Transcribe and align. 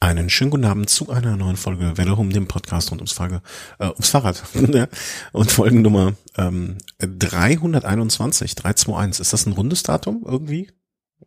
Einen 0.00 0.30
schönen 0.30 0.52
guten 0.52 0.64
Abend 0.64 0.88
zu 0.88 1.10
einer 1.10 1.36
neuen 1.36 1.56
Folge 1.56 1.98
Welle 1.98 2.14
um 2.14 2.30
dem 2.30 2.46
Podcast 2.46 2.92
rund 2.92 3.00
ums, 3.00 3.10
Frage, 3.10 3.42
äh, 3.80 3.88
ums 3.88 4.10
Fahrrad 4.10 4.44
und 5.32 5.50
Folgennummer 5.50 6.12
ähm, 6.36 6.78
321, 6.98 8.54
321. 8.54 9.20
Ist 9.20 9.32
das 9.32 9.46
ein 9.46 9.54
rundes 9.54 9.82
Datum 9.82 10.22
irgendwie, 10.24 10.70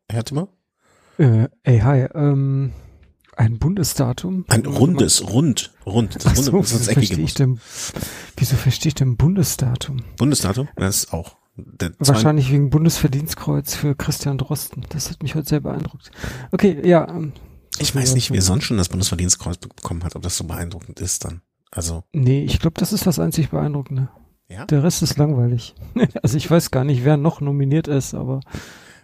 Herr 0.10 0.24
Timmer? 0.24 0.48
Äh, 1.18 1.50
ey, 1.64 1.80
hi, 1.80 2.08
ähm, 2.16 2.72
ein 3.36 3.60
Bundesdatum? 3.60 4.46
Ein 4.48 4.66
rundes, 4.66 5.30
rund, 5.30 5.74
rund. 5.86 6.16
Das 6.16 6.28
Ach 6.28 6.36
so, 6.38 6.52
Runde, 6.52 6.70
das 6.70 6.88
verstehe 6.88 7.26
ich 7.26 7.34
denn, 7.34 7.60
wieso 8.38 8.56
verstehe 8.56 8.88
ich 8.88 8.96
denn 8.96 9.18
Bundesdatum? 9.18 9.98
Bundesdatum? 10.18 10.70
Das 10.78 11.04
ist 11.04 11.14
auch. 11.14 11.36
Wahrscheinlich 12.00 12.50
wegen 12.50 12.70
Bundesverdienstkreuz 12.70 13.76
für 13.76 13.96
Christian 13.96 14.38
Drosten. 14.38 14.86
Das 14.90 15.10
hat 15.10 15.22
mich 15.22 15.36
heute 15.36 15.50
sehr 15.50 15.60
beeindruckt. 15.60 16.10
Okay, 16.54 16.80
ja, 16.88 17.06
ähm, 17.10 17.34
ich 17.82 17.96
weiß 17.96 18.16
nicht, 18.16 18.32
wer 18.32 18.42
sonst 18.42 18.66
schon 18.66 18.78
das 18.78 18.90
Bundesverdienstkreuz 18.90 19.58
bekommen 19.58 20.04
hat, 20.04 20.16
ob 20.16 20.22
das 20.22 20.38
so 20.38 20.44
beeindruckend 20.44 21.00
ist 21.00 21.26
dann. 21.26 21.42
Also. 21.72 22.04
Nee, 22.14 22.44
ich 22.44 22.60
glaube, 22.60 22.80
das 22.80 22.94
ist 22.94 23.08
das 23.08 23.20
einzig 23.20 23.50
Beeindruckende. 23.50 24.10
Ja? 24.50 24.66
Der 24.66 24.84
Rest 24.84 25.02
ist 25.02 25.18
langweilig. 25.18 25.76
also 26.24 26.38
ich 26.38 26.50
weiß 26.50 26.72
gar 26.72 26.84
nicht, 26.84 27.06
wer 27.06 27.18
noch 27.18 27.42
nominiert 27.42 27.88
ist, 27.88 28.14
aber. 28.14 28.42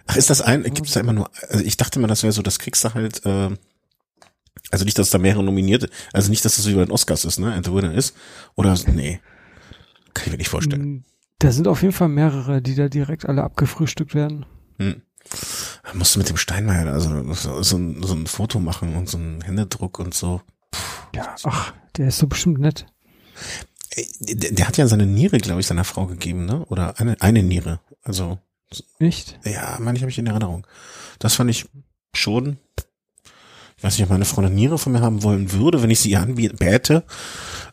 Ach, 0.05 0.15
ist 0.15 0.29
das 0.29 0.41
ein, 0.41 0.63
gibt's 0.63 0.93
da 0.93 0.99
immer 0.99 1.13
nur, 1.13 1.29
also 1.49 1.63
ich 1.63 1.77
dachte 1.77 1.99
immer, 1.99 2.07
das 2.07 2.23
wäre 2.23 2.33
so, 2.33 2.41
das 2.41 2.59
kriegst 2.59 2.83
du 2.83 2.93
halt, 2.93 3.25
äh, 3.25 3.49
also 4.71 4.85
nicht, 4.85 4.97
dass 4.97 5.09
da 5.09 5.17
mehrere 5.17 5.43
nominierte, 5.43 5.89
also 6.13 6.29
nicht, 6.29 6.45
dass 6.45 6.55
das 6.55 6.67
wie 6.67 6.73
bei 6.73 6.85
den 6.85 6.91
Oscars 6.91 7.25
ist, 7.25 7.39
ne, 7.39 7.53
and 7.53 7.65
the 7.65 7.73
winner 7.73 7.93
ist, 7.93 8.15
oder, 8.55 8.77
nee, 8.93 9.19
kann 10.13 10.25
ich 10.27 10.31
mir 10.31 10.37
nicht 10.37 10.49
vorstellen. 10.49 10.81
Mm, 10.81 11.03
da 11.39 11.51
sind 11.51 11.67
auf 11.67 11.81
jeden 11.81 11.93
Fall 11.93 12.07
mehrere, 12.07 12.61
die 12.61 12.75
da 12.75 12.87
direkt 12.87 13.27
alle 13.27 13.43
abgefrühstückt 13.43 14.15
werden. 14.15 14.45
Hm. 14.79 15.01
Musst 15.93 16.15
du 16.15 16.19
mit 16.19 16.29
dem 16.29 16.37
Steinmeier 16.37 16.87
also 16.87 17.33
so, 17.33 17.77
ein, 17.77 18.03
so 18.03 18.13
ein 18.13 18.27
Foto 18.27 18.59
machen 18.59 18.95
und 18.95 19.09
so 19.09 19.17
ein 19.17 19.41
Händedruck 19.41 19.99
und 19.99 20.13
so. 20.13 20.41
Puh. 20.71 20.79
Ja, 21.15 21.35
ach, 21.43 21.73
der 21.97 22.09
ist 22.09 22.17
so 22.17 22.27
bestimmt 22.27 22.59
nett. 22.59 22.85
Der, 24.19 24.51
der 24.51 24.67
hat 24.67 24.77
ja 24.77 24.87
seine 24.87 25.05
Niere, 25.05 25.37
glaube 25.37 25.61
ich, 25.61 25.67
seiner 25.67 25.83
Frau 25.83 26.05
gegeben, 26.05 26.45
ne? 26.45 26.65
Oder 26.65 26.99
eine, 26.99 27.19
eine 27.21 27.41
Niere. 27.41 27.79
Also. 28.03 28.39
Nicht? 28.99 29.39
Ja, 29.45 29.77
meine 29.79 29.97
ich, 29.97 30.03
habe 30.03 30.11
ich 30.11 30.19
in 30.19 30.27
Erinnerung. 30.27 30.67
Das 31.19 31.35
fand 31.35 31.49
ich 31.49 31.69
schon. 32.13 32.57
Ich 33.77 33.83
weiß 33.83 33.93
nicht, 33.93 34.03
ob 34.03 34.09
meine 34.09 34.25
Frau 34.25 34.41
eine 34.41 34.49
Niere 34.49 34.77
von 34.77 34.91
mir 34.91 35.01
haben 35.01 35.23
wollen 35.23 35.51
würde, 35.51 35.81
wenn 35.81 35.91
ich 35.91 35.99
sie 35.99 36.09
ihr 36.09 36.21
anbäte. 36.21 37.03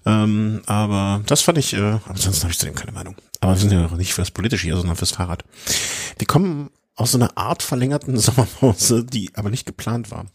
Ähm, 0.04 0.62
aber 0.66 1.22
das 1.26 1.40
fand 1.40 1.58
ich, 1.58 1.72
äh, 1.72 1.98
ansonsten 2.06 2.42
habe 2.42 2.52
ich 2.52 2.58
zu 2.58 2.66
dem 2.66 2.74
keine 2.74 2.92
Meinung. 2.92 3.16
Aber 3.40 3.52
wir 3.52 3.58
sind 3.58 3.72
ja 3.72 3.88
nicht 3.96 4.12
für 4.12 4.20
das 4.20 4.30
Politische 4.30 4.66
hier, 4.66 4.76
sondern 4.76 4.96
fürs 4.96 5.12
Fahrrad. 5.12 5.44
Wir 6.18 6.26
kommen 6.26 6.70
aus 6.96 7.12
so 7.12 7.18
einer 7.18 7.36
Art 7.36 7.62
verlängerten 7.62 8.16
Sommerpause, 8.18 9.04
die 9.04 9.30
aber 9.34 9.50
nicht 9.50 9.66
geplant 9.66 10.10
war. 10.10 10.26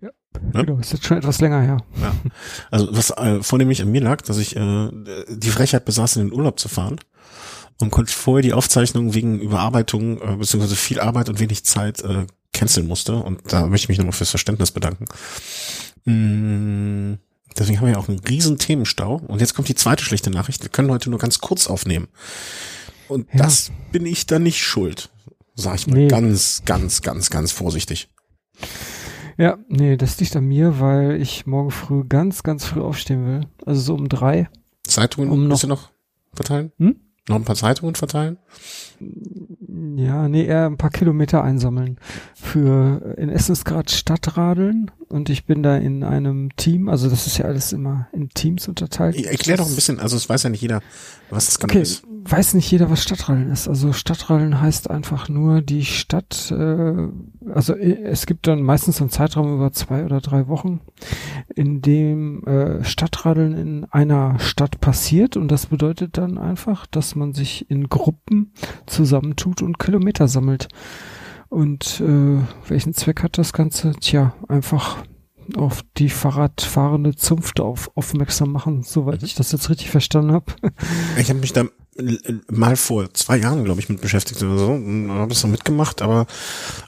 Ja, 0.00 0.10
ne? 0.52 0.64
genau, 0.64 0.78
ist 0.78 0.92
jetzt 0.92 1.04
schon 1.04 1.18
etwas 1.18 1.40
länger 1.40 1.60
her. 1.60 1.78
Ja. 2.00 2.14
Also 2.70 2.88
was 2.90 3.10
äh, 3.10 3.42
vornehmlich 3.42 3.82
an 3.82 3.90
mir 3.90 4.00
lag, 4.00 4.22
dass 4.22 4.38
ich 4.38 4.56
äh, 4.56 4.90
die 5.28 5.50
Frechheit 5.50 5.84
besaß, 5.84 6.16
in 6.16 6.28
den 6.28 6.32
Urlaub 6.32 6.58
zu 6.58 6.68
fahren 6.68 7.00
und 7.80 7.90
konnte 7.90 8.12
vorher 8.12 8.42
die 8.42 8.52
Aufzeichnung 8.52 9.14
wegen 9.14 9.40
Überarbeitung 9.40 10.20
äh, 10.20 10.36
beziehungsweise 10.36 10.76
viel 10.76 11.00
Arbeit 11.00 11.28
und 11.28 11.40
wenig 11.40 11.64
Zeit 11.64 12.02
äh, 12.02 12.26
canceln 12.52 12.86
musste 12.86 13.16
und 13.16 13.40
da 13.50 13.66
möchte 13.66 13.86
ich 13.86 13.88
mich 13.88 13.98
nochmal 13.98 14.12
fürs 14.12 14.30
Verständnis 14.30 14.70
bedanken. 14.70 15.06
Mmh. 16.04 17.18
Deswegen 17.58 17.78
haben 17.78 17.86
wir 17.86 17.92
ja 17.92 17.98
auch 17.98 18.08
einen 18.08 18.18
riesen 18.20 18.58
Themenstau. 18.58 19.16
Und 19.26 19.40
jetzt 19.40 19.54
kommt 19.54 19.68
die 19.68 19.74
zweite 19.74 20.04
schlechte 20.04 20.30
Nachricht. 20.30 20.62
Wir 20.62 20.70
können 20.70 20.90
heute 20.90 21.10
nur 21.10 21.18
ganz 21.18 21.40
kurz 21.40 21.66
aufnehmen. 21.66 22.08
Und 23.08 23.28
ja. 23.32 23.40
das 23.40 23.70
bin 23.90 24.06
ich 24.06 24.26
dann 24.26 24.42
nicht 24.42 24.62
schuld. 24.62 25.10
Sag 25.54 25.76
ich 25.76 25.86
mal 25.86 25.96
nee. 25.96 26.08
ganz, 26.08 26.62
ganz, 26.64 27.02
ganz, 27.02 27.30
ganz 27.30 27.52
vorsichtig. 27.52 28.08
Ja, 29.38 29.58
nee, 29.68 29.96
das 29.96 30.20
liegt 30.20 30.36
an 30.36 30.44
mir, 30.44 30.80
weil 30.80 31.20
ich 31.20 31.46
morgen 31.46 31.70
früh 31.70 32.04
ganz, 32.08 32.42
ganz 32.42 32.64
früh 32.64 32.80
aufstehen 32.80 33.26
will. 33.26 33.40
Also 33.64 33.80
so 33.80 33.94
um 33.94 34.08
drei. 34.08 34.48
Zeitungen 34.84 35.30
um 35.30 35.48
noch, 35.48 35.62
noch 35.64 35.90
verteilen? 36.32 36.72
Hm? 36.78 36.96
Noch 37.28 37.36
ein 37.36 37.44
paar 37.44 37.56
Zeitungen 37.56 37.94
verteilen? 37.94 38.38
Ja, 39.96 40.28
nee, 40.28 40.44
eher 40.44 40.66
ein 40.66 40.76
paar 40.76 40.90
Kilometer 40.90 41.42
einsammeln. 41.42 41.98
Für 42.34 43.14
in 43.16 43.28
Essen 43.28 43.52
ist 43.52 43.64
gerade 43.64 43.92
Stadtradeln 43.92 44.90
und 45.08 45.30
ich 45.30 45.46
bin 45.46 45.62
da 45.62 45.76
in 45.76 46.02
einem 46.02 46.54
Team, 46.56 46.88
also 46.88 47.08
das 47.08 47.28
ist 47.28 47.38
ja 47.38 47.44
alles 47.44 47.72
immer 47.72 48.08
in 48.12 48.28
Teams 48.30 48.66
unterteilt. 48.66 49.14
Ich 49.14 49.28
erklär 49.28 49.56
doch 49.56 49.68
ein 49.68 49.74
bisschen, 49.74 50.00
also 50.00 50.16
es 50.16 50.28
weiß 50.28 50.42
ja 50.42 50.50
nicht 50.50 50.62
jeder, 50.62 50.82
was 51.30 51.46
das 51.46 51.60
genau 51.60 51.72
okay, 51.72 51.82
ist. 51.82 52.02
Weiß 52.24 52.54
nicht 52.54 52.70
jeder, 52.70 52.90
was 52.90 53.02
Stadtradeln 53.02 53.50
ist. 53.50 53.68
Also 53.68 53.92
Stadtradeln 53.92 54.60
heißt 54.60 54.90
einfach 54.90 55.28
nur 55.28 55.60
die 55.60 55.84
Stadt, 55.84 56.52
äh, 56.52 57.08
also 57.52 57.74
äh, 57.74 58.02
es 58.04 58.26
gibt 58.26 58.46
dann 58.46 58.62
meistens 58.62 59.00
einen 59.00 59.10
Zeitraum 59.10 59.54
über 59.54 59.72
zwei 59.72 60.04
oder 60.04 60.20
drei 60.20 60.46
Wochen, 60.46 60.80
in 61.54 61.82
dem 61.82 62.44
äh, 62.44 62.84
Stadtradeln 62.84 63.54
in 63.54 63.84
einer 63.86 64.38
Stadt 64.38 64.80
passiert 64.80 65.36
und 65.36 65.48
das 65.48 65.66
bedeutet 65.66 66.16
dann 66.16 66.38
einfach, 66.38 66.86
dass 66.86 67.16
man 67.16 67.32
sich 67.32 67.70
in 67.70 67.88
Gruppen 67.88 68.52
zusammentut 68.86 69.62
und 69.62 69.78
Kilometer 69.78 70.28
sammelt. 70.28 70.68
Und 71.48 72.00
äh, 72.00 72.38
welchen 72.68 72.94
Zweck 72.94 73.22
hat 73.22 73.36
das 73.36 73.52
Ganze? 73.52 73.92
Tja, 74.00 74.34
einfach 74.48 74.98
auf 75.56 75.82
die 75.96 76.08
Fahrradfahrende 76.08 77.14
Zunft 77.14 77.60
auf, 77.60 77.90
aufmerksam 77.94 78.52
machen, 78.52 78.82
soweit 78.82 79.20
mhm. 79.20 79.26
ich 79.26 79.34
das 79.34 79.52
jetzt 79.52 79.68
richtig 79.70 79.90
verstanden 79.90 80.32
habe. 80.32 80.52
Ich 81.18 81.28
habe 81.28 81.40
mich 81.40 81.52
da 81.52 81.64
mal 82.50 82.76
vor 82.76 83.12
zwei 83.12 83.36
Jahren, 83.36 83.64
glaube 83.64 83.80
ich, 83.80 83.88
mit 83.88 84.00
beschäftigt 84.00 84.42
oder 84.42 84.58
so, 84.58 84.72
habe 84.72 85.32
es 85.32 85.40
so 85.40 85.48
mitgemacht, 85.48 86.00
aber 86.00 86.26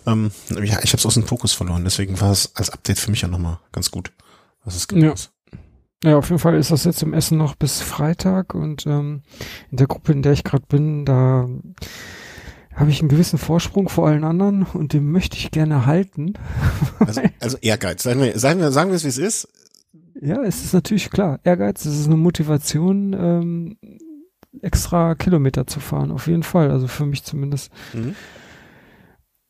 ähm, 0.07 0.31
ja, 0.51 0.79
ich 0.83 0.93
habe 0.93 0.99
es 0.99 1.07
aus 1.07 1.15
dem 1.15 1.27
Fokus 1.27 1.53
verloren. 1.53 1.85
Deswegen 1.85 2.21
war 2.21 2.33
es 2.33 2.55
als 2.55 2.71
Update 2.71 2.99
für 2.99 3.11
mich 3.11 3.21
ja 3.21 3.29
nochmal 3.29 3.59
ganz 3.73 3.91
gut, 3.91 4.13
was 4.65 4.77
es 4.77 4.89
gibt. 4.89 5.03
Ja. 5.03 5.15
Ja, 6.03 6.19
auf 6.19 6.29
jeden 6.29 6.39
Fall 6.39 6.55
ist 6.57 6.71
das 6.71 6.85
jetzt 6.85 7.03
im 7.03 7.15
Essen 7.15 7.39
noch 7.39 7.55
bis 7.55 7.81
Freitag 7.81 8.55
und 8.55 8.87
ähm, 8.87 9.23
in 9.71 9.79
der 9.79 9.87
Gruppe, 9.87 10.13
in 10.13 10.21
der 10.21 10.33
ich 10.33 10.45
gerade 10.45 10.67
bin, 10.69 11.07
da 11.07 11.49
habe 12.75 12.91
ich 12.91 13.01
einen 13.01 13.09
gewissen 13.09 13.39
Vorsprung 13.39 13.89
vor 13.89 14.07
allen 14.07 14.23
anderen 14.23 14.65
und 14.65 14.93
den 14.93 15.11
möchte 15.11 15.39
ich 15.39 15.51
gerne 15.51 15.87
halten. 15.87 16.35
Also, 16.99 17.23
also 17.41 17.57
Ehrgeiz, 17.61 18.03
sagen 18.03 18.21
wir, 18.21 18.39
sagen 18.39 18.61
wir, 18.61 18.71
sagen 18.71 18.91
wir 18.91 18.97
es, 18.97 19.05
wie 19.05 19.09
es 19.09 19.19
ist. 19.19 19.49
Ja, 20.21 20.43
es 20.43 20.63
ist 20.63 20.75
natürlich 20.75 21.11
klar. 21.11 21.41
Ehrgeiz, 21.43 21.85
es 21.87 21.99
ist 21.99 22.07
eine 22.07 22.17
Motivation, 22.17 23.15
ähm, 23.19 23.77
extra 24.63 25.15
Kilometer 25.15 25.67
zu 25.67 25.81
fahren, 25.81 26.11
auf 26.11 26.27
jeden 26.27 26.43
Fall. 26.43 26.71
Also 26.71 26.89
für 26.89 27.07
mich 27.07 27.25
zumindest. 27.25 27.73
Mhm. 27.93 28.15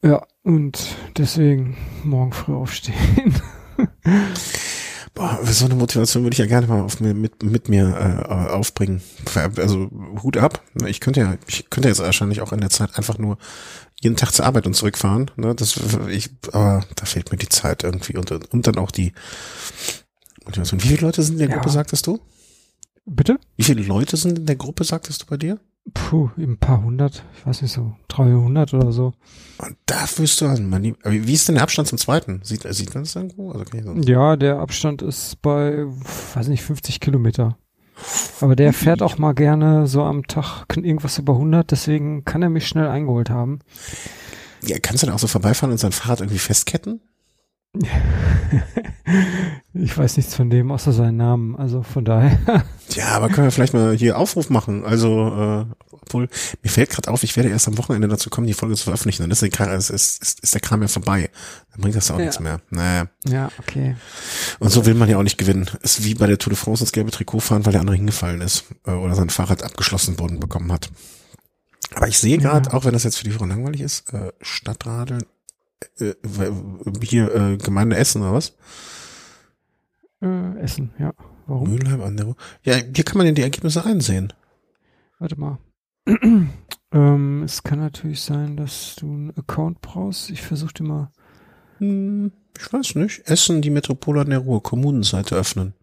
Ja, 0.03 0.26
und 0.42 0.97
deswegen 1.16 1.76
morgen 2.03 2.32
früh 2.32 2.54
aufstehen. 2.54 3.41
Boah, 5.14 5.38
so 5.44 5.64
eine 5.66 5.76
Motivation 5.76 6.25
würde 6.25 6.34
ich 6.34 6.38
ja 6.38 6.47
gerne 6.47 6.66
mal 6.66 6.82
auf 6.82 7.00
mir, 7.00 7.14
mit, 7.14 7.43
mit 7.44 7.69
mir 7.69 8.26
äh, 8.28 8.53
aufbringen. 8.53 9.00
Also 9.56 9.88
Hut 10.22 10.37
ab. 10.37 10.60
Ich 10.87 11.00
könnte 11.00 11.20
ja, 11.20 11.37
ich 11.47 11.70
könnte 11.70 11.88
jetzt 11.88 12.00
wahrscheinlich 12.00 12.41
auch 12.41 12.53
in 12.53 12.60
der 12.60 12.70
Zeit 12.70 12.98
einfach 12.98 13.16
nur 13.16 13.38
jeden 14.00 14.16
Tag 14.16 14.32
zur 14.32 14.44
Arbeit 14.44 14.66
und 14.66 14.75
zurückfahren. 14.75 15.31
Ne? 15.37 15.54
Das, 15.54 15.78
ich, 16.09 16.31
aber 16.53 16.84
da 16.97 17.06
fehlt 17.06 17.31
mir 17.31 17.38
die 17.38 17.48
Zeit 17.48 17.84
irgendwie 17.84 18.16
und, 18.16 18.31
und 18.32 18.66
dann 18.66 18.76
auch 18.76 18.91
die 18.91 19.12
Motivation. 20.44 20.82
Wie 20.82 20.88
viele 20.88 21.03
Leute 21.03 21.22
sind 21.22 21.34
in 21.34 21.38
der 21.38 21.48
ja. 21.48 21.54
Gruppe, 21.54 21.70
sagtest 21.70 22.06
du? 22.09 22.20
Bitte? 23.06 23.38
Wie 23.56 23.65
viele 23.65 23.82
Leute 23.82 24.16
sind 24.16 24.38
in 24.38 24.47
der 24.47 24.56
Gruppe, 24.56 24.84
sagtest 24.84 25.22
du 25.22 25.26
bei 25.26 25.37
dir? 25.37 25.60
Puh, 25.92 26.31
ein 26.38 26.56
paar 26.56 26.82
hundert, 26.82 27.25
ich 27.37 27.47
weiß 27.47 27.60
nicht 27.60 27.72
so, 27.72 27.94
300 28.09 28.72
oder 28.72 28.91
so. 28.91 29.12
Und 29.59 29.76
da 29.84 30.06
wirst 30.16 30.41
du 30.41 30.47
an, 30.47 30.70
man, 30.70 30.82
wie 31.04 31.32
ist 31.32 31.47
denn 31.47 31.56
der 31.56 31.64
Abstand 31.64 31.88
zum 31.88 31.98
zweiten? 31.98 32.41
Sieht, 32.43 32.62
sieht 32.62 32.94
man 32.94 33.04
das 33.04 33.14
irgendwo? 33.14 33.53
Also 33.53 33.64
ja, 34.00 34.37
der 34.37 34.60
Abstand 34.60 35.03
ist 35.03 35.43
bei, 35.43 35.84
weiß 36.34 36.48
nicht, 36.48 36.62
50 36.62 37.00
Kilometer. 37.00 37.59
Aber 38.41 38.56
der 38.56 38.72
fährt 38.72 39.03
auch 39.03 39.19
mal 39.19 39.34
gerne 39.34 39.87
so 39.87 40.03
am 40.03 40.26
Tag 40.26 40.64
irgendwas 40.75 41.19
über 41.19 41.34
100, 41.34 41.70
deswegen 41.70 42.25
kann 42.25 42.43
er 42.43 42.48
mich 42.48 42.66
schnell 42.66 42.88
eingeholt 42.88 43.28
haben. 43.28 43.59
Ja, 44.62 44.78
kannst 44.81 45.03
du 45.03 45.06
dann 45.06 45.14
auch 45.14 45.20
so 45.20 45.26
vorbeifahren 45.26 45.72
und 45.72 45.78
sein 45.78 45.93
Fahrrad 45.93 46.20
irgendwie 46.20 46.38
festketten? 46.38 47.03
ich 49.75 49.99
weiß 49.99 50.17
nichts 50.17 50.35
von 50.35 50.49
dem, 50.49 50.71
außer 50.71 50.93
seinen 50.93 51.17
Namen. 51.17 51.56
Also 51.56 51.82
von 51.82 52.05
daher. 52.05 52.38
Ja, 52.91 53.09
aber 53.09 53.29
können 53.29 53.47
wir 53.47 53.50
vielleicht 53.50 53.73
mal 53.73 53.97
hier 53.97 54.19
Aufruf 54.19 54.50
machen. 54.50 54.85
Also, 54.85 55.09
äh, 55.09 55.65
obwohl, 55.91 56.29
mir 56.62 56.69
fällt 56.69 56.91
gerade 56.91 57.11
auf, 57.11 57.25
ich 57.25 57.35
werde 57.35 57.49
erst 57.49 57.67
am 57.67 57.79
Wochenende 57.79 58.06
dazu 58.06 58.31
kommen, 58.31 58.47
die 58.47 58.55
Folge 58.55 58.76
zu 58.76 58.85
veröffentlichen. 58.85 59.23
Dann 59.23 59.32
ist 59.32 59.43
der, 59.43 59.49
Kram, 59.49 59.73
ist, 59.73 59.91
ist, 59.91 60.23
ist 60.23 60.55
der 60.55 60.61
Kram 60.61 60.82
ja 60.82 60.87
vorbei. 60.87 61.31
Dann 61.73 61.81
bringt 61.81 61.97
das 61.97 62.11
auch 62.11 62.19
ja. 62.19 62.26
nichts 62.26 62.38
mehr. 62.38 62.61
Naja. 62.71 63.09
Ja, 63.26 63.50
okay. 63.59 63.97
Und 64.61 64.70
so 64.70 64.87
will 64.87 64.94
man 64.94 65.09
ja 65.09 65.17
auch 65.17 65.25
nicht 65.25 65.38
gewinnen. 65.38 65.69
Ist 65.82 66.05
wie 66.05 66.15
bei 66.15 66.29
der 66.29 66.38
Tour 66.38 66.53
de 66.53 66.59
France 66.59 66.85
ins 66.85 66.93
gelbe 66.93 67.11
Trikot 67.11 67.41
fahren, 67.41 67.65
weil 67.65 67.73
der 67.73 67.81
andere 67.81 67.97
hingefallen 67.97 68.43
ist. 68.43 68.65
Äh, 68.87 68.93
oder 68.93 69.17
sein 69.17 69.31
Fahrrad 69.31 69.65
abgeschlossen 69.65 70.20
worden 70.20 70.38
bekommen 70.38 70.70
hat. 70.70 70.91
Aber 71.94 72.06
ich 72.06 72.19
sehe 72.19 72.38
gerade, 72.38 72.69
ja. 72.69 72.75
auch 72.75 72.85
wenn 72.85 72.93
das 72.93 73.03
jetzt 73.03 73.17
für 73.17 73.25
die 73.25 73.31
Frau 73.31 73.47
langweilig 73.47 73.81
ist, 73.81 74.12
äh, 74.12 74.31
Stadtradeln 74.41 75.25
äh, 76.00 76.14
hier 77.02 77.34
äh, 77.34 77.56
Gemeinde 77.56 77.96
Essen 77.96 78.22
oder 78.22 78.34
was? 78.34 78.56
Äh, 80.20 80.58
Essen, 80.58 80.92
ja. 80.98 81.12
Warum? 81.46 81.70
Mülheim 81.70 82.00
an 82.02 82.16
der 82.16 82.34
Ja, 82.62 82.76
hier 82.76 83.04
kann 83.04 83.19
man 83.19 83.26
ja 83.26 83.32
die 83.32 83.42
Ergebnisse 83.42 83.84
einsehen. 83.84 84.32
Warte 85.19 85.38
mal. 85.38 85.58
ähm, 86.92 87.42
es 87.44 87.62
kann 87.62 87.81
natürlich 87.81 88.22
sein, 88.22 88.56
dass 88.56 88.96
du 88.96 89.06
einen 89.06 89.36
Account 89.36 89.81
brauchst. 89.81 90.31
Ich 90.31 90.42
versuche 90.42 90.75
dir 90.75 90.84
mal 90.84 91.10
Hm, 91.78 92.32
ich 92.56 92.72
weiß 92.72 92.94
nicht. 92.96 93.28
Essen, 93.28 93.62
die 93.62 93.70
Metropole 93.70 94.20
an 94.22 94.31
der 94.31 94.38
Ruhr, 94.40 94.62
Kommunenseite 94.62 95.34
öffnen. 95.34 95.75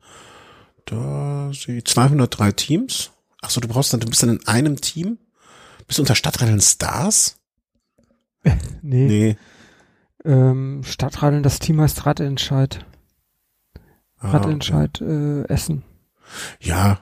Da 0.85 1.51
sie 1.53 1.83
203 1.83 2.51
Teams. 2.53 3.11
Ach 3.41 3.49
so, 3.49 3.61
du 3.61 3.67
brauchst 3.67 3.93
dann, 3.93 3.99
du 3.99 4.07
bist 4.07 4.23
dann 4.23 4.29
in 4.29 4.47
einem 4.47 4.79
Team? 4.79 5.17
Bist 5.87 5.99
du 5.99 6.03
unter 6.03 6.15
Stadtrennen 6.15 6.61
Stars? 6.61 7.37
Nee. 8.83 9.05
Nee. 9.05 9.37
Ähm, 10.25 10.81
Stadtradeln, 10.83 11.43
das 11.43 11.59
Team 11.59 11.81
heißt 11.81 12.05
Radentscheid. 12.05 12.85
Ah, 14.19 14.31
Radentscheid 14.31 15.01
äh, 15.01 15.43
Essen. 15.47 15.83
okay. 16.59 16.69
Ja, 16.69 16.99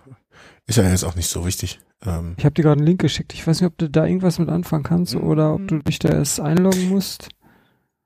ist 0.65 0.77
ja 0.77 0.83
jetzt 0.89 1.03
auch 1.03 1.15
nicht 1.15 1.27
so 1.27 1.45
wichtig. 1.45 1.79
Ähm, 2.05 2.35
Ich 2.37 2.45
habe 2.45 2.53
dir 2.53 2.63
gerade 2.63 2.77
einen 2.79 2.87
Link 2.87 3.01
geschickt. 3.01 3.33
Ich 3.33 3.45
weiß 3.45 3.59
nicht, 3.59 3.67
ob 3.67 3.77
du 3.77 3.89
da 3.89 4.05
irgendwas 4.05 4.39
mit 4.39 4.47
anfangen 4.49 4.83
kannst 4.83 5.15
Mhm. 5.15 5.23
oder 5.23 5.53
ob 5.53 5.67
du 5.67 5.79
dich 5.79 5.99
da 5.99 6.09
erst 6.09 6.39
einloggen 6.39 6.87
musst. 6.89 7.29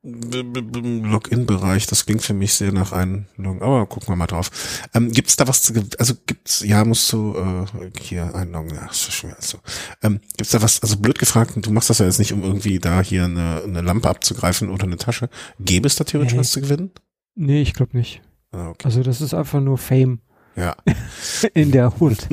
Login-Bereich, 0.03 1.87
das 1.87 2.05
klingt 2.05 2.21
für 2.21 2.33
mich 2.33 2.53
sehr 2.53 2.73
nach 2.73 2.91
Einloggen, 2.91 3.61
aber 3.61 3.85
gucken 3.85 4.09
wir 4.09 4.15
mal 4.17 4.27
drauf. 4.27 4.51
Ähm, 4.93 5.11
gibt's 5.11 5.37
da 5.37 5.47
was 5.47 5.61
zu, 5.61 5.73
also 5.97 6.13
gibt's, 6.25 6.61
ja, 6.61 6.83
musst 6.83 7.11
du 7.13 7.35
äh, 7.37 7.65
hier 8.01 8.35
einloggen, 8.35 8.75
ja, 8.75 8.87
ist 8.87 9.13
schon 9.13 9.31
also. 9.33 9.59
Ähm, 10.01 10.19
gibt's 10.35 10.51
da 10.51 10.61
was, 10.61 10.81
also 10.81 10.97
blöd 10.97 11.19
gefragt, 11.19 11.53
du 11.55 11.71
machst 11.71 11.89
das 11.89 11.99
ja 11.99 12.05
jetzt 12.05 12.19
nicht, 12.19 12.33
um 12.33 12.43
irgendwie 12.43 12.79
da 12.79 13.01
hier 13.01 13.23
eine, 13.25 13.61
eine 13.63 13.81
Lampe 13.81 14.09
abzugreifen 14.09 14.69
oder 14.69 14.83
eine 14.83 14.97
Tasche. 14.97 15.29
Gäbe 15.59 15.87
es 15.87 15.95
da 15.95 16.03
theoretisch 16.03 16.33
Nee. 16.33 16.39
was 16.39 16.51
zu 16.51 16.59
gewinnen? 16.61 16.91
Nee, 17.35 17.61
ich 17.61 17.73
glaube 17.73 17.95
nicht. 17.97 18.21
Ah, 18.51 18.69
okay. 18.69 18.85
Also 18.85 19.03
das 19.03 19.21
ist 19.21 19.33
einfach 19.33 19.61
nur 19.61 19.77
Fame 19.77 20.19
Ja. 20.55 20.75
in 21.53 21.71
der 21.71 21.99
Hood. 21.99 22.17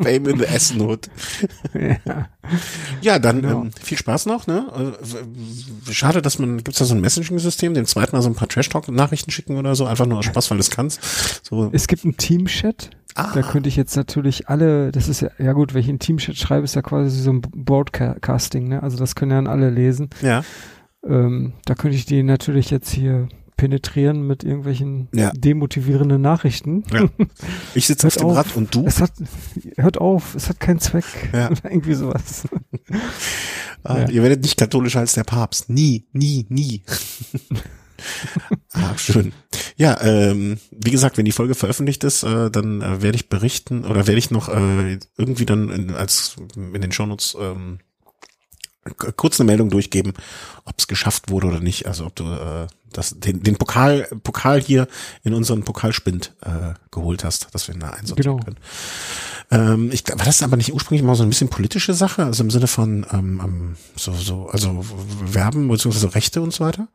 Fame 0.00 0.26
in 0.28 0.38
the 0.38 0.44
Essen-Hood. 0.44 1.08
ja. 1.74 2.28
Ja, 3.00 3.18
dann 3.18 3.42
Genau. 3.42 3.62
ähm, 3.62 3.70
viel 3.72 3.98
Spaß 3.98 4.26
noch. 4.26 4.46
Ne? 4.46 4.94
Äh, 5.88 5.92
Schade, 5.92 6.22
dass 6.22 6.38
man 6.38 6.58
gibt's 6.58 6.78
da 6.78 6.84
so 6.84 6.94
ein 6.94 7.00
Messaging-System, 7.00 7.74
dem 7.74 7.86
zweiten 7.86 8.14
Mal 8.14 8.22
so 8.22 8.28
ein 8.28 8.34
paar 8.34 8.48
Trash-Talk-Nachrichten 8.48 9.30
schicken 9.30 9.56
oder 9.56 9.74
so, 9.74 9.86
einfach 9.86 10.06
nur 10.06 10.18
aus 10.18 10.24
Spaß, 10.26 10.50
weil 10.50 10.58
du 10.58 10.62
es 10.62 10.70
kannst. 10.70 11.00
So, 11.44 11.68
Es 11.72 11.86
gibt 11.88 12.04
einen 12.04 12.16
Team-Chat. 12.16 12.90
ah, 13.16 13.32
Da 13.34 13.42
könnte 13.42 13.68
ich 13.68 13.76
jetzt 13.76 13.96
natürlich 13.96 14.48
alle, 14.48 14.92
das 14.92 15.08
ist 15.08 15.20
ja, 15.20 15.30
ja 15.38 15.52
gut, 15.52 15.74
wenn 15.74 15.80
ich 15.80 15.88
einen 15.88 15.98
Team-Chat 15.98 16.36
schreibe, 16.36 16.64
ist 16.64 16.74
ja 16.76 16.82
quasi 16.82 17.20
so 17.20 17.32
ein 17.32 17.40
Broadcasting, 17.40 18.68
ne? 18.68 18.82
Also 18.82 18.96
das 18.98 19.14
können 19.14 19.30
ja 19.32 19.38
dann 19.38 19.46
alle 19.46 19.70
lesen. 19.70 20.10
ja, 20.22 20.42
Ähm, 21.06 21.54
da 21.64 21.74
könnte 21.74 21.96
ich 21.96 22.06
die 22.06 22.22
natürlich 22.22 22.70
jetzt 22.70 22.90
hier 22.90 23.28
penetrieren 23.56 24.26
mit 24.26 24.44
irgendwelchen 24.44 25.08
Ja. 25.14 25.30
demotivierenden 25.32 26.20
Nachrichten. 26.20 26.84
Ja. 26.92 27.08
ich 27.74 27.86
sitze 27.86 28.06
auf 28.08 28.16
dem 28.16 28.26
auf. 28.26 28.36
Rad 28.36 28.56
und 28.56 28.74
du. 28.74 28.84
Es 28.86 29.00
hat, 29.00 29.12
hört 29.76 29.98
auf, 29.98 30.34
es 30.34 30.48
hat 30.48 30.60
keinen 30.60 30.80
Zweck. 30.80 31.04
Ja. 31.32 31.50
Irgendwie 31.64 31.94
sowas. 31.94 32.44
Ja. 33.86 34.08
Ihr 34.08 34.22
werdet 34.22 34.40
nicht 34.40 34.56
katholischer 34.56 35.00
als 35.00 35.12
der 35.12 35.24
Papst. 35.24 35.68
Nie, 35.68 36.06
nie, 36.12 36.46
nie. 36.48 36.82
ah, 38.72 38.96
schön. 38.96 39.32
Ja, 39.76 40.00
ähm, 40.02 40.58
wie 40.70 40.90
gesagt, 40.90 41.18
wenn 41.18 41.26
die 41.26 41.32
Folge 41.32 41.54
veröffentlicht 41.54 42.02
ist, 42.04 42.22
äh, 42.22 42.50
dann 42.50 42.80
äh, 42.80 43.02
werde 43.02 43.16
ich 43.16 43.28
berichten 43.28 43.84
oder 43.84 44.06
werde 44.06 44.18
ich 44.18 44.30
noch 44.30 44.48
äh, 44.48 44.98
irgendwie 45.18 45.44
dann 45.44 45.68
in, 45.70 45.94
als 45.94 46.36
in 46.56 46.80
den 46.80 46.92
Shownotes 46.92 47.36
ähm, 47.38 47.78
kurz 49.16 49.40
eine 49.40 49.46
Meldung 49.46 49.70
durchgeben, 49.70 50.12
ob 50.64 50.74
es 50.78 50.86
geschafft 50.88 51.30
wurde 51.30 51.46
oder 51.48 51.60
nicht. 51.60 51.86
Also 51.86 52.06
ob 52.06 52.14
du 52.16 52.24
äh, 52.24 52.66
das, 52.92 53.18
den, 53.18 53.42
den 53.42 53.56
Pokal, 53.56 54.06
Pokal 54.22 54.60
hier 54.60 54.86
in 55.22 55.34
unseren 55.34 55.64
Pokalspind 55.64 56.34
äh, 56.42 56.74
geholt 56.90 57.24
hast, 57.24 57.54
dass 57.54 57.68
wir 57.68 57.74
ihn 57.74 57.80
da 57.80 57.90
einsortieren 57.90 58.38
Genau. 58.38 58.44
können. 58.44 58.56
Ähm, 59.50 59.90
ich, 59.92 60.04
war 60.08 60.24
das 60.24 60.42
aber 60.42 60.56
nicht 60.56 60.72
ursprünglich 60.72 61.04
mal 61.04 61.14
so 61.14 61.22
ein 61.22 61.28
bisschen 61.28 61.48
politische 61.50 61.92
Sache, 61.94 62.24
also 62.24 62.42
im 62.42 62.50
Sinne 62.50 62.66
von 62.66 63.06
ähm, 63.12 63.76
so, 63.96 64.12
so, 64.12 64.48
also 64.48 64.84
Werben 65.24 65.68
beziehungsweise 65.68 66.14
Rechte 66.14 66.40
und 66.40 66.52
so 66.52 66.64
weiter? 66.64 66.88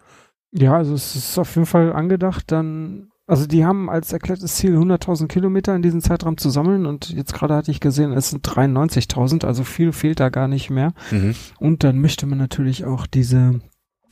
Ja, 0.52 0.76
also 0.78 0.96
es 0.96 1.16
ist 1.16 1.38
auf 1.38 1.54
jeden 1.56 1.68
Fall 1.68 1.94
angedacht, 1.94 2.46
dann, 2.48 3.09
also 3.30 3.46
die 3.48 3.64
haben 3.66 3.90
als 3.90 4.12
erklärtes 4.12 4.56
Ziel 4.56 4.76
100.000 4.78 5.28
Kilometer 5.28 5.76
in 5.76 5.82
diesem 5.82 6.02
Zeitraum 6.02 6.38
zu 6.38 6.50
sammeln 6.50 6.86
und 6.86 7.10
jetzt 7.12 7.34
gerade 7.34 7.56
hatte 7.56 7.72
ich 7.72 7.80
gesehen, 7.80 8.12
es 8.12 8.32
sind 8.32 8.46
93.000, 8.48 9.46
also 9.46 9.64
viel 9.64 9.92
fehlt 9.94 10.20
da 10.20 10.30
gar 10.30 10.48
nicht 10.48 10.70
mehr. 10.70 10.94
Mhm. 11.12 11.36
Und 11.60 11.84
dann 11.84 12.00
möchte 12.00 12.26
man 12.26 12.38
natürlich 12.38 12.86
auch 12.86 13.08
diese 13.08 13.62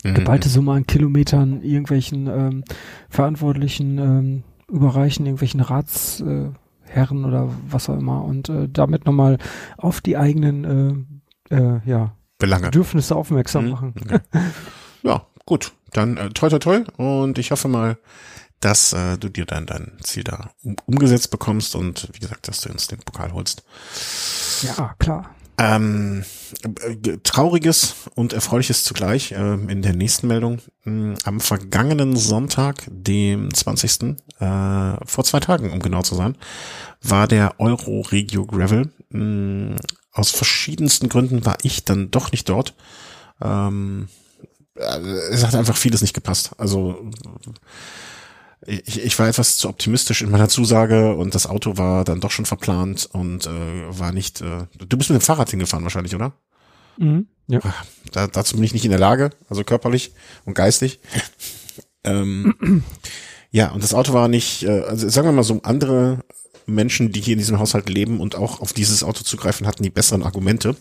Mhm. 0.04 0.14
geballte 0.14 0.48
Summe 0.48 0.72
an 0.74 0.86
Kilometern 0.86 1.60
irgendwelchen 1.62 2.28
ähm, 2.28 2.64
Verantwortlichen 3.10 3.98
ähm, 3.98 4.42
überreichen, 4.70 5.26
irgendwelchen 5.26 5.60
Ratsherren 5.60 6.54
äh, 6.94 7.26
oder 7.26 7.50
was 7.68 7.88
auch 7.90 7.98
immer 7.98 8.22
und 8.24 8.48
äh, 8.48 8.68
damit 8.72 9.06
nochmal 9.06 9.38
auf 9.76 10.00
die 10.00 10.16
eigenen 10.16 11.08
äh, 11.50 11.54
äh, 11.56 11.80
ja, 11.84 12.12
Belange. 12.38 12.66
Bedürfnisse 12.66 13.16
aufmerksam 13.16 13.64
Mhm. 13.64 13.70
machen. 13.72 13.94
Okay. 14.00 14.20
Ja, 15.02 15.22
gut. 15.46 15.72
Dann 15.92 16.16
äh, 16.16 16.28
toi 16.30 16.48
toi 16.48 16.58
toi 16.60 16.80
und 16.96 17.38
ich 17.38 17.50
hoffe 17.50 17.66
mal, 17.66 17.96
dass 18.60 18.92
äh, 18.92 19.16
du 19.18 19.28
dir 19.28 19.46
dann 19.46 19.66
dein 19.66 19.92
Ziel 20.02 20.24
da 20.24 20.50
um, 20.62 20.76
umgesetzt 20.86 21.30
bekommst 21.30 21.74
und 21.74 22.08
wie 22.12 22.18
gesagt, 22.18 22.48
dass 22.48 22.60
du 22.60 22.70
uns 22.70 22.86
den 22.88 22.98
Pokal 22.98 23.32
holst. 23.32 23.62
Ja, 24.62 24.94
klar. 24.98 25.34
Ähm, 25.60 26.24
äh, 26.62 27.18
trauriges 27.24 27.94
und 28.14 28.32
erfreuliches 28.32 28.84
zugleich 28.84 29.32
äh, 29.32 29.54
in 29.54 29.82
der 29.82 29.92
nächsten 29.92 30.28
Meldung. 30.28 30.60
Mh, 30.84 31.16
Am 31.24 31.40
vergangenen 31.40 32.16
Sonntag, 32.16 32.84
dem 32.88 33.52
20. 33.52 34.16
Äh, 34.38 35.04
vor 35.04 35.24
zwei 35.24 35.40
Tagen, 35.40 35.72
um 35.72 35.80
genau 35.80 36.02
zu 36.02 36.14
sein, 36.14 36.36
war 37.02 37.26
der 37.26 37.58
Euro 37.58 38.02
Regio 38.02 38.46
Gravel. 38.46 38.92
Mh, 39.10 39.76
aus 40.12 40.30
verschiedensten 40.30 41.08
Gründen 41.08 41.44
war 41.44 41.56
ich 41.62 41.84
dann 41.84 42.12
doch 42.12 42.30
nicht 42.30 42.48
dort. 42.48 42.74
Ähm, 43.42 44.08
äh, 44.76 44.98
es 45.30 45.44
hat 45.44 45.56
einfach 45.56 45.76
vieles 45.76 46.02
nicht 46.02 46.14
gepasst. 46.14 46.52
Also 46.58 47.10
ich, 48.66 49.04
ich 49.04 49.18
war 49.18 49.28
etwas 49.28 49.56
zu 49.56 49.68
optimistisch 49.68 50.22
in 50.22 50.30
meiner 50.30 50.48
Zusage 50.48 51.14
und 51.14 51.34
das 51.34 51.46
Auto 51.46 51.76
war 51.76 52.04
dann 52.04 52.20
doch 52.20 52.30
schon 52.30 52.46
verplant 52.46 53.08
und 53.12 53.46
äh, 53.46 53.98
war 53.98 54.12
nicht. 54.12 54.40
Äh, 54.40 54.66
du 54.76 54.96
bist 54.96 55.10
mit 55.10 55.20
dem 55.20 55.24
Fahrrad 55.24 55.50
hingefahren 55.50 55.84
wahrscheinlich, 55.84 56.14
oder? 56.14 56.32
Mhm. 56.98 57.28
Ja. 57.46 57.60
Da, 58.12 58.26
dazu 58.26 58.56
bin 58.56 58.64
ich 58.64 58.74
nicht 58.74 58.84
in 58.84 58.90
der 58.90 59.00
Lage, 59.00 59.30
also 59.48 59.64
körperlich 59.64 60.12
und 60.44 60.54
geistig. 60.54 61.00
ähm, 62.04 62.82
ja, 63.50 63.70
und 63.70 63.82
das 63.82 63.94
Auto 63.94 64.12
war 64.12 64.28
nicht, 64.28 64.64
äh, 64.64 64.82
also 64.82 65.08
sagen 65.08 65.28
wir 65.28 65.32
mal 65.32 65.44
so, 65.44 65.60
andere 65.62 66.24
Menschen, 66.66 67.12
die 67.12 67.20
hier 67.20 67.32
in 67.32 67.38
diesem 67.38 67.58
Haushalt 67.58 67.88
leben 67.88 68.20
und 68.20 68.34
auch 68.34 68.60
auf 68.60 68.72
dieses 68.72 69.02
Auto 69.02 69.22
zugreifen, 69.22 69.66
hatten 69.66 69.82
die 69.82 69.90
besseren 69.90 70.22
Argumente. 70.22 70.76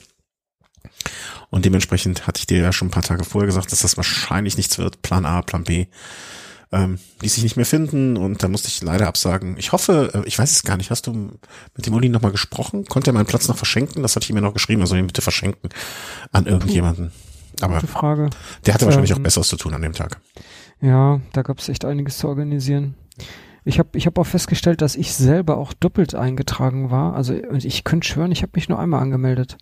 Und 1.50 1.64
dementsprechend 1.64 2.28
hatte 2.28 2.40
ich 2.40 2.48
dir 2.48 2.60
ja 2.60 2.74
schon 2.74 2.90
ein 2.90 2.92
paar 2.92 3.04
Tage 3.04 3.24
vorher 3.24 3.46
gesagt, 3.46 3.72
dass 3.72 3.84
das 3.84 3.96
wahrscheinlich 3.96 4.58
nichts 4.58 4.78
wird. 4.78 5.02
Plan 5.02 5.26
A, 5.26 5.42
Plan 5.42 5.64
B. 5.64 5.86
Ähm, 6.72 7.00
ließ 7.22 7.34
sich 7.36 7.44
nicht 7.44 7.56
mehr 7.56 7.66
finden 7.66 8.18
und 8.18 8.44
da 8.44 8.50
musste 8.50 8.68
ich 8.68 8.82
leider 8.82 9.08
absagen. 9.08 9.56
Ich 9.58 9.72
hoffe, 9.72 10.12
äh, 10.14 10.28
ich 10.28 10.38
weiß 10.38 10.52
es 10.52 10.64
gar 10.64 10.76
nicht, 10.76 10.92
hast 10.92 11.08
du 11.08 11.14
mit 11.14 11.86
dem 11.86 11.94
Uli 11.94 12.10
nochmal 12.10 12.32
gesprochen? 12.32 12.84
Konnte 12.86 13.12
er 13.12 13.14
meinen 13.14 13.26
Platz 13.26 13.48
noch 13.48 13.56
verschenken? 13.56 14.02
Das 14.02 14.16
hatte 14.18 14.26
ich 14.26 14.36
ja 14.36 14.42
noch 14.42 14.54
geschrieben, 14.54 14.82
also 14.82 14.96
ihn 14.96 15.08
bitte 15.08 15.22
verschenken 15.22 15.70
an 16.34 16.46
irgendjemanden. 16.46 17.12
Aber 17.62 17.76
Gute 17.76 17.88
Frage. 17.88 18.30
der 18.66 18.74
hatte 18.74 18.86
wahrscheinlich 18.86 19.14
auch 19.14 19.18
Ähm, 19.18 19.24
Besseres 19.24 19.48
zu 19.48 19.56
tun 19.56 19.74
an 19.74 19.82
dem 19.82 19.94
Tag. 19.94 20.20
Ja, 20.82 21.22
da 21.32 21.42
gab 21.42 21.60
es 21.60 21.70
echt 21.70 21.86
einiges 21.86 22.18
zu 22.18 22.28
organisieren. 22.28 22.96
Ich 23.64 23.80
habe 23.80 23.90
ich 23.98 24.06
hab 24.06 24.18
auch 24.20 24.28
festgestellt, 24.28 24.82
dass 24.82 24.96
ich 24.96 25.14
selber 25.14 25.58
auch 25.58 25.74
doppelt 25.74 26.16
eingetragen 26.16 26.92
war. 26.92 27.16
Also 27.16 27.34
ich 27.34 27.84
könnte 27.84 28.08
schwören, 28.08 28.32
ich 28.32 28.42
habe 28.42 28.52
mich 28.56 28.70
nur 28.70 28.80
einmal 28.80 29.02
angemeldet. 29.02 29.58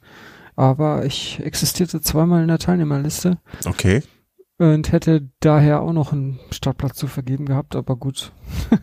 Aber 0.56 1.06
ich 1.06 1.40
existierte 1.44 2.02
zweimal 2.02 2.42
in 2.42 2.48
der 2.48 2.60
Teilnehmerliste 2.60 3.38
Okay. 3.66 4.02
Und 4.58 4.92
hätte 4.92 5.30
daher 5.40 5.82
auch 5.82 5.94
noch 5.94 6.12
einen 6.12 6.40
Startplatz 6.52 6.98
zu 6.98 7.08
vergeben 7.08 7.46
gehabt, 7.46 7.76
aber 7.76 7.96
gut. 7.96 8.32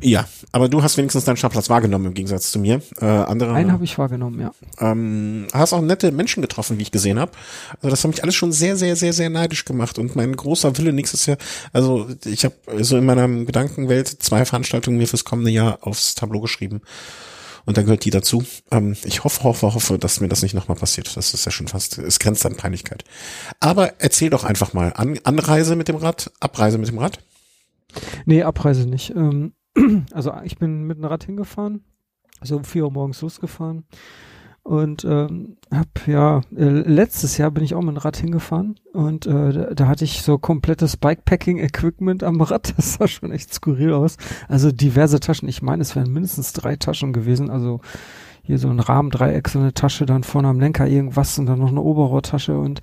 Ja, 0.00 0.26
aber 0.52 0.68
du 0.68 0.82
hast 0.82 0.96
wenigstens 0.96 1.24
deinen 1.24 1.36
Startplatz 1.36 1.68
wahrgenommen 1.68 2.06
im 2.06 2.14
Gegensatz 2.14 2.50
zu 2.50 2.58
mir. 2.58 2.80
Äh, 3.00 3.04
andere 3.04 3.52
Einen 3.52 3.72
habe 3.72 3.84
ich 3.84 3.98
wahrgenommen, 3.98 4.40
ja. 4.40 4.52
ähm, 4.78 5.46
hast 5.52 5.72
auch 5.72 5.80
nette 5.80 6.12
Menschen 6.12 6.40
getroffen, 6.40 6.78
wie 6.78 6.82
ich 6.82 6.90
gesehen 6.90 7.18
habe. 7.18 7.32
Also 7.76 7.90
das 7.90 8.02
hat 8.02 8.10
mich 8.10 8.22
alles 8.22 8.34
schon 8.34 8.52
sehr, 8.52 8.76
sehr, 8.76 8.96
sehr, 8.96 9.12
sehr 9.12 9.30
neidisch 9.30 9.64
gemacht. 9.64 9.98
Und 9.98 10.16
mein 10.16 10.34
großer 10.34 10.76
Wille 10.78 10.92
nächstes 10.92 11.26
Jahr, 11.26 11.36
also 11.72 12.08
ich 12.24 12.44
habe 12.44 12.54
so 12.80 12.96
in 12.96 13.04
meiner 13.04 13.28
Gedankenwelt 13.28 14.08
zwei 14.08 14.44
Veranstaltungen 14.44 14.98
mir 14.98 15.08
fürs 15.08 15.24
kommende 15.24 15.50
Jahr 15.50 15.78
aufs 15.82 16.14
Tableau 16.14 16.40
geschrieben. 16.40 16.80
Und 17.66 17.76
dann 17.76 17.84
gehört 17.84 18.04
die 18.04 18.10
dazu. 18.10 18.44
Ähm, 18.70 18.96
ich 19.04 19.24
hoffe, 19.24 19.42
hoffe, 19.44 19.74
hoffe, 19.74 19.98
dass 19.98 20.20
mir 20.20 20.28
das 20.28 20.42
nicht 20.42 20.54
nochmal 20.54 20.76
passiert. 20.76 21.16
Das 21.16 21.32
ist 21.32 21.44
ja 21.44 21.52
schon 21.52 21.68
fast, 21.68 21.98
es 21.98 22.18
grenzt 22.18 22.44
an 22.44 22.56
Peinlichkeit. 22.56 23.04
Aber 23.60 24.00
erzähl 24.00 24.30
doch 24.30 24.44
einfach 24.44 24.72
mal. 24.72 24.92
An, 24.94 25.18
Anreise 25.24 25.76
mit 25.76 25.88
dem 25.88 25.96
Rad, 25.96 26.30
Abreise 26.40 26.78
mit 26.78 26.88
dem 26.88 26.98
Rad. 26.98 27.18
Nee, 28.26 28.42
Abreise 28.42 28.86
nicht. 28.86 29.10
Ähm, 29.10 29.54
also 30.12 30.32
ich 30.44 30.58
bin 30.58 30.84
mit 30.84 30.98
dem 30.98 31.04
Rad 31.04 31.24
hingefahren, 31.24 31.84
also 32.40 32.56
um 32.56 32.64
vier 32.64 32.84
Uhr 32.84 32.92
morgens 32.92 33.20
losgefahren 33.20 33.84
und 34.64 35.04
ähm, 35.04 35.58
hab 35.70 36.08
ja 36.08 36.40
äh, 36.56 36.64
letztes 36.64 37.36
Jahr 37.36 37.50
bin 37.50 37.62
ich 37.62 37.74
auch 37.74 37.82
mit 37.82 37.96
dem 37.96 37.98
Rad 37.98 38.16
hingefahren 38.16 38.76
und 38.94 39.26
äh, 39.26 39.52
da, 39.52 39.74
da 39.74 39.88
hatte 39.88 40.04
ich 40.04 40.22
so 40.22 40.38
komplettes 40.38 40.96
Bikepacking-Equipment 40.96 42.24
am 42.24 42.40
Rad. 42.40 42.74
Das 42.76 42.94
sah 42.94 43.06
schon 43.06 43.30
echt 43.30 43.52
skurril 43.52 43.92
aus. 43.92 44.16
Also 44.48 44.72
diverse 44.72 45.20
Taschen. 45.20 45.48
Ich 45.48 45.60
meine, 45.60 45.82
es 45.82 45.94
wären 45.94 46.10
mindestens 46.10 46.54
drei 46.54 46.76
Taschen 46.76 47.12
gewesen. 47.12 47.50
Also 47.50 47.80
hier 48.42 48.58
so 48.58 48.68
ein 48.68 48.80
Rahmendreieck, 48.80 49.48
so 49.48 49.58
eine 49.58 49.74
Tasche, 49.74 50.06
dann 50.06 50.22
vorne 50.22 50.48
am 50.48 50.60
Lenker 50.60 50.86
irgendwas 50.86 51.38
und 51.38 51.46
dann 51.46 51.58
noch 51.58 51.68
eine 51.68 51.80
Oberrohrtasche 51.80 52.58
und 52.58 52.80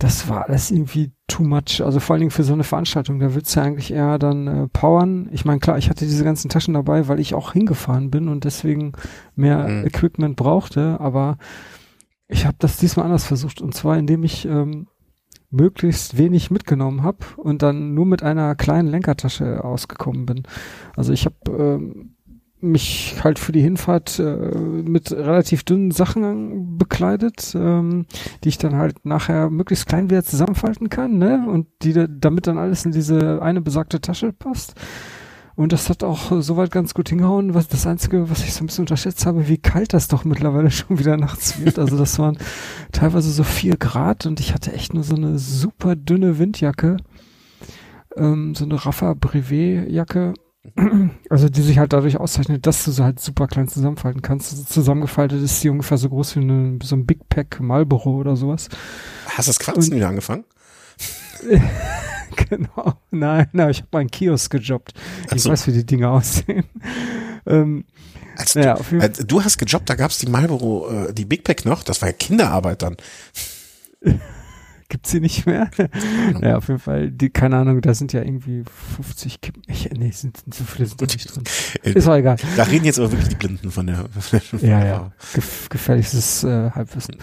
das 0.00 0.28
war 0.30 0.48
alles 0.48 0.70
irgendwie 0.70 1.12
too 1.28 1.44
much. 1.44 1.82
Also 1.84 2.00
vor 2.00 2.14
allen 2.14 2.20
Dingen 2.20 2.30
für 2.30 2.42
so 2.42 2.54
eine 2.54 2.64
Veranstaltung, 2.64 3.20
da 3.20 3.34
willst 3.34 3.54
du 3.54 3.60
ja 3.60 3.66
eigentlich 3.66 3.92
eher 3.92 4.18
dann 4.18 4.46
äh, 4.46 4.68
powern. 4.68 5.28
Ich 5.30 5.44
meine, 5.44 5.60
klar, 5.60 5.76
ich 5.76 5.90
hatte 5.90 6.06
diese 6.06 6.24
ganzen 6.24 6.48
Taschen 6.48 6.74
dabei, 6.74 7.06
weil 7.06 7.20
ich 7.20 7.34
auch 7.34 7.52
hingefahren 7.52 8.10
bin 8.10 8.28
und 8.28 8.44
deswegen 8.44 8.92
mehr 9.36 9.68
mhm. 9.68 9.86
Equipment 9.86 10.36
brauchte, 10.36 10.98
aber 11.00 11.36
ich 12.28 12.46
habe 12.46 12.56
das 12.58 12.78
diesmal 12.78 13.04
anders 13.04 13.26
versucht 13.26 13.60
und 13.60 13.74
zwar 13.74 13.98
indem 13.98 14.24
ich 14.24 14.46
ähm, 14.46 14.86
möglichst 15.50 16.16
wenig 16.16 16.50
mitgenommen 16.50 17.02
habe 17.02 17.18
und 17.36 17.60
dann 17.62 17.92
nur 17.92 18.06
mit 18.06 18.22
einer 18.22 18.54
kleinen 18.54 18.88
Lenkertasche 18.88 19.62
ausgekommen 19.62 20.24
bin. 20.24 20.44
Also 20.96 21.12
ich 21.12 21.26
habe 21.26 21.36
ähm, 21.50 22.16
mich 22.62 23.16
halt 23.22 23.38
für 23.38 23.52
die 23.52 23.62
Hinfahrt 23.62 24.18
äh, 24.18 24.22
mit 24.58 25.12
relativ 25.12 25.64
dünnen 25.64 25.90
Sachen 25.90 26.78
bekleidet, 26.78 27.54
ähm, 27.54 28.06
die 28.44 28.48
ich 28.50 28.58
dann 28.58 28.76
halt 28.76 29.04
nachher 29.04 29.50
möglichst 29.50 29.86
klein 29.86 30.10
wieder 30.10 30.24
zusammenfalten 30.24 30.88
kann, 30.88 31.18
ne? 31.18 31.46
Und 31.48 31.66
die 31.82 32.06
damit 32.08 32.46
dann 32.46 32.58
alles 32.58 32.84
in 32.84 32.92
diese 32.92 33.42
eine 33.42 33.60
besagte 33.60 34.00
Tasche 34.00 34.32
passt. 34.32 34.74
Und 35.56 35.72
das 35.72 35.90
hat 35.90 36.02
auch 36.04 36.32
soweit 36.40 36.70
ganz 36.70 36.94
gut 36.94 37.10
hingehauen. 37.10 37.52
Was 37.52 37.68
das 37.68 37.86
Einzige, 37.86 38.30
was 38.30 38.44
ich 38.44 38.54
so 38.54 38.64
ein 38.64 38.66
bisschen 38.66 38.84
unterschätzt 38.84 39.26
habe, 39.26 39.48
wie 39.48 39.58
kalt 39.58 39.92
das 39.92 40.08
doch 40.08 40.24
mittlerweile 40.24 40.70
schon 40.70 40.98
wieder 40.98 41.16
nachts 41.16 41.60
wird. 41.60 41.78
Also 41.78 41.98
das 41.98 42.18
waren 42.18 42.38
teilweise 42.92 43.30
so 43.30 43.44
vier 43.44 43.76
Grad 43.76 44.26
und 44.26 44.40
ich 44.40 44.54
hatte 44.54 44.72
echt 44.72 44.94
nur 44.94 45.02
so 45.02 45.16
eine 45.16 45.38
super 45.38 45.96
dünne 45.96 46.38
Windjacke. 46.38 46.96
Ähm, 48.16 48.54
so 48.54 48.64
eine 48.64 48.84
Raffa 48.84 49.14
Brevet 49.14 49.90
Jacke 49.90 50.34
also 51.30 51.48
die 51.48 51.62
sich 51.62 51.78
halt 51.78 51.92
dadurch 51.92 52.18
auszeichnet, 52.18 52.66
dass 52.66 52.84
du 52.84 52.90
sie 52.90 53.02
halt 53.02 53.20
super 53.20 53.46
klein 53.46 53.68
zusammenfalten 53.68 54.22
kannst. 54.22 54.52
Also 54.52 54.64
zusammengefaltet 54.64 55.42
ist 55.42 55.60
sie 55.60 55.70
ungefähr 55.70 55.96
so 55.96 56.08
groß 56.08 56.36
wie 56.36 56.40
eine, 56.40 56.78
so 56.82 56.96
ein 56.96 57.06
Big 57.06 57.28
Pack 57.28 57.60
Marlboro 57.60 58.16
oder 58.16 58.36
sowas. 58.36 58.68
Hast 59.26 59.48
du 59.48 59.50
das 59.50 59.58
Quanzen 59.58 59.94
wieder 59.94 60.08
angefangen? 60.08 60.44
genau. 62.48 62.94
Nein, 63.10 63.48
nein, 63.52 63.70
ich 63.70 63.78
habe 63.78 63.88
mal 63.92 64.00
einen 64.00 64.10
Kiosk 64.10 64.52
gejobbt. 64.52 64.92
Ich 65.34 65.42
so. 65.42 65.50
weiß, 65.50 65.66
wie 65.66 65.72
die 65.72 65.86
Dinge 65.86 66.10
aussehen. 66.10 66.64
ähm, 67.46 67.84
als 68.36 68.54
naja, 68.54 68.78
du, 68.90 68.96
äh, 68.98 69.10
du, 69.10 69.42
hast 69.42 69.58
gejobbt, 69.58 69.88
da 69.88 69.94
gab's 69.94 70.18
die 70.18 70.28
Marlboro, 70.28 70.90
äh, 70.90 71.14
die 71.14 71.24
Big 71.24 71.44
Pack 71.44 71.64
noch, 71.64 71.82
das 71.82 72.02
war 72.02 72.08
ja 72.08 72.14
Kinderarbeit 72.14 72.82
dann. 72.82 72.96
gibt's 74.90 75.10
sie 75.10 75.20
nicht 75.20 75.46
mehr. 75.46 75.70
ja, 76.42 76.58
auf 76.58 76.68
jeden 76.68 76.80
Fall, 76.80 77.10
die, 77.10 77.30
keine 77.30 77.56
Ahnung, 77.56 77.80
da 77.80 77.94
sind 77.94 78.12
ja 78.12 78.22
irgendwie 78.22 78.64
50 78.96 79.40
Kippen. 79.40 79.62
Ich, 79.66 79.90
nee, 79.90 80.10
sind, 80.10 80.42
so 80.52 80.64
viele 80.64 80.86
sind 80.86 81.00
da 81.00 81.06
nicht 81.06 81.34
drin. 81.34 81.44
Äh, 81.82 81.92
Ist 81.92 82.06
auch 82.06 82.16
egal. 82.16 82.36
Da 82.56 82.64
reden 82.64 82.84
jetzt 82.84 82.98
aber 82.98 83.12
wirklich 83.12 83.28
die 83.28 83.36
Blinden 83.36 83.70
von 83.70 83.86
der. 83.86 84.08
Von 84.08 84.60
ja, 84.60 84.84
ja. 84.84 85.12
Gef 85.32 85.68
gefährliches 85.70 86.44
äh, 86.44 86.70
Halbwissen. 86.72 87.16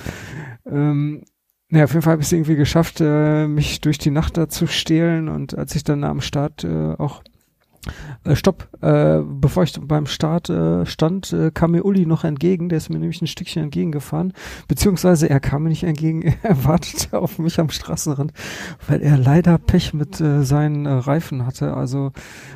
Ähm, 0.65 1.23
ja, 1.69 1.83
auf 1.83 1.91
jeden 1.91 2.01
Fall 2.01 2.13
habe 2.13 2.21
ich 2.21 2.27
es 2.27 2.31
irgendwie 2.31 2.55
geschafft, 2.55 3.01
äh, 3.01 3.45
mich 3.45 3.81
durch 3.81 3.97
die 3.97 4.11
Nacht 4.11 4.37
da 4.37 4.49
zu 4.49 4.67
stehlen 4.67 5.27
und 5.27 5.57
als 5.57 5.75
ich 5.75 5.83
dann 5.83 6.03
am 6.03 6.21
Start 6.21 6.63
äh, 6.63 6.93
auch 6.97 7.21
äh, 8.23 8.35
stopp, 8.35 8.69
äh, 8.81 9.21
bevor 9.23 9.63
ich 9.63 9.73
beim 9.79 10.05
Start 10.05 10.49
äh, 10.49 10.85
stand, 10.85 11.33
äh, 11.33 11.51
kam 11.51 11.71
mir 11.71 11.85
Uli 11.85 12.05
noch 12.05 12.23
entgegen, 12.23 12.69
der 12.69 12.77
ist 12.77 12.89
mir 12.89 12.99
nämlich 12.99 13.21
ein 13.21 13.27
Stückchen 13.27 13.63
entgegengefahren, 13.63 14.33
beziehungsweise 14.67 15.29
er 15.29 15.39
kam 15.39 15.63
mir 15.63 15.69
nicht 15.69 15.83
entgegen, 15.83 16.35
er 16.43 16.63
wartete 16.65 17.19
auf 17.19 17.39
mich 17.39 17.59
am 17.59 17.69
Straßenrand, 17.69 18.33
weil 18.87 19.01
er 19.01 19.17
leider 19.17 19.57
Pech 19.57 19.93
mit 19.93 20.19
äh, 20.19 20.43
seinen 20.43 20.87
Reifen 20.87 21.45
hatte. 21.45 21.75
Also 21.75 22.11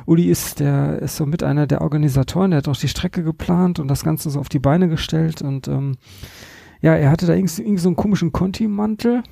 Uli 0.06 0.24
ist 0.24 0.60
der 0.60 1.00
ist 1.00 1.16
so 1.16 1.26
mit 1.26 1.42
einer 1.42 1.66
der 1.66 1.80
Organisatoren, 1.80 2.50
der 2.50 2.58
hat 2.58 2.68
auch 2.68 2.76
die 2.76 2.88
Strecke 2.88 3.22
geplant 3.22 3.78
und 3.78 3.88
das 3.88 4.04
Ganze 4.04 4.30
so 4.30 4.40
auf 4.40 4.48
die 4.48 4.58
Beine 4.58 4.88
gestellt 4.88 5.42
und 5.42 5.68
ähm, 5.68 5.96
ja, 6.80 6.94
er 6.96 7.10
hatte 7.10 7.26
da 7.26 7.34
irgendwie, 7.34 7.62
irgendwie 7.62 7.82
so 7.82 7.88
einen 7.88 7.96
komischen 7.96 8.32
Conti-Mantel 8.32 9.22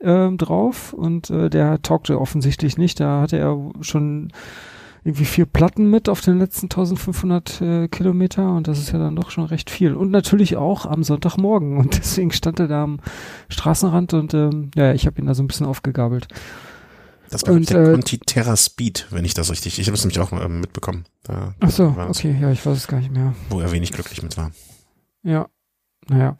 ähm, 0.00 0.38
drauf 0.38 0.94
und 0.94 1.28
der 1.28 1.82
taugte 1.82 2.18
offensichtlich 2.18 2.78
nicht. 2.78 2.98
Da 2.98 3.20
hatte 3.20 3.36
er 3.36 3.72
schon 3.82 4.32
irgendwie 5.04 5.26
vier 5.26 5.44
Platten 5.44 5.90
mit 5.90 6.08
auf 6.08 6.22
den 6.22 6.38
letzten 6.38 6.66
1500 6.66 7.60
äh, 7.60 7.88
Kilometer 7.88 8.52
und 8.54 8.66
das 8.66 8.78
ist 8.78 8.90
ja 8.90 8.98
dann 8.98 9.14
doch 9.14 9.30
schon 9.30 9.44
recht 9.44 9.68
viel. 9.68 9.94
Und 9.94 10.10
natürlich 10.10 10.56
auch 10.56 10.86
am 10.86 11.04
Sonntagmorgen 11.04 11.76
und 11.76 11.98
deswegen 11.98 12.32
stand 12.32 12.58
er 12.58 12.68
da 12.68 12.82
am 12.82 13.00
Straßenrand 13.50 14.14
und 14.14 14.32
ähm, 14.32 14.70
ja, 14.74 14.94
ich 14.94 15.06
habe 15.06 15.20
ihn 15.20 15.26
da 15.26 15.34
so 15.34 15.42
ein 15.42 15.46
bisschen 15.46 15.66
aufgegabelt. 15.66 16.28
Das 17.28 17.46
war 17.46 17.54
und, 17.54 17.68
der 17.68 17.94
äh, 17.94 18.00
Terra 18.00 18.56
Speed, 18.56 19.08
wenn 19.10 19.24
ich 19.24 19.34
das 19.34 19.50
richtig, 19.50 19.78
ich 19.78 19.86
habe 19.88 19.94
es 19.94 20.04
nämlich 20.04 20.20
auch 20.20 20.32
äh, 20.32 20.48
mitbekommen. 20.48 21.04
Da 21.24 21.54
Ach 21.60 21.70
so, 21.70 21.94
okay, 22.08 22.36
ja, 22.40 22.50
ich 22.50 22.64
weiß 22.64 22.76
es 22.76 22.86
gar 22.86 23.00
nicht 23.00 23.12
mehr. 23.12 23.34
Wo 23.50 23.60
er 23.60 23.72
wenig 23.72 23.92
glücklich 23.92 24.22
mit 24.22 24.36
war. 24.38 24.52
Ja, 25.22 25.48
naja. 26.08 26.36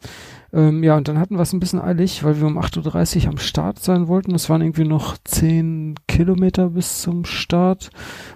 Ähm, 0.53 0.83
ja, 0.83 0.95
und 0.95 1.07
dann 1.07 1.19
hatten 1.19 1.35
wir 1.35 1.41
es 1.41 1.53
ein 1.53 1.59
bisschen 1.59 1.81
eilig, 1.81 2.23
weil 2.23 2.39
wir 2.39 2.47
um 2.47 2.57
8.30 2.57 3.23
Uhr 3.23 3.31
am 3.31 3.37
Start 3.37 3.79
sein 3.79 4.07
wollten. 4.07 4.33
Es 4.33 4.49
waren 4.49 4.61
irgendwie 4.61 4.85
noch 4.85 5.17
10 5.23 5.95
Kilometer 6.07 6.69
bis 6.69 7.01
zum 7.01 7.25
Start. 7.25 7.89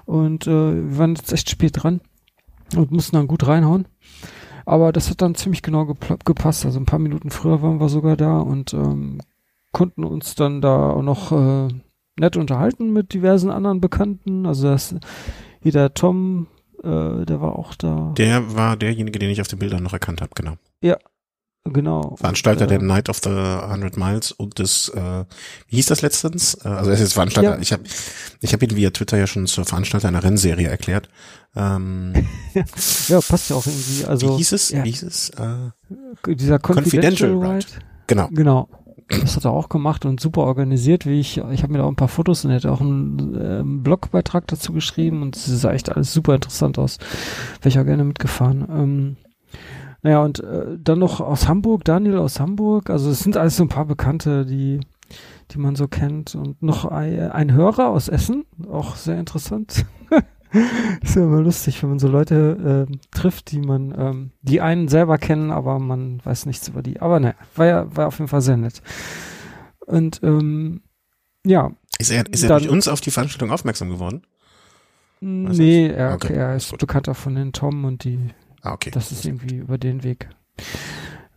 Und 0.06 0.48
äh, 0.48 0.50
wir 0.90 0.98
waren 0.98 1.16
jetzt 1.16 1.32
echt 1.32 1.50
spät 1.50 1.82
dran 1.82 2.02
und 2.76 2.92
mussten 2.92 3.16
dann 3.16 3.28
gut 3.28 3.48
reinhauen. 3.48 3.88
Aber 4.66 4.92
das 4.92 5.10
hat 5.10 5.22
dann 5.22 5.36
ziemlich 5.36 5.62
genau 5.62 5.86
gepasst. 5.86 6.66
Also 6.66 6.80
ein 6.80 6.86
paar 6.86 7.00
Minuten 7.00 7.32
früher 7.32 7.62
waren 7.62 7.80
wir 7.80 7.90
sogar 7.90 8.16
da 8.18 8.40
und 8.40 8.74
ähm, 8.74 9.20
konnten 9.72 10.04
uns 10.04 10.36
dann 10.36 10.62
da 10.62 10.92
auch 10.92 11.02
noch 11.02 11.32
äh, 11.32 11.70
nett 12.20 12.38
unterhalten 12.38 12.94
mit 12.94 13.14
diversen 13.14 13.50
anderen 13.50 13.82
Bekannten. 13.82 14.46
Also 14.46 14.68
das 14.68 14.96
hier 15.62 15.72
der 15.72 15.94
Tom, 15.94 16.48
äh, 16.84 17.26
der 17.26 17.42
war 17.42 17.58
auch 17.58 17.74
da. 17.76 18.14
Der 18.18 18.56
war 18.56 18.78
derjenige, 18.78 19.20
den 19.20 19.30
ich 19.30 19.42
auf 19.42 19.48
den 19.48 19.60
Bildern 19.60 19.84
noch 19.84 19.94
erkannt 19.94 20.22
habe, 20.22 20.32
genau. 20.36 20.56
Ja, 20.82 20.98
Genau. 21.66 22.16
Veranstalter 22.16 22.66
und, 22.66 22.72
äh, 22.72 22.80
der 22.80 22.88
Night 22.88 23.10
of 23.10 23.20
the 23.24 23.30
100 23.30 23.98
Miles 23.98 24.32
und 24.32 24.60
des, 24.60 24.90
äh, 24.90 25.26
wie 25.68 25.76
hieß 25.76 25.88
das 25.88 26.02
letztens? 26.02 26.56
Äh, 26.64 26.70
also 26.70 26.90
er 26.90 26.94
ist 26.94 27.02
jetzt 27.02 27.14
Veranstalter. 27.14 27.56
Ja. 27.56 27.62
Ich 27.62 27.74
habe 27.74 27.84
ich 28.42 28.54
hab 28.54 28.64
ihn 28.64 28.76
via 28.76 28.90
Twitter 28.92 29.18
ja 29.18 29.28
schon 29.28 29.46
zur 29.46 29.66
Veranstalter 29.66 30.08
einer 30.08 30.24
Rennserie 30.24 30.68
erklärt. 30.68 31.10
Ähm, 31.56 32.14
ja, 33.08 33.20
passt 33.22 33.50
ja 33.50 33.56
auch 33.56 33.66
irgendwie. 33.66 34.06
Also, 34.06 34.34
wie 34.34 34.38
hieß 34.38 34.52
es? 34.54 34.70
Ja. 34.70 34.84
Wie 34.84 34.92
hieß 34.92 35.04
es? 35.04 35.30
Äh, 35.32 36.36
dieser 36.36 36.60
Confidential, 36.60 37.32
Confidential 37.32 37.56
Ride. 37.56 37.68
Genau. 38.08 38.30
Genau. 38.32 38.70
Das 39.10 39.36
hat 39.36 39.46
er 39.46 39.52
auch 39.52 39.70
gemacht 39.70 40.06
und 40.06 40.20
super 40.20 40.42
organisiert, 40.42 41.08
wie 41.08 41.20
ich, 41.20 41.38
ich 41.38 41.64
habe 41.64 41.74
mir 41.74 41.80
da 41.80 41.86
auch 41.86 41.90
ein 41.90 41.96
paar 41.96 42.08
Fotos 42.08 42.46
und 42.46 42.52
er 42.52 42.58
hat 42.58 42.66
auch 42.68 42.80
einen 42.80 43.36
äh, 43.36 43.64
Blogbeitrag 43.64 44.46
dazu 44.48 44.72
geschrieben 44.72 45.24
und 45.24 45.36
es 45.36 45.46
sah 45.46 45.74
echt 45.74 45.92
alles 45.92 46.14
super 46.14 46.36
interessant 46.36 46.78
aus. 46.78 47.00
Wäre 47.62 47.70
ich 47.70 47.80
auch 47.80 47.86
gerne 47.86 48.04
mitgefahren. 48.04 48.68
Ähm, 48.70 49.18
naja, 50.02 50.24
und 50.24 50.40
äh, 50.40 50.78
dann 50.78 51.00
noch 51.00 51.20
aus 51.20 51.48
Hamburg, 51.48 51.84
Daniel 51.84 52.18
aus 52.18 52.40
Hamburg. 52.40 52.90
Also 52.90 53.10
es 53.10 53.20
sind 53.20 53.38
alles 53.38 53.58
so 53.58 53.64
ein 53.64 53.70
paar 53.70 53.86
Bekannte, 53.86 54.46
die, 54.46 54.80
die 55.52 55.58
man 55.58 55.76
so 55.76 55.88
kennt. 55.88 56.36
Und 56.36 56.62
noch 56.62 56.86
ein, 56.86 57.32
ein 57.32 57.52
Hörer 57.52 57.90
aus 57.90 58.08
Essen, 58.08 58.46
auch 58.70 58.96
sehr 58.96 59.20
interessant. 59.20 59.86
ist 61.02 61.16
ja 61.16 61.24
immer 61.24 61.42
lustig, 61.42 61.82
wenn 61.84 61.90
man 61.90 62.00
so 62.00 62.08
Leute 62.08 62.88
äh, 62.90 62.98
trifft, 63.12 63.52
die 63.52 63.60
man, 63.60 63.94
ähm, 63.98 64.32
die 64.42 64.62
einen 64.62 64.88
selber 64.88 65.18
kennen, 65.18 65.52
aber 65.52 65.80
man 65.80 66.22
weiß 66.24 66.46
nichts 66.46 66.68
über 66.70 66.82
die. 66.82 67.02
Aber 67.02 67.20
naja, 67.20 67.36
war 67.56 67.66
ja, 67.66 67.96
war 67.96 68.08
auf 68.08 68.20
jeden 68.20 68.30
Fall 68.30 68.42
sehr 68.42 68.58
nett. 68.58 68.82
Und 69.86 70.22
ähm, 70.24 70.82
ja. 71.46 71.72
Ist 71.98 72.12
er, 72.12 72.26
ist 72.32 72.44
er 72.44 72.50
dann, 72.50 72.60
durch 72.60 72.72
uns 72.72 72.88
auf 72.88 73.02
die 73.02 73.12
Veranstaltung 73.12 73.52
aufmerksam 73.52 73.90
geworden? 73.90 74.24
Nee, 75.22 75.88
er, 75.88 76.14
okay, 76.14 76.34
er 76.34 76.56
ist 76.56 76.78
bekannter 76.78 77.14
von 77.14 77.36
den 77.36 77.52
Tom 77.52 77.84
und 77.84 78.06
die 78.06 78.30
Ah, 78.62 78.74
okay. 78.74 78.92
Das 78.92 79.12
ist 79.12 79.26
irgendwie 79.26 79.56
über 79.56 79.78
den 79.78 80.04
Weg. 80.04 80.30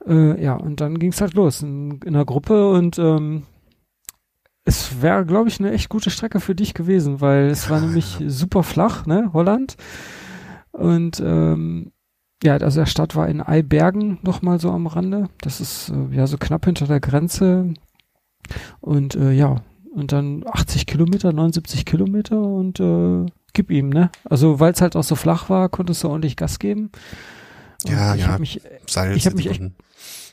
Äh, 0.06 0.42
ja, 0.42 0.54
und 0.54 0.80
dann 0.80 0.98
ging 0.98 1.12
es 1.12 1.20
halt 1.20 1.34
los 1.34 1.62
in, 1.62 2.00
in 2.02 2.14
einer 2.14 2.24
Gruppe 2.24 2.70
und 2.70 2.98
ähm, 2.98 3.44
es 4.64 5.02
wäre, 5.02 5.26
glaube 5.26 5.48
ich, 5.48 5.60
eine 5.60 5.72
echt 5.72 5.88
gute 5.88 6.10
Strecke 6.10 6.40
für 6.40 6.54
dich 6.54 6.74
gewesen, 6.74 7.20
weil 7.20 7.46
es 7.46 7.70
war 7.70 7.80
nämlich 7.82 8.18
super 8.26 8.62
flach, 8.62 9.06
ne, 9.06 9.30
Holland. 9.32 9.76
Und 10.72 11.20
ähm, 11.20 11.92
ja, 12.42 12.54
also 12.54 12.80
der 12.80 12.86
Stadt 12.86 13.14
war 13.14 13.28
in 13.28 13.40
Eibergen 13.40 14.18
nochmal 14.22 14.58
so 14.58 14.70
am 14.70 14.86
Rande. 14.86 15.28
Das 15.40 15.60
ist 15.60 15.90
äh, 15.90 16.16
ja 16.16 16.26
so 16.26 16.38
knapp 16.38 16.64
hinter 16.64 16.86
der 16.86 17.00
Grenze. 17.00 17.74
Und 18.80 19.14
äh, 19.14 19.32
ja, 19.32 19.62
und 19.94 20.12
dann 20.12 20.44
80 20.46 20.86
Kilometer, 20.86 21.32
79 21.32 21.84
Kilometer 21.84 22.40
und 22.40 22.80
äh, 22.80 23.26
gib 23.52 23.70
ihm, 23.70 23.88
ne? 23.90 24.10
Also 24.24 24.60
weil 24.60 24.72
es 24.72 24.80
halt 24.80 24.96
auch 24.96 25.04
so 25.04 25.14
flach 25.14 25.48
war, 25.48 25.68
konntest 25.68 26.02
du 26.04 26.08
ordentlich 26.08 26.36
Gas 26.36 26.58
geben. 26.58 26.90
Und 27.84 27.92
ja, 27.92 28.14
ja. 28.14 28.38
Mich, 28.38 28.60
Salz 28.86 29.16
ich 29.16 29.26
habe 29.26 29.36
mich 29.36 29.50
echt, 29.50 29.62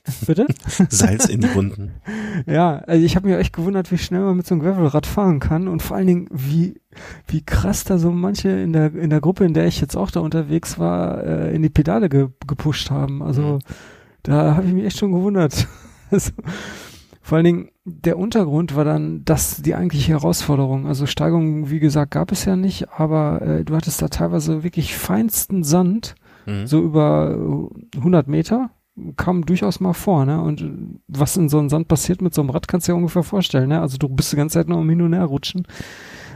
Bitte? 0.25 0.47
Salz 0.89 1.25
in 1.25 1.41
die 1.41 1.47
Runden. 1.47 1.91
ja, 2.45 2.77
also 2.79 3.03
ich 3.03 3.15
habe 3.15 3.27
mir 3.27 3.37
echt 3.37 3.53
gewundert, 3.53 3.91
wie 3.91 3.97
schnell 3.97 4.21
man 4.21 4.37
mit 4.37 4.47
so 4.47 4.55
einem 4.55 4.63
Gravelrad 4.63 5.05
fahren 5.05 5.39
kann 5.39 5.67
und 5.67 5.81
vor 5.81 5.97
allen 5.97 6.07
Dingen, 6.07 6.27
wie, 6.31 6.81
wie 7.27 7.43
krass 7.43 7.83
da 7.83 7.97
so 7.97 8.11
manche 8.11 8.49
in 8.49 8.73
der, 8.73 8.93
in 8.95 9.09
der 9.09 9.21
Gruppe, 9.21 9.45
in 9.45 9.53
der 9.53 9.67
ich 9.67 9.81
jetzt 9.81 9.95
auch 9.95 10.11
da 10.11 10.19
unterwegs 10.19 10.79
war, 10.79 11.23
äh, 11.23 11.55
in 11.55 11.61
die 11.61 11.69
Pedale 11.69 12.09
ge 12.09 12.29
gepusht 12.47 12.89
haben. 12.91 13.21
Also 13.21 13.41
mhm. 13.41 13.59
da 14.23 14.55
habe 14.55 14.67
ich 14.67 14.73
mich 14.73 14.85
echt 14.85 14.97
schon 14.97 15.11
gewundert. 15.11 15.67
also, 16.11 16.31
vor 17.29 17.35
allen 17.35 17.45
Dingen, 17.45 17.69
der 17.85 18.17
Untergrund 18.17 18.75
war 18.75 18.85
dann 18.85 19.23
das 19.23 19.61
die 19.61 19.75
eigentliche 19.75 20.13
Herausforderung. 20.13 20.87
Also 20.87 21.05
Steigungen, 21.05 21.69
wie 21.69 21.79
gesagt, 21.79 22.09
gab 22.09 22.31
es 22.31 22.43
ja 22.45 22.55
nicht, 22.55 22.89
aber 22.89 23.43
äh, 23.43 23.63
du 23.63 23.75
hattest 23.75 24.01
da 24.01 24.07
teilweise 24.07 24.63
wirklich 24.63 24.97
feinsten 24.97 25.63
Sand, 25.63 26.15
mhm. 26.47 26.65
so 26.65 26.81
über 26.81 27.69
100 27.95 28.27
Meter 28.27 28.71
kam 29.15 29.45
durchaus 29.45 29.79
mal 29.79 29.93
vor, 29.93 30.25
ne? 30.25 30.41
Und 30.41 30.99
was 31.07 31.37
in 31.37 31.49
so 31.49 31.59
einem 31.59 31.69
Sand 31.69 31.87
passiert 31.87 32.23
mit 32.23 32.33
so 32.33 32.41
einem 32.41 32.49
Rad, 32.49 32.67
kannst 32.67 32.87
du 32.87 32.93
dir 32.93 32.97
ungefähr 32.97 33.21
vorstellen, 33.21 33.69
ne? 33.69 33.79
Also 33.79 33.99
du 33.99 34.09
bist 34.09 34.31
die 34.31 34.35
ganze 34.35 34.55
Zeit 34.55 34.67
nur 34.67 34.79
am 34.79 34.89
Hin 34.89 35.03
und 35.03 35.13
Her 35.13 35.25
rutschen 35.25 35.67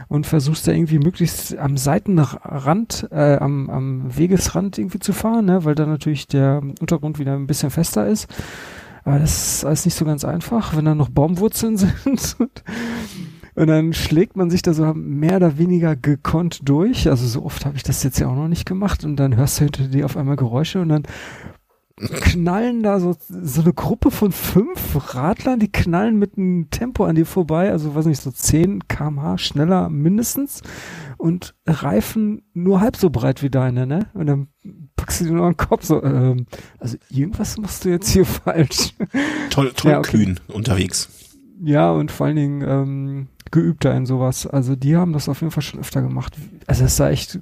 und 0.06 0.28
versuchst 0.28 0.68
da 0.68 0.70
irgendwie 0.70 1.00
möglichst 1.00 1.58
am 1.58 1.76
Seitenrand, 1.76 3.08
äh, 3.10 3.38
am, 3.38 3.68
am 3.68 4.16
Wegesrand 4.16 4.78
irgendwie 4.78 5.00
zu 5.00 5.12
fahren, 5.12 5.46
ne? 5.46 5.64
Weil 5.64 5.74
da 5.74 5.86
natürlich 5.86 6.28
der 6.28 6.62
Untergrund 6.80 7.18
wieder 7.18 7.34
ein 7.34 7.48
bisschen 7.48 7.70
fester 7.70 8.06
ist. 8.06 8.28
Aber 9.04 9.18
das 9.18 9.56
ist 9.56 9.64
alles 9.64 9.84
nicht 9.84 9.94
so 9.94 10.04
ganz 10.04 10.24
einfach, 10.24 10.76
wenn 10.76 10.86
da 10.86 10.94
noch 10.94 11.10
Baumwurzeln 11.10 11.76
sind. 11.76 12.36
Und 13.56 13.68
dann 13.68 13.92
schlägt 13.92 14.36
man 14.36 14.50
sich 14.50 14.62
da 14.62 14.74
so 14.74 14.94
mehr 14.94 15.36
oder 15.36 15.58
weniger 15.58 15.94
gekonnt 15.94 16.60
durch. 16.68 17.08
Also 17.08 17.26
so 17.26 17.44
oft 17.44 17.64
habe 17.66 17.76
ich 17.76 17.84
das 17.84 18.02
jetzt 18.02 18.18
ja 18.18 18.26
auch 18.28 18.34
noch 18.34 18.48
nicht 18.48 18.66
gemacht. 18.66 19.04
Und 19.04 19.16
dann 19.16 19.36
hörst 19.36 19.60
du 19.60 19.64
hinter 19.64 19.84
dir 19.84 20.06
auf 20.06 20.16
einmal 20.16 20.36
Geräusche 20.36 20.80
und 20.80 20.88
dann 20.88 21.04
knallen 21.96 22.82
da 22.82 22.98
so, 22.98 23.14
so 23.28 23.62
eine 23.62 23.72
Gruppe 23.72 24.10
von 24.10 24.32
fünf 24.32 25.14
Radlern, 25.14 25.60
die 25.60 25.70
knallen 25.70 26.18
mit 26.18 26.36
einem 26.36 26.68
Tempo 26.70 27.04
an 27.04 27.14
dir 27.14 27.26
vorbei, 27.26 27.70
also 27.70 27.94
weiß 27.94 28.06
nicht, 28.06 28.20
so 28.20 28.32
10 28.32 28.88
kmh 28.88 29.38
schneller 29.38 29.88
mindestens 29.88 30.62
und 31.18 31.54
Reifen 31.66 32.42
nur 32.52 32.80
halb 32.80 32.96
so 32.96 33.10
breit 33.10 33.42
wie 33.42 33.50
deine, 33.50 33.86
ne? 33.86 34.06
Und 34.14 34.26
dann 34.26 34.48
packst 34.96 35.20
du 35.20 35.24
dir 35.24 35.32
nur 35.32 35.48
den 35.48 35.56
Kopf 35.56 35.84
so, 35.84 36.02
ähm, 36.02 36.46
also 36.78 36.96
irgendwas 37.10 37.58
machst 37.58 37.84
du 37.84 37.90
jetzt 37.90 38.08
hier 38.10 38.26
falsch. 38.26 38.94
Toll, 39.50 39.72
toll 39.76 39.92
ja, 39.92 39.98
okay. 39.98 40.10
kühn 40.10 40.40
unterwegs. 40.48 41.08
Ja, 41.62 41.92
und 41.92 42.10
vor 42.10 42.26
allen 42.26 42.36
Dingen 42.36 42.62
ähm, 42.66 43.28
geübter 43.52 43.94
in 43.94 44.06
sowas. 44.06 44.48
Also 44.48 44.74
die 44.74 44.96
haben 44.96 45.12
das 45.12 45.28
auf 45.28 45.40
jeden 45.40 45.52
Fall 45.52 45.62
schon 45.62 45.78
öfter 45.78 46.02
gemacht. 46.02 46.36
Also 46.66 46.84
es 46.84 46.96
sah 46.96 47.10
echt 47.10 47.38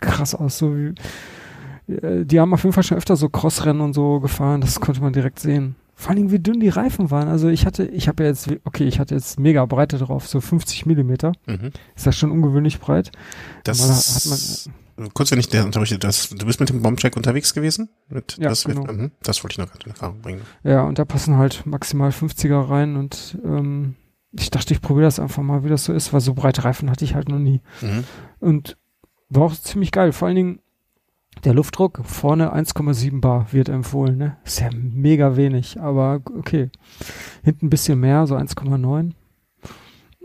krass 0.00 0.34
aus, 0.34 0.58
so 0.58 0.76
wie 0.76 0.94
die 1.88 2.40
haben 2.40 2.52
auf 2.52 2.64
jeden 2.64 2.72
Fall 2.72 2.82
schon 2.82 2.98
öfter 2.98 3.16
so 3.16 3.28
Crossrennen 3.28 3.80
und 3.80 3.92
so 3.92 4.20
gefahren, 4.20 4.60
das 4.60 4.80
konnte 4.80 5.00
man 5.00 5.12
direkt 5.12 5.38
sehen. 5.38 5.76
Vor 5.94 6.10
allem, 6.10 6.30
wie 6.30 6.38
dünn 6.38 6.60
die 6.60 6.68
Reifen 6.68 7.10
waren. 7.10 7.28
Also 7.28 7.48
ich 7.48 7.64
hatte, 7.64 7.86
ich 7.86 8.06
habe 8.06 8.22
ja 8.22 8.28
jetzt, 8.28 8.50
okay, 8.64 8.84
ich 8.84 8.98
hatte 8.98 9.14
jetzt 9.14 9.40
mega 9.40 9.64
Breite 9.64 9.96
drauf, 9.96 10.28
so 10.28 10.42
50 10.42 10.84
Millimeter. 10.84 11.32
Mhm. 11.46 11.70
Ist 11.94 12.06
das 12.06 12.16
schon 12.16 12.30
ungewöhnlich 12.30 12.80
breit. 12.80 13.12
Das 13.64 13.80
hat 13.80 14.26
man, 14.96 15.10
kurz, 15.14 15.30
wenn 15.30 15.38
ich 15.38 15.48
der 15.48 15.64
unterrichte, 15.64 15.98
das, 15.98 16.28
du 16.28 16.44
bist 16.44 16.60
mit 16.60 16.68
dem 16.68 16.82
Bombcheck 16.82 17.16
unterwegs 17.16 17.54
gewesen? 17.54 17.88
Mit, 18.08 18.36
ja, 18.38 18.50
das, 18.50 18.64
genau. 18.64 18.82
Mit, 18.82 18.96
mhm, 18.96 19.10
das 19.22 19.42
wollte 19.42 19.54
ich 19.54 19.58
noch 19.58 19.74
in 19.84 19.90
Erfahrung 19.90 20.20
bringen. 20.20 20.42
Ja, 20.64 20.82
und 20.82 20.98
da 20.98 21.04
passen 21.04 21.36
halt 21.36 21.64
maximal 21.64 22.10
50er 22.10 22.68
rein 22.68 22.96
und 22.96 23.38
ähm, 23.44 23.94
ich 24.32 24.50
dachte, 24.50 24.74
ich 24.74 24.82
probiere 24.82 25.06
das 25.06 25.18
einfach 25.18 25.42
mal, 25.42 25.64
wie 25.64 25.68
das 25.68 25.84
so 25.84 25.92
ist, 25.92 26.12
weil 26.12 26.20
so 26.20 26.34
breite 26.34 26.64
Reifen 26.64 26.90
hatte 26.90 27.04
ich 27.04 27.14
halt 27.14 27.28
noch 27.28 27.38
nie. 27.38 27.62
Mhm. 27.80 28.04
Und 28.40 28.76
war 29.28 29.44
auch 29.44 29.54
ziemlich 29.54 29.92
geil. 29.92 30.12
Vor 30.12 30.28
allen 30.28 30.36
Dingen, 30.36 30.60
der 31.44 31.54
Luftdruck 31.54 32.00
vorne 32.04 32.54
1,7 32.54 33.20
Bar 33.20 33.52
wird 33.52 33.68
empfohlen, 33.68 34.16
ne? 34.16 34.36
Ist 34.44 34.60
ja 34.60 34.70
mega 34.72 35.36
wenig, 35.36 35.80
aber 35.80 36.20
okay. 36.38 36.70
Hinten 37.42 37.66
ein 37.66 37.70
bisschen 37.70 38.00
mehr, 38.00 38.26
so 38.26 38.36
1,9. 38.36 39.12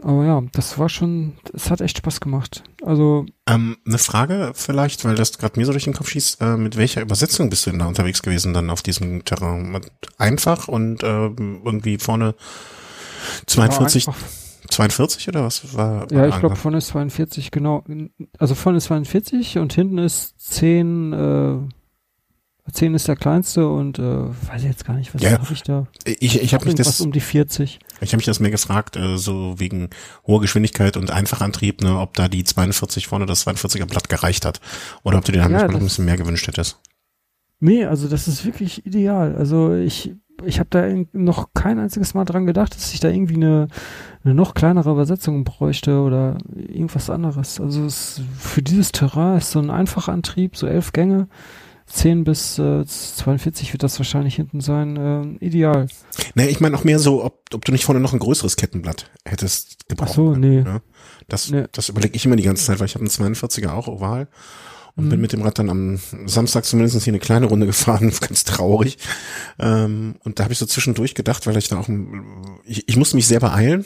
Aber 0.03 0.25
ja, 0.25 0.41
das 0.53 0.79
war 0.79 0.89
schon, 0.89 1.33
es 1.53 1.69
hat 1.69 1.79
echt 1.79 1.97
Spaß 1.97 2.21
gemacht. 2.21 2.63
Also. 2.83 3.25
Ähm, 3.45 3.77
eine 3.85 3.99
Frage 3.99 4.51
vielleicht, 4.55 5.05
weil 5.05 5.15
das 5.15 5.37
gerade 5.37 5.59
mir 5.59 5.65
so 5.65 5.71
durch 5.71 5.83
den 5.83 5.93
Kopf 5.93 6.09
schießt, 6.09 6.41
äh, 6.41 6.57
mit 6.57 6.75
welcher 6.75 7.01
Übersetzung 7.01 7.49
bist 7.49 7.65
du 7.65 7.69
denn 7.69 7.79
da 7.79 7.85
unterwegs 7.85 8.23
gewesen 8.23 8.53
dann 8.53 8.71
auf 8.71 8.81
diesem 8.81 9.23
Terrain? 9.25 9.79
Einfach 10.17 10.67
und 10.67 11.03
äh, 11.03 11.27
irgendwie 11.27 11.99
vorne 11.99 12.33
42? 13.45 14.07
42 14.71 15.27
oder 15.27 15.43
was 15.43 15.75
war? 15.75 16.11
Ja, 16.11 16.27
ich 16.27 16.39
glaube 16.39 16.55
vorne 16.55 16.77
ist 16.77 16.87
42, 16.87 17.51
genau. 17.51 17.83
Also 18.37 18.55
vorne 18.55 18.77
ist 18.77 18.85
42 18.85 19.57
und 19.57 19.73
hinten 19.73 19.97
ist 19.97 20.39
10, 20.39 21.13
äh, 21.13 22.71
10 22.71 22.95
ist 22.95 23.07
der 23.07 23.15
kleinste 23.15 23.67
und 23.67 23.99
äh, 23.99 24.03
weiß 24.03 24.61
ich 24.61 24.63
jetzt 24.63 24.85
gar 24.85 24.95
nicht, 24.95 25.13
was 25.13 25.21
ja, 25.21 25.33
habe 25.33 25.53
ich 25.53 25.63
da? 25.63 25.87
Ich, 26.05 26.41
ich 26.41 26.53
habe 26.53 26.65
mich 26.65 26.75
das 26.75 27.01
um 27.01 27.11
die 27.11 27.19
40. 27.19 27.79
Ich 28.01 28.09
habe 28.09 28.17
mich 28.17 28.25
das 28.25 28.39
mehr 28.39 28.51
gefragt, 28.51 28.95
äh, 28.95 29.17
so 29.17 29.59
wegen 29.59 29.89
hoher 30.25 30.41
Geschwindigkeit 30.41 30.97
und 30.97 31.11
Einfachantrieb, 31.11 31.81
ne, 31.81 31.99
ob 31.99 32.13
da 32.15 32.27
die 32.27 32.43
42 32.43 33.07
vorne 33.07 33.25
das 33.25 33.45
42er 33.45 33.85
Blatt 33.85 34.09
gereicht 34.09 34.45
hat 34.45 34.61
oder 35.03 35.17
ob 35.17 35.25
du 35.25 35.31
dir 35.31 35.39
da 35.39 35.49
ja, 35.49 35.67
noch 35.67 35.75
ein 35.75 35.83
bisschen 35.83 36.05
mehr 36.05 36.17
gewünscht 36.17 36.47
hättest. 36.47 36.79
Nee, 37.59 37.85
also 37.85 38.07
das 38.07 38.27
ist 38.27 38.43
wirklich 38.43 38.85
ideal. 38.85 39.35
Also 39.35 39.75
ich 39.75 40.15
ich 40.45 40.59
habe 40.59 40.69
da 40.69 40.87
noch 41.13 41.49
kein 41.53 41.79
einziges 41.79 42.13
Mal 42.13 42.25
dran 42.25 42.45
gedacht, 42.45 42.75
dass 42.75 42.93
ich 42.93 42.99
da 42.99 43.09
irgendwie 43.09 43.35
eine, 43.35 43.67
eine 44.23 44.33
noch 44.33 44.53
kleinere 44.53 44.91
Übersetzung 44.91 45.43
bräuchte 45.43 45.99
oder 46.01 46.37
irgendwas 46.55 47.09
anderes. 47.09 47.59
Also 47.59 47.85
es, 47.85 48.21
für 48.37 48.61
dieses 48.61 48.91
Terrain 48.91 49.37
ist 49.37 49.51
so 49.51 49.59
ein 49.59 49.69
einfacher 49.69 50.11
Antrieb, 50.11 50.57
so 50.57 50.67
elf 50.67 50.93
Gänge, 50.93 51.27
10 51.87 52.23
bis 52.23 52.57
äh, 52.57 52.85
42 52.85 53.73
wird 53.73 53.83
das 53.83 53.99
wahrscheinlich 53.99 54.35
hinten 54.35 54.61
sein, 54.61 54.97
äh, 54.97 55.45
ideal. 55.45 55.87
Nee, 56.35 56.47
ich 56.47 56.59
meine 56.59 56.77
auch 56.77 56.83
mehr 56.83 56.99
so, 56.99 57.23
ob, 57.23 57.41
ob 57.53 57.65
du 57.65 57.71
nicht 57.71 57.85
vorne 57.85 57.99
noch 57.99 58.13
ein 58.13 58.19
größeres 58.19 58.55
Kettenblatt 58.55 59.11
hättest 59.25 59.89
gebraucht. 59.89 60.09
Ach 60.11 60.15
so, 60.15 60.35
nee. 60.35 60.61
Ne? 60.61 60.81
Das, 61.27 61.51
nee. 61.51 61.65
das 61.71 61.89
überlege 61.89 62.15
ich 62.15 62.25
immer 62.25 62.35
die 62.35 62.43
ganze 62.43 62.65
Zeit, 62.65 62.79
weil 62.79 62.85
ich 62.85 62.95
habe 62.95 63.05
einen 63.05 63.33
42er 63.33 63.71
auch 63.71 63.87
oval 63.87 64.27
und 64.95 65.05
mhm. 65.05 65.09
bin 65.09 65.21
mit 65.21 65.33
dem 65.33 65.41
Rad 65.41 65.59
dann 65.59 65.69
am 65.69 65.99
Samstag 66.25 66.65
zumindest 66.65 67.03
hier 67.03 67.11
eine 67.11 67.19
kleine 67.19 67.45
Runde 67.45 67.65
gefahren, 67.67 68.11
ganz 68.19 68.43
traurig. 68.43 68.97
Ähm, 69.59 70.15
und 70.23 70.39
da 70.39 70.43
habe 70.43 70.53
ich 70.53 70.59
so 70.59 70.65
zwischendurch 70.65 71.15
gedacht, 71.15 71.47
weil 71.47 71.57
ich 71.57 71.69
da 71.69 71.79
auch, 71.79 71.89
ich, 72.65 72.87
ich 72.87 72.97
musste 72.97 73.15
mich 73.15 73.27
sehr 73.27 73.39
beeilen 73.39 73.85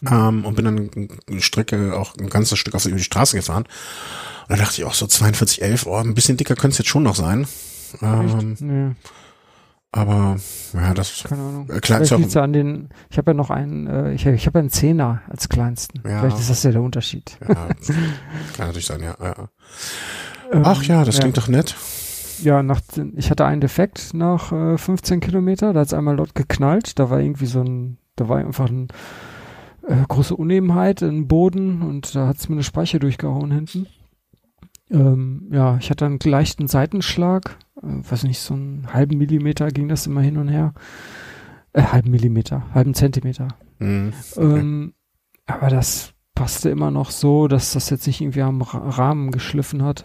mhm. 0.00 0.08
ähm, 0.10 0.44
und 0.44 0.54
bin 0.54 0.64
dann 0.64 1.08
eine 1.28 1.42
Strecke 1.42 1.96
auch 1.96 2.16
ein 2.16 2.28
ganzes 2.28 2.58
Stück 2.58 2.74
auf 2.74 2.84
die 2.84 2.98
Straße 2.98 3.36
gefahren. 3.36 3.64
Und 4.48 4.58
da 4.58 4.64
dachte 4.64 4.80
ich 4.80 4.84
auch 4.84 4.94
so 4.94 5.06
4211, 5.06 5.86
oh, 5.86 5.96
ein 5.96 6.14
bisschen 6.14 6.36
dicker 6.36 6.54
könnte 6.54 6.74
es 6.74 6.78
jetzt 6.78 6.88
schon 6.88 7.04
noch 7.04 7.16
sein. 7.16 7.46
Ähm, 8.00 8.56
nee. 8.60 8.94
Aber 9.94 10.36
ja, 10.72 10.94
das 10.94 11.22
keine 11.24 11.42
Ahnung. 11.42 11.68
Äh, 11.68 11.80
Vielleicht 11.84 12.16
liegt's 12.16 12.32
ja 12.32 12.42
an 12.42 12.54
den. 12.54 12.88
Ich 13.10 13.18
habe 13.18 13.32
ja 13.32 13.34
noch 13.34 13.50
einen. 13.50 13.86
Äh, 13.86 14.12
ich 14.14 14.24
ich 14.24 14.46
habe 14.46 14.58
ja 14.58 14.60
einen 14.60 14.70
Zehner 14.70 15.20
als 15.28 15.50
kleinsten. 15.50 16.02
Ja. 16.06 16.20
Vielleicht 16.20 16.38
ist 16.38 16.48
das 16.48 16.62
ja 16.62 16.72
der 16.72 16.80
Unterschied. 16.80 17.36
Ja, 17.46 17.54
kann 18.56 18.66
natürlich 18.66 18.86
sein. 18.86 19.02
Ja. 19.02 19.14
ja. 19.22 19.48
Ähm, 20.50 20.62
Ach 20.64 20.82
ja, 20.84 21.04
das 21.04 21.16
ja. 21.16 21.20
klingt 21.20 21.36
doch 21.36 21.48
nett. 21.48 21.76
Ja, 22.42 22.62
nach, 22.62 22.80
ich 23.14 23.30
hatte 23.30 23.44
einen 23.44 23.60
Defekt 23.60 24.14
nach 24.14 24.50
äh, 24.50 24.78
15 24.78 25.20
Kilometer. 25.20 25.74
Da 25.74 25.80
hat's 25.80 25.92
einmal 25.92 26.16
laut 26.16 26.34
geknallt. 26.34 26.98
Da 26.98 27.10
war 27.10 27.20
irgendwie 27.20 27.46
so 27.46 27.60
ein. 27.60 27.98
Da 28.16 28.30
war 28.30 28.38
einfach 28.38 28.70
ein 28.70 28.88
äh, 29.86 29.94
große 30.08 30.34
Unebenheit 30.34 31.02
im 31.02 31.28
Boden 31.28 31.82
und 31.82 32.14
da 32.14 32.28
hat's 32.28 32.48
mir 32.48 32.54
eine 32.54 32.64
Speicher 32.64 32.98
durchgehauen 32.98 33.50
hinten. 33.50 33.86
Ähm, 34.92 35.48
ja, 35.50 35.78
ich 35.78 35.90
hatte 35.90 36.06
einen 36.06 36.18
leichten 36.22 36.68
Seitenschlag 36.68 37.56
äh, 37.82 38.10
weiß 38.10 38.24
nicht, 38.24 38.40
so 38.40 38.54
einen 38.54 38.92
halben 38.92 39.18
Millimeter 39.18 39.68
ging 39.68 39.88
das 39.88 40.06
immer 40.06 40.20
hin 40.20 40.36
und 40.36 40.48
her. 40.48 40.74
Äh, 41.72 41.82
halben 41.82 42.10
Millimeter, 42.10 42.66
halben 42.74 42.94
Zentimeter. 42.94 43.48
Mhm, 43.78 44.12
ähm, 44.36 44.94
aber 45.46 45.68
das 45.68 46.12
passte 46.34 46.70
immer 46.70 46.90
noch 46.90 47.10
so, 47.10 47.48
dass 47.48 47.72
das 47.72 47.90
jetzt 47.90 48.06
nicht 48.06 48.20
irgendwie 48.20 48.42
am 48.42 48.62
Rahmen 48.62 49.30
geschliffen 49.30 49.82
hat. 49.82 50.04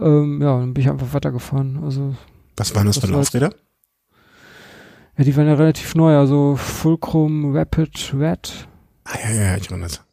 Ähm, 0.00 0.40
ja, 0.40 0.58
dann 0.58 0.74
bin 0.74 0.82
ich 0.82 0.90
einfach 0.90 1.12
weitergefahren. 1.12 1.82
Also, 1.82 2.14
Was 2.56 2.74
waren 2.74 2.86
das, 2.86 2.96
das 2.96 3.04
für 3.04 3.12
Laufräder? 3.12 3.50
Ja, 5.16 5.24
die 5.24 5.36
waren 5.36 5.46
ja 5.46 5.54
relativ 5.54 5.94
neu, 5.94 6.16
also 6.16 6.56
Fulcrum 6.56 7.56
Rapid 7.56 8.14
Red. 8.14 8.68
Ah, 9.04 9.18
ja, 9.22 9.30
ja, 9.30 9.56
ich 9.56 9.70
meine 9.70 9.84
das. 9.84 10.03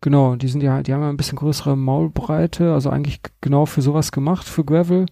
Genau, 0.00 0.36
die 0.36 0.48
sind 0.48 0.62
ja, 0.62 0.82
die 0.82 0.92
haben 0.92 1.02
ja 1.02 1.08
ein 1.08 1.16
bisschen 1.16 1.38
größere 1.38 1.76
Maulbreite, 1.76 2.72
also 2.72 2.90
eigentlich 2.90 3.20
genau 3.40 3.66
für 3.66 3.82
sowas 3.82 4.12
gemacht, 4.12 4.46
für 4.46 4.64
Gravel 4.64 5.06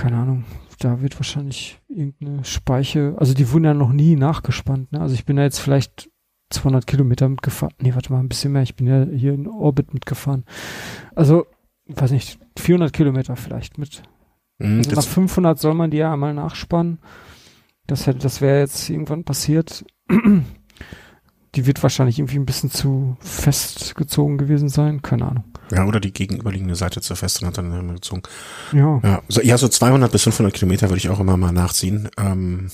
keine 0.00 0.16
Ahnung, 0.16 0.44
da 0.78 1.02
wird 1.02 1.18
wahrscheinlich 1.18 1.78
irgendeine 1.88 2.44
Speiche, 2.44 3.14
also 3.18 3.34
die 3.34 3.50
wurden 3.52 3.64
ja 3.64 3.74
noch 3.74 3.92
nie 3.92 4.16
nachgespannt, 4.16 4.92
ne? 4.92 5.00
Also 5.00 5.14
ich 5.14 5.24
bin 5.24 5.36
da 5.36 5.42
jetzt 5.42 5.58
vielleicht 5.58 6.10
200 6.50 6.86
Kilometer 6.86 7.28
mitgefahren. 7.28 7.74
Nee, 7.80 7.94
warte 7.94 8.12
mal, 8.12 8.18
ein 8.18 8.28
bisschen 8.28 8.52
mehr. 8.52 8.62
Ich 8.62 8.74
bin 8.74 8.86
ja 8.86 9.04
hier 9.04 9.34
in 9.34 9.46
Orbit 9.46 9.94
mitgefahren. 9.94 10.44
Also, 11.14 11.46
weiß 11.86 12.10
nicht, 12.10 12.40
400 12.58 12.92
Kilometer 12.92 13.36
vielleicht 13.36 13.78
mit. 13.78 14.02
Mhm, 14.58 14.78
also 14.78 14.90
nach 14.92 15.04
500 15.04 15.58
soll 15.60 15.74
man 15.74 15.90
die 15.90 15.98
ja 15.98 16.12
einmal 16.12 16.34
nachspannen. 16.34 16.98
Das 17.86 18.06
hätte, 18.06 18.18
das 18.18 18.40
wäre 18.40 18.60
jetzt 18.60 18.88
irgendwann 18.90 19.24
passiert 19.24 19.84
die 21.54 21.66
wird 21.66 21.82
wahrscheinlich 21.82 22.18
irgendwie 22.18 22.38
ein 22.38 22.46
bisschen 22.46 22.70
zu 22.70 23.16
festgezogen 23.20 24.38
gewesen 24.38 24.68
sein. 24.68 25.02
Keine 25.02 25.26
Ahnung. 25.26 25.44
Ja, 25.72 25.84
oder 25.84 26.00
die 26.00 26.12
gegenüberliegende 26.12 26.74
Seite 26.74 27.00
zu 27.00 27.14
fest 27.14 27.40
und 27.40 27.48
hat 27.48 27.58
dann 27.58 27.72
immer 27.72 27.94
gezogen. 27.94 28.22
Ja. 28.72 29.00
Ja 29.02 29.22
so, 29.28 29.40
ja, 29.40 29.58
so 29.58 29.68
200 29.68 30.10
bis 30.10 30.22
500 30.24 30.54
Kilometer 30.54 30.88
würde 30.88 30.98
ich 30.98 31.08
auch 31.08 31.20
immer 31.20 31.36
mal 31.36 31.52
nachziehen. 31.52 32.08
Ähm, 32.18 32.70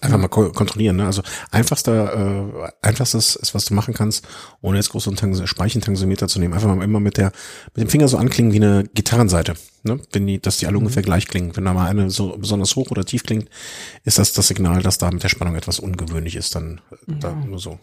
einfach 0.00 0.18
mal 0.18 0.28
ko 0.28 0.50
kontrollieren. 0.50 0.96
Ne? 0.96 1.06
Also 1.06 1.22
einfachster, 1.50 2.14
äh, 2.62 2.70
einfachstes 2.82 3.36
ist, 3.36 3.54
was 3.54 3.64
du 3.64 3.74
machen 3.74 3.94
kannst, 3.94 4.26
ohne 4.60 4.76
jetzt 4.76 4.90
groß 4.90 5.08
einen 5.08 5.46
Speichentanxometer 5.46 6.28
zu 6.28 6.38
nehmen. 6.38 6.54
Einfach 6.54 6.74
mal 6.74 6.82
immer 6.82 7.00
mit 7.00 7.16
der 7.16 7.32
mit 7.74 7.78
dem 7.78 7.88
Finger 7.88 8.08
so 8.08 8.16
anklingen 8.16 8.52
wie 8.52 8.56
eine 8.56 8.84
Gitarrenseite. 8.94 9.54
Ne? 9.82 10.00
Wenn 10.12 10.26
die, 10.26 10.40
dass 10.40 10.58
die 10.58 10.66
alle 10.66 10.76
mhm. 10.76 10.84
ungefähr 10.84 11.02
gleich 11.02 11.26
klingen. 11.26 11.56
Wenn 11.56 11.64
da 11.64 11.72
mal 11.72 11.88
eine 11.88 12.10
so 12.10 12.36
besonders 12.36 12.76
hoch 12.76 12.90
oder 12.90 13.04
tief 13.04 13.22
klingt, 13.22 13.48
ist 14.04 14.18
das 14.18 14.32
das 14.32 14.48
Signal, 14.48 14.82
dass 14.82 14.98
da 14.98 15.10
mit 15.10 15.22
der 15.22 15.28
Spannung 15.28 15.56
etwas 15.56 15.78
ungewöhnlich 15.78 16.36
ist. 16.36 16.54
Dann 16.54 16.80
ja. 17.06 17.14
da 17.16 17.32
nur 17.32 17.58
so. 17.58 17.78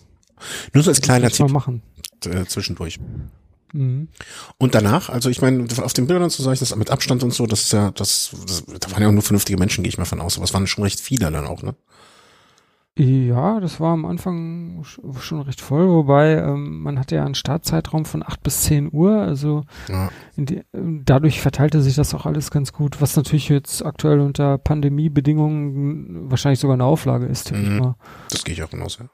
Nur 0.74 0.84
so 0.84 0.92
als 0.92 1.02
kleiner 1.02 1.30
Tipp 1.30 1.50
machen. 1.50 1.82
Äh, 2.26 2.46
zwischendurch. 2.46 3.00
Mhm. 3.74 4.10
Und 4.58 4.76
danach, 4.76 5.10
also 5.10 5.30
ich 5.30 5.42
meine, 5.42 5.68
auf 5.82 5.94
den 5.94 6.08
Bildern 6.08 6.30
so 6.30 6.44
sage 6.44 6.56
ich 6.56 6.60
das 6.60 6.76
mit 6.76 6.90
Abstand 6.90 7.24
und 7.24 7.34
so, 7.34 7.46
das 7.46 7.64
ist 7.64 7.74
ja, 7.74 7.92
das, 7.92 8.36
das 8.46 8.66
da 8.66 8.92
waren 8.92 9.02
ja 9.02 9.08
auch 9.10 9.14
nur 9.14 9.22
vernünftige 9.22 9.58
Menschen, 9.58 9.84
gehe 9.84 9.90
ich 9.90 9.98
mal 9.98 10.06
von 10.06 10.22
aus, 10.22 10.38
aber 10.38 10.46
es 10.46 10.54
waren 10.54 10.68
schon 10.68 10.84
recht 10.84 11.00
viele 11.00 11.32
dann 11.32 11.46
auch, 11.46 11.64
ne? 11.64 11.76
Ja, 13.00 13.60
das 13.60 13.80
war 13.80 13.94
am 13.94 14.06
Anfang 14.06 14.84
schon 14.84 15.42
recht 15.42 15.62
voll, 15.62 15.88
wobei 15.88 16.34
ähm, 16.34 16.82
man 16.82 16.98
hatte 16.98 17.16
ja 17.16 17.26
einen 17.26 17.36
Startzeitraum 17.36 18.06
von 18.06 18.24
acht 18.24 18.42
bis 18.42 18.64
zehn 18.64 18.90
Uhr, 18.92 19.22
also 19.22 19.66
ja. 19.88 20.10
die, 20.36 20.64
dadurch 20.74 21.40
verteilte 21.40 21.84
sich 21.84 21.94
das 21.94 22.16
auch 22.16 22.26
alles 22.26 22.50
ganz 22.50 22.74
gut, 22.74 23.00
was 23.00 23.16
natürlich 23.16 23.50
jetzt 23.50 23.86
aktuell 23.86 24.20
unter 24.20 24.58
Pandemiebedingungen 24.58 26.32
wahrscheinlich 26.32 26.60
sogar 26.60 26.74
eine 26.74 26.86
Auflage 26.86 27.28
ist. 27.28 27.52
Mhm. 27.52 27.94
Das 28.32 28.44
gehe 28.44 28.56
ich 28.56 28.64
auch 28.64 28.72
hinaus, 28.72 28.98
ja. 28.98 29.10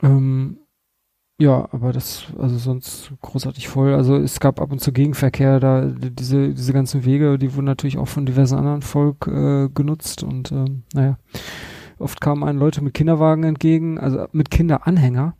Ähm, 0.00 0.60
ja, 1.40 1.68
aber 1.70 1.92
das, 1.92 2.24
also 2.36 2.58
sonst 2.58 3.12
großartig 3.22 3.68
voll. 3.68 3.94
Also 3.94 4.16
es 4.16 4.40
gab 4.40 4.60
ab 4.60 4.72
und 4.72 4.80
zu 4.80 4.92
Gegenverkehr, 4.92 5.60
da 5.60 5.86
diese, 5.86 6.48
diese 6.52 6.72
ganzen 6.72 7.04
Wege, 7.04 7.38
die 7.38 7.54
wurden 7.54 7.66
natürlich 7.66 7.96
auch 7.98 8.08
von 8.08 8.26
diversen 8.26 8.58
anderen 8.58 8.82
Volk 8.82 9.28
äh, 9.28 9.68
genutzt 9.68 10.24
und 10.24 10.50
ähm, 10.50 10.82
naja. 10.92 11.16
Oft 12.00 12.20
kamen 12.20 12.44
einen 12.44 12.58
Leute 12.58 12.82
mit 12.82 12.94
Kinderwagen 12.94 13.42
entgegen, 13.42 13.98
also 13.98 14.26
mit 14.32 14.50
Kinderanhänger. 14.50 15.34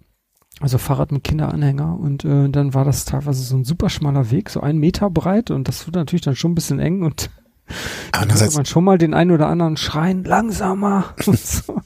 Also 0.61 0.79
Fahrrad 0.79 1.13
mit 1.13 1.23
Kinderanhänger 1.23 1.97
und 2.01 2.25
äh, 2.25 2.49
dann 2.49 2.75
war 2.75 2.85
das 2.85 3.05
teilweise 3.05 3.43
so 3.45 3.57
ein 3.57 3.65
super 3.65 3.89
schmaler 3.89 4.33
Weg, 4.33 4.51
so 4.51 4.61
einen 4.61 4.81
Meter 4.81 5.09
breit 5.09 5.53
und 5.53 5.69
das 5.69 5.87
wurde 5.87 6.01
natürlich 6.01 6.23
dann 6.23 6.35
schon 6.35 6.51
ein 6.53 6.57
bisschen 6.57 6.81
eng 6.81 7.05
und 7.05 7.31
dann 8.13 8.29
hörte 8.29 8.57
man 8.57 8.65
schon 8.65 8.83
mal 8.83 8.99
den 8.99 9.15
einen 9.15 9.31
oder 9.31 9.47
anderen 9.47 9.77
schreien, 9.77 10.25
langsamer 10.25 11.15
und 11.27 11.39
so. 11.39 11.81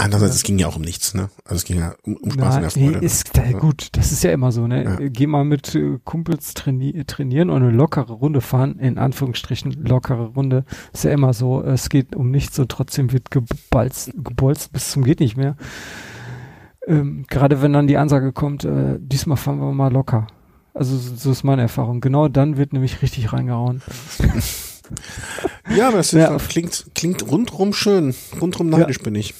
Andererseits, 0.00 0.36
es 0.36 0.42
ging 0.42 0.58
ja 0.58 0.66
auch 0.66 0.76
um 0.76 0.82
nichts, 0.82 1.14
ne? 1.14 1.30
Also 1.44 1.56
es 1.56 1.64
ging 1.64 1.78
ja 1.78 1.94
um, 2.02 2.16
um 2.16 2.30
Spaß 2.30 2.56
und 2.56 2.72
Freude. 2.72 2.98
Nee, 2.98 3.06
ist 3.06 3.36
da, 3.36 3.52
gut, 3.52 3.88
das 3.92 4.12
ist 4.12 4.24
ja 4.24 4.32
immer 4.32 4.50
so, 4.50 4.66
ne? 4.66 4.84
Ja. 4.84 4.96
Geh 5.08 5.26
mal 5.26 5.44
mit 5.44 5.74
äh, 5.74 5.98
Kumpels 6.04 6.54
traini 6.54 7.04
trainieren 7.06 7.50
und 7.50 7.62
eine 7.62 7.70
lockere 7.70 8.12
Runde 8.12 8.40
fahren, 8.40 8.78
in 8.78 8.98
Anführungsstrichen 8.98 9.72
lockere 9.84 10.28
Runde. 10.34 10.64
Ist 10.92 11.04
ja 11.04 11.10
immer 11.10 11.32
so, 11.32 11.62
es 11.62 11.88
geht 11.88 12.16
um 12.16 12.30
nichts 12.30 12.58
und 12.58 12.70
trotzdem 12.70 13.12
wird 13.12 13.30
gebalzt, 13.30 14.12
gebolzt 14.16 14.72
bis 14.72 14.90
zum 14.90 15.04
geht 15.04 15.20
nicht 15.20 15.36
mehr. 15.36 15.56
Ähm, 16.86 17.24
Gerade 17.28 17.62
wenn 17.62 17.72
dann 17.72 17.86
die 17.86 17.96
Ansage 17.96 18.32
kommt, 18.32 18.64
äh, 18.64 18.98
diesmal 18.98 19.36
fahren 19.36 19.60
wir 19.60 19.72
mal 19.72 19.92
locker. 19.92 20.26
Also 20.72 20.96
so 20.96 21.30
ist 21.30 21.44
meine 21.44 21.62
Erfahrung. 21.62 22.00
Genau 22.00 22.28
dann 22.28 22.56
wird 22.56 22.72
nämlich 22.72 23.02
richtig 23.02 23.32
reingehauen. 23.32 23.82
ja, 25.76 25.88
aber 25.88 25.98
es 25.98 26.12
ja. 26.12 26.36
klingt, 26.36 26.86
klingt 26.94 27.30
rundrum 27.30 27.72
schön. 27.72 28.14
Rundrum 28.40 28.70
neidisch 28.70 28.98
ja. 28.98 29.02
bin 29.04 29.14
ich. 29.14 29.34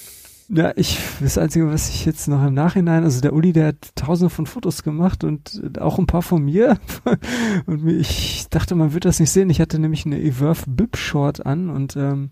Ja, 0.53 0.73
ich, 0.75 0.99
das 1.21 1.37
Einzige, 1.37 1.71
was 1.71 1.87
ich 1.87 2.05
jetzt 2.05 2.27
noch 2.27 2.45
im 2.45 2.53
Nachhinein, 2.53 3.05
also 3.05 3.21
der 3.21 3.31
Uli, 3.31 3.53
der 3.53 3.67
hat 3.67 3.95
tausende 3.95 4.29
von 4.29 4.45
Fotos 4.45 4.83
gemacht 4.83 5.23
und 5.23 5.79
auch 5.79 5.97
ein 5.97 6.07
paar 6.07 6.21
von 6.21 6.43
mir. 6.43 6.77
Und 7.67 7.87
ich 7.87 8.47
dachte, 8.49 8.75
man 8.75 8.93
wird 8.93 9.05
das 9.05 9.21
nicht 9.21 9.29
sehen. 9.29 9.49
Ich 9.49 9.61
hatte 9.61 9.79
nämlich 9.79 10.05
eine 10.05 10.21
Everf 10.21 10.65
Bib 10.67 10.97
Short 10.97 11.45
an 11.45 11.69
und 11.69 11.95
ähm, 11.95 12.31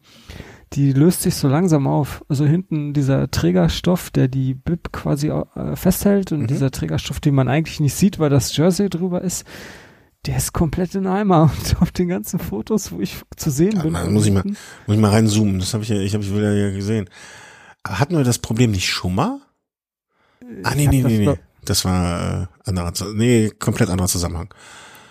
die 0.74 0.92
löst 0.92 1.22
sich 1.22 1.36
so 1.36 1.48
langsam 1.48 1.88
auf. 1.88 2.26
Also 2.28 2.46
hinten 2.46 2.94
dieser 2.94 3.32
Trägerstoff, 3.32 4.10
der 4.10 4.28
die 4.28 4.54
Bib 4.54 4.92
quasi 4.92 5.30
äh, 5.30 5.76
festhält 5.76 6.34
und 6.34 6.42
mhm. 6.42 6.48
dieser 6.48 6.72
Trägerstoff, 6.72 7.22
den 7.22 7.36
man 7.36 7.48
eigentlich 7.48 7.80
nicht 7.80 7.96
sieht, 7.96 8.20
weil 8.20 8.30
das 8.30 8.56
Jersey 8.56 8.90
drüber 8.90 9.22
ist, 9.22 9.46
der 10.26 10.36
ist 10.36 10.52
komplett 10.52 10.94
in 10.96 11.08
Eimer 11.08 11.44
und 11.58 11.82
auf 11.82 11.92
den 11.92 12.10
ganzen 12.10 12.40
Fotos, 12.40 12.92
wo 12.92 13.00
ich 13.00 13.16
zu 13.38 13.50
sehen 13.50 13.78
ja, 13.78 13.84
bin. 13.84 13.94
Man, 13.94 14.14
muss 14.14 14.26
ich 14.26 14.34
mal, 14.34 14.44
muss 14.44 14.58
ich 14.88 14.98
mal 14.98 15.12
reinzoomen. 15.12 15.60
Das 15.60 15.74
habe 15.74 15.84
ich 15.84 15.90
ja, 15.90 15.98
ich 15.98 16.14
habe 16.14 16.24
ich 16.24 16.34
wieder 16.34 16.54
ja 16.54 16.72
gesehen. 16.72 17.10
Hatten 17.88 18.18
wir 18.18 18.24
das 18.24 18.40
Problem 18.40 18.72
nicht 18.72 18.90
schon 18.90 19.16
mal? 19.16 19.40
Ah, 20.64 20.76
nee, 20.76 20.88
nee, 20.88 21.02
nee, 21.02 21.26
nee. 21.26 21.40
Das 21.66 21.86
war 21.86 22.44
äh, 22.44 22.48
anderer, 22.66 22.94
nee, 23.14 23.52
komplett 23.58 23.90
anderer 23.90 24.08
Zusammenhang. 24.08 24.54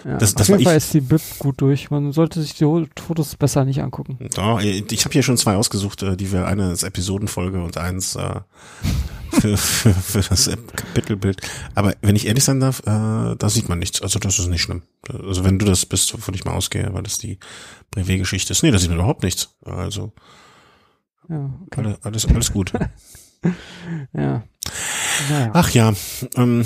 Ja, 0.05 0.17
das, 0.17 0.35
das 0.35 0.43
auf 0.43 0.59
jeden 0.59 0.65
Fall 0.65 0.77
ist 0.77 0.95
die 0.95 1.01
BIP 1.01 1.21
gut 1.39 1.61
durch. 1.61 1.91
Man 1.91 2.13
sollte 2.13 2.41
sich 2.41 2.55
die 2.55 2.65
Fotos 3.01 3.35
besser 3.37 3.65
nicht 3.65 3.83
angucken. 3.83 4.19
Doch, 4.35 4.61
ich 4.61 5.05
habe 5.05 5.13
hier 5.13 5.23
schon 5.23 5.37
zwei 5.37 5.57
ausgesucht, 5.57 6.03
äh, 6.03 6.17
die 6.17 6.31
wir 6.33 6.47
eine 6.47 6.69
als 6.69 6.85
Episodenfolge 6.85 7.63
und 7.63 7.77
eins 7.77 8.15
äh, 8.15 8.41
für, 9.33 9.57
für, 9.57 9.95
für 9.95 10.21
das 10.21 10.51
Kapitelbild. 10.77 11.41
Aber 11.75 11.95
wenn 12.01 12.17
ich 12.17 12.27
ehrlich 12.27 12.45
sein 12.45 12.61
darf, 12.61 12.81
äh, 12.81 13.37
da 13.37 13.49
sieht 13.49 13.69
man 13.69 13.79
nichts. 13.79 14.01
Also 14.01 14.19
das 14.19 14.39
ist 14.39 14.47
nicht 14.47 14.63
schlimm. 14.63 14.83
Also 15.09 15.45
wenn 15.45 15.59
du 15.59 15.67
das 15.67 15.85
bist, 15.85 16.15
wovon 16.15 16.35
ich 16.35 16.45
mal 16.45 16.55
ausgehe, 16.55 16.89
weil 16.93 17.03
das 17.03 17.19
die 17.19 17.39
Brevet-Geschichte 17.91 18.53
ist. 18.53 18.63
Nee, 18.63 18.71
da 18.71 18.79
sieht 18.79 18.91
man 18.91 18.99
überhaupt 18.99 19.25
nichts. 19.25 19.57
Also 19.65 20.13
ja, 21.29 21.51
okay. 21.67 21.97
alles, 22.03 22.27
alles 22.27 22.53
gut. 22.53 22.73
ja. 24.13 24.43
Naja. 25.31 25.51
Ach 25.53 25.71
ja, 25.71 25.93
ähm, 26.37 26.65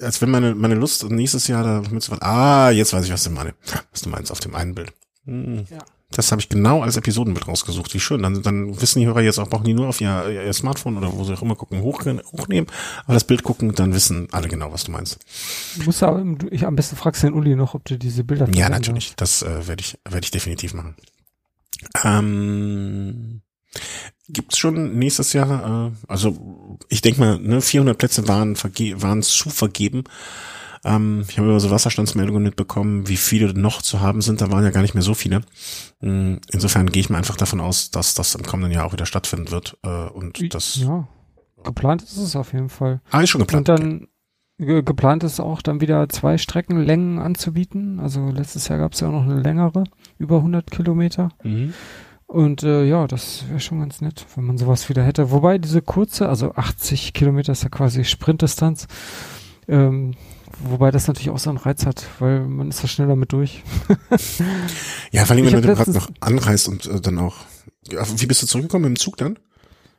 als 0.00 0.22
wenn 0.22 0.30
meine, 0.30 0.54
meine 0.54 0.74
Lust 0.74 1.08
nächstes 1.10 1.48
Jahr 1.48 1.62
da 1.62 1.88
mitzufahren. 1.90 2.22
Ah, 2.22 2.70
jetzt 2.70 2.92
weiß 2.92 3.04
ich, 3.04 3.12
was 3.12 3.24
du 3.24 3.30
meine. 3.30 3.54
Was 3.90 4.02
du 4.02 4.08
meinst 4.08 4.30
auf 4.32 4.40
dem 4.40 4.54
einen 4.54 4.74
Bild. 4.74 4.92
Hm. 5.24 5.66
Ja. 5.70 5.78
Das 6.12 6.30
habe 6.30 6.40
ich 6.40 6.48
genau 6.48 6.82
als 6.82 6.96
Episodenbild 6.96 7.48
rausgesucht. 7.48 7.92
Wie 7.92 8.00
schön. 8.00 8.22
Dann, 8.22 8.42
dann 8.42 8.80
wissen 8.80 9.00
die 9.00 9.06
Hörer 9.06 9.22
jetzt 9.22 9.38
auch, 9.38 9.48
brauchen 9.48 9.64
die 9.64 9.74
nur 9.74 9.88
auf 9.88 10.00
ihr, 10.00 10.30
ihr 10.30 10.52
Smartphone 10.52 10.96
oder 10.96 11.12
wo 11.12 11.24
sie 11.24 11.34
auch 11.34 11.42
immer 11.42 11.56
gucken, 11.56 11.82
hoch, 11.82 12.04
hochnehmen, 12.32 12.70
aber 13.04 13.14
das 13.14 13.24
Bild 13.24 13.42
gucken, 13.42 13.74
dann 13.74 13.92
wissen 13.92 14.28
alle 14.30 14.48
genau, 14.48 14.72
was 14.72 14.84
du 14.84 14.92
meinst. 14.92 15.18
Muss 15.84 16.02
aber, 16.02 16.24
ich 16.50 16.64
am 16.64 16.76
besten 16.76 16.96
fragst 16.96 17.24
den 17.24 17.34
Uli 17.34 17.56
noch, 17.56 17.74
ob 17.74 17.84
du 17.84 17.98
diese 17.98 18.22
Bilder 18.22 18.48
Ja, 18.54 18.68
natürlich. 18.68 19.08
Hast. 19.08 19.20
Das 19.20 19.42
äh, 19.42 19.66
werde 19.66 19.80
ich, 19.80 19.98
werde 20.04 20.24
ich 20.24 20.30
definitiv 20.30 20.74
machen. 20.74 20.94
Ähm, 22.04 23.42
gibt's 24.28 24.58
schon 24.58 24.98
nächstes 24.98 25.32
Jahr, 25.32 25.88
äh, 25.88 25.92
also 26.08 26.78
ich 26.88 27.00
denke 27.00 27.20
mal, 27.20 27.38
ne, 27.38 27.60
400 27.60 27.96
Plätze 27.96 28.28
waren, 28.28 28.56
verge 28.56 29.00
waren 29.02 29.22
zu 29.22 29.50
vergeben. 29.50 30.04
Ähm, 30.84 31.24
ich 31.28 31.38
habe 31.38 31.48
über 31.48 31.60
so 31.60 31.70
Wasserstandsmeldungen 31.70 32.42
mitbekommen, 32.42 33.08
wie 33.08 33.16
viele 33.16 33.52
noch 33.54 33.82
zu 33.82 34.00
haben 34.00 34.22
sind. 34.22 34.40
Da 34.40 34.50
waren 34.50 34.64
ja 34.64 34.70
gar 34.70 34.82
nicht 34.82 34.94
mehr 34.94 35.02
so 35.02 35.14
viele. 35.14 35.42
Hm, 36.00 36.40
insofern 36.50 36.90
gehe 36.90 37.00
ich 37.00 37.10
mal 37.10 37.18
einfach 37.18 37.36
davon 37.36 37.60
aus, 37.60 37.90
dass 37.90 38.14
das 38.14 38.34
im 38.34 38.44
kommenden 38.44 38.72
Jahr 38.72 38.84
auch 38.84 38.92
wieder 38.92 39.06
stattfinden 39.06 39.50
wird. 39.50 39.78
Äh, 39.82 39.88
und 39.88 40.54
das 40.54 40.76
ja, 40.76 41.08
geplant 41.64 42.02
ist 42.02 42.16
es 42.16 42.36
auf 42.36 42.52
jeden 42.52 42.68
Fall. 42.68 43.00
Ah, 43.10 43.20
ist 43.20 43.30
schon 43.30 43.40
geplant. 43.40 43.68
Und 43.68 43.78
dann 43.80 44.08
ge 44.58 44.82
geplant 44.82 45.24
ist 45.24 45.40
auch 45.40 45.62
dann 45.62 45.80
wieder 45.80 46.08
zwei 46.08 46.38
Streckenlängen 46.38 47.18
anzubieten. 47.18 48.00
Also 48.00 48.30
letztes 48.30 48.68
Jahr 48.68 48.78
gab 48.78 48.92
es 48.92 49.00
ja 49.00 49.08
auch 49.08 49.12
noch 49.12 49.24
eine 49.24 49.40
längere, 49.40 49.84
über 50.18 50.38
100 50.38 50.70
Kilometer. 50.70 51.30
Mhm. 51.42 51.74
Und 52.26 52.64
äh, 52.64 52.84
ja, 52.84 53.06
das 53.06 53.44
wäre 53.48 53.60
schon 53.60 53.80
ganz 53.80 54.00
nett, 54.00 54.26
wenn 54.34 54.44
man 54.44 54.58
sowas 54.58 54.88
wieder 54.88 55.04
hätte. 55.04 55.30
Wobei 55.30 55.58
diese 55.58 55.80
kurze, 55.80 56.28
also 56.28 56.52
80 56.54 57.12
Kilometer 57.12 57.52
ist 57.52 57.62
ja 57.62 57.68
quasi 57.68 58.04
Sprintdistanz, 58.04 58.88
ähm, 59.68 60.14
wobei 60.58 60.90
das 60.90 61.06
natürlich 61.06 61.30
auch 61.30 61.38
so 61.38 61.50
einen 61.50 61.58
Reiz 61.58 61.86
hat, 61.86 62.04
weil 62.18 62.40
man 62.40 62.68
ist 62.68 62.82
da 62.82 62.88
schneller 62.88 63.14
mit 63.14 63.32
durch. 63.32 63.62
ja, 65.12 65.24
vor 65.24 65.36
allem, 65.36 65.46
wenn 65.46 65.62
du 65.62 65.74
gerade 65.74 65.92
noch 65.92 66.10
anreist 66.20 66.68
und 66.68 66.86
äh, 66.86 67.00
dann 67.00 67.18
auch. 67.18 67.36
Ja, 67.90 68.04
wie 68.16 68.26
bist 68.26 68.42
du 68.42 68.46
zurückgekommen 68.48 68.86
im 68.86 68.96
Zug 68.96 69.16
dann? 69.16 69.38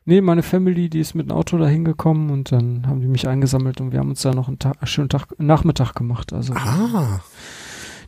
Nee, 0.09 0.21
meine 0.21 0.41
Family, 0.41 0.89
die 0.89 1.01
ist 1.01 1.15
mit 1.15 1.29
dem 1.29 1.35
Auto 1.35 1.57
da 1.57 1.67
hingekommen 1.67 2.29
und 2.29 2.53
dann 2.53 2.87
haben 2.87 3.01
die 3.01 3.07
mich 3.07 3.27
eingesammelt 3.27 3.81
und 3.81 3.91
wir 3.91 3.99
haben 3.99 4.07
uns 4.07 4.21
da 4.21 4.33
noch 4.33 4.47
einen, 4.47 4.57
Tag, 4.57 4.77
einen 4.79 4.87
schönen 4.87 5.09
Tag, 5.09 5.37
Nachmittag 5.37 5.95
gemacht. 5.95 6.31
Also 6.31 6.53
ah. 6.53 7.19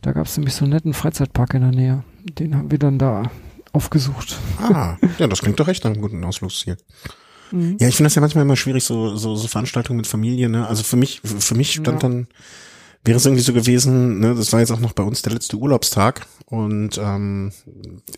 da 0.00 0.12
gab 0.12 0.24
es 0.24 0.34
nämlich 0.34 0.54
so 0.54 0.64
einen 0.64 0.72
netten 0.72 0.94
Freizeitpark 0.94 1.52
in 1.52 1.60
der 1.60 1.72
Nähe. 1.72 2.02
Den 2.38 2.56
haben 2.56 2.70
wir 2.70 2.78
dann 2.78 2.96
da 2.96 3.24
aufgesucht. 3.72 4.38
Ah, 4.58 4.96
ja, 5.18 5.26
das 5.26 5.42
klingt 5.42 5.60
doch 5.60 5.68
echt 5.68 5.84
nach 5.84 5.90
einem 5.90 6.00
guten 6.00 6.24
Ausflugsziel. 6.24 6.78
Mhm. 7.52 7.76
Ja, 7.78 7.88
ich 7.88 7.96
finde 7.96 8.06
das 8.06 8.14
ja 8.14 8.22
manchmal 8.22 8.44
immer 8.44 8.56
schwierig, 8.56 8.82
so, 8.82 9.14
so, 9.16 9.36
so 9.36 9.46
Veranstaltungen 9.46 9.98
mit 9.98 10.06
Familie, 10.06 10.48
ne? 10.48 10.66
Also 10.66 10.82
für 10.84 10.96
mich, 10.96 11.20
für 11.22 11.54
mich 11.54 11.72
stand 11.72 12.02
ja. 12.02 12.08
dann, 12.08 12.28
wäre 13.04 13.16
es 13.16 13.26
irgendwie 13.26 13.42
so 13.42 13.52
gewesen, 13.52 14.20
ne, 14.20 14.34
das 14.34 14.52
war 14.52 14.60
jetzt 14.60 14.72
auch 14.72 14.80
noch 14.80 14.92
bei 14.92 15.02
uns 15.02 15.22
der 15.22 15.32
letzte 15.32 15.56
Urlaubstag 15.56 16.26
und 16.46 16.98
ähm, 16.98 17.52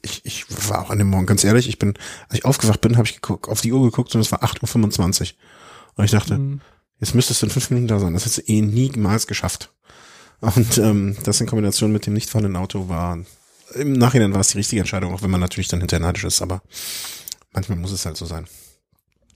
ich, 0.02 0.22
ich 0.24 0.46
war 0.68 0.82
auch 0.82 0.90
an 0.90 0.98
dem 0.98 1.08
Morgen, 1.08 1.26
ganz 1.26 1.44
ehrlich, 1.44 1.68
ich 1.68 1.78
bin, 1.78 1.94
als 2.28 2.38
ich 2.38 2.44
aufgewacht 2.44 2.80
bin, 2.80 2.96
habe 2.96 3.06
ich 3.06 3.14
geguckt, 3.14 3.48
auf 3.48 3.60
die 3.60 3.72
Uhr 3.72 3.82
geguckt 3.82 4.14
und 4.14 4.20
es 4.20 4.32
war 4.32 4.42
8.25 4.42 5.20
Uhr. 5.22 5.36
Und 5.94 6.04
ich 6.04 6.10
dachte, 6.10 6.38
mhm. 6.38 6.60
jetzt 6.98 7.14
müsstest 7.14 7.42
du 7.42 7.46
in 7.46 7.52
fünf 7.52 7.70
Minuten 7.70 7.88
da 7.88 7.98
sein. 7.98 8.14
Das 8.14 8.24
hättest 8.24 8.48
du 8.48 8.52
eh 8.52 8.62
niemals 8.62 9.26
geschafft. 9.26 9.70
Und 10.40 10.78
ähm, 10.78 11.16
das 11.24 11.40
in 11.40 11.46
Kombination 11.46 11.92
mit 11.92 12.06
dem 12.06 12.14
nicht 12.14 12.30
fahrenden 12.30 12.56
Auto 12.56 12.88
war 12.88 13.18
im 13.74 13.92
Nachhinein 13.94 14.32
war 14.32 14.40
es 14.40 14.48
die 14.48 14.58
richtige 14.58 14.80
Entscheidung, 14.80 15.14
auch 15.14 15.22
wenn 15.22 15.30
man 15.30 15.40
natürlich 15.40 15.68
dann 15.68 15.80
hinterher 15.80 16.04
neidisch 16.04 16.24
ist, 16.24 16.42
aber 16.42 16.62
manchmal 17.52 17.78
muss 17.78 17.92
es 17.92 18.06
halt 18.06 18.16
so 18.16 18.26
sein. 18.26 18.46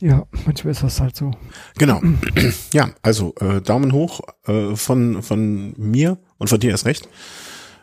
Ja, 0.00 0.26
manchmal 0.44 0.72
ist 0.72 0.82
das 0.82 1.00
halt 1.00 1.16
so. 1.16 1.30
Genau. 1.78 2.00
Ja, 2.72 2.90
also 3.02 3.34
äh, 3.40 3.62
Daumen 3.62 3.92
hoch 3.92 4.20
äh, 4.46 4.76
von, 4.76 5.22
von 5.22 5.72
mir 5.78 6.18
und 6.38 6.48
von 6.48 6.60
dir 6.60 6.70
erst 6.70 6.84
recht. 6.84 7.08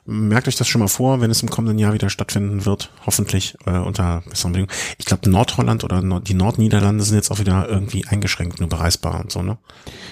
Merkt 0.05 0.49
euch 0.49 0.57
das 0.57 0.67
schon 0.67 0.79
mal 0.79 0.89
vor, 0.89 1.21
wenn 1.21 1.31
es 1.31 1.41
im 1.43 1.49
kommenden 1.49 1.79
Jahr 1.79 1.93
wieder 1.93 2.09
stattfinden 2.09 2.65
wird, 2.65 2.91
hoffentlich 3.05 3.55
äh, 3.65 3.77
unter 3.77 4.21
besseren 4.29 4.51
Bedingungen. 4.51 4.75
Ich 4.97 5.05
glaube, 5.05 5.29
Nordholland 5.29 5.85
oder 5.85 6.01
Nord 6.01 6.27
die 6.27 6.33
Nordniederlande 6.33 7.03
sind 7.05 7.15
jetzt 7.15 7.31
auch 7.31 7.39
wieder 7.39 7.69
irgendwie 7.69 8.05
eingeschränkt 8.07 8.59
nur 8.59 8.67
bereisbar 8.67 9.21
und 9.21 9.31
so, 9.31 9.41
ne? 9.41 9.57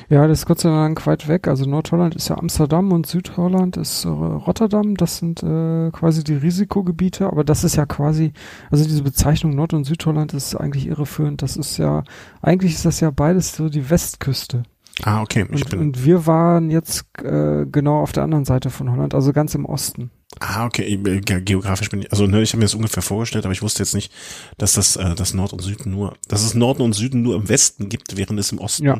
Ja, 0.10 0.28
das 0.28 0.40
ist 0.40 0.46
Gott 0.46 0.62
sei 0.62 0.70
Dank 0.70 1.06
weit 1.08 1.28
weg. 1.28 1.50
Also 1.50 1.66
Nordholland 1.66 2.16
ist 2.16 2.30
ja 2.30 2.38
Amsterdam 2.38 2.94
und 2.94 3.06
Südholland 3.06 3.76
ist 3.76 4.06
äh, 4.06 4.08
Rotterdam. 4.08 4.96
Das 4.96 5.18
sind 5.18 5.44
äh, 5.44 5.92
quasi 5.92 6.24
die 6.24 6.36
Risikogebiete, 6.36 7.28
aber 7.28 7.44
das 7.44 7.66
ist 7.66 7.76
ja 7.76 7.86
quasi, 7.86 8.32
also 8.70 8.86
diese 8.86 9.04
Bezeichnung 9.04 9.56
Nord- 9.56 9.74
und 9.74 9.84
Südholland 9.84 10.34
ist 10.34 10.56
eigentlich 10.56 10.88
irreführend. 10.88 11.42
Das 11.42 11.58
ist 11.58 11.78
ja, 11.78 12.04
eigentlich 12.42 12.76
ist 12.76 12.86
das 12.86 13.02
ja 13.02 13.12
beides 13.12 13.56
so 13.56 13.68
die 13.68 13.90
Westküste. 13.90 14.64
Ah, 15.04 15.22
okay. 15.22 15.46
Ich 15.52 15.64
Und, 15.64 15.70
bin, 15.70 15.80
und 15.80 16.06
wir 16.06 16.26
waren 16.28 16.70
jetzt 16.70 17.06
äh, 17.24 17.66
genau 17.66 18.02
auf 18.02 18.12
der 18.12 18.24
anderen 18.24 18.46
Seite 18.46 18.70
von 18.70 18.92
Holland, 18.92 19.14
also 19.16 19.34
ganz 19.34 19.56
im 19.56 19.66
Osten. 19.66 20.12
ah, 20.40 20.66
okay. 20.66 20.84
Äh, 20.94 21.20
ge- 21.22 21.42
geografisch 21.42 21.90
bin 21.90 22.02
ich, 22.02 22.12
also 22.12 22.28
ne, 22.28 22.42
ich 22.42 22.52
habe 22.52 22.60
mir 22.60 22.66
das 22.66 22.76
ungefähr 22.76 23.02
vorgestellt, 23.04 23.46
aber 23.46 23.52
ich 23.54 23.62
wusste 23.62 23.82
jetzt 23.84 23.96
nicht, 23.96 24.12
dass 24.58 24.74
das, 24.74 24.96
äh, 24.98 25.16
das 25.16 25.34
Nord 25.34 25.54
und 25.54 25.62
Süden 25.62 25.92
nur, 25.92 26.16
dass 26.28 26.44
es 26.44 26.54
Norden 26.54 26.82
und 26.84 26.94
Süden 26.94 27.22
nur 27.24 27.36
im 27.36 27.50
Westen 27.50 27.90
gibt, 27.90 28.16
während 28.18 28.40
es 28.40 28.52
im 28.52 28.60
Osten 28.60 28.86
Ja. 28.86 28.98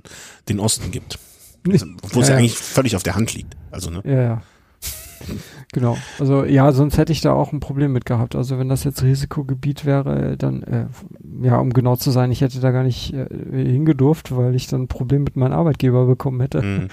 den 0.50 0.60
Osten 0.60 0.90
gibt. 0.92 1.20
Also, 1.70 1.86
Obwohl 2.02 2.24
es 2.24 2.30
Ja, 2.30 2.34
ja 2.36 2.40
ja. 2.40 2.46
eigentlich 2.46 2.58
völlig 2.58 2.96
auf 2.96 3.04
der 3.04 3.14
Hand 3.16 3.34
liegt. 3.36 3.56
Also, 3.70 3.92
ne? 3.92 4.02
Ja, 4.04 4.22
ja. 4.22 4.42
Genau. 5.74 5.98
Also 6.20 6.44
ja, 6.44 6.72
sonst 6.74 6.98
hätte 6.98 7.14
ich 7.14 7.22
da 7.22 7.32
auch 7.32 7.54
ein 7.54 7.62
Problem 7.62 7.94
mit 7.94 8.06
gehabt. 8.06 8.36
Also 8.36 8.60
wenn 8.60 8.68
das 8.68 8.84
jetzt 8.84 9.04
Risikogebiet 9.04 9.86
wäre, 9.86 10.36
dann, 10.38 10.64
äh, 10.64 10.88
ja, 11.42 11.58
um 11.60 11.72
genau 11.72 11.96
zu 11.96 12.12
sein, 12.12 12.32
ich 12.32 12.42
hätte 12.42 12.60
da 12.60 12.72
gar 12.72 12.84
nicht 12.84 13.14
äh, 13.14 13.28
hingedurft, 13.52 14.36
weil 14.36 14.54
ich 14.56 14.68
dann 14.68 14.84
ein 14.84 14.88
Problem 14.90 15.24
mit 15.24 15.38
meinem 15.38 15.54
Arbeitgeber 15.54 16.06
bekommen 16.06 16.42
hätte. 16.42 16.62
Mhm. 16.62 16.88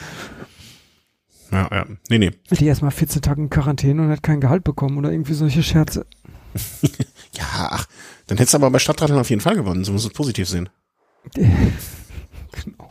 Ja, 1.50 1.68
ja. 1.72 1.86
Nee, 2.08 2.18
nee. 2.18 2.30
Hätte 2.48 2.62
ich 2.62 2.68
erstmal 2.68 2.90
14 2.90 3.22
Tage 3.22 3.40
in 3.42 3.50
Quarantäne 3.50 4.02
und 4.02 4.10
hätte 4.10 4.22
kein 4.22 4.40
Gehalt 4.40 4.64
bekommen 4.64 4.96
oder 4.98 5.10
irgendwie 5.10 5.34
solche 5.34 5.62
Scherze. 5.62 6.06
Ja, 7.34 7.68
ach, 7.70 7.86
dann 8.26 8.38
hättest 8.38 8.54
du 8.54 8.58
aber 8.58 8.70
bei 8.70 8.78
Stadtradeln 8.78 9.20
auf 9.20 9.30
jeden 9.30 9.42
Fall 9.42 9.54
gewonnen. 9.54 9.84
So 9.84 9.92
musst 9.92 10.06
du 10.06 10.08
es 10.08 10.14
positiv 10.14 10.48
sehen. 10.48 10.68
genau. 11.34 12.90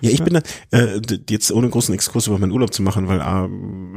Ja, 0.00 0.10
ich 0.10 0.22
bin 0.22 0.34
da, 0.34 0.42
äh, 0.70 1.00
jetzt 1.28 1.52
ohne 1.52 1.68
großen 1.68 1.94
Exkurs 1.94 2.26
über 2.26 2.38
meinen 2.38 2.52
Urlaub 2.52 2.72
zu 2.72 2.82
machen, 2.82 3.08
weil 3.08 3.20
ah, 3.20 3.48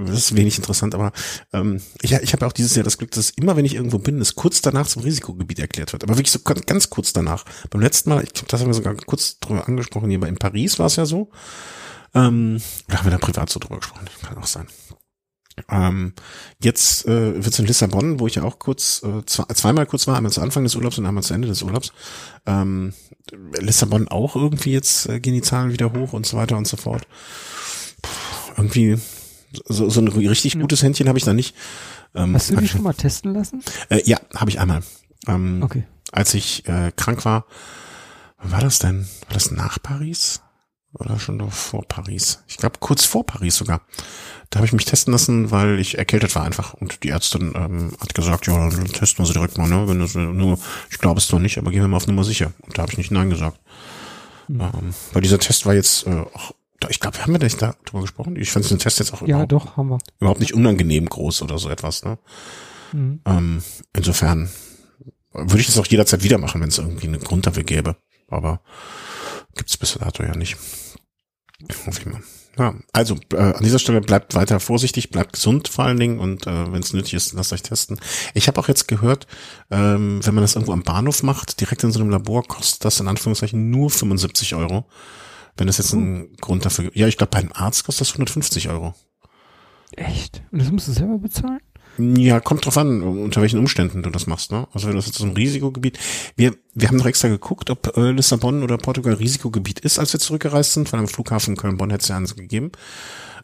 das 0.06 0.18
ist 0.18 0.36
wenig 0.36 0.58
interessant, 0.58 0.96
aber 0.96 1.12
ähm, 1.54 1.82
ich, 2.02 2.14
ich 2.14 2.34
habe 2.34 2.46
auch 2.46 2.54
dieses 2.54 2.76
Jahr 2.76 2.84
das 2.84 2.98
Glück, 2.98 3.12
dass 3.12 3.30
immer, 3.32 3.56
wenn 3.56 3.66
ich 3.66 3.76
irgendwo 3.76 4.00
bin, 4.00 4.22
es 4.22 4.36
kurz 4.36 4.62
danach 4.62 4.88
zum 4.88 5.04
Risikogebiet 5.04 5.60
erklärt 5.60 5.94
wird. 5.94 6.04
Aber 6.04 6.18
wirklich 6.18 6.32
so 6.32 6.40
ganz, 6.44 6.90
kurz 6.90 7.14
danach. 7.14 7.46
Beim 7.70 7.82
letzten 7.82 8.10
Mal, 8.10 8.24
ich 8.24 8.34
glaube, 8.34 8.48
das 8.50 8.62
haben 8.62 8.68
wir 8.68 8.74
sogar 8.74 8.96
kurz 8.96 9.40
drüber 9.40 9.68
angesprochen, 9.68 10.10
hier 10.10 10.22
in 10.24 10.38
Paris 10.38 10.80
war 10.80 10.88
es 10.88 10.96
ja 10.96 11.06
so. 11.06 11.30
Ähm, 12.14 12.62
oder 12.88 12.98
haben 12.98 13.06
wir 13.06 13.12
da 13.12 13.18
privat 13.18 13.50
so 13.50 13.60
drüber 13.60 13.78
gesprochen? 13.78 14.06
Kann 14.24 14.38
auch 14.38 14.48
sein. 14.48 14.68
Ähm, 15.70 16.14
jetzt 16.62 17.06
äh, 17.08 17.36
wird 17.44 17.54
es 17.54 17.60
in 17.60 17.66
Lissabon, 17.66 18.20
wo 18.20 18.28
ich 18.28 18.36
ja 18.36 18.44
auch 18.44 18.60
kurz, 18.60 19.02
äh, 19.04 19.26
zwei, 19.26 19.44
zweimal 19.54 19.86
kurz 19.86 20.08
war, 20.08 20.16
einmal 20.16 20.32
zu 20.32 20.42
Anfang 20.42 20.64
des 20.64 20.76
Urlaubs 20.76 20.98
und 20.98 21.06
einmal 21.06 21.24
zu 21.24 21.34
Ende 21.34 21.48
des 21.48 21.62
Urlaubs. 21.64 21.92
Ähm, 22.46 22.94
Lissabon 23.60 24.08
auch 24.08 24.36
irgendwie 24.36 24.72
jetzt 24.72 25.08
äh, 25.08 25.20
gehen 25.20 25.34
die 25.34 25.42
Zahlen 25.42 25.72
wieder 25.72 25.94
hoch 25.94 26.14
und 26.14 26.26
so 26.26 26.38
weiter 26.38 26.58
und 26.58 26.68
so 26.68 26.78
fort. 26.78 27.08
Puh, 28.02 28.10
irgendwie 28.58 28.98
so, 29.66 29.90
so 29.90 30.00
ein 30.02 30.08
richtig 30.08 30.54
Ja. 30.56 30.62
gutes 30.62 30.82
Händchen 30.84 31.08
habe 31.08 31.18
ich 31.18 31.26
da 31.26 31.34
nicht. 31.34 31.56
Ähm, 32.16 32.34
Hast 32.36 32.50
du 32.50 32.54
hab 32.54 32.60
die 32.60 32.66
ich- 32.66 32.72
schon 32.72 32.84
mal 32.84 32.94
testen 32.94 33.34
lassen? 33.34 33.64
äh, 33.90 34.02
ja, 34.06 34.18
habe 34.36 34.50
ich 34.50 34.60
einmal. 34.60 34.82
Ähm, 35.28 35.62
Okay. 35.64 35.84
Als 36.12 36.34
ich 36.34 36.68
äh, 36.68 36.92
krank 36.96 37.24
war, 37.26 37.46
wann 38.40 38.52
war 38.52 38.62
das 38.62 38.80
denn? 38.80 39.02
War 39.28 39.34
das 39.34 39.52
nach 39.52 39.80
Paris? 39.82 40.42
Oder 40.94 41.20
schon 41.20 41.38
noch 41.38 41.52
vor 41.52 41.84
Paris? 41.88 42.44
Ich 42.48 42.58
glaube 42.58 42.78
kurz 42.80 43.06
vor 43.06 43.24
Paris 43.26 43.56
sogar. 43.56 43.82
Da 44.50 44.58
habe 44.58 44.66
ich 44.66 44.74
mich 44.74 44.86
testen 44.86 45.12
lassen, 45.12 45.52
weil 45.52 45.80
ich 45.80 45.98
erkältet 46.00 46.34
war 46.36 46.44
einfach. 46.44 46.74
Und 46.74 47.04
die 47.04 47.10
Ärztin 47.10 47.54
ähm, 47.56 47.92
hat 48.00 48.16
gesagt, 48.16 48.48
ja, 48.48 48.54
dann 48.70 48.86
testen 48.86 49.20
wir 49.24 49.28
sie 49.28 49.34
direkt 49.34 49.58
mal, 49.60 49.70
ne? 49.70 49.88
Wenn 49.88 50.00
das 50.00 50.16
nur, 50.16 50.58
ich 50.90 50.98
glaube 50.98 51.20
es 51.20 51.28
zwar 51.28 51.40
nicht, 51.40 51.60
aber 51.60 51.70
gehen 51.70 51.82
wir 51.82 51.88
mal 51.88 51.98
auf 51.98 52.08
Nummer 52.08 52.24
sicher. 52.24 52.54
Und 52.62 52.76
da 52.78 52.82
habe 52.82 52.92
ich 52.92 52.98
nicht 52.98 53.12
Nein 53.12 53.30
gesagt. 53.30 53.60
Mhm. 54.48 54.62
Ähm, 54.62 54.94
weil 55.14 55.22
dieser 55.22 55.38
Test 55.38 55.68
war 55.68 55.76
jetzt 55.76 56.08
äh, 56.08 56.22
auch, 56.34 56.56
ich 56.90 57.00
glaube, 57.00 57.20
haben 57.22 57.34
wir 57.34 57.40
da 57.40 57.46
nicht 57.46 57.62
darüber 57.62 58.02
gesprochen? 58.02 58.36
Ich 58.36 58.50
fand 58.52 58.68
den 58.70 58.80
Test 58.80 58.98
jetzt 58.98 59.14
auch 59.14 59.22
Ja, 59.22 59.28
überhaupt, 59.44 59.52
doch, 59.52 59.78
haben 59.78 59.90
wir. 59.90 60.00
überhaupt 60.20 60.40
nicht 60.40 60.56
unangenehm 60.56 61.06
groß 61.06 61.44
oder 61.44 61.60
so 61.60 61.70
etwas. 61.70 62.04
Ne? 62.04 62.18
Mhm. 62.94 63.22
Ähm, 63.26 63.64
insofern 63.96 64.50
würde 65.34 65.60
ich 65.60 65.68
das 65.68 65.78
auch 65.78 65.86
jederzeit 65.86 66.24
wieder 66.24 66.40
machen, 66.40 66.62
wenn 66.62 66.70
es 66.70 66.80
irgendwie 66.80 67.06
einen 67.08 67.20
Grund 67.24 67.46
dafür 67.46 67.64
gäbe. 67.64 67.96
Aber 68.30 68.62
gibt's 69.56 69.78
bis 69.78 69.94
dato 69.94 70.24
ja 70.24 70.36
nicht. 70.36 70.58
Hoffe 71.86 72.02
ich 72.02 72.06
mal. 72.06 72.22
Ja, 72.58 72.76
also 72.92 73.18
äh, 73.34 73.38
an 73.38 73.64
dieser 73.64 73.80
Stelle 73.80 74.02
bleibt 74.02 74.36
weiter 74.36 74.60
vorsichtig, 74.60 75.12
bleibt 75.12 75.34
gesund 75.34 75.70
vor 75.70 75.86
allen 75.86 76.00
Dingen 76.00 76.20
und 76.20 76.46
äh, 76.46 76.72
wenn 76.72 76.82
es 76.82 76.92
nötig 76.92 77.14
ist, 77.14 77.32
lasst 77.34 77.54
euch 77.54 77.62
testen. 77.62 78.00
Ich 78.34 78.48
habe 78.48 78.60
auch 78.60 78.68
jetzt 78.68 78.88
gehört, 78.88 79.28
ähm, 79.72 80.20
wenn 80.26 80.36
man 80.36 80.44
das 80.44 80.56
irgendwo 80.56 80.74
am 80.74 80.84
Bahnhof 80.84 81.24
macht, 81.24 81.62
direkt 81.62 81.84
in 81.84 81.92
so 81.92 82.02
einem 82.02 82.10
Labor, 82.10 82.44
kostet 82.44 82.84
das 82.84 83.00
in 83.00 83.08
Anführungszeichen 83.08 83.70
nur 83.70 83.90
75 83.90 84.56
Euro. 84.56 84.86
Wenn 85.56 85.68
es 85.68 85.78
jetzt 85.78 85.94
einen 85.94 86.36
Grund 86.38 86.66
dafür 86.66 86.86
gibt. 86.86 86.98
Ja, 86.98 87.08
ich 87.08 87.18
glaube, 87.18 87.32
bei 87.32 87.40
einem 87.40 87.52
Arzt 87.54 87.84
kostet 87.86 88.08
das 88.08 88.14
150 88.14 88.70
Euro. 88.70 88.94
Echt? 89.92 90.42
Und 90.52 90.60
das 90.62 90.72
musst 90.72 90.88
du 90.88 90.92
selber 90.94 91.18
bezahlen? 91.18 91.60
Ja, 92.00 92.40
kommt 92.40 92.66
drauf 92.66 92.78
an, 92.78 93.02
unter 93.04 93.42
welchen 93.42 93.60
Umständen 93.60 94.04
du 94.04 94.10
das 94.10 94.26
machst. 94.26 94.52
Ne? 94.52 94.68
Also 94.74 94.88
wenn 94.88 94.96
das 94.96 95.08
jetzt 95.08 95.18
so 95.18 95.26
ein 95.26 95.34
Risikogebiet, 95.36 96.00
wir 96.38 96.56
wir 96.74 96.88
haben 96.88 96.98
doch 96.98 97.06
extra 97.06 97.28
geguckt, 97.28 97.70
ob 97.70 97.98
äh, 97.98 98.12
Lissabon 98.12 98.64
oder 98.64 98.78
Portugal 98.78 99.16
Risikogebiet 99.16 99.80
ist, 99.80 100.00
als 100.00 100.14
wir 100.14 100.20
zurückgereist 100.20 100.74
sind, 100.74 100.92
weil 100.94 101.00
am 101.02 101.08
Flughafen 101.10 101.58
Köln-Bonn 101.58 101.90
hätte 101.90 102.04
es 102.04 102.08
ja 102.08 102.16
eins 102.16 102.36
gegeben. 102.36 102.72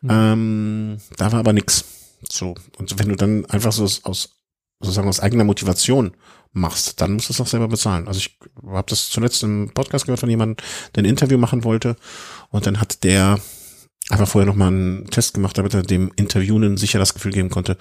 Ähm, 0.08 0.98
da 1.18 1.32
war 1.32 1.40
aber 1.40 1.52
nix. 1.52 1.84
So 2.32 2.56
und 2.78 2.98
wenn 2.98 3.10
du 3.10 3.16
dann 3.16 3.46
einfach 3.48 3.74
so 3.74 3.84
aus, 3.84 4.06
aus 4.06 4.30
sozusagen 4.80 5.10
aus 5.10 5.20
eigener 5.20 5.44
Motivation 5.44 6.16
machst, 6.54 7.02
dann 7.02 7.14
musst 7.14 7.30
du 7.30 7.34
es 7.34 7.42
auch 7.42 7.48
selber 7.48 7.68
bezahlen. 7.68 8.08
Also 8.08 8.20
ich 8.20 8.40
habe 8.66 8.90
das 8.90 9.10
zuletzt 9.10 9.44
im 9.44 9.72
Podcast 9.74 10.06
gehört 10.06 10.22
von 10.22 10.30
jemandem, 10.30 10.64
der 10.96 11.04
ein 11.04 11.10
Interview 11.10 11.38
machen 11.38 11.64
wollte 11.64 11.98
und 12.50 12.66
dann 12.66 12.80
hat 12.80 13.04
der 13.04 13.40
einfach 14.10 14.28
vorher 14.28 14.46
nochmal 14.46 14.70
einen 14.70 15.06
Test 15.08 15.34
gemacht, 15.34 15.58
damit 15.58 15.74
er 15.74 15.82
dem 15.84 16.12
Interviewenden 16.16 16.78
sicher 16.78 17.00
das 17.00 17.14
Gefühl 17.14 17.32
geben 17.32 17.50
konnte, 17.50 17.78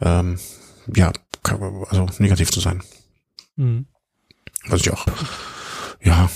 ähm, 0.00 0.38
ja, 0.94 1.12
also 1.88 2.06
negativ 2.18 2.50
zu 2.50 2.60
sein. 2.60 2.82
Mhm. 3.56 3.86
Was 4.66 4.80
ich 4.80 4.90
auch. 4.92 5.06
Ja, 6.04 6.28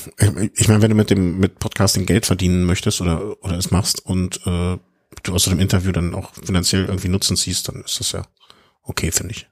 ich- 0.54 0.68
meine, 0.68 0.82
wenn 0.82 0.90
du 0.90 0.96
mit 0.96 1.10
dem 1.10 1.38
mit 1.38 1.58
Podcasting 1.58 2.06
Geld 2.06 2.26
verdienen 2.26 2.64
möchtest 2.64 3.00
oder 3.00 3.42
oder 3.42 3.56
es 3.58 3.70
machst 3.72 4.04
und 4.04 4.36
äh, 4.46 4.78
du 5.22 5.34
aus 5.34 5.48
einem 5.48 5.58
Interview 5.60 5.92
dann 5.92 6.14
auch 6.14 6.32
finanziell 6.34 6.84
irgendwie 6.84 7.08
Nutzen 7.08 7.36
ziehst, 7.36 7.68
dann 7.68 7.82
ist 7.82 7.98
das 8.00 8.12
ja 8.12 8.22
okay, 8.82 9.10
finde 9.10 9.32
ich. 9.34 9.48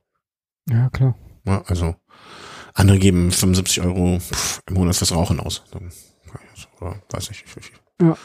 Ja, 0.68 0.88
klar. 0.90 1.16
Ja, 1.46 1.62
also 1.66 1.96
andere 2.74 2.98
geben 2.98 3.30
75 3.32 3.80
Euro 3.82 4.18
im 4.68 4.74
Monat 4.74 4.96
fürs 4.96 5.12
Rauchen 5.12 5.40
aus. 5.40 5.62
Oder 6.80 7.00
weiß 7.10 7.30
ich. 7.30 7.44
wie 7.56 7.60
viel. 7.62 7.76
Ja. 8.00 8.16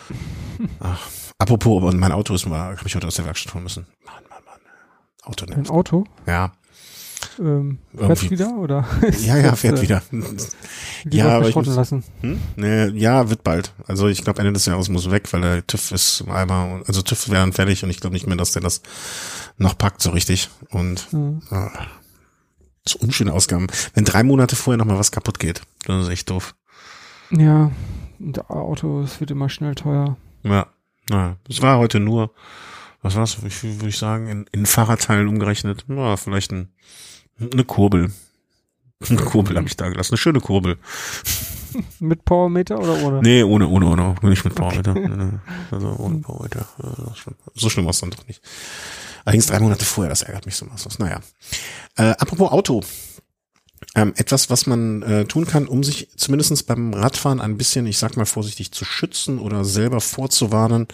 Ach, 0.79 1.07
apropos, 1.37 1.81
aber 1.81 1.93
mein 1.95 2.11
Auto 2.11 2.33
ist 2.33 2.47
mal, 2.47 2.75
habe 2.77 2.87
ich 2.87 2.95
heute 2.95 3.07
aus 3.07 3.15
der 3.15 3.25
Werkstatt 3.25 3.53
holen 3.53 3.63
müssen. 3.63 3.85
Mann, 4.05 4.15
Mann, 4.29 4.41
Mann. 4.45 4.59
Auto 5.23 5.45
Ein 5.45 5.49
nervt. 5.57 5.69
Auto? 5.71 6.05
Ja, 6.25 6.51
Ähm, 7.37 7.79
Irgendwie- 7.93 8.15
fährt 8.15 8.31
wieder 8.31 8.57
oder? 8.57 8.87
ja, 9.21 9.37
ja, 9.37 9.53
fährt 9.55 9.81
wieder. 9.81 10.01
Die 11.05 11.17
Ja, 11.17 11.35
aber 11.37 11.49
ich 11.49 11.55
muss- 11.55 11.67
lassen. 11.67 12.03
Hm? 12.21 12.39
Nee, 12.55 12.85
ja, 12.97 13.29
wird 13.29 13.43
bald. 13.43 13.73
Also 13.87 14.07
ich 14.07 14.23
glaube 14.23 14.39
Ende 14.39 14.53
des 14.53 14.65
Jahres 14.65 14.87
muss 14.89 15.11
weg, 15.11 15.31
weil 15.33 15.41
der 15.41 15.67
TÜV 15.67 15.91
ist 15.91 16.23
einmal, 16.29 16.81
also 16.87 17.01
TÜV 17.01 17.27
wäre 17.29 17.41
dann 17.41 17.51
fertig 17.53 17.83
und 17.83 17.89
ich 17.89 17.99
glaube 17.99 18.13
nicht 18.13 18.25
mehr, 18.27 18.37
dass 18.37 18.53
der 18.53 18.61
das 18.61 18.81
noch 19.57 19.77
packt 19.77 20.01
so 20.01 20.11
richtig. 20.11 20.49
Und 20.71 21.11
Mhm. 21.13 21.41
ah, 21.51 21.69
so 22.87 22.97
unschöne 22.99 23.33
Ausgaben. 23.33 23.67
Wenn 23.93 24.05
drei 24.05 24.23
Monate 24.23 24.55
vorher 24.55 24.77
noch 24.77 24.85
mal 24.85 24.97
was 24.97 25.11
kaputt 25.11 25.39
geht, 25.39 25.61
dann 25.85 26.01
ist 26.01 26.09
echt 26.09 26.29
doof. 26.29 26.55
Ja, 27.31 27.69
und 28.19 28.49
Auto, 28.49 29.01
es 29.01 29.19
wird 29.19 29.31
immer 29.31 29.49
schnell 29.49 29.75
teuer. 29.75 30.17
Ja, 30.43 30.67
na, 31.09 31.37
das 31.47 31.61
war 31.61 31.77
heute 31.79 31.99
nur, 31.99 32.31
was 33.01 33.15
war's, 33.15 33.33
viel 33.35 33.75
würde 33.75 33.89
ich 33.89 33.97
sagen, 33.97 34.27
in, 34.27 34.45
in 34.51 34.65
Fahrradteilen 34.65 35.27
umgerechnet, 35.27 35.85
ja, 35.87 36.17
vielleicht 36.17 36.51
ein, 36.51 36.69
eine 37.39 37.63
Kurbel. 37.63 38.11
Eine 39.09 39.21
Kurbel 39.21 39.55
habe 39.55 39.65
ich 39.65 39.77
da 39.77 39.87
gelassen, 39.87 40.11
eine 40.11 40.17
schöne 40.17 40.41
Kurbel. 40.41 40.77
Mit 42.01 42.25
Powermeter 42.25 42.77
oder 42.79 43.01
ohne? 43.01 43.21
Nee, 43.21 43.43
ohne, 43.43 43.65
ohne, 43.69 43.85
ohne, 43.85 44.15
nicht 44.23 44.43
mit 44.43 44.55
Powermeter. 44.55 44.93
Nee. 44.93 45.37
Also 45.71 45.95
ohne 45.99 46.17
Powermeter. 46.17 46.65
Ist 47.11 47.19
schon- 47.19 47.35
So 47.55 47.69
schlimm 47.69 47.85
war 47.85 47.91
es 47.91 48.01
dann 48.01 48.09
doch 48.09 48.27
nicht. 48.27 48.41
Allerdings 49.23 49.45
drei 49.45 49.59
Monate 49.61 49.85
vorher, 49.85 50.09
das 50.09 50.23
ärgert 50.23 50.45
mich 50.47 50.55
so 50.57 50.65
maßlos. 50.65 50.99
Naja. 50.99 51.21
Äh, 51.95 52.09
apropos 52.19 52.51
Auto. 52.51 52.81
Ähm, 53.95 54.13
etwas, 54.17 54.49
was 54.49 54.67
man 54.67 55.01
äh, 55.01 55.25
tun 55.25 55.45
kann, 55.47 55.67
um 55.67 55.83
sich 55.83 56.09
zumindestens 56.15 56.63
beim 56.63 56.93
Radfahren 56.93 57.41
ein 57.41 57.57
bisschen, 57.57 57.87
ich 57.87 57.97
sag 57.97 58.17
mal 58.17 58.25
vorsichtig, 58.25 58.71
zu 58.71 58.85
schützen 58.85 59.39
oder 59.39 59.65
selber 59.65 59.99
vorzuwarnen, 59.99 60.87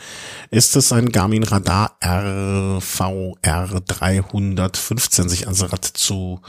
ist 0.50 0.76
es 0.76 0.93
ein 0.93 1.12
Garmin 1.12 1.43
Radar 1.43 1.98
RVR 2.04 3.82
315 3.82 5.30
sich 5.30 5.45
ans 5.45 5.71
Rad 5.71 5.84
zu 5.86 6.39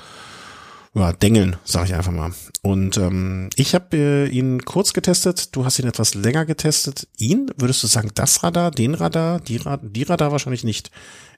ja, 0.97 1.13
dengeln, 1.13 1.57
sage 1.65 1.89
ich 1.89 1.95
einfach 1.95 2.13
mal. 2.13 2.33
Und 2.63 2.97
ähm, 2.97 3.51
ich 3.55 3.75
habe 3.75 3.97
äh, 3.97 4.27
ihn 4.29 4.65
kurz 4.65 4.95
getestet, 4.95 5.55
du 5.55 5.67
hast 5.67 5.79
ihn 5.79 5.87
etwas 5.87 6.15
länger 6.15 6.47
getestet. 6.47 7.07
Ihn, 7.19 7.51
würdest 7.59 7.83
du 7.83 7.87
sagen, 7.87 8.13
das 8.15 8.43
Radar, 8.43 8.71
den 8.71 8.95
Radar, 8.95 9.41
die, 9.41 9.59
Ra 9.59 9.77
die 9.77 10.05
Radar 10.05 10.33
wahrscheinlich 10.33 10.65
nicht. 10.65 10.91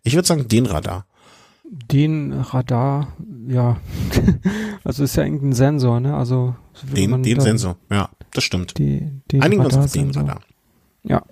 Ich 0.04 0.14
würde 0.14 0.28
sagen, 0.28 0.46
den 0.46 0.66
Radar. 0.66 1.06
Den 1.70 2.32
Radar, 2.32 3.08
ja. 3.46 3.76
also 4.84 5.04
ist 5.04 5.16
ja 5.16 5.24
irgendein 5.24 5.52
Sensor, 5.52 6.00
ne? 6.00 6.16
Also 6.16 6.56
Den, 6.94 7.22
den 7.22 7.40
Sensor, 7.40 7.76
ja, 7.90 8.08
das 8.32 8.44
stimmt. 8.44 8.78
Die, 8.78 9.06
den 9.30 9.42
Einigen 9.42 9.62
wir 9.62 9.66
uns 9.66 9.76
auf 9.76 9.92
den. 9.92 10.10
Radar. 10.10 10.40
Ja, 11.04 11.22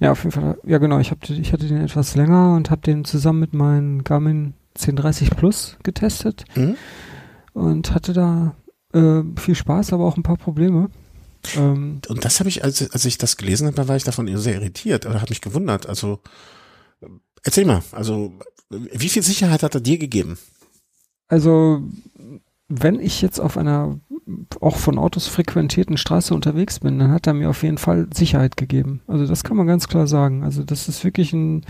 ja, 0.00 0.12
auf 0.12 0.22
jeden 0.24 0.32
Fall. 0.32 0.58
Ja, 0.64 0.78
genau. 0.78 0.98
Ich, 0.98 1.10
hab, 1.10 1.28
ich 1.28 1.52
hatte 1.52 1.66
den 1.66 1.80
etwas 1.80 2.14
länger 2.16 2.54
und 2.54 2.70
habe 2.70 2.82
den 2.82 3.04
zusammen 3.04 3.40
mit 3.40 3.54
meinem 3.54 4.04
Garmin 4.04 4.54
1030 4.76 5.30
Plus 5.30 5.76
getestet 5.82 6.44
Mhm. 6.56 6.76
und 7.52 7.94
hatte 7.94 8.12
da 8.12 8.54
äh, 8.92 9.22
viel 9.36 9.54
Spaß, 9.54 9.92
aber 9.92 10.04
auch 10.04 10.16
ein 10.16 10.22
paar 10.24 10.36
Probleme. 10.36 10.90
Ähm, 11.56 12.00
und 12.08 12.24
das 12.24 12.40
habe 12.40 12.48
ich, 12.48 12.64
als, 12.64 12.90
als 12.90 13.04
ich 13.04 13.18
das 13.18 13.36
gelesen 13.36 13.66
habe, 13.66 13.88
war 13.88 13.96
ich 13.96 14.04
davon 14.04 14.34
sehr 14.36 14.54
irritiert 14.54 15.06
oder 15.06 15.20
hat 15.22 15.30
mich 15.30 15.40
gewundert. 15.40 15.88
Also 15.88 16.20
erzähl 17.44 17.64
mal, 17.64 17.82
also 17.92 18.32
wie 18.92 19.08
viel 19.08 19.22
Sicherheit 19.22 19.62
hat 19.62 19.74
er 19.74 19.80
dir 19.80 19.98
gegeben? 19.98 20.38
Also 21.28 21.82
wenn 22.68 22.98
ich 22.98 23.20
jetzt 23.22 23.40
auf 23.40 23.56
einer 23.56 23.98
auch 24.60 24.76
von 24.76 24.98
Autos 24.98 25.26
frequentierten 25.26 25.96
Straße 25.96 26.34
unterwegs 26.34 26.80
bin, 26.80 26.98
dann 26.98 27.10
hat 27.10 27.26
er 27.26 27.34
mir 27.34 27.50
auf 27.50 27.62
jeden 27.62 27.78
Fall 27.78 28.08
Sicherheit 28.12 28.56
gegeben. 28.56 29.02
Also 29.06 29.26
das 29.26 29.44
kann 29.44 29.56
man 29.56 29.66
ganz 29.66 29.88
klar 29.88 30.06
sagen. 30.06 30.44
Also 30.44 30.64
das 30.64 30.88
ist 30.88 31.04
wirklich 31.04 31.32
ein, 31.32 31.64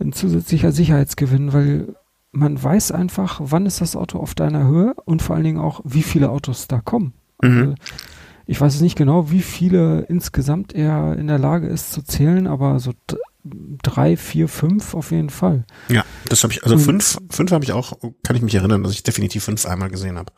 ein 0.00 0.12
zusätzlicher 0.12 0.72
Sicherheitsgewinn, 0.72 1.52
weil 1.52 1.94
man 2.32 2.60
weiß 2.62 2.92
einfach, 2.92 3.40
wann 3.42 3.66
ist 3.66 3.80
das 3.80 3.96
Auto 3.96 4.18
auf 4.18 4.34
deiner 4.34 4.66
Höhe 4.66 4.94
und 5.04 5.22
vor 5.22 5.36
allen 5.36 5.44
Dingen 5.44 5.58
auch, 5.58 5.80
wie 5.84 6.02
viele 6.02 6.30
Autos 6.30 6.68
da 6.68 6.80
kommen. 6.80 7.12
Also 7.38 7.56
mhm. 7.56 7.74
ich 8.46 8.60
weiß 8.60 8.80
nicht 8.80 8.96
genau, 8.96 9.30
wie 9.30 9.42
viele 9.42 10.02
insgesamt 10.08 10.74
er 10.74 11.16
in 11.16 11.28
der 11.28 11.38
Lage 11.38 11.68
ist 11.68 11.92
zu 11.92 12.02
zählen, 12.02 12.46
aber 12.46 12.80
so 12.80 12.92
drei, 13.44 14.16
vier, 14.16 14.48
fünf 14.48 14.94
auf 14.94 15.10
jeden 15.10 15.30
Fall. 15.30 15.64
Ja, 15.88 16.04
das 16.28 16.42
habe 16.42 16.52
ich, 16.52 16.62
also 16.62 16.76
und, 16.76 16.80
fünf, 16.82 17.18
fünf 17.30 17.52
habe 17.52 17.64
ich 17.64 17.72
auch, 17.72 17.98
kann 18.22 18.36
ich 18.36 18.42
mich 18.42 18.54
erinnern, 18.54 18.82
dass 18.82 18.92
ich 18.92 19.02
definitiv 19.02 19.44
fünf 19.44 19.66
einmal 19.66 19.90
gesehen 19.90 20.18
habe. 20.18 20.32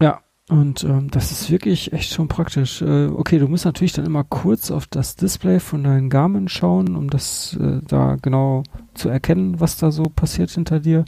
Ja, 0.00 0.20
und 0.48 0.84
ähm, 0.84 1.10
das 1.10 1.32
ist 1.32 1.50
wirklich 1.50 1.92
echt 1.92 2.12
schon 2.12 2.28
praktisch. 2.28 2.80
Äh, 2.80 3.06
okay, 3.06 3.38
du 3.38 3.48
musst 3.48 3.64
natürlich 3.64 3.94
dann 3.94 4.06
immer 4.06 4.22
kurz 4.22 4.70
auf 4.70 4.86
das 4.86 5.16
Display 5.16 5.58
von 5.58 5.82
deinen 5.82 6.08
Garmin 6.08 6.46
schauen, 6.48 6.94
um 6.94 7.10
das 7.10 7.58
äh, 7.60 7.80
da 7.84 8.16
genau 8.22 8.62
zu 8.94 9.08
erkennen, 9.08 9.58
was 9.58 9.76
da 9.76 9.90
so 9.90 10.04
passiert 10.04 10.50
hinter 10.50 10.78
dir. 10.78 11.04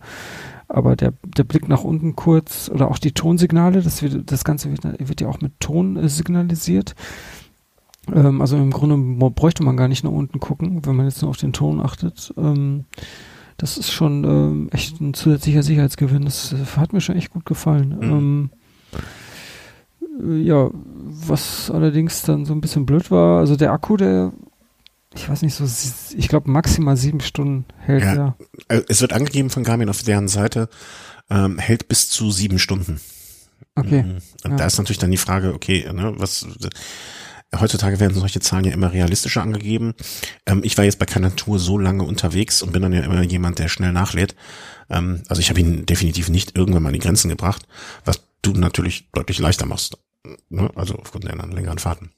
Aber 0.66 0.96
der, 0.96 1.14
der 1.24 1.44
Blick 1.44 1.68
nach 1.68 1.84
unten 1.84 2.16
kurz 2.16 2.68
oder 2.68 2.90
auch 2.90 2.98
die 2.98 3.12
Tonsignale, 3.12 3.80
das, 3.80 4.02
wird, 4.02 4.30
das 4.30 4.42
Ganze 4.42 4.70
wird, 4.70 4.82
wird 4.84 5.20
ja 5.20 5.28
auch 5.28 5.40
mit 5.40 5.60
Ton 5.60 5.96
äh, 5.96 6.08
signalisiert. 6.08 6.96
Ähm, 8.14 8.40
also 8.40 8.56
im 8.56 8.70
Grunde 8.70 9.30
bräuchte 9.30 9.62
man 9.62 9.76
gar 9.76 9.88
nicht 9.88 10.04
nach 10.04 10.10
unten 10.10 10.40
gucken, 10.40 10.84
wenn 10.84 10.96
man 10.96 11.06
jetzt 11.06 11.22
nur 11.22 11.30
auf 11.30 11.36
den 11.36 11.52
Ton 11.52 11.80
achtet. 11.80 12.32
Ähm, 12.36 12.84
das 13.56 13.76
ist 13.76 13.90
schon 13.90 14.24
ähm, 14.24 14.68
echt 14.72 15.00
ein 15.00 15.14
zusätzlicher 15.14 15.62
Sicherheitsgewinn. 15.62 16.24
Das, 16.24 16.54
das 16.56 16.76
hat 16.76 16.92
mir 16.92 17.00
schon 17.00 17.16
echt 17.16 17.30
gut 17.30 17.44
gefallen. 17.44 17.98
Mhm. 18.00 18.02
Ähm, 18.02 18.50
äh, 20.22 20.36
ja, 20.36 20.70
was 20.72 21.70
allerdings 21.70 22.22
dann 22.22 22.44
so 22.44 22.52
ein 22.52 22.60
bisschen 22.60 22.86
blöd 22.86 23.10
war, 23.10 23.40
also 23.40 23.56
der 23.56 23.72
Akku, 23.72 23.96
der, 23.96 24.32
ich 25.14 25.28
weiß 25.28 25.42
nicht, 25.42 25.54
so, 25.54 25.64
ich 26.16 26.28
glaube 26.28 26.50
maximal 26.50 26.96
sieben 26.96 27.20
Stunden 27.20 27.64
hält 27.78 28.04
ja. 28.04 28.14
ja. 28.14 28.36
Äh, 28.68 28.82
es 28.88 29.00
wird 29.00 29.12
angegeben 29.12 29.50
von 29.50 29.64
Garmin 29.64 29.88
auf 29.88 30.02
deren 30.02 30.28
Seite, 30.28 30.68
ähm, 31.28 31.58
hält 31.58 31.88
bis 31.88 32.08
zu 32.08 32.30
sieben 32.30 32.58
Stunden. 32.58 33.00
Okay. 33.74 34.02
Mhm. 34.02 34.18
Und 34.44 34.50
ja. 34.52 34.56
da 34.56 34.66
ist 34.66 34.78
natürlich 34.78 34.98
dann 34.98 35.10
die 35.10 35.16
Frage, 35.16 35.54
okay, 35.54 35.88
ne, 35.92 36.14
was, 36.16 36.46
heutzutage 37.56 38.00
werden 38.00 38.18
solche 38.18 38.40
Zahlen 38.40 38.64
ja 38.64 38.72
immer 38.72 38.92
realistischer 38.92 39.42
angegeben. 39.42 39.94
Ähm, 40.46 40.60
ich 40.64 40.76
war 40.76 40.84
jetzt 40.84 40.98
bei 40.98 41.06
keiner 41.06 41.34
Tour 41.34 41.58
so 41.58 41.78
lange 41.78 42.02
unterwegs 42.02 42.62
und 42.62 42.72
bin 42.72 42.82
dann 42.82 42.92
ja 42.92 43.02
immer 43.02 43.22
jemand, 43.22 43.58
der 43.58 43.68
schnell 43.68 43.92
nachlädt. 43.92 44.34
Ähm, 44.90 45.22
also 45.28 45.40
ich 45.40 45.50
habe 45.50 45.60
ihn 45.60 45.86
definitiv 45.86 46.28
nicht 46.28 46.56
irgendwann 46.56 46.82
mal 46.82 46.88
an 46.90 46.94
die 46.94 47.00
Grenzen 47.00 47.28
gebracht, 47.28 47.66
was 48.04 48.22
du 48.42 48.52
natürlich 48.52 49.10
deutlich 49.12 49.38
leichter 49.38 49.66
machst. 49.66 49.98
Ne? 50.50 50.70
Also 50.74 50.94
aufgrund 50.96 51.24
der 51.24 51.36
längeren 51.36 51.78
Fahrten. 51.78 52.10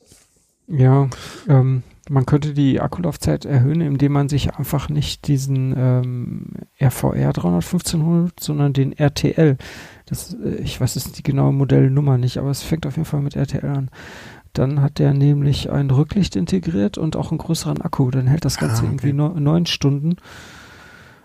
Ja, 0.66 1.09
ähm, 1.49 1.83
man 2.09 2.27
könnte 2.27 2.55
die 2.55 2.81
Akkulaufzeit 2.81 3.45
erhöhen, 3.45 3.81
indem 3.81 4.12
man 4.12 4.29
sich 4.29 4.55
einfach 4.55 4.88
nicht 4.88 5.27
diesen 5.27 5.75
ähm, 5.77 6.47
RVR 6.81 7.33
315 7.33 8.05
holt, 8.05 8.40
sondern 8.40 8.73
den 8.73 8.93
RTL. 8.93 9.57
Das, 10.07 10.35
äh, 10.35 10.57
ich 10.57 10.81
weiß 10.81 10.95
jetzt 10.95 11.19
die 11.19 11.23
genaue 11.23 11.53
Modellnummer 11.53 12.19
nicht, 12.19 12.38
aber 12.38 12.51
es 12.51 12.62
fängt 12.62 12.87
auf 12.87 12.97
jeden 12.97 13.07
Fall 13.07 13.23
mit 13.23 13.37
RTL 13.37 13.69
an. 13.69 13.90
Dann 14.53 14.83
hat 14.83 14.99
der 14.99 15.15
nämlich 15.15 15.71
ein 15.71 15.91
Rücklicht 15.91 16.37
integriert 16.37 16.99
und 16.99 17.17
auch 17.17 17.31
einen 17.31 17.39
größeren 17.39 17.81
Akku. 17.81 18.11
Dann 18.11 18.27
hält 18.27 18.45
das 18.45 18.59
ah, 18.59 18.63
Ganze 18.63 18.83
ah, 18.83 18.87
okay. 18.87 19.09
irgendwie 19.09 19.41
neun 19.41 19.67
Stunden. 19.67 20.17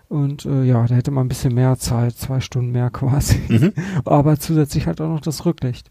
Und 0.08 0.44
äh, 0.44 0.62
ja, 0.62 0.86
da 0.86 0.94
hätte 0.94 1.10
man 1.10 1.26
ein 1.26 1.28
bisschen 1.28 1.54
mehr 1.54 1.76
Zeit, 1.76 2.16
zwei 2.16 2.40
Stunden 2.40 2.70
mehr 2.70 2.90
quasi. 2.92 3.40
Mhm. 3.48 3.72
Aber 4.04 4.38
zusätzlich 4.38 4.86
halt 4.86 5.00
auch 5.00 5.08
noch 5.08 5.20
das 5.20 5.44
Rücklicht. 5.44 5.90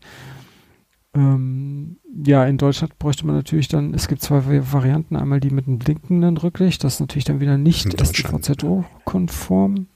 Ähm, 1.13 1.97
ja, 2.25 2.45
in 2.45 2.57
Deutschland 2.57 2.97
bräuchte 2.99 3.25
man 3.25 3.35
natürlich 3.35 3.67
dann, 3.69 3.93
es 3.93 4.07
gibt 4.07 4.21
zwei 4.21 4.41
Varianten, 4.71 5.15
einmal 5.15 5.39
die 5.39 5.49
mit 5.49 5.67
einem 5.67 5.79
blinkenden 5.79 6.35
Rücklicht, 6.37 6.83
das 6.83 6.95
ist 6.95 6.99
natürlich 6.99 7.23
dann 7.23 7.39
wieder 7.39 7.57
nicht 7.57 7.99
StVZO-konform. 7.99 9.87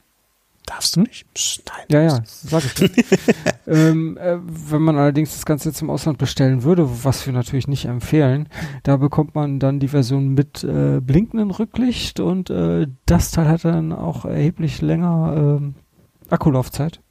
Darfst 0.70 0.96
du 0.96 1.02
nicht? 1.02 1.26
Nein. 1.68 1.86
Ja, 1.90 2.02
ja, 2.04 2.22
sag 2.26 2.64
ich 2.64 2.74
dir. 2.76 2.92
ähm, 3.68 4.18
äh, 4.18 4.38
wenn 4.40 4.84
man 4.84 5.00
allerdings 5.00 5.34
das 5.34 5.44
Ganze 5.44 5.70
jetzt 5.70 5.82
im 5.82 5.90
Ausland 5.90 6.20
bestellen 6.20 6.62
würde, 6.62 6.88
was 7.04 7.26
wir 7.26 7.34
natürlich 7.34 7.68
nicht 7.68 7.86
empfehlen, 7.86 8.48
da 8.84 8.98
bekommt 8.98 9.34
man 9.34 9.60
dann 9.60 9.80
die 9.80 9.88
Version 9.88 10.36
mit 10.36 10.64
äh, 10.64 11.00
blinkendem 11.02 11.50
Rücklicht 11.50 12.20
und 12.20 12.52
äh, 12.52 12.86
das 13.08 13.32
Teil 13.32 13.48
hat 13.48 13.66
dann 13.66 13.92
auch 13.92 14.26
erheblich 14.26 14.80
länger 14.82 15.60
äh, 15.60 16.32
Akkulaufzeit. 16.32 17.02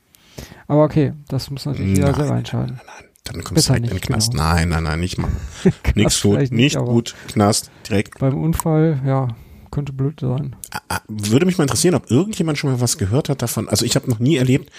Aber 0.68 0.85
okay, 0.85 1.14
das 1.27 1.51
muss 1.51 1.66
natürlich 1.66 1.97
jeder 1.97 2.14
selber 2.14 2.37
entscheiden. 2.37 2.77
Nein, 2.77 2.87
nein, 2.87 3.11
dann 3.25 3.42
kommst 3.42 3.68
du 3.68 3.73
direkt 3.73 3.90
in 3.90 3.99
den 3.99 4.01
Knast. 4.01 4.31
Genau. 4.31 4.44
Nein, 4.44 4.68
nein, 4.68 4.85
nein, 4.85 5.01
nicht 5.01 5.18
machen. 5.18 5.37
Nichts 5.97 6.23
gut, 6.23 6.38
nicht, 6.38 6.53
nicht 6.53 6.79
gut, 6.79 7.16
Knast, 7.27 7.73
direkt. 7.88 8.21
Beim 8.21 8.40
Unfall, 8.40 9.01
ja, 9.05 9.27
könnte 9.70 9.92
blöd 9.92 10.20
sein. 10.20 10.57
Ah, 10.70 10.81
ah, 10.88 11.00
würde 11.09 11.46
mich 11.46 11.59
mal 11.59 11.64
interessieren, 11.64 11.94
ob 11.94 12.11
irgendjemand 12.11 12.59
schon 12.59 12.70
mal 12.70 12.81
was 12.81 12.98
gehört 12.98 13.28
hat 13.28 13.42
davon. 13.42 13.68
Also 13.68 13.85
ich 13.85 13.96
habe 13.96 14.11
noch 14.11 14.18
nie 14.18 14.37
erlebt, 14.37 14.70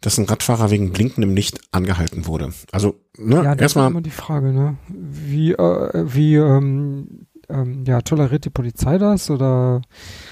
dass 0.00 0.18
ein 0.18 0.26
Radfahrer 0.26 0.70
wegen 0.70 0.92
blinkendem 0.92 1.34
Licht 1.34 1.60
angehalten 1.70 2.26
wurde. 2.26 2.52
Also, 2.72 2.96
ne, 3.16 3.42
ja, 3.42 3.54
erstmal. 3.54 4.02
die 4.02 4.10
Frage, 4.10 4.52
ne? 4.52 4.76
Wie, 4.88 5.52
äh, 5.52 6.04
wie, 6.14 6.36
ähm, 6.36 7.26
ähm, 7.48 7.84
ja, 7.86 8.00
toleriert 8.00 8.44
die 8.44 8.50
Polizei 8.50 8.98
das 8.98 9.30
oder 9.30 9.82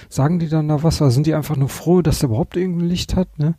sagen 0.08 0.38
die 0.38 0.48
dann 0.48 0.68
da 0.68 0.82
was? 0.82 1.00
Oder 1.00 1.10
sind 1.10 1.26
die 1.26 1.34
einfach 1.34 1.56
nur 1.56 1.68
froh, 1.68 2.02
dass 2.02 2.18
der 2.20 2.28
überhaupt 2.28 2.56
irgendein 2.56 2.88
Licht 2.88 3.16
hat, 3.16 3.38
ne? 3.38 3.54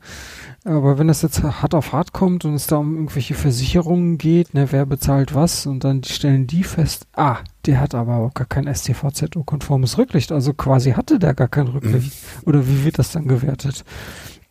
Aber 0.64 1.00
wenn 1.00 1.08
das 1.08 1.24
jetzt 1.24 1.42
hart 1.42 1.74
auf 1.74 1.92
hart 1.92 2.14
kommt 2.14 2.46
und 2.46 2.54
es 2.54 2.68
da 2.68 2.78
um 2.78 2.96
irgendwelche 2.96 3.34
Versicherungen 3.34 4.20
geht, 4.20 4.54
ne, 4.54 4.72
wer 4.72 4.86
bezahlt 4.86 5.34
was 5.34 5.66
und 5.66 5.84
dann 5.84 6.04
stellen 6.04 6.46
die 6.46 6.64
fest, 6.64 7.08
ah, 7.14 7.38
der 7.66 7.80
hat 7.80 7.96
aber 7.96 8.18
auch 8.18 8.34
gar 8.34 8.46
kein 8.46 8.72
STVZO-konformes 8.72 9.98
Rücklicht, 9.98 10.32
also 10.32 10.54
quasi 10.54 10.92
hatte 10.92 11.18
der 11.18 11.34
gar 11.34 11.48
kein 11.48 11.68
Rücklicht. 11.68 12.12
Mhm. 12.12 12.48
Oder 12.48 12.68
wie 12.68 12.84
wird 12.86 13.00
das 13.00 13.12
dann 13.12 13.28
gewertet? 13.28 13.84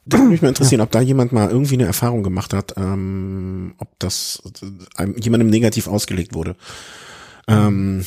Das 0.05 0.21
würde 0.21 0.33
mich 0.33 0.43
mal 0.43 0.49
interessieren, 0.51 0.81
ja. 0.81 0.85
ob 0.85 0.91
da 0.91 1.01
jemand 1.01 1.33
mal 1.33 1.49
irgendwie 1.49 1.75
eine 1.75 1.87
Erfahrung 1.87 2.23
gemacht 2.23 2.55
hat, 2.55 2.75
ähm, 2.77 3.75
ob 3.79 3.89
das 4.01 4.43
äh, 4.99 5.07
jemandem 5.21 5.49
negativ 5.49 5.87
ausgelegt 5.87 6.35
wurde. 6.35 6.57
Ähm, 7.47 8.05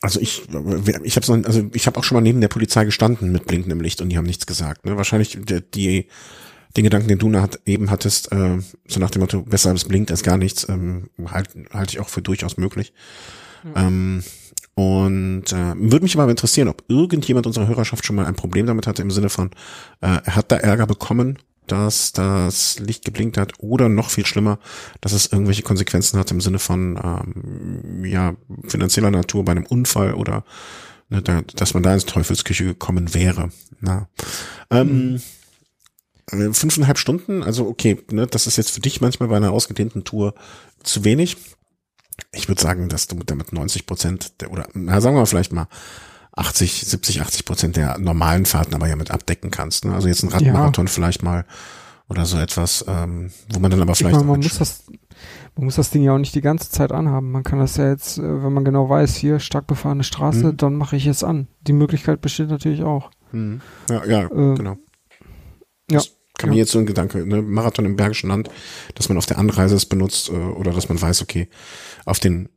also 0.00 0.20
ich, 0.20 0.42
ich 1.04 1.16
habe 1.16 1.26
so, 1.26 1.32
also 1.34 1.70
ich 1.72 1.86
habe 1.86 1.98
auch 1.98 2.04
schon 2.04 2.16
mal 2.16 2.20
neben 2.20 2.40
der 2.40 2.48
Polizei 2.48 2.84
gestanden 2.84 3.30
mit 3.30 3.46
blinkendem 3.46 3.80
Licht 3.80 4.00
und 4.00 4.08
die 4.08 4.16
haben 4.16 4.26
nichts 4.26 4.46
gesagt. 4.46 4.84
Ne? 4.84 4.96
Wahrscheinlich 4.96 5.38
die, 5.40 5.60
die 5.62 6.08
den 6.76 6.84
Gedanken, 6.84 7.08
den 7.08 7.18
du 7.18 7.32
hat, 7.40 7.60
eben 7.64 7.90
hattest, 7.90 8.30
äh, 8.32 8.58
so 8.86 9.00
nach 9.00 9.10
dem 9.10 9.20
Motto, 9.20 9.42
besser 9.42 9.72
es 9.72 9.84
blinkt 9.84 10.10
als 10.10 10.22
gar 10.22 10.36
nichts, 10.36 10.68
ähm, 10.68 11.08
halte 11.26 11.64
halt 11.72 11.90
ich 11.90 12.00
auch 12.00 12.08
für 12.08 12.22
durchaus 12.22 12.56
möglich. 12.56 12.92
Mhm. 13.64 13.72
Ähm, 13.76 14.24
und 14.74 15.52
äh, 15.52 15.74
würde 15.76 16.02
mich 16.02 16.16
aber 16.16 16.30
interessieren, 16.30 16.68
ob 16.68 16.84
irgendjemand 16.88 17.46
unserer 17.46 17.66
Hörerschaft 17.66 18.04
schon 18.04 18.14
mal 18.14 18.26
ein 18.26 18.36
Problem 18.36 18.66
damit 18.66 18.86
hatte 18.86 19.02
im 19.02 19.10
Sinne 19.10 19.28
von, 19.28 19.50
äh, 20.00 20.18
er 20.24 20.36
hat 20.36 20.52
da 20.52 20.56
Ärger 20.56 20.86
bekommen, 20.86 21.38
dass 21.68 22.12
das 22.12 22.78
Licht 22.78 23.04
geblinkt 23.04 23.36
hat 23.36 23.52
oder 23.58 23.88
noch 23.88 24.10
viel 24.10 24.26
schlimmer, 24.26 24.58
dass 25.00 25.12
es 25.12 25.32
irgendwelche 25.32 25.62
Konsequenzen 25.62 26.18
hat 26.18 26.30
im 26.30 26.40
Sinne 26.40 26.58
von 26.58 26.98
ähm, 27.02 28.04
ja 28.04 28.34
finanzieller 28.66 29.10
Natur 29.10 29.44
bei 29.44 29.52
einem 29.52 29.66
Unfall 29.66 30.14
oder 30.14 30.44
ne, 31.08 31.22
da, 31.22 31.42
dass 31.42 31.74
man 31.74 31.82
da 31.82 31.94
ins 31.94 32.06
Teufelsküche 32.06 32.64
gekommen 32.64 33.14
wäre. 33.14 33.50
Na. 33.80 34.08
Ähm, 34.70 35.20
mhm. 36.30 36.54
Fünfeinhalb 36.54 36.98
Stunden, 36.98 37.42
also 37.42 37.66
okay, 37.66 38.02
ne, 38.10 38.26
das 38.26 38.46
ist 38.46 38.58
jetzt 38.58 38.70
für 38.70 38.80
dich 38.80 39.00
manchmal 39.00 39.30
bei 39.30 39.36
einer 39.36 39.52
ausgedehnten 39.52 40.04
Tour 40.04 40.34
zu 40.82 41.04
wenig. 41.04 41.38
Ich 42.32 42.48
würde 42.48 42.60
sagen, 42.60 42.88
dass 42.88 43.06
du 43.06 43.16
damit 43.24 43.52
90 43.52 43.86
Prozent 43.86 44.40
der, 44.40 44.52
oder 44.52 44.68
na, 44.74 45.00
sagen 45.00 45.16
wir 45.16 45.24
vielleicht 45.24 45.52
mal 45.52 45.68
80, 46.38 46.86
70, 46.86 47.20
80 47.20 47.44
Prozent 47.44 47.76
der 47.76 47.98
normalen 47.98 48.46
Fahrten 48.46 48.74
aber 48.74 48.88
ja 48.88 48.96
mit 48.96 49.10
abdecken 49.10 49.50
kannst. 49.50 49.84
Ne? 49.84 49.94
Also 49.94 50.08
jetzt 50.08 50.22
ein 50.22 50.28
Radmarathon 50.28 50.86
ja. 50.86 50.92
vielleicht 50.92 51.22
mal 51.22 51.44
oder 52.08 52.24
so 52.24 52.38
etwas, 52.38 52.84
ähm, 52.88 53.30
wo 53.52 53.58
man 53.58 53.70
dann 53.70 53.82
aber 53.82 53.94
vielleicht. 53.94 54.16
Meine, 54.16 54.26
man, 54.26 54.40
muss 54.40 54.58
das, 54.58 54.84
man 55.56 55.66
muss 55.66 55.76
das 55.76 55.90
Ding 55.90 56.02
ja 56.02 56.14
auch 56.14 56.18
nicht 56.18 56.34
die 56.34 56.40
ganze 56.40 56.70
Zeit 56.70 56.92
anhaben. 56.92 57.30
Man 57.30 57.44
kann 57.44 57.58
das 57.58 57.76
ja 57.76 57.88
jetzt, 57.88 58.18
äh, 58.18 58.42
wenn 58.42 58.52
man 58.52 58.64
genau 58.64 58.88
weiß, 58.88 59.14
hier 59.16 59.40
stark 59.40 59.66
befahrene 59.66 60.04
Straße, 60.04 60.52
mhm. 60.52 60.56
dann 60.56 60.74
mache 60.74 60.96
ich 60.96 61.06
es 61.06 61.22
an. 61.22 61.48
Die 61.60 61.72
Möglichkeit 61.72 62.20
besteht 62.20 62.48
natürlich 62.48 62.82
auch. 62.82 63.10
Mhm. 63.32 63.60
Ja, 63.90 64.04
ja, 64.06 64.24
äh, 64.24 64.54
genau. 64.54 64.76
Ja. 65.90 65.98
Das 65.98 66.16
kam 66.38 66.50
ja. 66.50 66.54
mir 66.54 66.58
jetzt 66.60 66.72
so 66.72 66.78
ein 66.78 66.86
Gedanke, 66.86 67.26
ne? 67.26 67.42
Marathon 67.42 67.84
im 67.84 67.96
Bergischen 67.96 68.30
Land, 68.30 68.48
dass 68.94 69.08
man 69.08 69.18
auf 69.18 69.26
der 69.26 69.38
Anreise 69.38 69.74
es 69.74 69.86
benutzt 69.86 70.30
äh, 70.30 70.32
oder 70.32 70.72
dass 70.72 70.88
man 70.88 71.00
weiß, 71.00 71.20
okay, 71.22 71.48
auf 72.06 72.20
den 72.20 72.48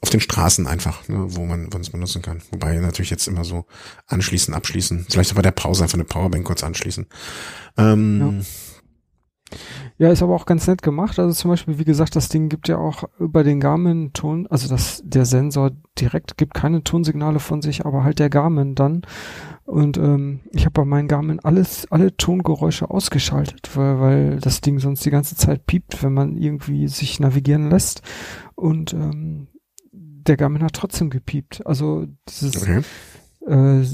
auf 0.00 0.10
den 0.10 0.20
Straßen 0.20 0.66
einfach, 0.66 1.06
ne, 1.08 1.26
wo 1.28 1.44
man 1.44 1.68
es 1.80 1.90
benutzen 1.90 2.22
kann. 2.22 2.42
Wobei 2.50 2.76
natürlich 2.76 3.10
jetzt 3.10 3.28
immer 3.28 3.44
so 3.44 3.66
anschließen, 4.06 4.54
abschließen, 4.54 5.06
vielleicht 5.10 5.32
auch 5.32 5.36
bei 5.36 5.42
der 5.42 5.50
Pause 5.50 5.82
einfach 5.82 5.94
eine 5.94 6.04
Powerbank 6.04 6.44
kurz 6.44 6.64
anschließen. 6.64 7.06
Ähm, 7.76 8.42
Ja, 9.98 10.10
ist 10.10 10.22
aber 10.22 10.34
auch 10.34 10.44
ganz 10.44 10.66
nett 10.66 10.82
gemacht. 10.82 11.18
Also 11.18 11.32
zum 11.32 11.50
Beispiel, 11.50 11.78
wie 11.78 11.84
gesagt, 11.84 12.16
das 12.16 12.28
Ding 12.28 12.48
gibt 12.48 12.68
ja 12.68 12.78
auch 12.78 13.04
über 13.18 13.44
den 13.44 13.60
Garmin 13.60 14.12
Ton, 14.12 14.46
also 14.48 14.68
das, 14.68 15.02
der 15.04 15.24
Sensor 15.24 15.70
direkt 15.98 16.36
gibt 16.36 16.52
keine 16.52 16.82
Tonsignale 16.82 17.38
von 17.38 17.62
sich, 17.62 17.86
aber 17.86 18.04
halt 18.04 18.18
der 18.18 18.28
Garmin 18.28 18.74
dann. 18.74 19.02
Und 19.64 19.96
ähm, 19.96 20.40
ich 20.52 20.64
habe 20.64 20.72
bei 20.72 20.84
meinem 20.84 21.08
Garmin 21.08 21.40
alles, 21.40 21.90
alle 21.90 22.16
Tongeräusche 22.16 22.90
ausgeschaltet, 22.90 23.70
weil, 23.74 24.00
weil 24.00 24.40
das 24.40 24.60
Ding 24.60 24.78
sonst 24.80 25.04
die 25.04 25.10
ganze 25.10 25.36
Zeit 25.36 25.66
piept, 25.66 26.02
wenn 26.02 26.12
man 26.12 26.36
irgendwie 26.36 26.88
sich 26.88 27.18
navigieren 27.18 27.70
lässt. 27.70 28.02
Und 28.54 28.92
ähm, 28.92 29.48
der 30.28 30.36
Garmin 30.36 30.62
hat 30.62 30.74
trotzdem 30.74 31.10
gepiept. 31.10 31.66
Also 31.66 32.06
dieses 32.28 32.62
okay. 32.62 32.82
äh, 33.46 33.80
äh, 33.80 33.84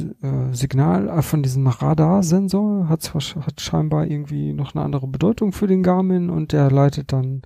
Signal 0.53 1.23
von 1.23 1.43
diesem 1.43 1.67
Radarsensor 1.67 2.89
hat, 2.89 3.13
hat 3.15 3.61
scheinbar 3.61 4.07
irgendwie 4.07 4.53
noch 4.53 4.75
eine 4.75 4.85
andere 4.85 5.07
Bedeutung 5.07 5.53
für 5.53 5.67
den 5.67 5.83
Garmin 5.83 6.31
und 6.31 6.53
der 6.53 6.71
leitet 6.71 7.13
dann 7.13 7.43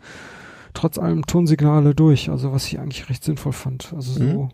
trotz 0.75 0.99
allem 0.99 1.27
Tonsignale 1.27 1.95
durch. 1.95 2.31
Also 2.31 2.53
was 2.53 2.67
ich 2.67 2.79
eigentlich 2.79 3.09
recht 3.09 3.25
sinnvoll 3.25 3.53
fand. 3.53 3.93
Also 3.95 4.13
so 4.13 4.23
mhm. 4.23 4.49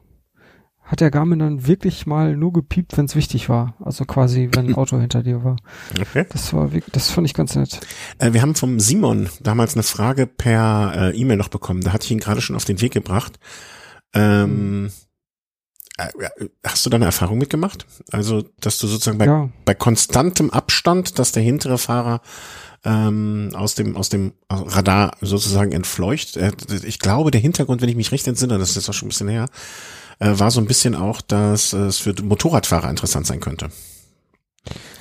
hat 0.83 1.01
der 1.01 1.11
Garmin 1.11 1.41
dann 1.41 1.67
wirklich 1.67 2.07
mal 2.07 2.37
nur 2.37 2.53
gepiept, 2.53 2.97
wenn 2.97 3.05
es 3.05 3.17
wichtig 3.17 3.49
war. 3.49 3.75
Also 3.81 4.05
quasi, 4.05 4.49
wenn 4.53 4.69
ein 4.69 4.75
Auto 4.77 4.99
hinter 4.99 5.23
dir 5.23 5.45
war. 5.45 5.57
Okay. 6.01 6.25
Das 6.31 6.55
war 6.55 6.71
das 6.93 7.11
fand 7.11 7.27
ich 7.27 7.35
ganz 7.35 7.55
nett. 7.55 7.81
Äh, 8.19 8.33
wir 8.33 8.41
haben 8.41 8.55
vom 8.55 8.81
Simon 8.81 9.29
damals 9.41 9.75
eine 9.75 9.83
Frage 9.83 10.27
per 10.27 10.93
äh, 11.13 11.17
E-Mail 11.17 11.37
noch 11.37 11.49
bekommen. 11.49 11.83
Da 11.83 11.93
hatte 11.93 12.05
ich 12.05 12.13
ihn 12.13 12.21
gerade 12.21 12.41
schon 12.41 12.57
auf 12.57 12.65
den 12.65 12.81
Weg 12.81 12.93
gebracht. 12.93 13.39
Ähm, 14.15 14.91
äh, 15.99 16.09
hast 16.65 16.85
du 16.87 16.91
da 16.91 16.97
eine 16.97 17.05
Erfahrung 17.07 17.39
mitgemacht? 17.39 17.87
Also, 18.11 18.45
dass 18.61 18.79
du 18.79 18.87
sozusagen 18.87 19.19
bei, 19.19 19.27
ja. 19.27 19.49
bei 19.65 19.75
konstantem 19.75 20.51
Abstand, 20.51 21.19
dass 21.19 21.33
der 21.33 21.43
hintere 21.43 21.79
Fahrer 21.79 22.21
ähm, 22.85 23.51
aus 23.55 23.75
dem 23.75 23.97
aus 23.97 24.09
dem 24.09 24.33
Radar 24.51 25.17
sozusagen 25.21 25.73
entfleucht. 25.73 26.37
Äh, 26.37 26.53
ich 26.85 26.99
glaube, 26.99 27.31
der 27.31 27.41
Hintergrund, 27.41 27.83
wenn 27.83 27.89
ich 27.89 27.97
mich 27.97 28.13
recht 28.13 28.27
entsinne, 28.27 28.59
das 28.59 28.71
ist 28.71 28.77
jetzt 28.77 28.89
auch 28.89 28.95
schon 28.95 29.07
ein 29.07 29.11
bisschen 29.11 29.29
her, 29.29 29.47
äh, 30.19 30.39
war 30.39 30.51
so 30.51 30.61
ein 30.61 30.67
bisschen 30.67 30.95
auch, 30.95 31.21
dass 31.21 31.73
es 31.73 31.99
für 31.99 32.15
Motorradfahrer 32.23 32.91
interessant 32.91 33.27
sein 33.27 33.41
könnte 33.41 33.69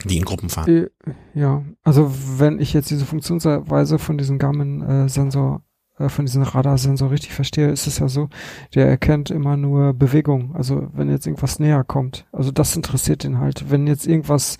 die 0.05 0.17
in 0.17 0.25
Gruppen 0.25 0.49
fahren. 0.49 0.67
Äh, 0.67 0.89
ja, 1.33 1.63
also 1.83 2.11
wenn 2.37 2.59
ich 2.59 2.73
jetzt 2.73 2.89
diese 2.89 3.05
Funktionsweise 3.05 3.99
von 3.99 4.17
diesem 4.17 4.39
Garmin-Sensor 4.39 5.61
von 6.09 6.25
diesem 6.25 6.43
Radarsensor 6.43 7.11
richtig 7.11 7.33
verstehe, 7.33 7.69
ist 7.69 7.87
es 7.87 7.99
ja 7.99 8.07
so, 8.07 8.29
der 8.75 8.87
erkennt 8.87 9.31
immer 9.31 9.57
nur 9.57 9.93
Bewegung. 9.93 10.55
Also 10.55 10.89
wenn 10.93 11.09
jetzt 11.09 11.27
irgendwas 11.27 11.59
näher 11.59 11.83
kommt. 11.83 12.25
Also 12.31 12.51
das 12.51 12.75
interessiert 12.75 13.23
ihn 13.23 13.39
halt. 13.39 13.69
Wenn 13.69 13.87
jetzt 13.87 14.07
irgendwas 14.07 14.57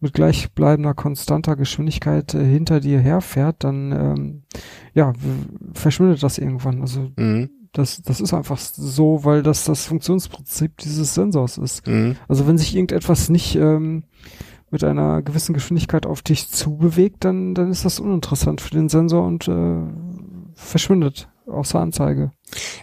mit 0.00 0.14
gleichbleibender 0.14 0.94
konstanter 0.94 1.56
Geschwindigkeit 1.56 2.34
äh, 2.34 2.44
hinter 2.44 2.80
dir 2.80 2.98
herfährt, 2.98 3.56
dann 3.64 3.92
ähm, 3.92 4.42
ja 4.94 5.12
verschwindet 5.74 6.22
das 6.22 6.38
irgendwann. 6.38 6.80
Also 6.80 7.10
mhm. 7.16 7.50
das 7.72 8.02
das 8.02 8.20
ist 8.20 8.32
einfach 8.32 8.58
so, 8.58 9.24
weil 9.24 9.42
das 9.42 9.64
das 9.64 9.84
Funktionsprinzip 9.86 10.78
dieses 10.78 11.14
Sensors 11.14 11.58
ist. 11.58 11.86
Mhm. 11.86 12.16
Also 12.28 12.46
wenn 12.46 12.58
sich 12.58 12.74
irgendetwas 12.74 13.28
nicht 13.28 13.56
ähm, 13.56 14.04
mit 14.70 14.84
einer 14.84 15.20
gewissen 15.20 15.52
Geschwindigkeit 15.52 16.06
auf 16.06 16.22
dich 16.22 16.48
zubewegt, 16.48 17.24
dann 17.24 17.54
dann 17.54 17.70
ist 17.70 17.84
das 17.84 18.00
uninteressant 18.00 18.62
für 18.62 18.70
den 18.70 18.88
Sensor 18.88 19.26
und 19.26 19.48
äh, 19.48 19.82
verschwindet 20.60 21.28
außer 21.46 21.80
Anzeige. 21.80 22.30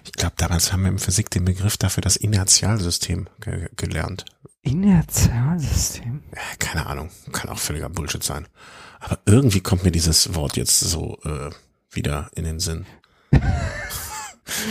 Ich 0.03 0.11
glaube, 0.11 0.35
damals 0.37 0.71
haben 0.71 0.83
wir 0.83 0.89
im 0.89 0.99
Physik 0.99 1.29
den 1.29 1.45
Begriff 1.45 1.77
dafür 1.77 2.01
das 2.01 2.15
Inertialsystem 2.15 3.27
ge 3.39 3.69
gelernt. 3.75 4.25
Inertialsystem? 4.61 6.23
Ja, 6.35 6.41
keine 6.59 6.85
Ahnung, 6.87 7.09
kann 7.31 7.49
auch 7.49 7.59
völliger 7.59 7.89
Bullshit 7.89 8.23
sein. 8.23 8.47
Aber 8.99 9.19
irgendwie 9.25 9.61
kommt 9.61 9.83
mir 9.83 9.91
dieses 9.91 10.35
Wort 10.35 10.57
jetzt 10.57 10.79
so 10.79 11.17
äh, 11.23 11.51
wieder 11.91 12.29
in 12.35 12.43
den 12.43 12.59
Sinn. 12.59 12.85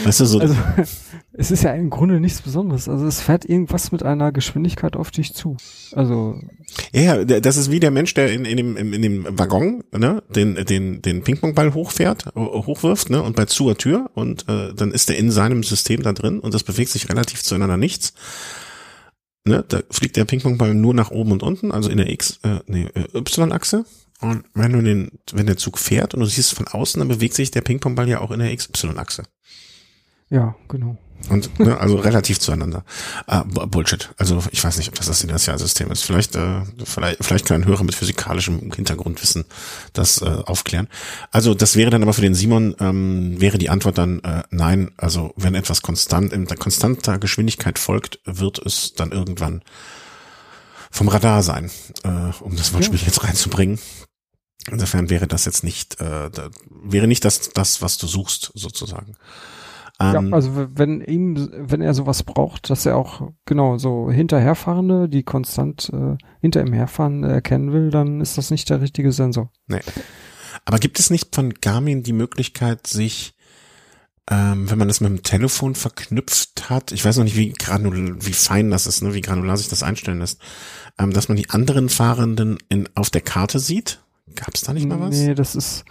Weißt 0.05 0.21
du, 0.21 0.25
so. 0.25 0.41
Also, 0.41 0.57
es 1.33 1.51
ist 1.51 1.63
ja 1.63 1.73
im 1.75 1.91
Grunde 1.91 2.21
nichts 2.21 2.43
Besonderes. 2.43 2.89
Also, 2.89 3.07
es 3.07 3.21
fährt 3.21 3.45
irgendwas 3.45 3.93
mit 3.93 4.03
einer 4.03 4.33
Geschwindigkeit 4.33 4.97
auf 4.97 5.11
dich 5.11 5.35
zu. 5.35 5.57
Also. 5.93 6.41
Ja, 6.93 7.25
das 7.25 7.57
ist 7.57 7.71
wie 7.71 7.81
der 7.81 7.91
Mensch, 7.91 8.15
der 8.15 8.33
in, 8.33 8.45
in, 8.45 8.57
dem, 8.57 8.77
in 8.77 9.03
dem 9.03 9.39
Waggon, 9.39 9.85
ne, 9.93 10.23
den, 10.35 10.55
den, 10.55 11.03
den 11.03 11.23
Pingpongball 11.23 11.75
hochfährt, 11.75 12.27
hochwirft, 12.35 13.11
ne, 13.11 13.23
und 13.23 13.37
bei 13.37 13.45
zur 13.45 13.77
Tür 13.77 14.11
und 14.15 14.49
äh, 14.49 14.75
dann 14.75 14.93
ist 14.93 15.09
er 15.11 15.17
in 15.17 15.31
seinem 15.31 15.63
System 15.63 16.03
da 16.03 16.13
drin 16.13 16.41
und 16.41 16.55
das 16.55 16.65
bewegt 16.65 16.91
sich 16.91 17.09
relativ 17.09 17.43
zueinander 17.43 17.77
nichts. 17.77 18.15
Ne, 19.47 19.65
da 19.69 19.81
fliegt 19.91 20.17
der 20.17 20.25
Pingpongball 20.25 20.75
nur 20.75 20.93
nach 20.93 21.11
oben 21.13 21.33
und 21.33 21.43
unten, 21.43 21.71
also 21.71 21.89
in 21.89 21.99
der 21.99 22.11
X, 22.11 22.41
äh, 22.43 22.59
nee, 22.67 22.89
äh, 22.95 23.17
Y-Achse. 23.17 23.85
Und 24.21 24.45
wenn 24.55 24.73
du 24.73 24.83
den, 24.83 25.13
wenn 25.33 25.47
der 25.47 25.57
Zug 25.57 25.79
fährt 25.79 26.15
und 26.15 26.21
du 26.21 26.27
siehst 26.27 26.55
von 26.55 26.67
außen, 26.67 26.99
dann 26.99 27.09
bewegt 27.09 27.35
sich 27.35 27.51
der 27.51 27.61
Pingpongball 27.61 28.09
ja 28.09 28.21
auch 28.21 28.31
in 28.31 28.41
der 28.41 28.55
XY-Achse. 28.55 29.25
Ja, 30.31 30.57
genau. 30.69 30.97
Und 31.29 31.59
ne, 31.59 31.79
also 31.79 31.97
relativ 31.97 32.39
zueinander. 32.39 32.85
Ah, 33.27 33.43
Bullshit. 33.43 34.11
Also 34.17 34.43
ich 34.53 34.63
weiß 34.63 34.77
nicht, 34.79 34.89
ob 34.89 34.95
das 34.95 35.07
das 35.07 35.25
Inertialsystem 35.25 35.91
ist. 35.91 36.05
Vielleicht, 36.05 36.37
äh, 36.37 36.63
vielleicht, 36.85 37.25
vielleicht 37.25 37.47
kann 37.47 37.63
ein 37.63 37.67
Hörer 37.67 37.85
mit 37.85 37.95
physikalischem 37.95 38.73
Hintergrundwissen 38.73 39.45
das 39.93 40.21
äh, 40.23 40.27
aufklären. 40.27 40.89
Also 41.33 41.55
das 41.55 41.75
wäre 41.75 41.91
dann 41.91 42.03
aber 42.03 42.13
für 42.13 42.21
den 42.21 42.35
Simon 42.35 42.77
ähm, 42.81 43.41
wäre 43.41 43.59
die 43.59 43.71
Antwort 43.71 43.99
dann 43.99 44.21
äh, 44.21 44.43
nein. 44.51 44.93
Also 44.97 45.33
wenn 45.37 45.55
etwas 45.55 45.83
konstant 45.83 46.33
in 46.33 46.47
der 46.47 46.57
konstanter 46.57 47.19
Geschwindigkeit 47.19 47.79
folgt, 47.79 48.21
wird 48.25 48.59
es 48.65 48.95
dann 48.95 49.11
irgendwann 49.11 49.63
vom 50.91 51.09
Radar 51.09 51.43
sein, 51.43 51.71
äh, 52.05 52.09
um 52.41 52.57
das 52.57 52.73
Wortspiel 52.73 53.01
ja. 53.01 53.07
jetzt 53.07 53.25
reinzubringen. 53.25 53.81
Insofern 54.71 55.11
wäre 55.11 55.27
das 55.27 55.45
jetzt 55.45 55.65
nicht, 55.65 56.01
äh, 56.01 56.31
da, 56.31 56.51
wäre 56.71 57.07
nicht 57.07 57.25
das, 57.25 57.51
das, 57.51 57.83
was 57.83 57.99
du 57.99 58.07
suchst, 58.07 58.53
sozusagen. 58.55 59.17
Ähm, 59.99 60.29
ja, 60.29 60.35
also 60.37 60.69
wenn 60.75 61.01
ihm, 61.01 61.49
wenn 61.53 61.81
er 61.81 61.95
sowas 61.95 62.23
braucht, 62.23 62.69
dass 62.69 62.85
er 62.85 62.97
auch 62.97 63.31
genau 63.47 63.79
so 63.79 64.11
hinterherfahrende, 64.11 65.09
die 65.09 65.23
konstant 65.23 65.91
äh, 65.93 66.17
hinter 66.41 66.61
ihm 66.61 66.73
herfahren, 66.73 67.25
äh, 67.25 67.33
erkennen 67.33 67.73
will, 67.73 67.91
dann 67.91 68.21
ist 68.21 68.37
das 68.37 68.51
nicht 68.51 68.69
der 68.69 68.81
richtige 68.81 69.13
Sensor. 69.13 69.51
Nee. 69.67 69.81
Aber 70.65 70.79
gibt 70.79 70.99
es 70.99 71.11
nicht 71.11 71.35
von 71.35 71.55
Garmin 71.55 72.03
die 72.03 72.13
Möglichkeit, 72.13 72.87
sich 72.87 73.37
ähm, 74.29 74.69
wenn 74.69 74.79
man 74.79 74.89
das 74.89 75.01
mit 75.01 75.11
dem 75.11 75.23
Telefon 75.23 75.77
verknüpft 75.77 76.69
hat, 76.69 76.91
ich 76.91 77.05
weiß 77.05 77.17
noch 77.17 77.25
nicht, 77.25 77.37
wie 77.37 77.53
granul, 77.53 78.17
wie 78.21 78.33
fein 78.33 78.71
das 78.71 78.89
ist, 78.89 79.03
ne, 79.03 79.15
wie 79.15 79.21
granular 79.21 79.57
sich 79.57 79.69
das 79.69 79.85
einstellen 79.85 80.19
lässt, 80.19 80.41
ähm, 80.99 81.13
dass 81.13 81.29
man 81.29 81.37
die 81.37 81.51
anderen 81.51 81.89
Fahrenden 81.89 82.59
in, 82.69 82.89
auf 82.97 83.09
der 83.09 83.21
Karte 83.21 83.61
sieht? 83.61 84.03
Gab 84.35 84.55
es 84.55 84.63
da 84.63 84.73
nicht 84.73 84.89
mal 84.89 84.99
was? 84.99 85.17
Nee, 85.17 85.35
das 85.35 85.55
ist, 85.55 85.85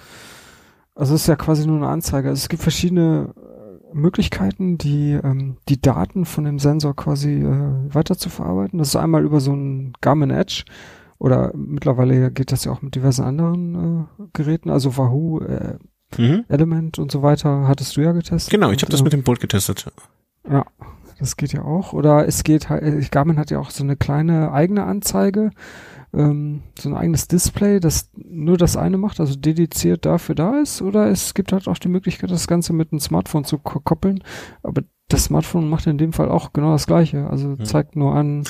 also 0.96 1.16
es 1.16 1.22
ist 1.22 1.28
ja 1.28 1.38
quasi 1.38 1.66
nur 1.66 1.78
eine 1.78 1.88
Anzeige. 1.88 2.28
Also 2.28 2.42
es 2.42 2.50
gibt 2.50 2.62
verschiedene 2.62 3.34
Möglichkeiten, 3.96 4.78
die, 4.78 5.12
ähm, 5.12 5.58
die 5.70 5.82
Daten 5.82 6.26
von 6.26 6.44
dem 6.44 6.60
Sensor 6.60 6.96
quasi 6.96 7.42
äh, 7.42 7.94
weiter 7.94 8.18
zu 8.18 8.30
verarbeiten. 8.30 8.80
Das 8.80 8.90
ist 8.90 8.96
einmal 8.96 9.24
über 9.24 9.40
so 9.40 9.54
ein 9.54 9.94
Garmin 10.02 10.30
Edge 10.30 10.64
oder 11.18 11.52
mittlerweile 11.56 12.32
geht 12.32 12.52
das 12.52 12.66
ja 12.66 12.72
auch 12.72 12.82
mit 12.82 12.96
diversen 12.96 13.24
anderen 13.24 14.08
äh, 14.20 14.24
Geräten, 14.34 14.70
also 14.70 14.98
Wahoo, 14.98 15.40
äh, 15.40 15.78
mhm. 16.18 16.44
Element 16.50 17.00
und 17.00 17.12
so 17.12 17.22
weiter, 17.22 17.68
hattest 17.68 17.96
du 17.96 18.02
ja 18.02 18.12
getestet. 18.12 18.52
Genau, 18.52 18.72
ich 18.72 18.82
habe 18.82 18.92
das 18.92 19.04
mit 19.04 19.14
dem 19.14 19.24
Bolt 19.24 19.40
getestet. 19.40 19.92
Ja, 20.50 20.66
das 21.18 21.38
geht 21.38 21.54
ja 21.54 21.64
auch. 21.64 21.94
Oder 21.94 22.28
es 22.28 22.44
geht 22.44 22.70
halt, 22.70 22.84
äh, 22.84 23.08
Garmin 23.10 23.40
hat 23.40 23.50
ja 23.50 23.60
auch 23.60 23.70
so 23.70 23.84
eine 23.84 23.96
kleine 23.96 24.52
eigene 24.52 24.84
Anzeige, 24.84 25.52
ähm, 26.16 26.64
so 26.80 26.90
ein 26.90 26.96
eigenes 26.96 27.28
Display, 27.28 27.80
das 27.80 28.10
nur 28.16 28.58
das 28.58 28.78
eine 28.78 28.98
macht, 28.98 29.20
also 29.20 29.36
dediziert 29.36 30.06
dafür 30.06 30.36
da 30.36 30.60
ist, 30.60 30.82
oder 30.82 31.10
es 31.10 31.34
gibt 31.34 31.52
halt 31.52 31.68
auch 31.68 31.78
die 31.78 31.90
Möglichkeit, 31.90 32.32
das 32.32 32.48
Ganze 32.48 32.74
mit 32.74 32.92
einem 32.92 33.00
Smartphone 33.00 33.46
zu 33.46 33.58
koppeln, 33.58 34.24
aber 34.64 34.84
das 35.08 35.26
Smartphone 35.26 35.70
macht 35.70 35.86
in 35.86 35.98
dem 35.98 36.14
Fall 36.14 36.30
auch 36.30 36.52
genau 36.52 36.72
das 36.72 36.88
Gleiche. 36.88 37.28
Also 37.30 37.58
hm. 37.58 37.66
zeigt 37.66 37.96
nur 37.96 38.16
an, 38.16 38.44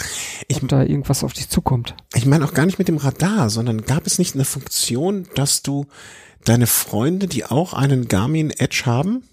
ich, 0.47 0.63
ob 0.63 0.70
da 0.70 0.84
irgendwas 0.84 1.24
auf 1.24 1.34
dich 1.34 1.49
zukommt. 1.49 1.95
Ich 2.13 2.26
meine 2.26 2.45
auch 2.45 2.53
gar 2.53 2.66
nicht 2.66 2.80
mit 2.80 2.88
dem 2.88 2.97
Radar, 2.97 3.49
sondern 3.49 3.82
gab 3.82 4.07
es 4.07 4.20
nicht 4.20 4.36
eine 4.36 4.45
Funktion, 4.45 5.28
dass 5.36 5.63
du 5.63 5.86
deine 6.45 6.68
Freunde, 6.68 7.28
die 7.28 7.45
auch 7.45 7.74
einen 7.74 8.07
Garmin 8.07 8.51
Edge 8.51 8.84
haben, 8.86 9.24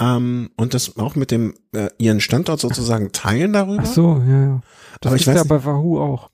ähm, 0.00 0.50
und 0.56 0.74
das 0.74 0.96
auch 0.96 1.14
mit 1.14 1.30
dem 1.30 1.54
äh, 1.72 1.88
ihren 1.98 2.20
Standort 2.20 2.60
sozusagen 2.60 3.12
teilen 3.12 3.52
darüber? 3.52 3.82
Ach 3.84 3.92
so, 3.92 4.22
ja, 4.26 4.42
ja. 4.42 4.60
Das 5.00 5.10
Aber 5.10 5.16
ist 5.16 5.22
ich 5.22 5.26
weiß 5.28 5.36
ja 5.36 5.44
bei 5.44 5.64
Wahoo 5.64 6.00
auch. 6.00 6.30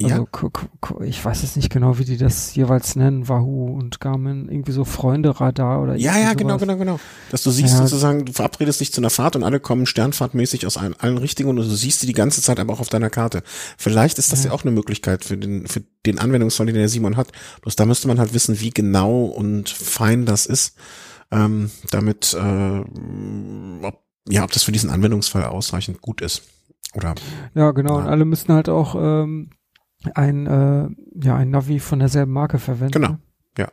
Also 0.00 0.28
ja. 0.40 1.04
ich 1.04 1.24
weiß 1.24 1.42
jetzt 1.42 1.56
nicht 1.56 1.70
genau, 1.70 1.98
wie 1.98 2.04
die 2.04 2.18
das 2.18 2.54
jeweils 2.54 2.94
nennen, 2.94 3.28
Wahoo 3.28 3.76
und 3.76 3.98
Garmin, 3.98 4.48
irgendwie 4.48 4.70
so 4.70 4.84
Freunde-Radar 4.84 5.82
oder 5.82 5.96
Ja, 5.96 6.16
ja, 6.16 6.34
genau, 6.34 6.56
genau, 6.56 6.76
genau. 6.76 7.00
Dass 7.32 7.42
du 7.42 7.50
siehst 7.50 7.74
ja. 7.74 7.78
sozusagen, 7.78 8.24
du 8.24 8.32
verabredest 8.32 8.80
dich 8.80 8.92
zu 8.92 9.00
einer 9.00 9.10
Fahrt 9.10 9.34
und 9.34 9.42
alle 9.42 9.58
kommen 9.58 9.86
sternfahrtmäßig 9.86 10.66
aus 10.66 10.76
allen, 10.76 10.94
allen 11.00 11.18
Richtungen 11.18 11.48
und 11.48 11.56
du 11.56 11.64
siehst 11.64 12.02
die 12.02 12.06
die 12.06 12.12
ganze 12.12 12.40
Zeit 12.42 12.60
aber 12.60 12.72
auch 12.72 12.80
auf 12.80 12.90
deiner 12.90 13.10
Karte. 13.10 13.42
Vielleicht 13.76 14.18
ist 14.18 14.30
das 14.30 14.44
ja, 14.44 14.50
ja 14.50 14.54
auch 14.54 14.62
eine 14.62 14.70
Möglichkeit 14.70 15.24
für 15.24 15.36
den, 15.36 15.66
für 15.66 15.82
den 16.06 16.20
Anwendungsfall, 16.20 16.66
den 16.66 16.76
der 16.76 16.88
Simon 16.88 17.16
hat. 17.16 17.32
Bloß 17.62 17.74
da 17.74 17.84
müsste 17.84 18.06
man 18.06 18.20
halt 18.20 18.32
wissen, 18.34 18.60
wie 18.60 18.70
genau 18.70 19.24
und 19.24 19.68
fein 19.68 20.26
das 20.26 20.46
ist, 20.46 20.76
ähm, 21.32 21.72
damit, 21.90 22.34
äh, 22.34 22.80
ob, 23.82 24.04
ja, 24.28 24.44
ob 24.44 24.52
das 24.52 24.62
für 24.62 24.72
diesen 24.72 24.90
Anwendungsfall 24.90 25.44
ausreichend 25.44 26.00
gut 26.02 26.20
ist. 26.20 26.42
Oder, 26.94 27.16
ja, 27.54 27.72
genau. 27.72 27.98
Ja. 27.98 28.04
Und 28.04 28.08
alle 28.08 28.24
müssen 28.24 28.52
halt 28.52 28.68
auch 28.68 28.94
ähm, 28.94 29.50
ein, 30.14 30.46
äh, 30.46 30.88
ja, 31.24 31.36
ein 31.36 31.50
Navi 31.50 31.80
von 31.80 31.98
derselben 31.98 32.32
Marke 32.32 32.58
verwenden. 32.58 32.92
Genau, 32.92 33.18
ja. 33.56 33.68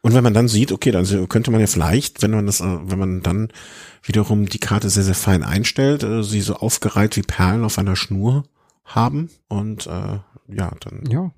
Und 0.00 0.12
wenn 0.12 0.24
man 0.24 0.34
dann 0.34 0.48
sieht, 0.48 0.70
okay, 0.70 0.90
dann 0.90 1.06
könnte 1.28 1.50
man 1.50 1.60
ja 1.60 1.66
vielleicht, 1.66 2.20
wenn 2.20 2.32
man 2.32 2.46
das, 2.46 2.60
äh, 2.60 2.78
wenn 2.82 2.98
man 2.98 3.22
dann 3.22 3.48
wiederum 4.02 4.46
die 4.46 4.58
Karte 4.58 4.90
sehr, 4.90 5.02
sehr 5.02 5.14
fein 5.14 5.42
einstellt, 5.42 6.02
äh, 6.02 6.22
sie 6.22 6.40
so 6.40 6.56
aufgereiht 6.56 7.16
wie 7.16 7.22
Perlen 7.22 7.64
auf 7.64 7.78
einer 7.78 7.96
Schnur 7.96 8.44
haben 8.84 9.30
und 9.48 9.86
äh, 9.86 10.18
ja, 10.48 10.72
dann. 10.80 11.04
Ja. 11.08 11.30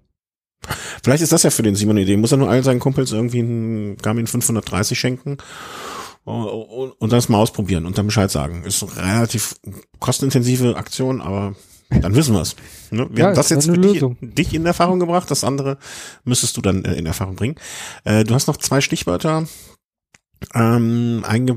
Vielleicht 1.04 1.22
ist 1.22 1.32
das 1.32 1.44
ja 1.44 1.50
für 1.50 1.62
den 1.62 1.76
Simon 1.76 1.96
eine 1.96 2.02
Idee. 2.02 2.16
Muss 2.16 2.32
er 2.32 2.38
nur 2.38 2.50
all 2.50 2.64
seinen 2.64 2.80
Kumpels 2.80 3.12
irgendwie 3.12 3.38
einen 3.38 3.98
Garmin 3.98 4.26
530 4.26 4.98
schenken 4.98 5.36
und 6.24 7.12
das 7.12 7.28
mal 7.28 7.38
ausprobieren 7.38 7.86
und 7.86 7.98
dann 7.98 8.06
Bescheid 8.06 8.32
sagen. 8.32 8.64
Ist 8.64 8.82
eine 8.82 9.18
relativ 9.18 9.54
kostenintensive 10.00 10.76
Aktion, 10.76 11.20
aber 11.20 11.54
dann 11.90 12.14
wissen 12.14 12.34
wir 12.34 12.40
es. 12.42 12.56
Ne? 12.90 13.08
Wir 13.10 13.18
Ja, 13.20 13.26
haben 13.26 13.34
das 13.36 13.48
jetzt 13.50 13.66
für 13.66 13.78
dich, 13.78 14.02
dich 14.20 14.54
in 14.54 14.66
Erfahrung 14.66 14.98
gebracht, 15.00 15.30
das 15.30 15.44
andere 15.44 15.78
müsstest 16.24 16.56
du 16.56 16.60
dann 16.62 16.84
äh, 16.84 16.94
in 16.94 17.06
Erfahrung 17.06 17.36
bringen. 17.36 17.56
Äh, 18.04 18.24
du 18.24 18.34
hast 18.34 18.46
noch 18.48 18.56
zwei 18.56 18.80
Stichwörter 18.80 19.46
ähm, 20.54 21.24
einge 21.26 21.56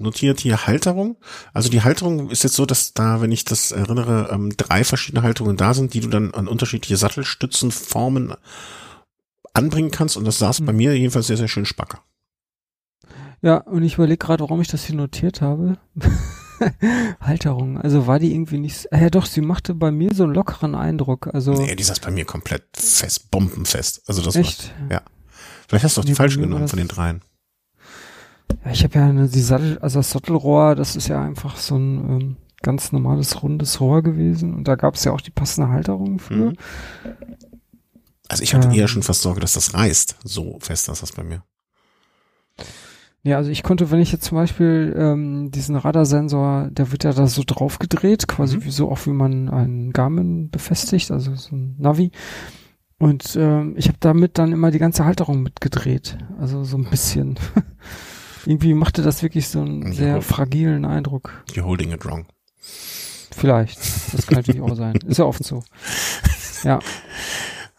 notiert 0.00 0.40
hier 0.40 0.66
Halterung. 0.66 1.16
Also 1.52 1.68
die 1.68 1.82
Halterung 1.82 2.28
ist 2.30 2.42
jetzt 2.42 2.56
so, 2.56 2.66
dass 2.66 2.92
da, 2.92 3.20
wenn 3.20 3.30
ich 3.30 3.44
das 3.44 3.70
erinnere, 3.70 4.30
ähm, 4.32 4.52
drei 4.56 4.82
verschiedene 4.82 5.22
Halterungen 5.22 5.56
da 5.56 5.74
sind, 5.74 5.94
die 5.94 6.00
du 6.00 6.08
dann 6.08 6.34
an 6.34 6.48
unterschiedliche 6.48 6.96
Sattelstützenformen 6.96 8.34
anbringen 9.54 9.90
kannst 9.90 10.16
und 10.16 10.24
das 10.24 10.38
saß 10.38 10.62
bei 10.62 10.72
Mhm. 10.72 10.76
mir 10.76 10.98
jedenfalls 10.98 11.28
sehr, 11.28 11.36
sehr 11.36 11.48
schön 11.48 11.66
spacke. 11.66 11.98
Ja, 13.42 13.58
und 13.58 13.84
ich 13.84 13.94
überlege 13.94 14.18
gerade, 14.18 14.42
warum 14.42 14.60
ich 14.60 14.68
das 14.68 14.84
hier 14.84 14.96
notiert 14.96 15.40
habe. 15.40 15.78
Halterung. 17.20 17.78
Also 17.80 18.06
war 18.06 18.18
die 18.18 18.32
irgendwie 18.32 18.58
nicht. 18.58 18.92
Ah, 18.92 18.98
ja, 18.98 19.10
doch, 19.10 19.26
sie 19.26 19.40
machte 19.40 19.74
bei 19.74 19.90
mir 19.90 20.14
so 20.14 20.24
einen 20.24 20.34
lockeren 20.34 20.74
Eindruck. 20.74 21.28
Also 21.32 21.52
Nee, 21.52 21.74
die 21.76 21.82
saß 21.82 22.00
bei 22.00 22.10
mir 22.10 22.24
komplett 22.24 22.64
fest, 22.74 23.30
bombenfest. 23.30 24.02
Also 24.06 24.22
das 24.22 24.36
echt. 24.36 24.72
war, 24.88 24.92
ja. 24.98 25.02
Vielleicht 25.68 25.84
hast 25.84 25.96
du 25.96 26.00
auch 26.00 26.04
die 26.04 26.12
bei 26.12 26.16
falsche 26.16 26.40
genommen 26.40 26.68
von 26.68 26.78
den 26.78 26.88
dreien. 26.88 27.22
Ja, 28.64 28.70
ich 28.70 28.82
habe 28.84 28.98
ja 28.98 29.06
eine, 29.06 29.28
die 29.28 29.40
Sattel, 29.40 29.78
also 29.78 29.98
das 29.98 30.10
Sattelrohr, 30.10 30.74
das 30.74 30.96
ist 30.96 31.08
ja 31.08 31.22
einfach 31.22 31.56
so 31.56 31.76
ein 31.76 31.98
ähm, 32.10 32.36
ganz 32.62 32.92
normales 32.92 33.42
rundes 33.42 33.80
Rohr 33.80 34.02
gewesen 34.02 34.54
und 34.54 34.66
da 34.66 34.74
gab 34.74 34.94
es 34.94 35.04
ja 35.04 35.12
auch 35.12 35.20
die 35.20 35.30
passende 35.30 35.68
Halterung 35.68 36.18
für. 36.18 36.34
Mhm. 36.34 36.56
Also 38.28 38.42
ich 38.42 38.54
hatte 38.54 38.68
Ähm. 38.68 38.74
eher 38.74 38.88
schon 38.88 39.02
fast 39.02 39.22
Sorge, 39.22 39.40
dass 39.40 39.52
das 39.52 39.74
reißt. 39.74 40.16
So 40.24 40.58
fest 40.60 40.88
ist 40.88 41.02
das 41.02 41.12
bei 41.12 41.22
mir. 41.22 41.42
Ja, 43.24 43.36
also 43.36 43.50
ich 43.50 43.62
konnte, 43.62 43.90
wenn 43.90 44.00
ich 44.00 44.12
jetzt 44.12 44.24
zum 44.24 44.36
Beispiel 44.36 44.94
ähm, 44.96 45.50
diesen 45.50 45.76
Radarsensor, 45.76 46.68
der 46.70 46.92
wird 46.92 47.04
ja 47.04 47.12
da 47.12 47.26
so 47.26 47.42
drauf 47.44 47.78
gedreht, 47.78 48.28
quasi 48.28 48.56
Mhm. 48.58 48.64
wie 48.64 48.70
so 48.70 48.90
auch 48.90 49.04
wie 49.06 49.10
man 49.10 49.48
einen 49.48 49.92
Garmin 49.92 50.50
befestigt, 50.50 51.10
also 51.10 51.34
so 51.34 51.54
ein 51.56 51.74
Navi. 51.78 52.10
Und 52.98 53.36
ähm, 53.36 53.74
ich 53.76 53.88
habe 53.88 53.98
damit 54.00 54.38
dann 54.38 54.52
immer 54.52 54.70
die 54.70 54.78
ganze 54.78 55.04
Halterung 55.04 55.42
mitgedreht, 55.42 56.18
also 56.40 56.64
so 56.64 56.76
ein 56.78 56.88
bisschen. 56.90 57.38
Irgendwie 58.46 58.72
machte 58.74 59.02
das 59.02 59.22
wirklich 59.22 59.48
so 59.48 59.60
einen 59.60 59.92
sehr 59.92 60.22
fragilen 60.22 60.84
Eindruck. 60.84 61.44
You're 61.50 61.64
holding 61.64 61.92
it 61.92 62.04
wrong. 62.06 62.26
Vielleicht. 63.30 63.78
Das 64.14 64.26
kann 64.26 64.36
natürlich 64.36 64.62
auch 64.62 64.74
sein. 64.74 64.94
Ist 65.06 65.18
ja 65.18 65.24
oft 65.26 65.44
so. 65.44 65.62
Ja. 66.64 66.78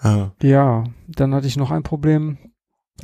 Ah, 0.01 0.31
Ja, 0.41 0.85
dann 1.09 1.33
hatte 1.35 1.47
ich 1.47 1.57
noch 1.57 1.71
ein 1.71 1.83
Problem. 1.83 2.37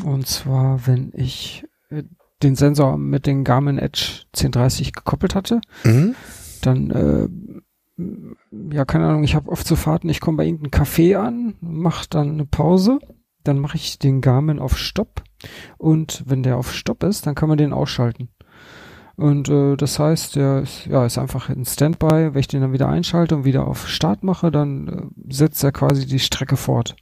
Und 0.06 0.28
zwar, 0.28 0.88
wenn 0.88 1.12
ich 1.14 1.66
äh, 1.90 2.04
den 2.44 2.56
Sensor 2.56 2.98
mit 2.98 3.26
den 3.26 3.44
Garmin 3.44 3.78
Edge 3.78 4.24
1030 4.36 4.94
gekoppelt 4.94 5.36
hatte, 5.36 5.62
mhm. 5.84 6.16
dann, 6.62 6.92
äh, 6.92 8.74
ja, 8.74 8.86
keine 8.86 9.08
Ahnung, 9.08 9.24
ich 9.24 9.36
habe 9.36 9.50
oft 9.50 9.66
so 9.66 9.76
Fahrten, 9.76 10.10
ich 10.10 10.20
komme 10.20 10.38
bei 10.38 10.46
irgendeinem 10.46 10.72
Café 10.72 11.18
an, 11.18 11.56
mache 11.62 12.08
dann 12.10 12.32
eine 12.32 12.46
Pause, 12.46 13.00
dann 13.44 13.60
mache 13.60 13.78
ich 13.78 14.00
den 14.00 14.22
Garmin 14.22 14.60
auf 14.60 14.78
Stopp 14.78 15.24
und 15.78 16.24
wenn 16.26 16.44
der 16.44 16.58
auf 16.58 16.74
Stopp 16.74 17.04
ist, 17.04 17.26
dann 17.26 17.36
kann 17.36 17.50
man 17.50 17.58
den 17.58 17.74
ausschalten. 17.74 18.30
Und 19.18 19.48
äh, 19.48 19.78
das 19.78 19.98
heißt, 19.98 20.36
der 20.36 20.64
ist, 20.64 20.88
ja, 20.88 21.06
ist 21.06 21.18
einfach 21.18 21.50
in 21.50 21.66
Standby. 21.66 22.34
Wenn 22.34 22.40
ich 22.40 22.48
den 22.48 22.62
dann 22.62 22.74
wieder 22.74 22.90
einschalte 22.90 23.38
und 23.38 23.46
wieder 23.46 23.66
auf 23.66 23.88
Start 23.88 24.24
mache, 24.24 24.52
dann 24.52 24.88
äh, 24.88 25.34
setzt 25.34 25.64
er 25.64 25.72
quasi 25.72 26.06
die 26.06 26.20
Strecke 26.20 26.58
fort. 26.58 26.96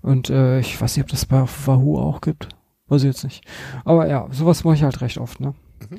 Und 0.00 0.30
äh, 0.30 0.58
ich 0.58 0.80
weiß 0.80 0.96
nicht, 0.96 1.04
ob 1.04 1.10
das 1.10 1.26
bei 1.26 1.44
Wahoo 1.66 1.98
auch 1.98 2.20
gibt. 2.20 2.48
Weiß 2.92 3.04
ich 3.04 3.06
jetzt 3.06 3.24
nicht. 3.24 3.42
Aber 3.86 4.06
ja, 4.06 4.28
sowas 4.32 4.64
mache 4.64 4.74
ich 4.74 4.82
halt 4.82 5.00
recht 5.00 5.16
oft, 5.16 5.40
ne? 5.40 5.54
Mhm. 5.88 5.96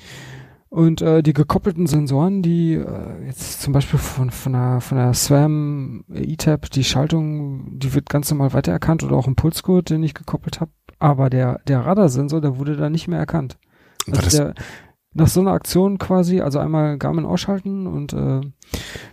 Und 0.69 1.01
äh, 1.01 1.23
die 1.23 1.33
gekoppelten 1.33 1.87
Sensoren, 1.87 2.43
die 2.43 2.75
äh, 2.75 3.25
jetzt 3.25 3.63
zum 3.63 3.73
Beispiel 3.73 3.97
von, 3.97 4.29
von 4.29 4.53
der, 4.53 4.79
von 4.79 4.99
der 4.99 5.15
SWAM 5.15 6.03
E-Tab, 6.13 6.69
die 6.69 6.83
Schaltung, 6.83 7.79
die 7.79 7.95
wird 7.95 8.09
ganz 8.09 8.29
normal 8.29 8.53
weitererkannt 8.53 9.03
oder 9.03 9.15
auch 9.15 9.25
ein 9.25 9.35
Pulsgurt, 9.35 9.89
den 9.89 10.03
ich 10.03 10.13
gekoppelt 10.13 10.61
habe. 10.61 10.71
Aber 10.99 11.31
der, 11.31 11.61
der 11.67 11.79
Radarsensor, 11.83 12.41
der 12.41 12.59
wurde 12.59 12.75
da 12.75 12.91
nicht 12.91 13.07
mehr 13.07 13.17
erkannt. 13.17 13.57
Also 14.11 14.37
der, 14.37 14.53
nach 15.15 15.27
so 15.27 15.41
einer 15.41 15.51
Aktion 15.51 15.97
quasi, 15.99 16.41
also 16.41 16.59
einmal 16.59 16.97
Garmin 16.97 17.25
ausschalten 17.25 17.85
und 17.87 18.13
äh, 18.13 18.41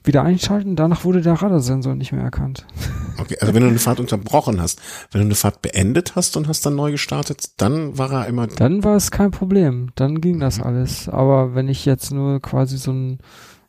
wieder 0.02 0.22
einschalten, 0.22 0.76
danach 0.76 1.04
wurde 1.04 1.20
der 1.20 1.34
Radarsensor 1.34 1.94
nicht 1.94 2.12
mehr 2.12 2.22
erkannt. 2.22 2.66
okay, 3.18 3.36
also 3.40 3.52
wenn 3.54 3.62
du 3.62 3.68
eine 3.68 3.78
Fahrt 3.78 4.00
unterbrochen 4.00 4.60
hast, 4.60 4.80
wenn 5.12 5.20
du 5.20 5.26
eine 5.26 5.34
Fahrt 5.34 5.60
beendet 5.62 6.16
hast 6.16 6.36
und 6.36 6.48
hast 6.48 6.64
dann 6.64 6.74
neu 6.76 6.90
gestartet, 6.90 7.60
dann 7.60 7.98
war 7.98 8.10
er 8.12 8.26
immer, 8.28 8.46
Dann 8.46 8.82
war 8.82 8.96
es 8.96 9.10
kein 9.10 9.30
Problem, 9.30 9.90
dann 9.94 10.20
ging 10.22 10.40
das 10.40 10.58
Mhm. 10.58 10.64
alles. 10.64 11.08
Aber 11.08 11.54
wenn 11.54 11.68
ich 11.68 11.84
jetzt 11.84 12.10
nur 12.12 12.40
quasi 12.40 12.78
so 12.78 12.92
ein, 12.92 13.18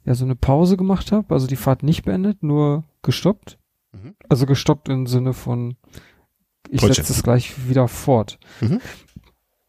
ja, 0.05 0.15
so 0.15 0.23
eine 0.25 0.35
Pause 0.35 0.77
gemacht 0.77 1.11
habe, 1.11 1.33
also 1.33 1.47
die 1.47 1.57
Fahrt 1.57 1.83
nicht 1.83 2.03
beendet, 2.05 2.43
nur 2.43 2.85
gestoppt, 3.03 3.57
Mhm. 3.93 4.15
also 4.29 4.45
gestoppt 4.45 4.87
im 4.87 5.05
Sinne 5.05 5.33
von, 5.33 5.75
ich 6.69 6.79
setze 6.79 7.11
es 7.11 7.23
gleich 7.23 7.67
wieder 7.67 7.89
fort, 7.89 8.39
Mhm. 8.61 8.79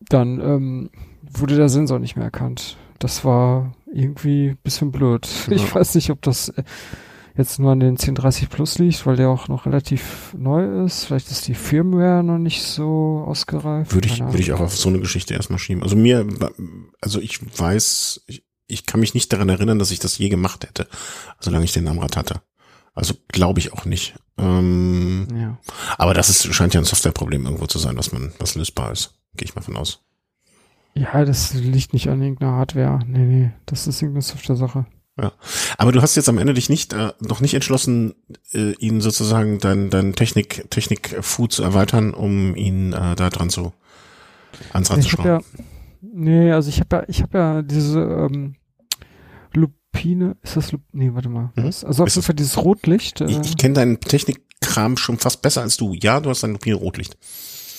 dann 0.08 0.40
ähm, 0.40 0.90
wurde 1.34 1.56
der 1.56 1.68
Sensor 1.68 1.98
nicht 1.98 2.16
mehr 2.16 2.24
erkannt. 2.26 2.76
Das 2.98 3.24
war 3.24 3.74
irgendwie 3.92 4.50
ein 4.50 4.58
bisschen 4.62 4.92
blöd. 4.92 5.28
Ich 5.50 5.62
Ja. 5.68 5.74
weiß 5.74 5.94
nicht, 5.94 6.10
ob 6.10 6.22
das 6.22 6.50
äh, 6.50 6.62
jetzt 7.36 7.58
nur 7.58 7.72
an 7.72 7.80
den 7.80 7.90
1030 7.96 8.48
Plus 8.50 8.78
liegt, 8.78 9.06
weil 9.06 9.16
der 9.16 9.28
auch 9.30 9.48
noch 9.48 9.66
relativ 9.66 10.34
neu 10.38 10.84
ist. 10.84 11.04
Vielleicht 11.04 11.30
ist 11.30 11.48
die 11.48 11.54
Firmware 11.54 12.22
noch 12.22 12.38
nicht 12.38 12.62
so 12.62 13.24
ausgereift. 13.26 13.94
würde 13.94 14.08
ich, 14.08 14.20
würde 14.20 14.38
ich 14.40 14.52
auch 14.52 14.60
auf 14.60 14.76
so 14.76 14.88
eine 14.88 15.00
Geschichte 15.00 15.34
erstmal 15.34 15.58
schieben. 15.58 15.82
Also 15.82 15.96
mir, 15.96 16.26
also 17.00 17.20
ich 17.20 17.40
weiß, 17.58 18.22
ich, 18.26 18.44
ich 18.66 18.86
kann 18.86 19.00
mich 19.00 19.14
nicht 19.14 19.32
daran 19.32 19.48
erinnern, 19.48 19.78
dass 19.78 19.90
ich 19.90 19.98
das 19.98 20.18
je 20.18 20.28
gemacht 20.28 20.64
hätte, 20.66 20.86
solange 21.40 21.64
ich 21.64 21.72
den 21.72 21.88
Amrad 21.88 22.16
hatte. 22.16 22.42
Also 22.94 23.14
glaube 23.28 23.60
ich 23.60 23.72
auch 23.72 23.86
nicht. 23.86 24.14
Ähm, 24.38 25.26
Ja. 25.34 25.58
aber 25.98 26.12
das 26.14 26.28
ist, 26.28 26.54
scheint 26.54 26.74
ja 26.74 26.80
ein 26.80 26.84
Softwareproblem 26.84 27.44
irgendwo 27.44 27.66
zu 27.66 27.78
sein, 27.78 27.96
was 27.96 28.12
man, 28.12 28.32
was 28.38 28.54
lösbar 28.54 28.92
ist. 28.92 29.14
Gehe 29.36 29.46
ich 29.46 29.54
mal 29.54 29.62
von 29.62 29.76
aus. 29.76 30.02
Ja, 30.94 31.24
das 31.24 31.54
liegt 31.54 31.92
nicht 31.92 32.08
an 32.08 32.20
irgendeiner 32.20 32.52
Hardware. 32.52 33.00
Nee, 33.06 33.24
nee, 33.24 33.50
das 33.66 33.86
ist 33.86 34.02
irgendeine 34.02 34.22
Software-Sache. 34.22 34.86
Aber 35.76 35.92
du 35.92 36.00
hast 36.00 36.16
jetzt 36.16 36.28
am 36.28 36.38
Ende 36.38 36.54
dich 36.54 36.68
nicht, 36.70 36.94
äh, 36.94 37.12
noch 37.20 37.40
nicht 37.40 37.54
entschlossen, 37.54 38.14
äh, 38.52 38.72
ihn 38.72 39.00
sozusagen 39.00 39.58
dein, 39.58 39.90
dein 39.90 40.14
Technik, 40.14 40.70
Technik-Food 40.70 41.52
zu 41.52 41.62
erweitern, 41.62 42.14
um 42.14 42.56
ihn 42.56 42.92
äh, 42.92 43.14
da 43.14 43.28
dran 43.28 43.50
zu, 43.50 43.72
ans 44.72 44.90
Rad 44.90 45.02
zu 45.02 45.10
schrauben. 45.10 45.28
ja, 45.28 45.40
nee, 46.00 46.50
also 46.50 46.70
ich 46.70 46.80
habe 46.80 46.96
ja, 46.96 47.04
ich 47.08 47.22
habe 47.22 47.38
ja 47.38 47.62
diese 47.62 48.00
ähm, 48.00 48.56
Lupine, 49.52 50.36
ist 50.42 50.56
das 50.56 50.72
Lup 50.72 50.80
nee, 50.92 51.10
warte 51.12 51.28
mal. 51.28 51.52
Mhm. 51.56 51.64
Was? 51.64 51.84
Also 51.84 52.02
auf 52.02 52.08
Ist 52.08 52.16
jeden 52.16 52.24
Fall 52.24 52.34
dieses 52.34 52.56
Rotlicht. 52.56 53.20
Äh, 53.20 53.26
Ich, 53.26 53.38
ich 53.40 53.56
kenne 53.58 53.74
deinen 53.74 54.00
Technikkram 54.00 54.96
schon 54.96 55.18
fast 55.18 55.42
besser 55.42 55.60
als 55.60 55.76
du. 55.76 55.92
Ja, 55.92 56.20
du 56.20 56.30
hast 56.30 56.42
ein 56.44 56.52
Lupine 56.52 56.76
Rotlicht. 56.76 57.18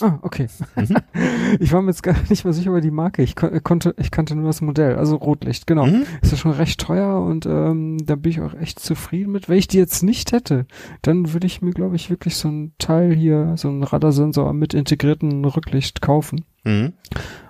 Ah, 0.04 0.20
okay. 0.22 0.48
Mhm. 0.76 0.96
ich 1.60 1.72
war 1.74 1.82
mir 1.82 1.90
jetzt 1.92 2.04
gar 2.04 2.16
nicht 2.30 2.44
mehr 2.44 2.54
sicher 2.54 2.70
über 2.70 2.82
die 2.82 2.92
Marke. 2.92 3.24
Ich 3.24 3.36
kon 3.36 3.62
konnte, 3.64 3.96
ich 3.98 4.12
kannte 4.12 4.36
nur 4.36 4.46
das 4.46 4.62
Modell, 4.62 4.96
also 4.96 5.16
Rotlicht, 5.16 5.66
genau. 5.68 5.86
Mhm. 5.86 6.04
Ist 6.22 6.32
ja 6.32 6.38
schon 6.38 6.52
recht 6.52 6.80
teuer 6.82 7.22
und 7.22 7.46
ähm, 7.46 7.98
da 8.06 8.16
bin 8.16 8.32
ich 8.32 8.42
auch 8.42 8.54
echt 8.54 8.80
zufrieden 8.80 9.32
mit. 9.32 9.50
Wenn 9.50 9.58
ich 9.58 9.68
die 9.68 9.78
jetzt 9.78 10.04
nicht 10.04 10.32
hätte, 10.32 10.66
dann 11.02 11.34
würde 11.34 11.48
ich 11.48 11.62
mir, 11.62 11.72
glaube 11.72 11.96
ich, 11.96 12.10
wirklich 12.10 12.36
so 12.36 12.50
ein 12.50 12.74
Teil 12.78 13.14
hier, 13.14 13.54
so 13.58 13.70
einen 13.70 13.84
Radarsensor 13.84 14.54
mit 14.54 14.74
integrierten 14.74 15.44
Rücklicht 15.46 16.02
kaufen. 16.02 16.46
Mhm. 16.64 16.94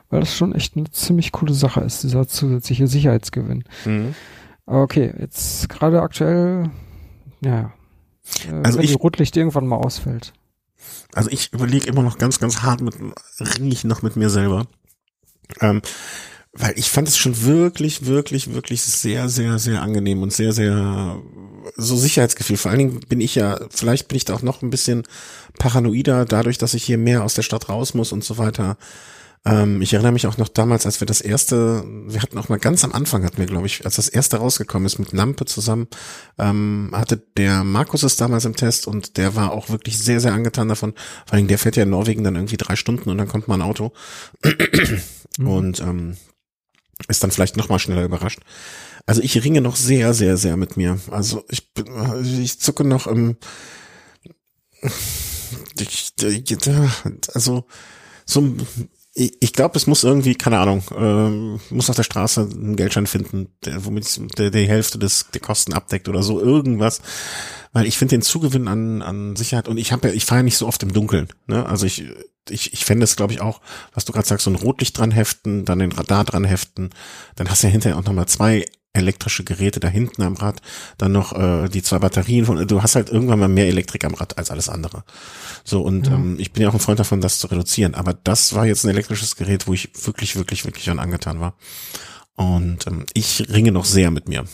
Weil 0.09 0.19
das 0.19 0.35
schon 0.35 0.53
echt 0.53 0.77
eine 0.77 0.89
ziemlich 0.91 1.31
coole 1.31 1.53
Sache 1.53 1.81
ist, 1.81 2.03
dieser 2.03 2.27
zusätzliche 2.27 2.87
Sicherheitsgewinn. 2.87 3.63
Mhm. 3.85 4.13
Aber 4.65 4.83
okay, 4.83 5.11
jetzt 5.19 5.67
gerade 5.69 6.01
aktuell, 6.01 6.69
ja. 7.43 7.71
Äh, 8.49 8.53
Also 8.63 8.77
wenn 8.77 8.85
ich- 8.85 8.91
die 8.91 8.97
Rotlicht 8.97 9.35
irgendwann 9.35 9.67
mal 9.67 9.75
ausfällt. 9.77 10.33
Also 11.13 11.29
ich 11.29 11.53
überlege 11.53 11.87
immer 11.87 12.03
noch 12.03 12.17
ganz, 12.17 12.39
ganz 12.39 12.61
hart 12.61 12.81
mit, 12.81 12.95
ring 13.39 13.71
ich 13.71 13.83
noch 13.83 14.01
mit 14.01 14.15
mir 14.15 14.29
selber. 14.29 14.67
Ähm, 15.61 15.81
weil 16.53 16.77
ich 16.77 16.89
fand 16.89 17.07
es 17.07 17.17
schon 17.17 17.43
wirklich, 17.43 18.05
wirklich, 18.05 18.53
wirklich 18.53 18.83
sehr, 18.83 19.27
sehr, 19.27 19.57
sehr 19.57 19.81
angenehm 19.81 20.21
und 20.21 20.31
sehr, 20.31 20.53
sehr 20.53 21.19
so 21.75 21.97
Sicherheitsgefühl. 21.97 22.57
Vor 22.57 22.69
allen 22.69 22.77
Dingen 22.79 22.99
bin 23.09 23.21
ich 23.21 23.35
ja, 23.35 23.59
vielleicht 23.71 24.07
bin 24.07 24.17
ich 24.17 24.25
da 24.25 24.35
auch 24.35 24.43
noch 24.43 24.61
ein 24.61 24.69
bisschen 24.69 25.03
paranoider, 25.57 26.25
dadurch, 26.25 26.59
dass 26.59 26.75
ich 26.75 26.83
hier 26.83 26.99
mehr 26.99 27.23
aus 27.23 27.33
der 27.33 27.41
Stadt 27.41 27.69
raus 27.69 27.95
muss 27.95 28.11
und 28.11 28.23
so 28.23 28.37
weiter. 28.37 28.77
Ähm, 29.45 29.81
ich 29.81 29.93
erinnere 29.93 30.13
mich 30.13 30.25
auch 30.25 30.37
noch 30.37 30.47
damals, 30.47 30.85
als 30.85 31.01
wir 31.01 31.05
das 31.05 31.19
erste, 31.19 31.83
wir 32.07 32.21
hatten 32.21 32.37
auch 32.37 32.47
mal 32.47 32.59
ganz 32.59 32.83
am 32.83 32.93
Anfang, 32.93 33.25
hatten 33.25 33.37
wir, 33.37 33.45
glaube 33.45 33.67
ich, 33.67 33.85
als 33.85 33.97
das 33.97 34.07
erste 34.07 34.37
rausgekommen 34.37 34.85
ist 34.85 34.99
mit 34.99 35.11
Lampe 35.11 35.45
zusammen, 35.45 35.87
ähm, 36.37 36.91
hatte 36.93 37.17
der 37.17 37.63
Markus 37.63 38.03
es 38.03 38.15
damals 38.15 38.45
im 38.45 38.55
Test 38.55 38.87
und 38.87 39.17
der 39.17 39.35
war 39.35 39.51
auch 39.51 39.69
wirklich 39.69 39.97
sehr, 39.97 40.21
sehr 40.21 40.33
angetan 40.33 40.69
davon. 40.69 40.93
Vor 41.25 41.33
allem, 41.33 41.47
der 41.47 41.59
fährt 41.59 41.75
ja 41.75 41.83
in 41.83 41.89
Norwegen 41.89 42.23
dann 42.23 42.35
irgendwie 42.35 42.57
drei 42.57 42.75
Stunden 42.75 43.09
und 43.09 43.17
dann 43.17 43.27
kommt 43.27 43.47
mal 43.47 43.55
ein 43.55 43.61
Auto. 43.61 43.91
Mhm. 45.37 45.47
Und 45.47 45.79
ähm, 45.79 46.15
ist 47.07 47.23
dann 47.23 47.31
vielleicht 47.31 47.57
noch 47.57 47.67
mal 47.67 47.79
schneller 47.79 48.03
überrascht. 48.03 48.39
Also 49.05 49.21
ich 49.21 49.43
ringe 49.43 49.61
noch 49.61 49.75
sehr, 49.75 50.13
sehr, 50.13 50.37
sehr 50.37 50.57
mit 50.57 50.77
mir. 50.77 50.99
Also 51.09 51.43
ich 51.49 51.73
bin, 51.73 51.87
ich 52.41 52.59
zucke 52.59 52.83
noch 52.83 53.07
im, 53.07 53.37
ich, 55.79 56.13
also 57.33 57.65
so 58.25 58.55
ich, 59.15 59.53
glaube, 59.53 59.77
es 59.77 59.85
muss 59.85 60.03
irgendwie, 60.03 60.33
keine 60.33 60.57
Ahnung, 60.57 60.83
ähm, 60.97 61.59
muss 61.69 61.89
auf 61.89 61.95
der 61.95 62.03
Straße 62.03 62.49
einen 62.51 62.75
Geldschein 62.75 63.05
finden, 63.05 63.49
der, 63.63 63.85
womit 63.85 64.39
der, 64.39 64.49
die 64.49 64.67
Hälfte 64.67 64.97
des 64.97 65.27
der 65.31 65.41
Kosten 65.41 65.73
abdeckt 65.73 66.09
oder 66.09 66.23
so 66.23 66.41
irgendwas, 66.41 67.01
weil 67.73 67.85
ich 67.85 67.97
finde 67.97 68.15
den 68.15 68.21
Zugewinn 68.23 68.67
an 68.67 69.03
an 69.03 69.35
Sicherheit 69.35 69.67
und 69.67 69.77
ich 69.77 69.91
habe 69.91 70.07
ja, 70.07 70.13
ich 70.15 70.25
fahre 70.25 70.39
ja 70.39 70.43
nicht 70.43 70.57
so 70.57 70.67
oft 70.67 70.81
im 70.81 70.93
Dunkeln, 70.93 71.27
ne? 71.45 71.65
Also 71.65 71.85
ich 71.85 72.05
ich, 72.49 72.73
ich 72.73 72.85
fände 72.85 73.03
es, 73.03 73.15
glaube 73.15 73.33
ich, 73.33 73.39
auch, 73.39 73.61
was 73.93 74.03
du 74.03 74.11
gerade 74.11 74.27
sagst, 74.27 74.43
so 74.43 74.51
ein 74.51 74.55
Rotlicht 74.55 74.97
dran 74.97 75.11
heften, 75.11 75.63
dann 75.63 75.79
den 75.79 75.93
Radar 75.93 76.25
dran 76.25 76.43
heften, 76.43 76.89
dann 77.35 77.49
hast 77.49 77.63
du 77.63 77.67
ja 77.67 77.71
hinterher 77.71 77.97
auch 77.97 78.03
nochmal 78.03 78.27
zwei 78.27 78.65
elektrische 78.93 79.43
Geräte 79.43 79.79
da 79.79 79.87
hinten 79.87 80.21
am 80.21 80.35
Rad, 80.35 80.61
dann 80.97 81.11
noch 81.11 81.33
äh, 81.33 81.67
die 81.67 81.81
zwei 81.81 81.99
Batterien 81.99 82.45
von, 82.45 82.67
du 82.67 82.83
hast 82.83 82.95
halt 82.95 83.09
irgendwann 83.09 83.39
mal 83.39 83.47
mehr 83.47 83.67
Elektrik 83.67 84.05
am 84.05 84.13
Rad 84.13 84.37
als 84.37 84.51
alles 84.51 84.69
andere. 84.69 85.03
So, 85.63 85.81
und 85.81 86.07
ja. 86.07 86.13
ähm, 86.13 86.35
ich 86.39 86.53
bin 86.53 86.63
ja 86.63 86.69
auch 86.69 86.73
ein 86.73 86.79
Freund 86.79 86.99
davon, 86.99 87.19
das 87.19 87.39
zu 87.39 87.47
reduzieren. 87.47 87.95
Aber 87.95 88.13
das 88.13 88.53
war 88.53 88.65
jetzt 88.67 88.85
ein 88.85 88.89
elektrisches 88.89 89.35
Gerät, 89.35 89.67
wo 89.67 89.73
ich 89.73 89.89
wirklich, 90.05 90.35
wirklich, 90.35 90.65
wirklich 90.65 90.89
an 90.89 90.99
angetan 90.99 91.39
war. 91.39 91.55
Und 92.35 92.87
ähm, 92.87 93.05
ich 93.13 93.47
ringe 93.49 93.71
noch 93.71 93.85
sehr 93.85 94.11
mit 94.11 94.29
mir. 94.29 94.45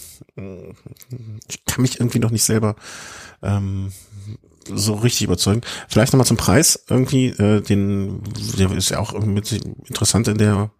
Ich 1.47 1.65
kann 1.65 1.81
mich 1.81 1.99
irgendwie 1.99 2.19
noch 2.19 2.31
nicht 2.31 2.43
selber 2.43 2.75
ähm, 3.41 3.91
so 4.73 4.93
richtig 4.93 5.23
überzeugen. 5.23 5.61
Vielleicht 5.87 6.13
nochmal 6.13 6.27
zum 6.27 6.37
Preis 6.37 6.85
irgendwie, 6.89 7.27
äh, 7.27 7.61
den, 7.61 8.21
der 8.57 8.71
ist 8.71 8.89
ja 8.89 8.99
auch 8.99 9.13
mit 9.19 9.51
interessant 9.51 10.27
in 10.29 10.37
der 10.37 10.71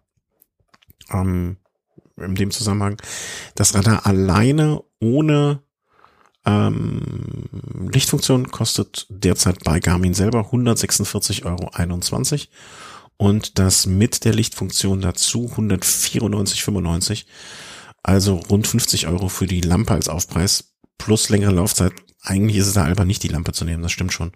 ähm, 1.10 1.56
in 2.20 2.34
dem 2.34 2.50
Zusammenhang, 2.50 2.96
das 3.54 3.74
Radar 3.74 4.06
alleine 4.06 4.82
ohne 5.00 5.62
ähm, 6.46 7.44
Lichtfunktion 7.92 8.50
kostet 8.50 9.06
derzeit 9.10 9.62
bei 9.64 9.80
Garmin 9.80 10.14
selber 10.14 10.50
146,21 10.50 11.44
Euro 11.44 11.70
und 13.16 13.58
das 13.58 13.86
mit 13.86 14.24
der 14.24 14.32
Lichtfunktion 14.32 15.02
dazu 15.02 15.50
194,95. 15.54 17.26
Also 18.02 18.36
rund 18.36 18.66
50 18.66 19.08
Euro 19.08 19.28
für 19.28 19.46
die 19.46 19.60
Lampe 19.60 19.92
als 19.92 20.08
Aufpreis 20.08 20.72
plus 20.96 21.28
längere 21.28 21.52
Laufzeit. 21.52 21.92
Eigentlich 22.22 22.56
ist 22.56 22.68
es 22.68 22.72
da 22.74 22.86
aber 22.86 23.04
nicht 23.04 23.22
die 23.22 23.28
Lampe 23.28 23.52
zu 23.52 23.66
nehmen, 23.66 23.82
das 23.82 23.92
stimmt 23.92 24.14
schon. 24.14 24.32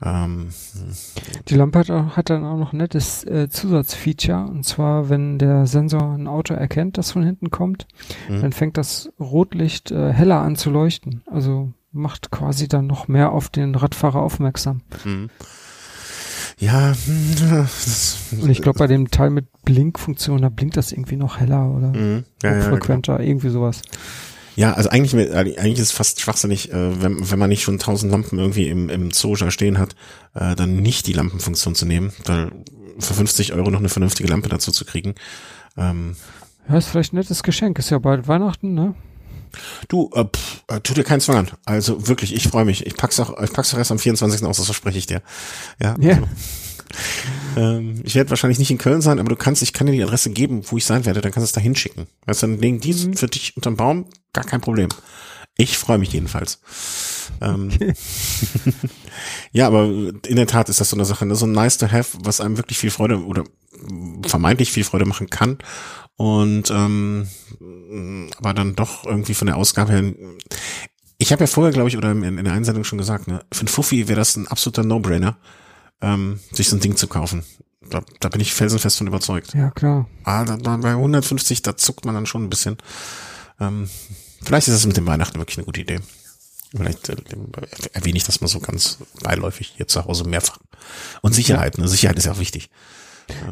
Ähm, 0.00 0.48
die 1.48 1.54
Lampe 1.54 1.80
hat, 1.80 1.90
auch, 1.90 2.16
hat 2.16 2.30
dann 2.30 2.44
auch 2.44 2.56
noch 2.56 2.72
ein 2.72 2.78
nettes 2.78 3.24
äh, 3.24 3.48
Zusatzfeature 3.48 4.46
und 4.46 4.64
zwar, 4.64 5.08
wenn 5.08 5.38
der 5.38 5.66
Sensor 5.66 6.14
ein 6.14 6.28
Auto 6.28 6.54
erkennt, 6.54 6.98
das 6.98 7.10
von 7.10 7.24
hinten 7.24 7.50
kommt, 7.50 7.86
mhm. 8.28 8.42
dann 8.42 8.52
fängt 8.52 8.76
das 8.76 9.10
Rotlicht 9.18 9.90
äh, 9.90 10.12
heller 10.12 10.40
an 10.40 10.56
zu 10.56 10.70
leuchten. 10.70 11.22
Also 11.26 11.72
macht 11.90 12.30
quasi 12.30 12.68
dann 12.68 12.86
noch 12.86 13.08
mehr 13.08 13.32
auf 13.32 13.48
den 13.48 13.74
Radfahrer 13.74 14.22
aufmerksam. 14.22 14.82
Mhm. 15.04 15.30
Ja, 16.60 16.92
und 18.32 18.50
ich 18.50 18.62
glaube 18.62 18.80
bei 18.80 18.88
dem 18.88 19.10
Teil 19.10 19.30
mit 19.30 19.46
Blinkfunktion, 19.64 20.42
da 20.42 20.48
blinkt 20.48 20.76
das 20.76 20.90
irgendwie 20.90 21.16
noch 21.16 21.38
heller 21.38 21.70
oder 21.70 21.88
mhm. 21.88 22.24
ja, 22.42 22.54
ja, 22.56 22.60
frequenter, 22.62 23.18
genau. 23.18 23.28
irgendwie 23.28 23.48
sowas. 23.50 23.82
Ja, 24.58 24.72
also 24.72 24.90
eigentlich, 24.90 25.14
eigentlich 25.14 25.74
ist 25.74 25.90
es 25.90 25.92
fast 25.92 26.20
schwachsinnig, 26.20 26.72
äh, 26.72 27.00
wenn, 27.00 27.30
wenn 27.30 27.38
man 27.38 27.48
nicht 27.48 27.62
schon 27.62 27.78
tausend 27.78 28.10
Lampen 28.10 28.40
irgendwie 28.40 28.68
im, 28.68 28.88
im 28.88 29.12
Zoo 29.12 29.36
stehen 29.36 29.78
hat, 29.78 29.94
äh, 30.34 30.56
dann 30.56 30.74
nicht 30.74 31.06
die 31.06 31.12
Lampenfunktion 31.12 31.76
zu 31.76 31.86
nehmen, 31.86 32.12
weil 32.24 32.50
für 32.98 33.14
50 33.14 33.52
Euro 33.52 33.70
noch 33.70 33.78
eine 33.78 33.88
vernünftige 33.88 34.28
Lampe 34.28 34.48
dazu 34.48 34.72
zu 34.72 34.84
kriegen. 34.84 35.14
Ähm, 35.76 36.16
ja, 36.68 36.76
ist 36.76 36.88
vielleicht 36.88 37.12
ein 37.12 37.18
nettes 37.18 37.44
Geschenk, 37.44 37.78
ist 37.78 37.90
ja 37.90 38.00
bald 38.00 38.26
Weihnachten, 38.26 38.74
ne? 38.74 38.96
Du, 39.86 40.10
äh, 40.12 40.24
pff, 40.24 40.64
äh, 40.66 40.80
tu 40.80 40.92
dir 40.92 41.04
keinen 41.04 41.20
Zwang 41.20 41.36
an. 41.36 41.50
Also 41.64 42.08
wirklich, 42.08 42.34
ich 42.34 42.48
freue 42.48 42.64
mich. 42.64 42.84
Ich 42.84 42.96
pack's 42.96 43.20
auch, 43.20 43.40
ich 43.40 43.52
pack's 43.52 43.72
auch 43.72 43.78
erst 43.78 43.92
am 43.92 44.00
24. 44.00 44.44
aus, 44.44 44.56
das 44.56 44.66
verspreche 44.66 44.98
ich 44.98 45.06
dir. 45.06 45.22
Ja. 45.80 45.96
Yeah. 46.00 46.16
Also, 46.16 46.26
ähm, 47.58 48.00
ich 48.04 48.14
werde 48.14 48.30
wahrscheinlich 48.30 48.60
nicht 48.60 48.70
in 48.70 48.78
Köln 48.78 49.00
sein, 49.00 49.18
aber 49.18 49.28
du 49.28 49.36
kannst, 49.36 49.62
ich 49.62 49.72
kann 49.72 49.88
dir 49.88 49.92
die 49.92 50.02
Adresse 50.02 50.30
geben, 50.30 50.62
wo 50.66 50.76
ich 50.76 50.84
sein 50.84 51.04
werde, 51.04 51.20
dann 51.20 51.32
kannst 51.32 51.44
du 51.44 51.48
es 51.48 51.52
da 51.52 51.60
hinschicken. 51.60 52.06
Weißt 52.26 52.42
du, 52.42 52.46
dann 52.46 52.60
legen 52.60 52.78
die 52.78 52.94
mhm. 52.94 53.14
für 53.14 53.26
dich 53.26 53.56
unterm 53.56 53.76
Baum, 53.76 54.06
gar 54.32 54.44
kein 54.44 54.60
Problem. 54.60 54.88
Ich 55.56 55.76
freue 55.76 55.98
mich 55.98 56.12
jedenfalls. 56.12 56.60
Ähm, 57.40 57.70
okay. 57.74 57.94
ja, 59.52 59.66
aber 59.66 59.86
in 59.86 60.36
der 60.36 60.46
Tat 60.46 60.68
ist 60.68 60.80
das 60.80 60.90
so 60.90 60.96
eine 60.96 61.04
Sache, 61.04 61.26
ne? 61.26 61.34
so 61.34 61.46
ein 61.46 61.52
nice 61.52 61.78
to 61.78 61.90
have, 61.90 62.16
was 62.22 62.40
einem 62.40 62.58
wirklich 62.58 62.78
viel 62.78 62.92
Freude 62.92 63.24
oder 63.24 63.42
vermeintlich 64.24 64.70
viel 64.70 64.84
Freude 64.84 65.04
machen 65.04 65.28
kann. 65.28 65.58
Und 66.14 66.70
ähm, 66.70 67.28
aber 68.38 68.54
dann 68.54 68.76
doch 68.76 69.04
irgendwie 69.04 69.34
von 69.34 69.46
der 69.46 69.56
Ausgabe 69.56 69.92
her. 69.92 70.12
Ich 71.18 71.32
habe 71.32 71.42
ja 71.42 71.48
vorher, 71.48 71.72
glaube 71.72 71.88
ich, 71.88 71.96
oder 71.96 72.12
in, 72.12 72.22
in 72.22 72.44
der 72.44 72.54
Einsendung 72.54 72.84
schon 72.84 72.98
gesagt, 72.98 73.26
ne, 73.26 73.44
für 73.52 73.64
ein 73.64 73.68
Fuffi 73.68 74.06
wäre 74.06 74.18
das 74.18 74.36
ein 74.36 74.46
absoluter 74.46 74.84
No-Brainer 74.84 75.38
ähm, 76.00 76.40
sich 76.52 76.68
so 76.68 76.76
ein 76.76 76.80
Ding 76.80 76.96
zu 76.96 77.06
kaufen. 77.06 77.44
Da, 77.90 78.02
da 78.20 78.28
bin 78.28 78.40
ich 78.40 78.52
felsenfest 78.52 78.98
von 78.98 79.06
überzeugt. 79.06 79.54
Ja, 79.54 79.70
klar. 79.70 80.08
Ah, 80.24 80.44
da, 80.44 80.56
da, 80.56 80.76
bei 80.76 80.90
150, 80.90 81.62
da 81.62 81.76
zuckt 81.76 82.04
man 82.04 82.14
dann 82.14 82.26
schon 82.26 82.44
ein 82.44 82.50
bisschen. 82.50 82.76
Ähm, 83.60 83.88
vielleicht 84.42 84.68
ist 84.68 84.74
es 84.74 84.86
mit 84.86 84.96
dem 84.96 85.06
Weihnachten 85.06 85.38
wirklich 85.38 85.58
eine 85.58 85.64
gute 85.64 85.80
Idee. 85.80 86.00
Vielleicht 86.70 87.08
äh, 87.08 87.16
erwähne 87.92 88.18
ich 88.18 88.24
das 88.24 88.40
mal 88.40 88.48
so 88.48 88.60
ganz 88.60 88.98
beiläufig 89.22 89.74
hier 89.76 89.88
zu 89.88 90.04
Hause 90.04 90.24
mehrfach. 90.24 90.58
Und 91.22 91.34
Sicherheit, 91.34 91.78
ne? 91.78 91.88
Sicherheit 91.88 92.18
ist 92.18 92.26
ja 92.26 92.32
auch 92.32 92.40
wichtig. 92.40 92.70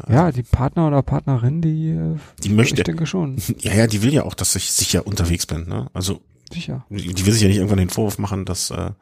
Ja, 0.09 0.31
die 0.31 0.43
Partner 0.43 0.87
oder 0.87 1.01
Partnerin, 1.03 1.61
die, 1.61 1.89
äh, 1.89 2.17
die 2.43 2.49
möchte. 2.49 2.77
Ich 2.77 2.83
denke 2.83 3.05
schon. 3.05 3.37
Ja, 3.59 3.73
ja, 3.73 3.87
die 3.87 4.01
will 4.01 4.13
ja 4.13 4.23
auch, 4.23 4.33
dass 4.33 4.55
ich 4.55 4.71
sicher 4.71 5.05
unterwegs 5.05 5.45
bin. 5.45 5.67
Ne? 5.67 5.89
Also 5.93 6.21
sicher. 6.51 6.85
Die, 6.89 7.13
die 7.13 7.25
will 7.25 7.33
sich 7.33 7.41
ja 7.41 7.47
nicht 7.47 7.57
irgendwann 7.57 7.79
den 7.79 7.89
Vorwurf 7.89 8.17
machen, 8.17 8.45
dass 8.45 8.71
äh, 8.71 8.75
wir 8.75 8.95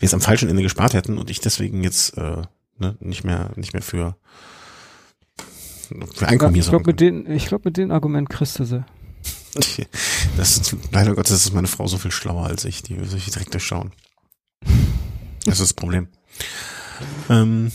es 0.00 0.14
am 0.14 0.20
falschen 0.20 0.48
Ende 0.48 0.62
gespart 0.62 0.94
hätten 0.94 1.18
und 1.18 1.30
ich 1.30 1.40
deswegen 1.40 1.82
jetzt 1.82 2.16
äh, 2.16 2.42
ne, 2.78 2.96
nicht 3.00 3.24
mehr, 3.24 3.50
nicht 3.56 3.72
mehr 3.72 3.82
für, 3.82 4.16
für 6.14 6.28
Einkommen 6.28 6.54
hier 6.54 6.62
Ich 6.62 6.68
glaube, 6.68 6.86
mit 6.86 7.00
den, 7.00 7.30
ich 7.30 7.46
glaube, 7.46 7.62
mit 7.66 7.76
dem 7.76 7.90
Argument 7.90 8.28
kriegst 8.28 8.58
du 8.58 8.64
sie. 8.64 8.84
Das 10.36 10.58
ist, 10.58 10.76
leider 10.92 11.14
Gottes 11.14 11.46
ist 11.46 11.54
meine 11.54 11.66
Frau 11.66 11.86
so 11.86 11.96
viel 11.96 12.10
schlauer 12.10 12.44
als 12.44 12.66
ich. 12.66 12.82
Die 12.82 12.98
will 12.98 13.06
sich 13.06 13.30
direkt 13.30 13.54
durchschauen. 13.54 13.92
Das 15.46 15.54
ist 15.54 15.60
das 15.60 15.72
Problem. 15.72 16.08
Ähm, 17.30 17.72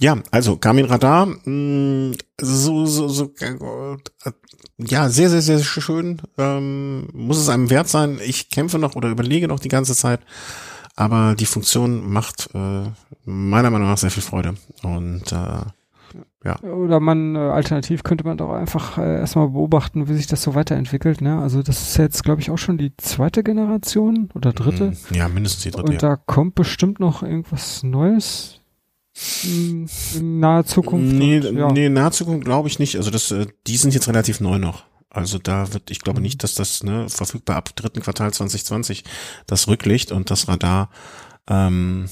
ja, 0.00 0.20
also 0.30 0.58
Garmin 0.58 0.86
Radar, 0.86 1.26
mh, 1.26 1.46
mm, 1.46 2.14
so, 2.40 2.86
so, 2.86 3.08
so, 3.08 3.32
äh, 3.40 3.96
ja, 4.78 5.08
sehr, 5.08 5.30
sehr, 5.30 5.42
sehr 5.42 5.60
schön. 5.60 6.20
Ähm, 6.36 7.08
muss 7.12 7.38
es 7.38 7.48
einem 7.48 7.70
wert 7.70 7.88
sein. 7.88 8.18
Ich 8.22 8.50
kämpfe 8.50 8.78
noch 8.78 8.94
oder 8.94 9.08
überlege 9.08 9.48
noch 9.48 9.60
die 9.60 9.68
ganze 9.68 9.94
Zeit, 9.94 10.20
aber 10.96 11.34
die 11.34 11.46
Funktion 11.46 12.10
macht 12.10 12.48
äh, 12.54 12.84
meiner 13.24 13.70
Meinung 13.70 13.88
nach 13.88 13.98
sehr 13.98 14.10
viel 14.10 14.22
Freude. 14.22 14.54
Und 14.82 15.30
äh, 15.30 15.60
ja. 16.44 16.60
Oder 16.62 17.00
man, 17.00 17.34
äh, 17.34 17.38
alternativ 17.38 18.02
könnte 18.02 18.24
man 18.24 18.38
doch 18.38 18.52
einfach 18.52 18.98
äh, 18.98 19.18
erstmal 19.18 19.48
beobachten, 19.48 20.08
wie 20.08 20.14
sich 20.14 20.26
das 20.26 20.42
so 20.42 20.54
weiterentwickelt. 20.54 21.20
Ne? 21.20 21.38
Also 21.38 21.62
das 21.62 21.82
ist 21.82 21.96
jetzt, 21.98 22.24
glaube 22.24 22.40
ich, 22.40 22.50
auch 22.50 22.56
schon 22.56 22.78
die 22.78 22.96
zweite 22.96 23.42
Generation 23.42 24.30
oder 24.34 24.52
dritte. 24.52 24.92
Mm, 25.10 25.14
ja, 25.14 25.28
mindestens 25.28 25.64
die 25.64 25.70
dritte. 25.70 25.92
Und 25.92 26.02
da 26.02 26.16
kommt 26.16 26.54
bestimmt 26.54 27.00
noch 27.00 27.22
irgendwas 27.22 27.82
Neues 27.82 28.60
in 29.44 29.88
naher 30.40 30.64
Zukunft. 30.64 31.14
Nee, 31.14 31.40
und, 31.40 31.56
ja. 31.56 31.72
nee 31.72 31.88
naher 31.88 32.12
Zukunft 32.12 32.44
glaube 32.44 32.68
ich 32.68 32.78
nicht. 32.78 32.96
Also 32.96 33.10
das, 33.10 33.30
äh, 33.32 33.46
die 33.66 33.76
sind 33.76 33.92
jetzt 33.92 34.08
relativ 34.08 34.40
neu 34.40 34.58
noch. 34.58 34.84
Also 35.16 35.38
da 35.38 35.72
wird, 35.72 35.90
ich 35.90 36.00
glaube 36.00 36.20
mhm. 36.20 36.24
nicht, 36.24 36.42
dass 36.42 36.54
das 36.54 36.82
ne, 36.82 37.08
verfügbar 37.08 37.56
ab 37.56 37.74
dritten 37.74 38.02
Quartal 38.02 38.32
2020 38.32 39.04
das 39.46 39.66
Rücklicht 39.66 40.12
und 40.12 40.30
das 40.30 40.46
Radar 40.46 40.90
ähm, 41.48 42.08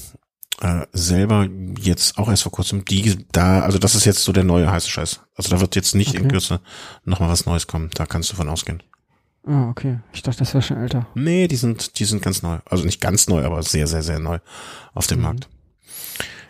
äh, 0.61 0.87
selber 0.91 1.47
jetzt 1.79 2.17
auch 2.17 2.29
erst 2.29 2.43
vor 2.43 2.51
kurzem 2.51 2.83
die 2.85 3.27
da, 3.31 3.61
also 3.61 3.77
das 3.77 3.93
ist 3.93 4.05
jetzt 4.05 4.23
so 4.23 4.31
der 4.31 4.43
neue 4.43 4.71
heiße 4.71 4.89
Scheiß. 4.89 5.21
Also 5.35 5.49
da 5.49 5.59
wird 5.59 5.75
jetzt 5.75 5.93
nicht 5.93 6.11
okay. 6.11 6.23
in 6.23 6.27
Kürze 6.29 6.61
nochmal 7.03 7.29
was 7.29 7.45
Neues 7.45 7.67
kommen. 7.67 7.91
Da 7.93 8.07
kannst 8.07 8.31
du 8.31 8.35
von 8.35 8.49
ausgehen. 8.49 8.81
Ah, 9.45 9.69
okay. 9.69 9.99
Ich 10.11 10.23
dachte, 10.23 10.39
das 10.39 10.55
wäre 10.55 10.63
schon 10.63 10.77
älter. 10.77 11.05
Nee, 11.13 11.47
die 11.47 11.57
sind, 11.57 11.99
die 11.99 12.05
sind 12.05 12.23
ganz 12.23 12.41
neu. 12.41 12.57
Also 12.65 12.85
nicht 12.85 13.01
ganz 13.01 13.27
neu, 13.27 13.43
aber 13.45 13.61
sehr, 13.61 13.85
sehr, 13.85 14.01
sehr 14.01 14.17
neu 14.17 14.39
auf 14.95 15.05
dem 15.05 15.19
mhm. 15.19 15.23
Markt. 15.25 15.49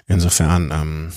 Insofern, 0.07 0.71
ähm, 0.71 1.11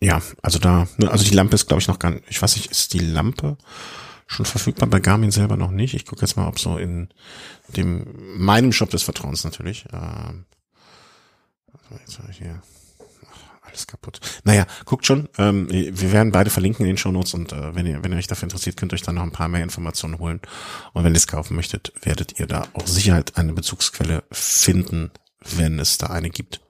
ja, 0.00 0.20
also 0.42 0.58
da, 0.58 0.86
ne, 0.96 1.10
also 1.10 1.24
die 1.24 1.34
Lampe 1.34 1.54
ist, 1.54 1.66
glaube 1.66 1.80
ich, 1.80 1.88
noch 1.88 1.98
gar 1.98 2.10
nicht, 2.10 2.24
ich 2.28 2.40
weiß 2.40 2.56
nicht, 2.56 2.70
ist 2.70 2.92
die 2.94 2.98
Lampe 2.98 3.56
schon 4.26 4.46
verfügbar 4.46 4.88
bei 4.88 5.00
Garmin 5.00 5.30
selber 5.30 5.56
noch 5.56 5.70
nicht. 5.70 5.94
Ich 5.94 6.06
gucke 6.06 6.22
jetzt 6.22 6.36
mal, 6.36 6.46
ob 6.46 6.58
so 6.58 6.76
in 6.76 7.08
dem 7.76 8.06
meinem 8.36 8.72
Shop 8.72 8.90
des 8.90 9.02
Vertrauens 9.02 9.42
natürlich. 9.42 9.86
Ähm, 9.92 10.44
jetzt 12.06 12.18
habe 12.18 12.30
ich 12.30 12.38
hier. 12.38 12.62
Alles 13.62 13.86
kaputt. 13.86 14.20
Naja, 14.44 14.66
guckt 14.86 15.04
schon. 15.04 15.28
Ähm, 15.36 15.68
wir 15.70 16.12
werden 16.12 16.32
beide 16.32 16.48
verlinken 16.48 16.86
in 16.86 16.92
den 16.92 16.96
Shownotes 16.96 17.34
und 17.34 17.52
äh, 17.52 17.74
wenn 17.74 17.86
ihr, 17.86 18.02
wenn 18.02 18.12
ihr 18.12 18.18
euch 18.18 18.26
dafür 18.26 18.46
interessiert, 18.46 18.78
könnt 18.78 18.92
ihr 18.92 18.94
euch 18.94 19.02
dann 19.02 19.16
noch 19.16 19.22
ein 19.22 19.32
paar 19.32 19.48
mehr 19.48 19.62
Informationen 19.62 20.18
holen. 20.18 20.40
Und 20.94 21.04
wenn 21.04 21.12
ihr 21.12 21.18
es 21.18 21.26
kaufen 21.26 21.54
möchtet, 21.54 21.92
werdet 22.00 22.40
ihr 22.40 22.46
da 22.46 22.66
auch 22.72 22.86
Sicherheit 22.86 23.36
eine 23.36 23.52
Bezugsquelle 23.52 24.24
finden, 24.30 25.10
wenn 25.56 25.78
es 25.78 25.98
da 25.98 26.06
eine 26.06 26.30
gibt. 26.30 26.60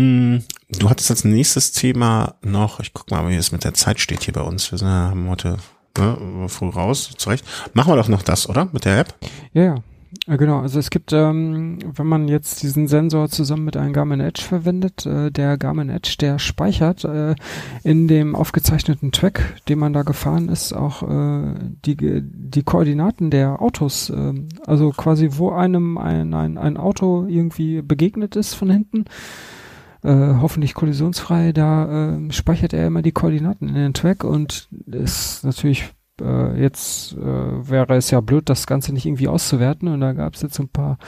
Hm, 0.00 0.42
du 0.70 0.88
hattest 0.88 1.10
als 1.10 1.24
nächstes 1.24 1.72
Thema 1.72 2.36
noch, 2.40 2.80
ich 2.80 2.94
guck 2.94 3.10
mal, 3.10 3.28
wie 3.28 3.36
es 3.36 3.52
mit 3.52 3.64
der 3.64 3.74
Zeit 3.74 4.00
steht 4.00 4.22
hier 4.22 4.32
bei 4.32 4.40
uns. 4.40 4.70
Wir 4.72 4.78
sind, 4.78 4.88
haben 4.88 5.28
heute 5.28 5.58
ne, 5.98 6.46
früh 6.48 6.70
raus, 6.70 7.10
zurecht. 7.18 7.44
Machen 7.74 7.92
wir 7.92 7.96
doch 7.96 8.08
noch 8.08 8.22
das, 8.22 8.48
oder? 8.48 8.70
Mit 8.72 8.86
der 8.86 9.00
App? 9.00 9.14
Ja, 9.52 9.62
ja. 9.62 9.74
Genau, 10.26 10.58
also 10.60 10.80
es 10.80 10.90
gibt, 10.90 11.12
ähm, 11.12 11.78
wenn 11.94 12.06
man 12.06 12.26
jetzt 12.26 12.64
diesen 12.64 12.88
Sensor 12.88 13.28
zusammen 13.28 13.64
mit 13.64 13.76
einem 13.76 13.92
Garmin 13.92 14.18
Edge 14.18 14.42
verwendet, 14.42 15.06
äh, 15.06 15.30
der 15.30 15.56
Garmin 15.56 15.88
Edge, 15.88 16.16
der 16.18 16.40
speichert 16.40 17.04
äh, 17.04 17.36
in 17.84 18.08
dem 18.08 18.34
aufgezeichneten 18.34 19.12
Track, 19.12 19.62
den 19.68 19.78
man 19.78 19.92
da 19.92 20.02
gefahren 20.02 20.48
ist, 20.48 20.72
auch 20.72 21.04
äh, 21.04 21.54
die, 21.84 21.96
die 21.96 22.62
Koordinaten 22.64 23.30
der 23.30 23.62
Autos. 23.62 24.10
Äh, 24.10 24.32
also 24.66 24.90
quasi, 24.90 25.28
wo 25.32 25.52
einem 25.52 25.96
ein, 25.96 26.34
ein, 26.34 26.58
ein 26.58 26.76
Auto 26.76 27.26
irgendwie 27.28 27.80
begegnet 27.80 28.34
ist 28.34 28.54
von 28.54 28.68
hinten, 28.68 29.04
äh, 30.02 30.34
hoffentlich 30.40 30.74
kollisionsfrei, 30.74 31.52
da 31.52 32.16
äh, 32.16 32.32
speichert 32.32 32.72
er 32.72 32.86
immer 32.86 33.02
die 33.02 33.12
Koordinaten 33.12 33.68
in 33.68 33.74
den 33.74 33.94
Track 33.94 34.24
und 34.24 34.68
ist 34.86 35.44
natürlich 35.44 35.92
äh, 36.20 36.60
jetzt 36.60 37.14
äh, 37.14 37.68
wäre 37.68 37.96
es 37.96 38.10
ja 38.10 38.20
blöd, 38.20 38.48
das 38.48 38.66
Ganze 38.66 38.92
nicht 38.92 39.06
irgendwie 39.06 39.28
auszuwerten. 39.28 39.88
Und 39.88 40.00
da 40.00 40.12
gab 40.12 40.34
es 40.34 40.42
jetzt 40.42 40.58
ein 40.58 40.68
paar 40.68 40.98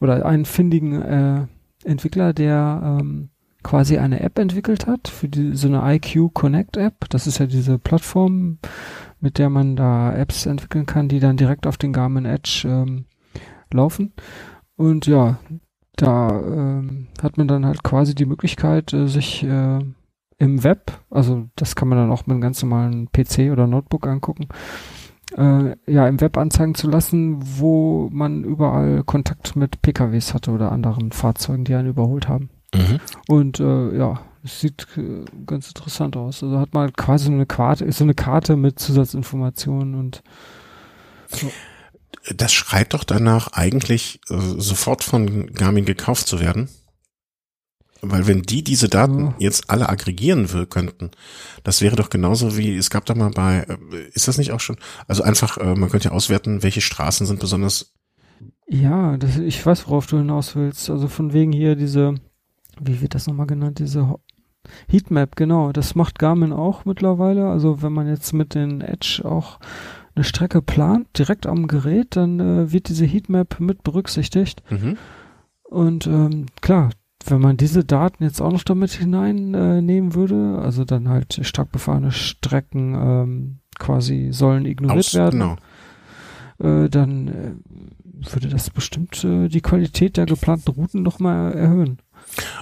oder 0.00 0.24
einen 0.26 0.44
findigen 0.44 1.02
äh, 1.02 1.46
Entwickler, 1.84 2.32
der 2.32 2.98
ähm, 3.00 3.30
quasi 3.62 3.98
eine 3.98 4.20
App 4.20 4.38
entwickelt 4.38 4.86
hat 4.86 5.08
für 5.08 5.28
die, 5.28 5.54
so 5.54 5.68
eine 5.68 5.82
IQ 5.94 6.32
Connect 6.32 6.76
App. 6.76 7.08
Das 7.10 7.26
ist 7.26 7.38
ja 7.38 7.46
diese 7.46 7.78
Plattform, 7.78 8.58
mit 9.20 9.38
der 9.38 9.50
man 9.50 9.76
da 9.76 10.14
Apps 10.14 10.46
entwickeln 10.46 10.86
kann, 10.86 11.08
die 11.08 11.20
dann 11.20 11.36
direkt 11.36 11.66
auf 11.66 11.76
den 11.76 11.92
Garmin 11.92 12.24
Edge 12.24 12.62
ähm, 12.66 13.04
laufen. 13.72 14.12
Und 14.76 15.06
ja, 15.06 15.38
da 16.00 16.30
ähm, 16.30 17.08
hat 17.22 17.36
man 17.36 17.48
dann 17.48 17.66
halt 17.66 17.82
quasi 17.82 18.14
die 18.14 18.26
Möglichkeit, 18.26 18.92
äh, 18.92 19.06
sich 19.06 19.42
äh, 19.42 19.78
im 20.38 20.64
Web, 20.64 20.92
also 21.10 21.48
das 21.56 21.76
kann 21.76 21.88
man 21.88 21.98
dann 21.98 22.10
auch 22.10 22.26
mit 22.26 22.30
einem 22.30 22.40
ganz 22.40 22.62
normalen 22.62 23.08
PC 23.12 23.52
oder 23.52 23.66
Notebook 23.66 24.06
angucken, 24.06 24.48
äh, 25.36 25.76
ja, 25.86 26.08
im 26.08 26.20
Web 26.20 26.38
anzeigen 26.38 26.74
zu 26.74 26.88
lassen, 26.88 27.38
wo 27.58 28.08
man 28.10 28.44
überall 28.44 29.04
Kontakt 29.04 29.54
mit 29.56 29.82
PKWs 29.82 30.32
hatte 30.32 30.50
oder 30.50 30.72
anderen 30.72 31.12
Fahrzeugen, 31.12 31.64
die 31.64 31.74
einen 31.74 31.90
überholt 31.90 32.28
haben. 32.28 32.48
Mhm. 32.74 33.00
Und 33.28 33.60
äh, 33.60 33.96
ja, 33.96 34.20
es 34.42 34.60
sieht 34.60 34.86
äh, 34.96 35.24
ganz 35.46 35.68
interessant 35.68 36.16
aus. 36.16 36.42
Also 36.42 36.58
hat 36.58 36.72
man 36.72 36.92
quasi 36.94 37.26
so 37.26 37.32
eine 37.32 37.46
Karte, 37.46 37.90
so 37.92 38.04
eine 38.04 38.14
Karte 38.14 38.56
mit 38.56 38.78
Zusatzinformationen 38.78 39.94
und 39.94 40.22
so. 41.28 41.48
Das 42.36 42.52
schreit 42.52 42.92
doch 42.94 43.04
danach, 43.04 43.52
eigentlich 43.52 44.20
äh, 44.28 44.36
sofort 44.58 45.04
von 45.04 45.52
Garmin 45.52 45.84
gekauft 45.84 46.26
zu 46.26 46.40
werden. 46.40 46.68
Weil 48.02 48.26
wenn 48.26 48.42
die 48.42 48.64
diese 48.64 48.88
Daten 48.88 49.26
ja. 49.26 49.34
jetzt 49.38 49.68
alle 49.68 49.88
aggregieren 49.88 50.52
will, 50.52 50.66
könnten, 50.66 51.10
das 51.64 51.82
wäre 51.82 51.96
doch 51.96 52.08
genauso 52.08 52.56
wie, 52.56 52.74
es 52.76 52.88
gab 52.88 53.04
doch 53.06 53.14
mal 53.14 53.30
bei, 53.30 53.66
äh, 53.68 54.08
ist 54.12 54.26
das 54.26 54.38
nicht 54.38 54.52
auch 54.52 54.60
schon, 54.60 54.76
also 55.06 55.22
einfach, 55.22 55.58
äh, 55.58 55.74
man 55.74 55.90
könnte 55.90 56.08
ja 56.08 56.14
auswerten, 56.14 56.62
welche 56.62 56.80
Straßen 56.80 57.26
sind 57.26 57.40
besonders. 57.40 57.92
Ja, 58.66 59.16
das, 59.16 59.36
ich 59.36 59.64
weiß, 59.64 59.86
worauf 59.86 60.06
du 60.06 60.18
hinaus 60.18 60.56
willst. 60.56 60.88
Also 60.88 61.08
von 61.08 61.32
wegen 61.32 61.52
hier 61.52 61.76
diese, 61.76 62.14
wie 62.80 63.00
wird 63.00 63.14
das 63.14 63.26
nochmal 63.26 63.46
genannt, 63.46 63.80
diese 63.80 64.14
Heatmap, 64.88 65.36
genau, 65.36 65.72
das 65.72 65.94
macht 65.94 66.18
Garmin 66.18 66.52
auch 66.52 66.84
mittlerweile. 66.84 67.48
Also 67.48 67.82
wenn 67.82 67.92
man 67.92 68.06
jetzt 68.06 68.32
mit 68.32 68.54
den 68.54 68.80
Edge 68.80 69.22
auch 69.24 69.58
eine 70.14 70.24
Strecke 70.24 70.62
plant, 70.62 71.06
direkt 71.18 71.46
am 71.46 71.66
Gerät, 71.68 72.16
dann 72.16 72.40
äh, 72.40 72.72
wird 72.72 72.88
diese 72.88 73.04
Heatmap 73.04 73.60
mit 73.60 73.82
berücksichtigt. 73.82 74.62
Mhm. 74.70 74.96
Und 75.62 76.06
ähm, 76.06 76.46
klar, 76.60 76.90
wenn 77.26 77.40
man 77.40 77.56
diese 77.56 77.84
Daten 77.84 78.24
jetzt 78.24 78.40
auch 78.40 78.52
noch 78.52 78.64
damit 78.64 78.92
hineinnehmen 78.92 80.10
äh, 80.10 80.14
würde, 80.14 80.58
also 80.62 80.84
dann 80.84 81.08
halt 81.08 81.38
stark 81.42 81.70
befahrene 81.70 82.12
Strecken 82.12 82.94
ähm, 82.94 83.58
quasi 83.78 84.28
sollen 84.32 84.66
ignoriert 84.66 85.06
Aus, 85.06 85.14
werden, 85.14 85.56
genau. 86.58 86.84
äh, 86.84 86.88
dann 86.88 87.28
äh, 87.28 88.32
würde 88.32 88.48
das 88.48 88.70
bestimmt 88.70 89.22
äh, 89.24 89.48
die 89.48 89.60
Qualität 89.60 90.16
der 90.16 90.26
geplanten 90.26 90.70
Routen 90.70 91.02
noch 91.02 91.18
mal 91.18 91.52
erhöhen. 91.52 91.98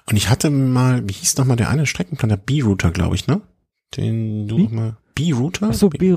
Und 0.06 0.16
ich 0.16 0.28
hatte 0.28 0.50
mal, 0.50 1.08
wie 1.08 1.12
hieß 1.12 1.36
noch 1.38 1.44
mal 1.44 1.56
der 1.56 1.70
eine 1.70 1.86
Streckenplan, 1.86 2.28
der 2.28 2.36
B-Router, 2.36 2.90
glaube 2.90 3.14
ich, 3.14 3.26
ne? 3.26 3.40
Den 3.96 4.46
du 4.48 4.58
noch 4.58 4.70
mal 4.70 4.96
B-Router? 5.18 5.68
Ach 5.70 5.74
so, 5.74 5.88
B, 5.88 6.14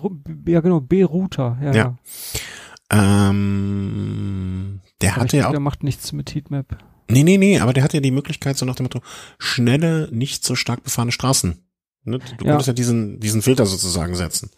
ja 0.47 0.61
genau, 0.61 0.79
B-Router, 0.79 1.57
ja. 1.61 1.73
ja. 1.73 1.97
Ähm, 2.91 4.81
der 5.01 5.13
Aber 5.13 5.21
hatte 5.21 5.37
ja 5.37 5.47
auch. 5.47 5.51
Der 5.51 5.59
macht 5.59 5.83
nichts 5.83 6.11
mit 6.11 6.35
Heatmap. 6.35 6.77
Nee, 7.09 7.23
nee, 7.23 7.37
nee, 7.37 7.59
aber 7.59 7.73
der 7.73 7.83
hat 7.83 7.93
ja 7.93 7.99
die 7.99 8.11
Möglichkeit, 8.11 8.57
so 8.57 8.65
nach 8.65 8.75
dem 8.75 8.83
Motto, 8.83 9.01
schnelle, 9.39 10.07
nicht 10.11 10.45
so 10.45 10.55
stark 10.55 10.83
befahrene 10.83 11.11
Straßen. 11.11 11.63
Ne? 12.03 12.19
Du 12.19 12.45
ja. 12.45 12.51
konntest 12.51 12.67
ja 12.67 12.73
diesen, 12.73 13.19
diesen 13.19 13.41
Filter 13.41 13.65
sozusagen 13.65 14.15
setzen. 14.15 14.51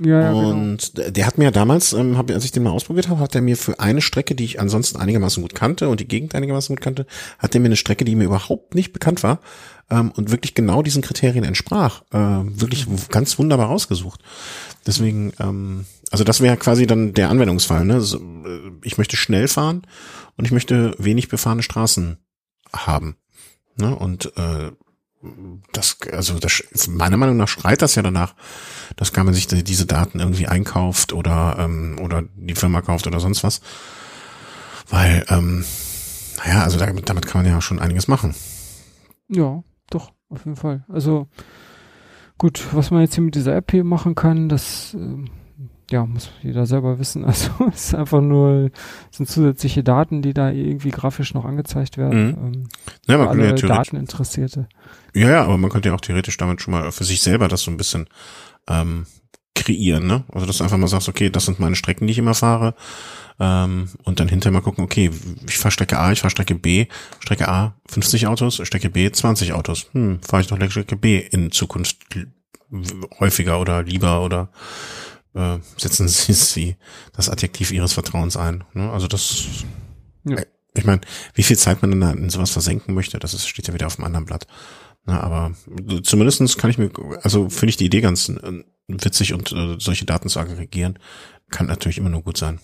Ja, 0.00 0.20
ja, 0.20 0.32
genau. 0.32 0.50
und 0.50 0.94
genau. 0.94 1.10
der 1.10 1.26
hat 1.26 1.38
mir 1.38 1.50
damals, 1.50 1.92
ähm, 1.92 2.16
hab, 2.16 2.30
als 2.30 2.44
ich 2.44 2.52
den 2.52 2.62
mal 2.62 2.70
ausprobiert 2.70 3.08
habe, 3.08 3.20
hat 3.20 3.34
er 3.34 3.40
mir 3.40 3.56
für 3.56 3.80
eine 3.80 4.00
Strecke, 4.00 4.34
die 4.34 4.44
ich 4.44 4.60
ansonsten 4.60 4.98
einigermaßen 4.98 5.42
gut 5.42 5.54
kannte 5.54 5.88
und 5.88 6.00
die 6.00 6.08
Gegend 6.08 6.34
einigermaßen 6.34 6.74
gut 6.74 6.82
kannte, 6.82 7.06
hat 7.38 7.54
er 7.54 7.60
mir 7.60 7.66
eine 7.66 7.76
Strecke, 7.76 8.04
die 8.04 8.14
mir 8.14 8.24
überhaupt 8.24 8.74
nicht 8.74 8.92
bekannt 8.92 9.22
war 9.22 9.40
ähm, 9.90 10.10
und 10.12 10.30
wirklich 10.30 10.54
genau 10.54 10.82
diesen 10.82 11.02
Kriterien 11.02 11.44
entsprach, 11.44 12.02
äh, 12.12 12.18
wirklich 12.18 12.86
ganz 13.08 13.38
wunderbar 13.38 13.66
rausgesucht. 13.66 14.22
Deswegen, 14.86 15.32
ähm, 15.40 15.86
also 16.10 16.24
das 16.24 16.40
wäre 16.40 16.56
quasi 16.56 16.86
dann 16.86 17.14
der 17.14 17.30
Anwendungsfall. 17.30 17.84
Ne? 17.84 17.94
Also, 17.94 18.20
ich 18.82 18.98
möchte 18.98 19.16
schnell 19.16 19.48
fahren 19.48 19.82
und 20.36 20.44
ich 20.44 20.52
möchte 20.52 20.94
wenig 20.98 21.28
befahrene 21.28 21.62
Straßen 21.62 22.18
haben. 22.72 23.16
Ne? 23.76 23.94
Und 23.94 24.32
äh, 24.36 24.72
das, 25.72 25.98
also 26.12 26.38
das, 26.38 26.62
meiner 26.88 27.16
Meinung 27.16 27.36
nach 27.36 27.48
schreit 27.48 27.82
das 27.82 27.94
ja 27.94 28.02
danach, 28.02 28.34
dass 28.96 29.14
man 29.16 29.34
sich 29.34 29.46
diese 29.46 29.86
Daten 29.86 30.20
irgendwie 30.20 30.46
einkauft 30.46 31.12
oder 31.12 31.56
ähm, 31.58 31.98
oder 32.00 32.22
die 32.36 32.54
Firma 32.54 32.82
kauft 32.82 33.06
oder 33.06 33.20
sonst 33.20 33.42
was. 33.42 33.60
Weil, 34.88 35.24
ähm, 35.28 35.64
naja, 36.38 36.62
also 36.62 36.78
damit, 36.78 37.08
damit 37.08 37.26
kann 37.26 37.42
man 37.42 37.52
ja 37.52 37.60
schon 37.60 37.78
einiges 37.78 38.08
machen. 38.08 38.34
Ja, 39.28 39.62
doch, 39.90 40.12
auf 40.30 40.44
jeden 40.44 40.56
Fall. 40.56 40.84
Also 40.88 41.28
gut, 42.38 42.66
was 42.72 42.90
man 42.90 43.00
jetzt 43.00 43.14
hier 43.14 43.24
mit 43.24 43.34
dieser 43.34 43.54
App 43.54 43.70
hier 43.70 43.84
machen 43.84 44.14
kann, 44.14 44.48
das 44.48 44.94
äh, 44.94 45.24
ja, 45.90 46.04
muss 46.04 46.30
jeder 46.42 46.66
selber 46.66 46.98
wissen. 46.98 47.24
Also 47.28 47.50
es 47.72 47.86
ist 47.86 47.94
einfach 47.94 48.20
nur, 48.20 48.70
sind 49.10 49.28
zusätzliche 49.28 49.82
Daten, 49.82 50.22
die 50.22 50.34
da 50.34 50.50
irgendwie 50.50 50.90
grafisch 50.90 51.34
noch 51.34 51.44
angezeigt 51.44 51.96
werden. 51.96 52.26
Mhm. 52.26 52.46
Ähm, 52.46 52.68
ja, 53.06 53.18
man 53.18 53.28
alle 53.28 53.48
ja 53.48 53.52
Dateninteressierte. 53.52 54.68
Ja, 55.14 55.30
ja, 55.30 55.44
aber 55.44 55.58
man 55.58 55.70
könnte 55.70 55.88
ja 55.88 55.94
auch 55.94 56.00
theoretisch 56.00 56.36
damit 56.36 56.60
schon 56.60 56.72
mal 56.72 56.92
für 56.92 57.04
sich 57.04 57.20
selber 57.20 57.48
das 57.48 57.62
so 57.62 57.70
ein 57.70 57.76
bisschen 57.76 58.06
ähm, 58.68 59.06
kreieren, 59.54 60.06
ne? 60.06 60.24
Also 60.32 60.46
dass 60.46 60.58
du 60.58 60.64
einfach 60.64 60.76
mal 60.76 60.88
sagst, 60.88 61.08
okay, 61.08 61.30
das 61.30 61.44
sind 61.44 61.60
meine 61.60 61.76
Strecken, 61.76 62.06
die 62.06 62.12
ich 62.12 62.18
immer 62.18 62.34
fahre. 62.34 62.74
Ähm, 63.40 63.88
und 64.04 64.20
dann 64.20 64.28
hinterher 64.28 64.52
mal 64.52 64.62
gucken, 64.62 64.84
okay, 64.84 65.10
ich 65.46 65.58
fahre 65.58 65.72
Strecke 65.72 65.98
A, 65.98 66.12
ich 66.12 66.20
fahre 66.20 66.30
Strecke 66.30 66.54
B, 66.54 66.86
Strecke 67.20 67.48
A 67.48 67.74
50 67.86 68.26
Autos, 68.26 68.60
Strecke 68.64 68.90
B 68.90 69.10
20 69.10 69.52
Autos. 69.52 69.88
Hm, 69.92 70.20
fahre 70.22 70.42
ich 70.42 70.48
doch 70.48 70.58
Strecke 70.70 70.96
B 70.96 71.18
in 71.18 71.50
Zukunft 71.52 71.98
häufiger 73.20 73.60
oder 73.60 73.82
lieber 73.82 74.22
oder 74.22 74.50
äh, 75.34 75.58
setzen 75.76 76.08
Sie 76.08 76.32
sie 76.32 76.76
das 77.12 77.28
Adjektiv 77.28 77.72
Ihres 77.72 77.92
Vertrauens 77.92 78.36
ein. 78.36 78.64
Ne? 78.74 78.90
Also 78.90 79.06
das, 79.06 79.64
ja. 80.24 80.36
Äh, 80.36 80.46
ich 80.74 80.84
meine, 80.84 81.00
wie 81.34 81.42
viel 81.42 81.58
Zeit 81.58 81.82
man 81.82 82.00
dann 82.00 82.18
in 82.18 82.30
sowas 82.30 82.50
versenken 82.50 82.94
möchte, 82.94 83.18
das 83.18 83.34
ist, 83.34 83.48
steht 83.48 83.66
ja 83.66 83.74
wieder 83.74 83.86
auf 83.86 83.96
dem 83.96 84.04
anderen 84.04 84.26
Blatt. 84.26 84.46
Na, 85.04 85.20
aber 85.20 85.52
zumindestens 86.02 86.56
kann 86.56 86.70
ich 86.70 86.78
mir, 86.78 86.90
also 87.22 87.48
finde 87.48 87.70
ich 87.70 87.76
die 87.76 87.86
Idee 87.86 88.00
ganz 88.00 88.28
äh, 88.28 88.62
witzig 88.88 89.32
und 89.32 89.50
äh, 89.52 89.76
solche 89.78 90.04
Daten 90.04 90.28
zu 90.28 90.38
aggregieren, 90.38 90.98
kann 91.50 91.66
natürlich 91.66 91.98
immer 91.98 92.10
nur 92.10 92.22
gut 92.22 92.36
sein. 92.36 92.60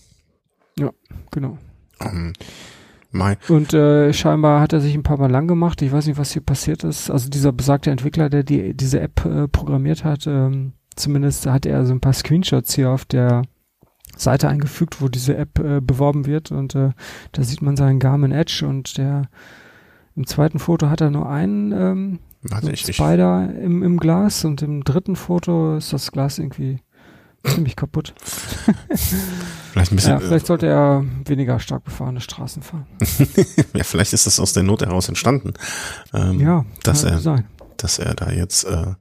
Ja, 0.78 0.90
genau. 1.30 1.58
Um, 2.00 2.32
Mai. 3.14 3.38
Und 3.48 3.72
äh, 3.72 4.12
scheinbar 4.12 4.60
hat 4.60 4.72
er 4.72 4.80
sich 4.80 4.94
ein 4.94 5.04
paar 5.04 5.18
Mal 5.18 5.30
lang 5.30 5.46
gemacht. 5.46 5.80
Ich 5.82 5.92
weiß 5.92 6.06
nicht, 6.06 6.18
was 6.18 6.32
hier 6.32 6.42
passiert 6.42 6.82
ist. 6.82 7.10
Also 7.10 7.30
dieser 7.30 7.52
besagte 7.52 7.90
Entwickler, 7.90 8.28
der 8.28 8.42
die, 8.42 8.74
diese 8.74 9.00
App 9.00 9.24
äh, 9.24 9.46
programmiert 9.46 10.02
hat, 10.02 10.26
ähm, 10.26 10.72
Zumindest 10.96 11.46
hat 11.46 11.66
er 11.66 11.84
so 11.86 11.92
ein 11.92 12.00
paar 12.00 12.12
Screenshots 12.12 12.74
hier 12.74 12.90
auf 12.90 13.04
der 13.04 13.42
Seite 14.16 14.48
eingefügt, 14.48 15.00
wo 15.00 15.08
diese 15.08 15.36
App 15.36 15.58
äh, 15.58 15.80
beworben 15.80 16.26
wird 16.26 16.52
und 16.52 16.74
äh, 16.74 16.90
da 17.32 17.42
sieht 17.42 17.62
man 17.62 17.76
seinen 17.76 17.98
Garmin 17.98 18.32
Edge 18.32 18.64
und 18.66 18.96
der 18.96 19.28
im 20.16 20.26
zweiten 20.26 20.60
Foto 20.60 20.88
hat 20.88 21.00
er 21.00 21.10
nur 21.10 21.28
einen 21.28 21.72
ähm, 21.72 22.18
so 22.60 22.92
Spider 22.92 23.52
im, 23.60 23.82
im 23.82 23.98
Glas 23.98 24.44
und 24.44 24.62
im 24.62 24.84
dritten 24.84 25.16
Foto 25.16 25.76
ist 25.76 25.92
das 25.92 26.12
Glas 26.12 26.38
irgendwie 26.38 26.78
ziemlich 27.44 27.76
kaputt. 27.76 28.14
Vielleicht 29.72 29.92
ein 29.92 29.96
bisschen. 29.96 30.12
Ja, 30.12 30.20
vielleicht 30.20 30.46
sollte 30.46 30.66
er 30.66 31.04
weniger 31.24 31.58
stark 31.58 31.84
befahrene 31.84 32.20
Straßen 32.20 32.62
fahren. 32.62 32.86
ja, 33.74 33.82
vielleicht 33.82 34.12
ist 34.12 34.26
das 34.26 34.38
aus 34.38 34.52
der 34.52 34.62
Not 34.62 34.82
heraus 34.82 35.08
entstanden. 35.08 35.52
Ähm, 36.14 36.40
Ja, 36.40 36.64
dass 36.84 37.02
er, 37.02 37.18
sein. 37.18 37.46
dass 37.76 37.98
er 37.98 38.14
da 38.14 38.30
jetzt. 38.30 38.64
Äh, 38.64 38.94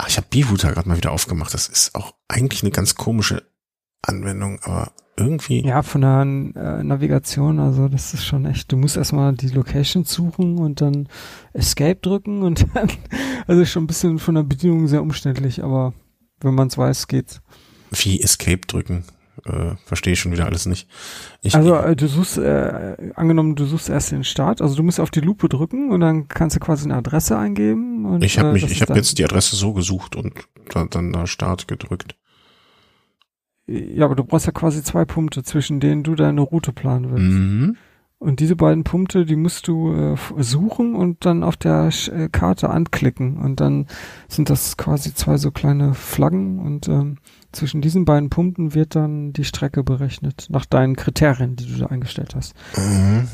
ach, 0.00 0.08
ich 0.08 0.16
habe 0.16 0.26
Bivuta 0.30 0.70
gerade 0.70 0.88
mal 0.88 0.96
wieder 0.96 1.12
aufgemacht. 1.12 1.52
Das 1.52 1.68
ist 1.68 1.94
auch 1.94 2.14
eigentlich 2.28 2.62
eine 2.62 2.70
ganz 2.70 2.94
komische 2.94 3.42
Anwendung, 4.02 4.58
aber 4.62 4.92
irgendwie. 5.16 5.62
Ja, 5.66 5.82
von 5.82 6.00
der 6.00 6.22
äh, 6.22 6.82
Navigation, 6.82 7.58
also 7.58 7.88
das 7.88 8.14
ist 8.14 8.24
schon 8.24 8.46
echt, 8.46 8.72
du 8.72 8.78
musst 8.78 8.96
erstmal 8.96 9.34
die 9.34 9.48
Location 9.48 10.04
suchen 10.04 10.58
und 10.58 10.80
dann 10.80 11.08
Escape 11.52 11.96
drücken 11.96 12.42
und 12.42 12.66
dann, 12.74 12.90
also 13.46 13.64
schon 13.66 13.84
ein 13.84 13.88
bisschen 13.88 14.18
von 14.18 14.36
der 14.36 14.42
Bedienung 14.42 14.88
sehr 14.88 15.02
umständlich, 15.02 15.62
aber 15.62 15.92
wenn 16.40 16.54
man 16.54 16.68
es 16.68 16.78
weiß, 16.78 17.06
geht's. 17.06 17.42
Wie 17.90 18.22
Escape 18.22 18.66
drücken. 18.66 19.04
Äh, 19.46 19.74
Verstehe 19.86 20.12
ich 20.12 20.20
schon 20.20 20.32
wieder 20.32 20.46
alles 20.46 20.66
nicht. 20.66 20.88
Ich, 21.42 21.54
Also 21.54 21.74
äh, 21.74 21.96
du 21.96 22.06
suchst, 22.08 22.38
äh, 22.38 23.12
angenommen, 23.14 23.54
du 23.56 23.64
suchst 23.64 23.88
erst 23.88 24.12
den 24.12 24.24
Start, 24.24 24.60
also 24.60 24.74
du 24.76 24.82
musst 24.82 25.00
auf 25.00 25.10
die 25.10 25.20
Lupe 25.20 25.48
drücken 25.48 25.90
und 25.90 26.00
dann 26.00 26.28
kannst 26.28 26.56
du 26.56 26.60
quasi 26.60 26.84
eine 26.84 26.96
Adresse 26.96 27.38
eingeben. 27.38 28.04
Und, 28.04 28.22
ich 28.24 28.38
habe 28.38 28.50
äh, 28.50 28.52
mich, 28.52 28.64
ich 28.64 28.80
habe 28.80 28.88
dann- 28.88 28.96
jetzt 28.96 29.18
die 29.18 29.24
Adresse 29.24 29.56
so 29.56 29.72
gesucht 29.72 30.16
und 30.16 30.34
da, 30.72 30.84
dann 30.84 31.12
da 31.12 31.26
Start 31.26 31.68
gedrückt. 31.68 32.16
Ja, 33.66 34.04
aber 34.06 34.16
du 34.16 34.24
brauchst 34.24 34.46
ja 34.46 34.52
quasi 34.52 34.82
zwei 34.82 35.04
Punkte, 35.04 35.42
zwischen 35.42 35.78
denen 35.80 36.02
du 36.02 36.14
deine 36.16 36.40
Route 36.40 36.72
planen 36.72 37.10
willst. 37.12 37.38
Mhm. 37.38 37.76
Und 38.18 38.40
diese 38.40 38.56
beiden 38.56 38.84
Punkte, 38.84 39.24
die 39.24 39.36
musst 39.36 39.66
du 39.68 39.94
äh, 39.94 40.16
suchen 40.42 40.94
und 40.94 41.24
dann 41.24 41.42
auf 41.42 41.56
der 41.56 41.90
Sch- 41.90 42.12
äh, 42.12 42.28
Karte 42.28 42.68
anklicken. 42.68 43.38
Und 43.38 43.60
dann 43.60 43.86
sind 44.28 44.50
das 44.50 44.76
quasi 44.76 45.14
zwei 45.14 45.38
so 45.38 45.50
kleine 45.52 45.94
Flaggen 45.94 46.58
und 46.58 46.86
ähm, 46.88 47.16
zwischen 47.52 47.80
diesen 47.80 48.04
beiden 48.04 48.30
Punkten 48.30 48.74
wird 48.74 48.94
dann 48.94 49.32
die 49.32 49.44
Strecke 49.44 49.82
berechnet, 49.82 50.46
nach 50.50 50.66
deinen 50.66 50.96
Kriterien, 50.96 51.56
die 51.56 51.66
du 51.66 51.78
da 51.78 51.86
eingestellt 51.86 52.34
hast. 52.34 52.54
Mhm. 52.76 53.28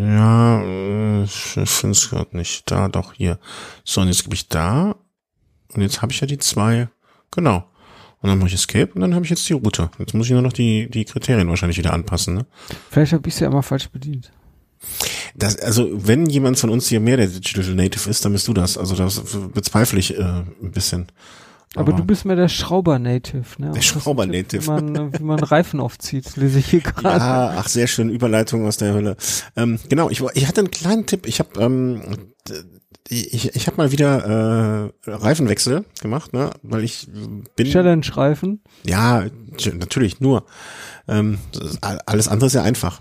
Äh, 0.00 0.14
ja, 0.14 0.62
äh, 0.62 1.22
ich 1.24 1.32
finde 1.32 1.92
es 1.92 2.10
gerade 2.10 2.36
nicht. 2.36 2.70
Da, 2.70 2.88
doch, 2.88 3.12
hier. 3.14 3.38
So, 3.84 4.00
und 4.00 4.08
jetzt 4.08 4.24
gebe 4.24 4.34
ich 4.34 4.48
da. 4.48 4.96
Und 5.72 5.82
jetzt 5.82 6.02
habe 6.02 6.12
ich 6.12 6.20
ja 6.20 6.26
die 6.26 6.38
zwei. 6.38 6.88
Genau. 7.30 7.64
Und 8.22 8.28
dann 8.28 8.38
mache 8.38 8.48
ich 8.48 8.54
Escape 8.54 8.92
und 8.94 9.00
dann 9.00 9.14
habe 9.14 9.24
ich 9.24 9.30
jetzt 9.30 9.48
die 9.48 9.54
Route. 9.54 9.90
Jetzt 9.98 10.14
muss 10.14 10.26
ich 10.26 10.32
nur 10.32 10.42
noch 10.42 10.52
die, 10.52 10.90
die 10.90 11.04
Kriterien 11.04 11.48
wahrscheinlich 11.48 11.78
wieder 11.78 11.94
anpassen. 11.94 12.34
Ne? 12.34 12.46
Vielleicht 12.90 13.12
habe 13.12 13.26
ich 13.28 13.34
sie 13.34 13.44
ja 13.44 13.50
immer 13.50 13.62
falsch 13.62 13.88
bedient. 13.88 14.30
Das, 15.34 15.56
also, 15.56 15.88
wenn 15.92 16.26
jemand 16.26 16.58
von 16.58 16.70
uns 16.70 16.88
hier 16.88 17.00
mehr 17.00 17.16
der 17.16 17.28
Digital 17.28 17.74
Native 17.74 18.08
ist, 18.08 18.24
dann 18.24 18.32
bist 18.32 18.48
du 18.48 18.54
das. 18.54 18.76
Also, 18.76 18.94
das 18.94 19.22
bezweifle 19.54 19.98
ich 19.98 20.18
äh, 20.18 20.22
ein 20.22 20.72
bisschen. 20.72 21.06
Aber, 21.76 21.92
du 21.92 22.04
bist 22.04 22.24
mehr 22.24 22.34
der 22.34 22.48
Schrauber-Native, 22.48 23.44
ne? 23.58 23.70
Der 23.72 23.80
Schrauber-Native. 23.80 24.64
Wie 24.64 24.70
man, 24.70 25.12
wie 25.12 25.22
man 25.22 25.38
Reifen 25.38 25.78
aufzieht, 25.78 26.36
lese 26.36 26.58
ich 26.58 26.66
hier 26.66 26.80
gerade. 26.80 27.18
Ja, 27.18 27.54
ach, 27.58 27.68
sehr 27.68 27.86
schön, 27.86 28.10
Überleitung 28.10 28.66
aus 28.66 28.76
der 28.76 28.92
Hölle. 28.92 29.16
Ähm, 29.56 29.78
genau, 29.88 30.10
ich, 30.10 30.20
ich 30.34 30.48
hatte 30.48 30.62
einen 30.62 30.72
kleinen 30.72 31.06
Tipp. 31.06 31.26
Ich 31.26 31.38
habe 31.38 31.60
ähm, 31.60 32.02
ich, 33.08 33.54
ich 33.54 33.66
habe 33.66 33.76
mal 33.76 33.92
wieder 33.92 34.92
äh, 35.06 35.10
Reifenwechsel 35.10 35.84
gemacht, 36.00 36.32
ne? 36.32 36.50
Weil 36.62 36.84
ich 36.84 37.08
bin 37.56 37.66
Challenge-Reifen. 37.66 38.62
ja 38.84 39.26
natürlich 39.72 40.20
nur 40.20 40.46
ähm, 41.06 41.38
alles 41.80 42.28
andere 42.28 42.46
ist 42.46 42.54
ja 42.54 42.62
einfach. 42.62 43.00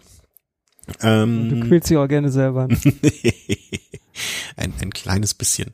Du 1.00 1.08
Ähm, 1.08 1.66
quälst 1.68 1.90
dich 1.90 1.98
auch 1.98 2.08
gerne 2.08 2.32
selber. 2.32 2.68
ein, 4.56 4.74
ein 4.82 4.92
kleines 4.92 5.34
bisschen. 5.34 5.72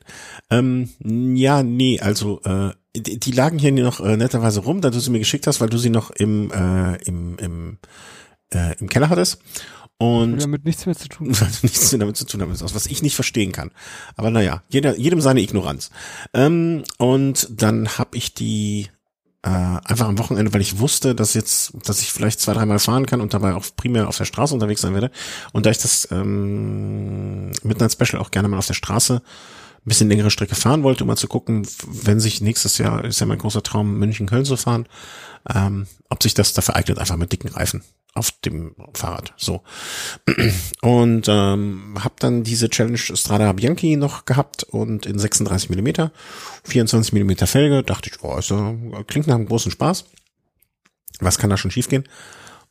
Ähm, 0.50 0.90
ja, 1.00 1.62
nee, 1.62 2.00
also 2.00 2.40
äh, 2.42 2.70
die, 2.96 3.18
die 3.18 3.32
lagen 3.32 3.58
hier 3.58 3.72
noch 3.72 4.00
äh, 4.00 4.16
netterweise 4.16 4.60
rum, 4.60 4.80
da 4.80 4.90
du 4.90 5.00
sie 5.00 5.10
mir 5.10 5.18
geschickt 5.18 5.46
hast, 5.46 5.60
weil 5.60 5.68
du 5.68 5.78
sie 5.78 5.90
noch 5.90 6.10
im 6.10 6.50
äh, 6.52 6.96
im 7.04 7.36
im, 7.38 7.78
äh, 8.52 8.78
im 8.78 8.88
Keller 8.88 9.10
hattest. 9.10 9.40
Und 9.98 10.42
damit 10.42 10.66
nichts 10.66 10.84
mehr 10.84 10.94
zu 10.94 11.08
tun. 11.08 11.28
weil 11.40 11.48
du 11.48 11.58
nichts 11.62 11.90
mehr 11.92 12.00
damit 12.00 12.16
zu 12.16 12.26
tun 12.26 12.42
haben, 12.42 12.52
was 12.60 12.86
ich 12.86 13.02
nicht 13.02 13.14
verstehen 13.14 13.52
kann. 13.52 13.70
Aber 14.14 14.30
naja, 14.30 14.62
jeder, 14.68 14.96
jedem 14.98 15.20
seine 15.20 15.40
Ignoranz. 15.40 15.90
Ähm, 16.34 16.84
und 16.98 17.48
dann 17.50 17.88
habe 17.96 18.16
ich 18.16 18.34
die 18.34 18.88
äh, 19.46 19.80
einfach 19.84 20.08
am 20.08 20.18
Wochenende, 20.18 20.52
weil 20.52 20.60
ich 20.60 20.80
wusste, 20.80 21.14
dass 21.14 21.34
jetzt, 21.34 21.72
dass 21.86 22.00
ich 22.00 22.12
vielleicht 22.12 22.40
zwei, 22.40 22.52
dreimal 22.52 22.80
fahren 22.80 23.06
kann 23.06 23.20
und 23.20 23.32
dabei 23.32 23.54
auch 23.54 23.64
primär 23.76 24.08
auf 24.08 24.16
der 24.16 24.24
Straße 24.24 24.52
unterwegs 24.52 24.80
sein 24.80 24.92
werde. 24.92 25.12
Und 25.52 25.66
da 25.66 25.70
ich 25.70 25.78
das 25.78 26.08
ähm, 26.10 27.52
Midnight 27.62 27.92
Special 27.92 28.20
auch 28.20 28.32
gerne 28.32 28.48
mal 28.48 28.58
auf 28.58 28.66
der 28.66 28.74
Straße 28.74 29.22
ein 29.22 29.84
bisschen 29.84 30.08
längere 30.08 30.32
Strecke 30.32 30.56
fahren 30.56 30.82
wollte, 30.82 31.04
um 31.04 31.08
mal 31.08 31.16
zu 31.16 31.28
gucken, 31.28 31.64
wenn 31.86 32.18
sich 32.18 32.40
nächstes 32.40 32.78
Jahr, 32.78 33.04
ist 33.04 33.20
ja 33.20 33.26
mein 33.26 33.38
großer 33.38 33.62
Traum, 33.62 33.96
München-Köln 33.98 34.44
zu 34.44 34.56
fahren, 34.56 34.88
ähm, 35.54 35.86
ob 36.10 36.24
sich 36.24 36.34
das 36.34 36.52
dafür 36.52 36.74
eignet, 36.74 36.98
einfach 36.98 37.16
mit 37.16 37.30
dicken 37.30 37.48
Reifen 37.48 37.84
auf 38.16 38.30
dem 38.44 38.74
Fahrrad. 38.94 39.34
So. 39.36 39.62
Und 40.82 41.26
ähm, 41.28 41.94
habe 41.98 42.14
dann 42.18 42.44
diese 42.44 42.68
Challenge 42.70 42.98
Strada 42.98 43.52
Bianchi 43.52 43.96
noch 43.96 44.24
gehabt 44.24 44.64
und 44.64 45.06
in 45.06 45.18
36 45.18 45.70
Millimeter, 45.70 46.12
24 46.64 47.12
Millimeter 47.12 47.46
Felge, 47.46 47.82
dachte 47.82 48.10
ich, 48.10 48.22
oh, 48.22 48.36
ist 48.38 48.50
ja, 48.50 48.74
klingt 49.06 49.26
nach 49.26 49.36
einem 49.36 49.46
großen 49.46 49.70
Spaß. 49.70 50.06
Was 51.20 51.38
kann 51.38 51.50
da 51.50 51.56
schon 51.56 51.70
schiefgehen? 51.70 52.04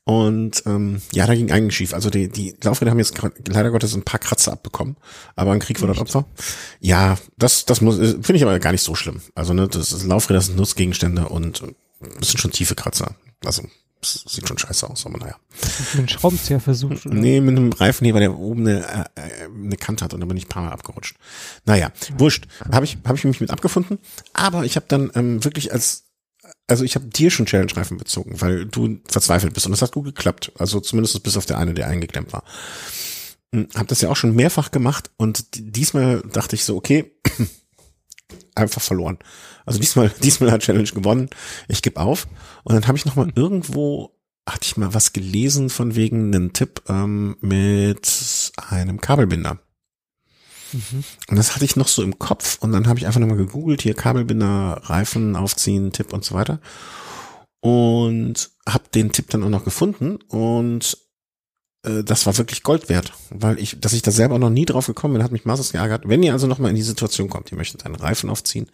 Und 0.04 0.62
ähm, 0.68 1.02
ja, 1.14 1.26
da 1.26 1.34
ging 1.34 1.52
eigentlich 1.52 1.76
schief. 1.76 1.94
Also 1.96 2.12
die, 2.12 2.30
die 2.30 2.56
Laufräder 2.64 2.92
haben 2.92 3.00
jetzt 3.00 3.20
leider 3.48 3.72
Gottes 3.72 3.96
ein 3.96 4.04
paar 4.04 4.20
Kratzer 4.20 4.52
abbekommen, 4.52 4.98
aber 5.36 5.52
ein 5.52 5.60
Krieg 5.60 5.80
vor 5.80 5.88
das 5.88 5.98
Opfer. 5.98 6.26
Ja, 6.80 7.18
das, 7.38 7.66
das 7.66 7.82
muss, 7.82 7.98
finde 7.98 8.36
ich 8.36 8.44
aber 8.44 8.60
gar 8.60 8.72
nicht 8.72 8.84
so 8.84 8.94
schlimm. 8.94 9.22
Also 9.34 9.54
ne, 9.54 9.68
das, 9.68 9.90
das 9.90 10.04
Laufräder 10.04 10.42
sind 10.42 10.58
Nutzgegenstände 10.58 11.28
und 11.28 11.64
äh, 11.64 11.74
das 12.20 12.30
sind 12.30 12.40
schon 12.40 12.52
tiefe 12.52 12.76
Kratzer. 12.76 13.16
Also 13.44 13.64
es 14.06 14.24
sieht 14.28 14.48
schon 14.48 14.58
scheiße 14.58 14.90
aus, 14.90 15.06
aber 15.06 15.18
naja. 15.18 15.36
Mit 15.94 16.00
einem 16.00 16.08
Schraubenzieher 16.08 16.60
versucht. 16.60 17.06
Oder? 17.06 17.16
Nee, 17.16 17.42
mit 17.42 17.58
einem 17.58 17.72
Reifenheber, 17.72 18.20
der 18.20 18.38
oben 18.38 18.68
eine, 18.68 19.08
äh, 19.16 19.22
äh, 19.22 19.46
eine 19.46 19.78
Kante 19.78 20.06
hat 20.06 20.14
und 20.14 20.20
da 20.20 20.26
bin 20.26 20.38
ich 20.38 20.46
ein 20.46 20.50
paar 20.50 20.64
Mal 20.64 20.72
abgerutscht. 20.72 21.16
Naja, 21.66 21.92
wurscht. 22.18 22.48
Habe 22.72 22.86
ich, 22.86 22.98
hab 23.04 23.16
ich 23.16 23.24
mich 23.24 23.42
mit 23.42 23.52
abgefunden. 23.52 24.00
Aber 24.34 24.66
ich 24.66 24.76
habe 24.76 24.86
dann 24.88 25.12
ähm, 25.16 25.44
wirklich 25.44 25.72
als, 25.74 26.06
also 26.68 26.84
ich 26.84 26.96
habe 26.96 27.06
dir 27.06 27.32
schon 27.32 27.46
Challenge-Reifen 27.46 27.98
bezogen, 27.98 28.40
weil 28.42 28.66
du 28.66 29.00
verzweifelt 29.08 29.54
bist 29.54 29.66
und 29.66 29.72
das 29.72 29.82
hat 29.82 29.94
gut 29.94 30.06
geklappt. 30.06 30.52
Also 30.58 30.80
zumindest 30.80 31.22
bis 31.24 31.38
auf 31.38 31.46
der 31.46 31.58
eine, 31.58 31.74
der 31.74 31.88
eingeklemmt 31.88 32.34
war. 32.34 32.44
Hm, 33.54 33.68
Hab 33.76 33.88
das 33.88 34.02
ja 34.02 34.10
auch 34.10 34.16
schon 34.16 34.36
mehrfach 34.36 34.72
gemacht 34.72 35.12
und 35.18 35.46
diesmal 35.56 36.22
dachte 36.22 36.56
ich 36.56 36.64
so, 36.64 36.76
okay, 36.76 37.14
einfach 38.56 38.82
verloren. 38.82 39.18
Also 39.66 39.80
diesmal, 39.80 40.12
diesmal 40.24 40.52
hat 40.52 40.62
Challenge 40.62 40.90
gewonnen. 40.90 41.30
Ich 41.68 41.82
gebe 41.82 42.00
auf. 42.00 42.28
Und 42.64 42.76
dann 42.76 42.88
habe 42.88 42.98
ich 42.98 43.06
noch 43.06 43.16
mal 43.16 43.32
irgendwo 43.36 44.16
hatte 44.48 44.64
ich 44.64 44.78
mal 44.78 44.94
was 44.94 45.12
gelesen 45.14 45.70
von 45.70 45.96
wegen 45.96 46.28
einem 46.28 46.54
Tipp 46.54 46.84
ähm, 46.88 47.36
mit 47.42 48.52
einem 48.70 49.02
Kabelbinder. 49.02 49.60
Mhm. 50.72 51.04
Und 51.30 51.36
das 51.36 51.56
hatte 51.56 51.66
ich 51.66 51.76
noch 51.76 51.88
so 51.88 52.04
im 52.04 52.20
Kopf 52.20 52.58
und 52.62 52.72
dann 52.72 52.88
habe 52.88 53.00
ich 53.00 53.08
einfach 53.08 53.20
nochmal 53.20 53.38
gegoogelt, 53.38 53.82
hier 53.82 53.96
Kabelbinder, 53.96 54.82
Reifen 54.84 55.36
aufziehen, 55.36 55.92
Tipp 55.92 56.14
und 56.14 56.24
so 56.24 56.36
weiter. 56.36 56.60
Und 57.62 58.52
habe 58.68 58.84
den 58.94 59.12
Tipp 59.12 59.30
dann 59.30 59.44
auch 59.44 59.50
noch 59.50 59.64
gefunden 59.64 60.18
und 60.28 60.98
äh, 61.84 62.04
das 62.04 62.28
war 62.28 62.38
wirklich 62.38 62.62
Gold 62.62 62.90
wert, 62.90 63.14
weil 63.32 63.58
ich, 63.58 63.80
dass 63.80 63.94
ich 63.94 64.04
da 64.04 64.12
selber 64.12 64.38
noch 64.38 64.52
nie 64.52 64.66
drauf 64.66 64.86
gekommen 64.86 65.16
bin, 65.16 65.24
hat 65.24 65.32
mich 65.32 65.46
maßlos 65.46 65.72
geärgert. 65.72 66.08
Wenn 66.08 66.22
ihr 66.22 66.34
also 66.34 66.46
nochmal 66.46 66.70
in 66.70 66.76
die 66.76 66.84
Situation 66.84 67.30
kommt, 67.30 67.52
ihr 67.52 67.58
möchtet 67.58 67.86
einen 67.86 67.96
Reifen 67.96 68.30
aufziehen 68.30 68.70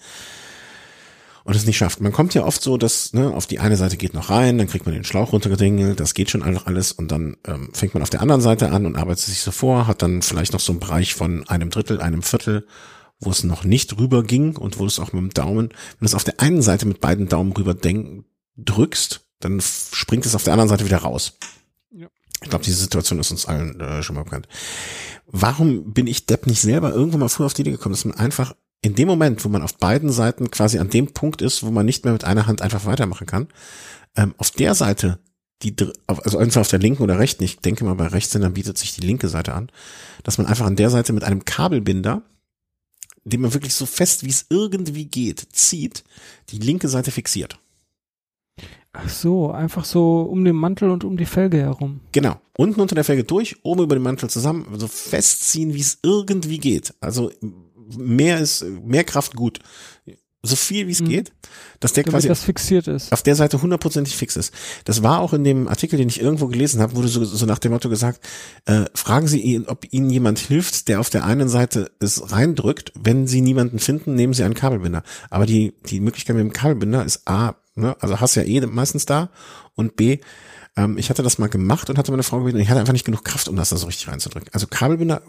und 1.44 1.56
es 1.56 1.66
nicht 1.66 1.78
schafft. 1.78 2.02
Man 2.02 2.12
kommt 2.12 2.34
ja 2.34 2.44
oft 2.44 2.62
so, 2.62 2.78
dass 2.78 3.14
ne, 3.14 3.34
auf 3.34 3.48
die 3.48 3.60
eine 3.60 3.78
Seite 3.78 3.98
geht 3.98 4.14
noch 4.14 4.30
rein, 4.30 4.58
dann 4.58 4.68
kriegt 4.68 4.86
man 4.86 4.94
den 4.94 5.04
Schlauch 5.04 5.34
runtergedingelt, 5.34 6.00
das 6.00 6.14
geht 6.14 6.30
schon 6.30 6.44
einfach 6.44 6.68
alles 6.68 6.92
und 6.92 7.12
dann 7.12 7.38
ähm, 7.48 7.70
fängt 7.74 7.94
man 7.94 8.04
auf 8.04 8.10
der 8.10 8.22
anderen 8.22 8.42
Seite 8.42 8.72
an 8.72 8.86
und 8.86 8.96
arbeitet 8.96 9.26
sich 9.26 9.42
so 9.42 9.52
vor, 9.52 9.88
hat 9.88 10.02
dann 10.02 10.22
vielleicht 10.22 10.54
noch 10.54 10.60
so 10.60 10.72
einen 10.72 10.80
Bereich 10.80 11.16
von 11.16 11.48
einem 11.48 11.70
Drittel, 11.70 12.02
einem 12.02 12.22
Viertel, 12.22 12.68
wo 13.20 13.30
es 13.30 13.44
noch 13.44 13.64
nicht 13.64 13.98
rüber 13.98 14.24
ging 14.24 14.58
und 14.58 14.80
wo 14.80 14.86
es 14.86 15.00
auch 15.00 15.14
mit 15.14 15.22
dem 15.22 15.30
Daumen, 15.32 15.70
wenn 15.70 16.00
du 16.00 16.06
es 16.06 16.16
auf 16.16 16.24
der 16.24 16.39
einen 16.39 16.62
Seite 16.62 16.86
mit 16.86 17.02
beiden 17.02 17.28
Daumen 17.28 17.54
rüber 17.54 17.74
denk, 17.74 18.26
drückst, 18.58 19.22
dann 19.39 19.62
springt 19.62 20.26
es 20.26 20.36
auf 20.36 20.44
der 20.44 20.54
anderen 20.54 20.70
Seite 20.70 20.86
wieder 20.86 20.98
raus. 20.98 21.38
Ja. 21.92 22.08
Ich 22.44 22.50
glaube, 22.50 22.66
diese 22.66 22.78
Situation 22.78 23.20
ist 23.20 23.32
uns 23.32 23.46
allen 23.46 23.80
äh, 23.80 24.04
schon 24.04 24.16
mal 24.16 24.24
bekannt. 24.24 24.48
Warum 25.28 25.94
bin 25.94 26.08
ich 26.08 26.26
Depp 26.26 26.48
nicht 26.48 26.62
selber 26.62 26.92
irgendwann 26.92 27.22
mal 27.22 27.30
früher 27.30 27.46
auf 27.46 27.54
die 27.54 27.62
Idee 27.62 27.72
gekommen, 27.72 27.94
dass 27.94 28.06
man 28.06 28.18
einfach 28.18 28.56
in 28.82 28.96
dem 28.96 29.08
Moment, 29.08 29.44
wo 29.46 29.50
man 29.50 29.62
auf 29.62 29.78
beiden 29.78 30.12
Seiten 30.12 30.50
quasi 30.50 30.80
an 30.80 30.90
dem 30.90 31.14
Punkt 31.14 31.42
ist, 31.42 31.64
wo 31.64 31.72
man 31.72 31.86
nicht 31.86 32.04
mehr 32.04 32.14
mit 32.14 32.24
einer 32.24 32.48
Hand 32.48 32.62
einfach 32.62 32.86
weitermachen 32.86 33.28
kann, 33.28 33.48
ähm, 34.16 34.34
auf 34.38 34.52
der 34.52 34.74
Seite, 34.76 35.20
die, 35.62 35.76
also 36.08 36.40
entweder 36.40 36.62
auf 36.62 36.70
der 36.70 36.80
linken 36.80 37.04
oder 37.04 37.20
rechten, 37.20 37.44
ich 37.44 37.60
denke 37.60 37.86
mal 37.86 37.94
bei 37.94 38.08
Rechtshändern 38.08 38.54
bietet 38.54 38.78
sich 38.78 38.96
die 38.96 39.06
linke 39.06 39.28
Seite 39.28 39.54
an, 39.54 39.70
dass 40.24 40.40
man 40.40 40.48
einfach 40.48 40.66
an 40.66 40.76
der 40.76 40.90
Seite 40.90 41.14
mit 41.14 41.24
einem 41.24 41.46
Kabelbinder, 41.46 42.24
den 43.24 43.42
man 43.42 43.54
wirklich 43.54 43.76
so 43.76 43.86
fest 43.86 44.26
wie 44.26 44.30
es 44.30 44.48
irgendwie 44.50 45.06
geht, 45.06 45.48
zieht, 45.52 46.04
die 46.50 46.58
linke 46.58 46.88
Seite 46.88 47.12
fixiert. 47.12 47.60
Ach 48.94 49.08
so, 49.08 49.52
einfach 49.52 49.86
so 49.86 50.22
um 50.22 50.44
den 50.44 50.56
Mantel 50.56 50.90
und 50.90 51.06
um 51.06 51.16
die 51.16 51.26
Felge 51.26 51.58
herum. 51.58 52.02
Genau. 52.12 52.42
Unten 52.58 52.82
unter 52.82 52.96
der 52.96 53.06
Felge 53.06 53.24
durch, 53.24 53.58
oben 53.64 53.84
über 53.84 53.96
den 53.96 54.04
Mantel 54.04 54.30
zusammen, 54.30 54.68
so 54.78 54.88
festziehen, 54.88 55.74
wie 55.74 55.80
es 55.80 56.00
irgendwie 56.04 56.58
geht. 56.58 56.94
Also 57.00 57.32
mehr 57.98 58.39
ist, 58.39 58.64
mehr 58.84 59.04
Kraft 59.04 59.36
gut. 59.36 59.60
so 60.44 60.56
viel 60.56 60.88
wie 60.88 60.92
es 60.92 61.02
Mhm. 61.02 61.10
geht, 61.10 61.32
dass 61.82 61.94
der 61.94 62.04
Damit 62.04 62.14
quasi 62.16 62.28
das 62.28 62.42
fixiert 62.44 62.88
ist. 62.88 63.14
auf 63.14 63.22
der 63.22 63.36
Seite 63.36 63.62
hundertprozentig 63.62 64.16
fix 64.18 64.36
ist. 64.36 64.52
Das 64.86 65.04
war 65.04 65.20
auch 65.20 65.34
in 65.34 65.44
dem 65.44 65.68
Artikel, 65.68 65.98
den 65.98 66.10
ich 66.10 66.20
irgendwo 66.20 66.48
gelesen 66.48 66.82
habe, 66.82 66.96
wurde 66.96 67.10
so, 67.10 67.24
so 67.24 67.46
nach 67.46 67.60
dem 67.60 67.72
Motto 67.74 67.89
gesagt, 67.89 68.22
äh, 68.66 68.86
fragen 68.96 69.28
Sie 69.28 69.39
ihn, 69.39 69.68
ob 69.68 69.86
Ihnen 69.92 70.10
jemand 70.10 70.39
hilft, 70.39 70.88
der 70.88 71.00
auf 71.00 71.12
der 71.12 71.26
einen 71.26 71.48
Seite 71.48 71.92
es 72.00 72.32
reindrückt. 72.32 72.92
Wenn 72.96 73.28
Sie 73.28 73.42
niemanden 73.42 73.78
finden, 73.78 74.16
nehmen 74.16 74.34
Sie 74.34 74.44
einen 74.44 74.56
Kabelbinder. 74.56 75.04
Aber 75.30 75.46
die, 75.46 75.76
die 75.86 76.00
Möglichkeit 76.00 76.36
mit 76.36 76.44
dem 76.44 76.54
Kabelbinder 76.54 77.06
ist 77.06 77.28
A, 77.28 77.54
ne, 77.76 77.96
also 78.00 78.20
hast 78.20 78.34
ja 78.34 78.42
eh 78.42 78.62
meistens 78.62 79.06
da 79.06 79.30
und 79.76 79.96
B, 79.96 80.18
ähm, 80.78 80.97
ich 80.97 81.09
hatte 81.09 81.24
das 81.24 81.38
mal 81.38 81.49
gemacht 81.49 81.89
und 81.89 81.97
hatte 81.97 82.11
meine 82.11 82.24
Frau 82.24 82.39
gebeten, 82.39 82.57
und 82.57 82.63
ich 82.63 82.69
hatte 82.69 82.80
einfach 82.80 82.93
nicht 82.93 83.05
genug 83.05 83.24
Kraft, 83.24 83.47
um 83.47 83.55
das 83.55 83.69
da 83.69 83.78
so 83.78 83.88
richtig 83.88 84.07
reinzudrücken. 84.07 84.49
Also 84.53 84.67
Kabelbinder 84.67 85.22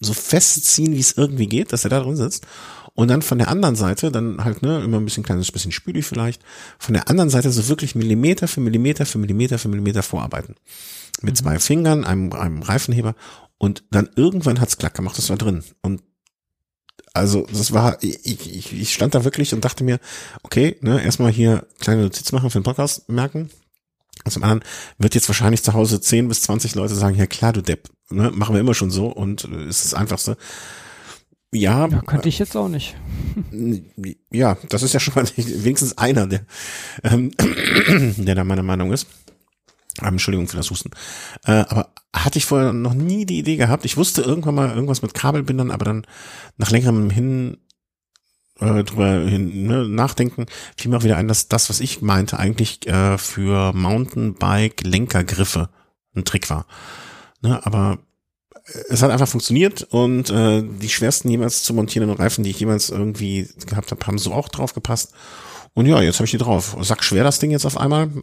so 0.00 0.12
festziehen, 0.12 0.94
wie 0.94 1.00
es 1.00 1.16
irgendwie 1.16 1.46
geht, 1.46 1.72
dass 1.72 1.84
er 1.84 1.90
da 1.90 2.00
drin 2.00 2.16
sitzt. 2.16 2.46
Und 2.94 3.08
dann 3.08 3.22
von 3.22 3.38
der 3.38 3.48
anderen 3.48 3.76
Seite, 3.76 4.10
dann 4.10 4.42
halt, 4.42 4.62
ne, 4.62 4.82
immer 4.82 4.96
ein 4.96 5.04
bisschen 5.04 5.22
kleines 5.22 5.52
bisschen 5.52 5.72
spülig 5.72 6.04
vielleicht, 6.04 6.42
von 6.78 6.94
der 6.94 7.08
anderen 7.08 7.30
Seite 7.30 7.52
so 7.52 7.68
wirklich 7.68 7.94
Millimeter 7.94 8.48
für 8.48 8.60
Millimeter 8.60 9.06
für 9.06 9.18
Millimeter 9.18 9.58
für 9.58 9.68
Millimeter 9.68 10.02
vorarbeiten. 10.02 10.56
Mit 11.20 11.36
zwei 11.36 11.58
Fingern, 11.58 12.04
einem, 12.04 12.32
einem 12.32 12.62
Reifenheber 12.62 13.14
und 13.58 13.84
dann 13.90 14.08
irgendwann 14.16 14.60
hat's 14.60 14.78
klack 14.78 14.94
gemacht, 14.94 15.18
das 15.18 15.30
war 15.30 15.36
drin. 15.36 15.62
Und 15.82 16.02
also 17.14 17.46
das 17.52 17.72
war, 17.72 18.02
ich, 18.02 18.24
ich, 18.24 18.72
ich 18.72 18.94
stand 18.94 19.14
da 19.14 19.24
wirklich 19.24 19.52
und 19.54 19.64
dachte 19.64 19.84
mir, 19.84 20.00
okay, 20.42 20.76
ne, 20.80 21.02
erstmal 21.02 21.30
hier 21.30 21.66
kleine 21.80 22.02
Notiz 22.02 22.32
machen 22.32 22.50
für 22.50 22.58
den 22.58 22.64
Podcast 22.64 23.08
merken. 23.08 23.50
Und 24.28 24.32
zum 24.32 24.42
anderen 24.42 24.62
wird 24.98 25.14
jetzt 25.14 25.28
wahrscheinlich 25.28 25.62
zu 25.62 25.72
Hause 25.72 26.00
10 26.00 26.28
bis 26.28 26.42
20 26.42 26.74
Leute 26.74 26.94
sagen, 26.94 27.16
ja 27.16 27.26
klar, 27.26 27.52
du 27.52 27.62
Depp, 27.62 27.88
ne, 28.10 28.30
machen 28.30 28.54
wir 28.54 28.60
immer 28.60 28.74
schon 28.74 28.90
so 28.90 29.06
und 29.06 29.44
äh, 29.44 29.68
ist 29.68 29.84
das 29.84 29.94
Einfachste. 29.94 30.36
Ja, 31.50 31.88
Ja, 31.88 32.02
könnte 32.02 32.28
ich 32.28 32.38
jetzt 32.38 32.56
auch 32.56 32.68
nicht. 32.68 32.94
ja, 34.30 34.58
das 34.68 34.82
ist 34.82 34.92
ja 34.92 35.00
schon 35.00 35.14
mal 35.14 35.26
wenigstens 35.36 35.96
einer, 35.96 36.26
der, 36.26 36.44
ähm, 37.04 37.30
der 38.18 38.34
da 38.34 38.44
meiner 38.44 38.62
Meinung 38.62 38.92
ist. 38.92 39.06
Ähm, 40.02 40.08
Entschuldigung 40.08 40.46
für 40.46 40.58
das 40.58 40.70
Husten. 40.70 40.90
Äh, 41.44 41.64
aber 41.68 41.88
hatte 42.14 42.38
ich 42.38 42.44
vorher 42.44 42.72
noch 42.72 42.94
nie 42.94 43.24
die 43.24 43.38
Idee 43.38 43.56
gehabt. 43.56 43.84
Ich 43.86 43.96
wusste 43.96 44.20
irgendwann 44.22 44.54
mal 44.54 44.70
irgendwas 44.70 45.02
mit 45.02 45.14
Kabelbindern, 45.14 45.70
aber 45.70 45.86
dann 45.86 46.06
nach 46.58 46.70
längerem 46.70 47.08
hin 47.10 47.56
äh, 48.60 48.84
drüber 48.84 49.20
hin, 49.20 49.66
ne, 49.66 49.88
nachdenken, 49.88 50.46
fiel 50.76 50.90
mir 50.90 50.98
auch 50.98 51.04
wieder 51.04 51.16
ein, 51.16 51.28
dass 51.28 51.48
das, 51.48 51.70
was 51.70 51.80
ich 51.80 52.02
meinte, 52.02 52.38
eigentlich 52.38 52.86
äh, 52.86 53.18
für 53.18 53.72
Mountainbike-Lenkergriffe 53.72 55.68
ein 56.14 56.24
Trick 56.24 56.50
war. 56.50 56.66
Ne, 57.40 57.64
aber 57.64 57.98
es 58.88 59.02
hat 59.02 59.10
einfach 59.10 59.28
funktioniert 59.28 59.82
und 59.90 60.30
äh, 60.30 60.62
die 60.62 60.88
schwersten 60.88 61.30
jemals 61.30 61.62
zu 61.62 61.72
montierenden 61.74 62.16
Reifen, 62.16 62.44
die 62.44 62.50
ich 62.50 62.60
jemals 62.60 62.90
irgendwie 62.90 63.48
gehabt 63.66 63.90
habe, 63.90 64.06
haben 64.06 64.18
so 64.18 64.32
auch 64.32 64.48
drauf 64.48 64.74
gepasst. 64.74 65.12
Und 65.74 65.86
ja, 65.86 66.02
jetzt 66.02 66.16
habe 66.16 66.26
ich 66.26 66.32
die 66.32 66.38
drauf. 66.38 66.76
Sack 66.80 67.04
schwer 67.04 67.24
das 67.24 67.38
Ding 67.38 67.50
jetzt 67.50 67.66
auf 67.66 67.78
einmal. 67.78 68.10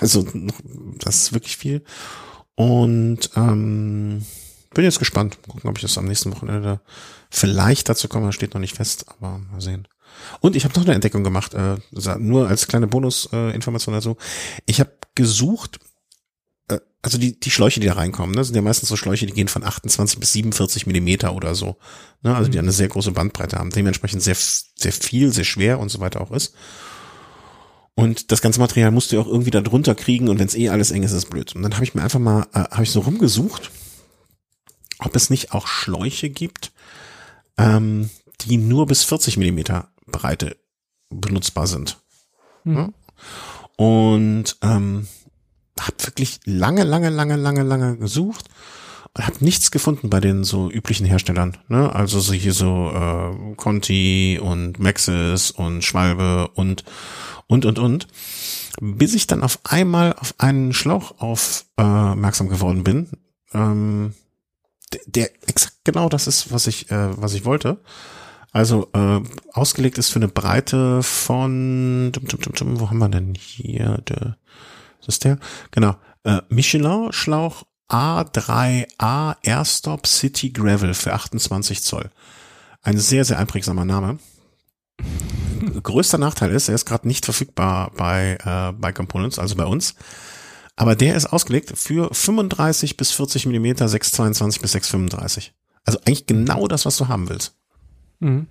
Also 0.00 0.26
das 0.98 1.16
ist 1.16 1.32
wirklich 1.34 1.58
viel. 1.58 1.84
Und 2.54 3.28
ähm, 3.36 4.24
bin 4.72 4.84
jetzt 4.84 4.98
gespannt. 4.98 5.36
Gucken, 5.46 5.68
ob 5.68 5.76
ich 5.76 5.82
das 5.82 5.98
am 5.98 6.06
nächsten 6.06 6.32
Wochenende 6.32 6.80
vielleicht 7.32 7.88
dazu 7.88 8.08
komme. 8.08 8.26
Das 8.26 8.34
steht 8.34 8.54
noch 8.54 8.60
nicht 8.60 8.76
fest, 8.76 9.06
aber 9.08 9.38
mal 9.38 9.60
sehen. 9.60 9.88
Und 10.40 10.54
ich 10.54 10.64
habe 10.64 10.74
noch 10.78 10.84
eine 10.84 10.94
Entdeckung 10.94 11.24
gemacht, 11.24 11.54
äh, 11.54 11.76
nur 12.18 12.48
als 12.48 12.68
kleine 12.68 12.86
Bonusinformation 12.86 13.94
äh, 13.94 13.96
dazu. 13.96 14.16
Ich 14.66 14.78
habe 14.78 14.92
gesucht, 15.14 15.80
äh, 16.68 16.78
also 17.00 17.16
die, 17.16 17.40
die 17.40 17.50
Schläuche, 17.50 17.80
die 17.80 17.86
da 17.86 17.94
reinkommen, 17.94 18.34
ne, 18.34 18.44
sind 18.44 18.54
ja 18.54 18.60
meistens 18.60 18.90
so 18.90 18.96
Schläuche, 18.96 19.24
die 19.24 19.32
gehen 19.32 19.48
von 19.48 19.64
28 19.64 20.20
bis 20.20 20.32
47 20.32 20.86
Millimeter 20.86 21.34
oder 21.34 21.54
so. 21.54 21.78
Ne, 22.20 22.36
also 22.36 22.50
die 22.50 22.58
eine 22.58 22.70
sehr 22.70 22.88
große 22.88 23.12
Bandbreite 23.12 23.58
haben, 23.58 23.70
dementsprechend 23.70 24.22
sehr, 24.22 24.36
sehr 24.36 24.92
viel, 24.92 25.32
sehr 25.32 25.44
schwer 25.44 25.80
und 25.80 25.88
so 25.88 26.00
weiter 26.00 26.20
auch 26.20 26.30
ist. 26.30 26.54
Und 27.94 28.30
das 28.30 28.42
ganze 28.42 28.60
Material 28.60 28.90
musst 28.90 29.10
du 29.10 29.16
ja 29.16 29.22
auch 29.22 29.26
irgendwie 29.26 29.50
da 29.50 29.62
drunter 29.62 29.94
kriegen 29.94 30.28
und 30.28 30.38
wenn 30.38 30.46
es 30.46 30.54
eh 30.54 30.68
alles 30.68 30.90
eng 30.90 31.02
ist, 31.02 31.12
ist 31.12 31.18
es 31.18 31.26
blöd. 31.26 31.56
Und 31.56 31.62
dann 31.62 31.74
habe 31.74 31.84
ich 31.84 31.94
mir 31.94 32.02
einfach 32.02 32.20
mal, 32.20 32.46
äh, 32.52 32.60
habe 32.70 32.82
ich 32.82 32.90
so 32.90 33.00
rumgesucht, 33.00 33.70
ob 34.98 35.16
es 35.16 35.30
nicht 35.30 35.52
auch 35.52 35.66
Schläuche 35.66 36.28
gibt, 36.28 36.72
ähm, 37.58 38.10
die 38.42 38.56
nur 38.56 38.86
bis 38.86 39.04
40 39.04 39.36
Millimeter 39.36 39.88
Breite 40.06 40.56
benutzbar 41.10 41.66
sind. 41.66 41.98
Ja? 42.64 42.90
Und 43.76 44.56
ähm, 44.62 45.06
habe 45.80 45.96
wirklich 46.04 46.40
lange, 46.44 46.84
lange, 46.84 47.10
lange, 47.10 47.36
lange, 47.36 47.62
lange 47.62 47.96
gesucht 47.96 48.48
und 49.14 49.26
habe 49.26 49.44
nichts 49.44 49.70
gefunden 49.70 50.10
bei 50.10 50.20
den 50.20 50.44
so 50.44 50.70
üblichen 50.70 51.06
Herstellern. 51.06 51.58
Ne? 51.68 51.94
Also 51.94 52.20
so 52.20 52.32
hier 52.32 52.52
so 52.52 52.90
äh, 52.94 53.54
Conti 53.56 54.38
und 54.40 54.78
Maxis 54.78 55.50
und 55.50 55.82
Schwalbe 55.82 56.48
und 56.54 56.84
und 57.46 57.66
und 57.66 57.78
und, 57.78 58.08
bis 58.80 59.14
ich 59.14 59.26
dann 59.26 59.42
auf 59.42 59.58
einmal 59.64 60.14
auf 60.14 60.34
einen 60.38 60.72
Schlauch 60.72 61.20
aufmerksam 61.20 62.48
geworden 62.48 62.84
bin, 62.84 63.10
ähm, 63.52 64.14
der, 65.06 65.30
exakt 65.46 65.76
genau 65.84 66.08
das 66.08 66.26
ist, 66.26 66.52
was 66.52 66.66
ich 66.66 66.90
äh, 66.90 67.10
was 67.20 67.34
ich 67.34 67.44
wollte. 67.44 67.78
Also 68.52 68.90
äh, 68.92 69.20
ausgelegt 69.52 69.96
ist 69.96 70.10
für 70.10 70.18
eine 70.18 70.28
Breite 70.28 71.02
von, 71.02 72.10
tum, 72.12 72.28
tum, 72.28 72.40
tum, 72.40 72.54
tum, 72.54 72.80
wo 72.80 72.90
haben 72.90 72.98
wir 72.98 73.08
denn 73.08 73.34
hier? 73.34 73.98
Der, 74.08 74.36
ist 75.06 75.24
der? 75.24 75.38
Genau. 75.70 75.96
Äh, 76.24 76.42
Michelin 76.48 77.12
Schlauch 77.12 77.64
A3A 77.88 79.36
Airstop 79.42 80.06
City 80.06 80.50
Gravel 80.50 80.94
für 80.94 81.12
28 81.12 81.82
Zoll. 81.82 82.10
Ein 82.82 82.98
sehr, 82.98 83.24
sehr 83.24 83.38
einprägsamer 83.38 83.84
Name. 83.84 84.18
Größter 85.82 86.18
Nachteil 86.18 86.50
ist, 86.50 86.68
er 86.68 86.74
ist 86.74 86.86
gerade 86.86 87.06
nicht 87.06 87.24
verfügbar 87.24 87.90
bei, 87.96 88.38
äh, 88.44 88.72
bei 88.72 88.92
Components, 88.92 89.38
also 89.38 89.56
bei 89.56 89.64
uns. 89.64 89.94
Aber 90.76 90.96
der 90.96 91.16
ist 91.16 91.26
ausgelegt 91.26 91.72
für 91.76 92.08
35 92.12 92.96
bis 92.96 93.12
40 93.12 93.46
Millimeter, 93.46 93.88
622 93.88 94.62
bis 94.62 94.72
635. 94.72 95.52
Also 95.84 95.98
eigentlich 96.00 96.26
genau 96.26 96.66
das, 96.66 96.86
was 96.86 96.96
du 96.96 97.08
haben 97.08 97.28
willst. 97.28 97.56
Mhm. 98.20 98.46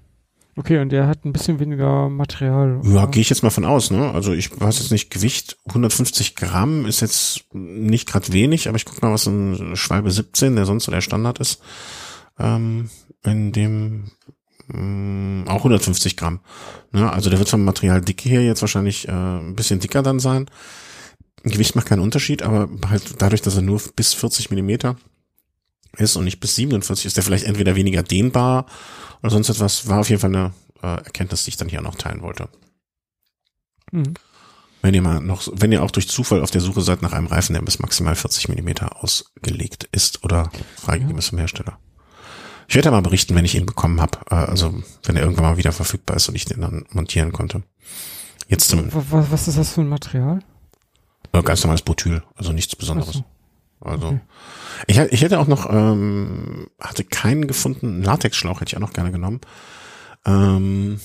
Okay, 0.57 0.79
und 0.79 0.89
der 0.89 1.07
hat 1.07 1.23
ein 1.23 1.31
bisschen 1.31 1.59
weniger 1.59 2.09
Material. 2.09 2.81
Ja, 2.83 3.05
gehe 3.05 3.21
ich 3.21 3.29
jetzt 3.29 3.41
mal 3.41 3.49
von 3.51 3.63
aus, 3.63 3.89
ne? 3.89 4.11
Also 4.11 4.33
ich 4.33 4.59
weiß 4.59 4.79
jetzt 4.79 4.91
nicht, 4.91 5.09
Gewicht 5.09 5.57
150 5.67 6.35
Gramm 6.35 6.85
ist 6.85 6.99
jetzt 6.99 7.45
nicht 7.53 8.07
gerade 8.07 8.33
wenig, 8.33 8.67
aber 8.67 8.75
ich 8.75 8.85
guck 8.85 9.01
mal, 9.01 9.13
was 9.13 9.25
ein 9.27 9.77
Schwalbe 9.77 10.11
17, 10.11 10.57
der 10.57 10.65
sonst 10.65 10.83
so 10.83 10.91
der 10.91 10.99
Standard 10.99 11.39
ist, 11.39 11.61
ähm, 12.37 12.89
in 13.23 13.53
dem 13.53 14.11
mh, 14.67 15.49
auch 15.49 15.59
150 15.59 16.17
Gramm. 16.17 16.41
Ne? 16.91 17.11
Also 17.11 17.29
der 17.29 17.39
wird 17.39 17.49
vom 17.49 17.63
Material 17.63 18.01
dicke 18.01 18.27
her 18.27 18.43
jetzt 18.43 18.61
wahrscheinlich 18.61 19.07
äh, 19.07 19.11
ein 19.11 19.55
bisschen 19.55 19.79
dicker 19.79 20.03
dann 20.03 20.19
sein. 20.19 20.47
Gewicht 21.43 21.75
macht 21.75 21.87
keinen 21.87 22.01
Unterschied, 22.01 22.43
aber 22.43 22.69
halt 22.89 23.21
dadurch, 23.21 23.41
dass 23.41 23.55
er 23.55 23.61
nur 23.61 23.81
bis 23.95 24.13
40 24.13 24.49
Millimeter 24.49 24.95
ist 25.97 26.15
und 26.15 26.25
nicht 26.25 26.39
bis 26.39 26.55
47, 26.55 27.05
ist 27.05 27.17
der 27.17 27.23
vielleicht 27.23 27.45
entweder 27.45 27.75
weniger 27.75 28.03
dehnbar 28.03 28.65
oder 29.21 29.31
sonst 29.31 29.49
etwas. 29.49 29.87
War 29.87 29.99
auf 29.99 30.09
jeden 30.09 30.21
Fall 30.21 30.35
eine 30.35 30.53
äh, 30.81 31.03
Erkenntnis, 31.03 31.43
die 31.43 31.49
ich 31.49 31.57
dann 31.57 31.69
hier 31.69 31.81
noch 31.81 31.95
teilen 31.95 32.21
wollte. 32.21 32.47
Mhm. 33.91 34.13
Wenn 34.81 34.93
ihr 34.93 35.01
mal 35.01 35.19
noch, 35.21 35.47
wenn 35.53 35.71
ihr 35.71 35.83
auch 35.83 35.91
durch 35.91 36.09
Zufall 36.09 36.41
auf 36.41 36.51
der 36.51 36.61
Suche 36.61 36.81
seid 36.81 37.01
nach 37.01 37.13
einem 37.13 37.27
Reifen, 37.27 37.53
der 37.53 37.61
bis 37.61 37.79
maximal 37.79 38.15
40 38.15 38.49
Millimeter 38.49 39.03
ausgelegt 39.03 39.87
ist 39.91 40.23
oder 40.23 40.49
freigegeben 40.75 41.19
ist 41.19 41.29
vom 41.29 41.39
Hersteller. 41.39 41.77
Ich 42.67 42.75
werde 42.75 42.87
ja 42.87 42.91
mal 42.91 43.01
berichten, 43.01 43.35
wenn 43.35 43.45
ich 43.45 43.55
ihn 43.55 43.65
bekommen 43.65 44.01
habe. 44.01 44.19
Äh, 44.29 44.35
also 44.35 44.81
wenn 45.03 45.15
er 45.15 45.23
irgendwann 45.23 45.45
mal 45.45 45.57
wieder 45.57 45.71
verfügbar 45.71 46.17
ist 46.17 46.29
und 46.29 46.35
ich 46.35 46.45
den 46.45 46.61
dann 46.61 46.85
montieren 46.91 47.31
konnte. 47.31 47.63
Jetzt 48.47 48.69
zum 48.69 48.91
Was, 48.93 49.31
was 49.31 49.47
ist 49.47 49.57
das 49.57 49.73
für 49.73 49.81
ein 49.81 49.89
Material? 49.89 50.41
Ganz 51.31 51.63
normales 51.63 51.81
Botyl, 51.81 52.23
also 52.35 52.51
nichts 52.51 52.75
Besonderes. 52.75 53.23
Also 53.79 54.07
okay. 54.07 54.21
ich, 54.87 54.97
ich 54.97 55.21
hätte 55.21 55.39
auch 55.39 55.47
noch, 55.47 55.67
ähm, 55.69 56.67
hatte 56.79 57.03
keinen 57.03 57.47
gefunden, 57.47 58.03
Latexschlauch 58.03 58.61
hätte 58.61 58.69
ich 58.69 58.75
auch 58.75 58.81
noch 58.81 58.93
gerne 58.93 59.11
genommen. 59.11 59.41
Ähm, 60.25 60.99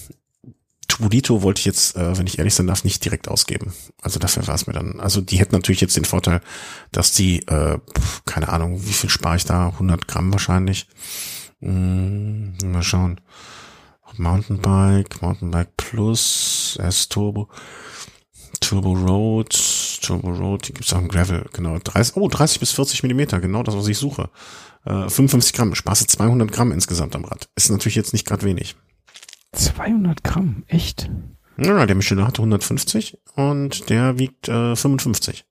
Tubulito 0.88 1.42
wollte 1.42 1.60
ich 1.60 1.64
jetzt, 1.64 1.96
äh, 1.96 2.16
wenn 2.18 2.26
ich 2.26 2.38
ehrlich 2.38 2.54
sein 2.54 2.66
darf, 2.66 2.84
nicht 2.84 3.04
direkt 3.04 3.28
ausgeben. 3.28 3.72
Also 4.02 4.18
dafür 4.18 4.46
war 4.46 4.54
es 4.54 4.66
mir 4.66 4.72
dann, 4.72 5.00
also 5.00 5.20
die 5.20 5.38
hätten 5.38 5.54
natürlich 5.54 5.80
jetzt 5.80 5.96
den 5.96 6.04
Vorteil, 6.04 6.40
dass 6.92 7.12
die, 7.12 7.46
äh, 7.46 7.78
keine 8.24 8.48
Ahnung, 8.48 8.84
wie 8.84 8.92
viel 8.92 9.10
spare 9.10 9.36
ich 9.36 9.44
da? 9.44 9.68
100 9.68 10.06
Gramm 10.06 10.32
wahrscheinlich. 10.32 10.86
Hm, 11.60 12.56
mal 12.64 12.82
schauen. 12.82 13.20
Mountainbike, 14.18 15.20
Mountainbike 15.20 15.76
Plus, 15.76 16.78
S-Turbo. 16.80 17.48
Turbo 18.60 18.92
Road, 18.92 19.52
Turbo 20.00 20.30
Road, 20.30 20.68
die 20.68 20.74
gibt's 20.74 20.92
auch 20.92 20.98
im 20.98 21.08
Gravel, 21.08 21.46
genau. 21.52 21.78
30, 21.78 22.16
oh, 22.16 22.28
30 22.28 22.60
bis 22.60 22.72
40 22.72 23.02
Millimeter, 23.02 23.40
genau 23.40 23.62
das, 23.62 23.76
was 23.76 23.88
ich 23.88 23.98
suche. 23.98 24.30
Äh, 24.84 25.08
55 25.08 25.52
Gramm, 25.52 25.72
du 25.72 25.76
200 26.06 26.52
Gramm 26.52 26.72
insgesamt 26.72 27.16
am 27.16 27.24
Rad. 27.24 27.48
Ist 27.56 27.70
natürlich 27.70 27.96
jetzt 27.96 28.12
nicht 28.12 28.26
gerade 28.26 28.44
wenig. 28.44 28.76
200 29.52 30.22
Gramm, 30.22 30.64
echt? 30.66 31.10
Ja, 31.58 31.86
der 31.86 31.96
Michelin 31.96 32.26
hatte 32.26 32.42
150 32.42 33.18
und 33.34 33.88
der 33.88 34.18
wiegt 34.18 34.48
äh, 34.48 34.76
55. 34.76 35.44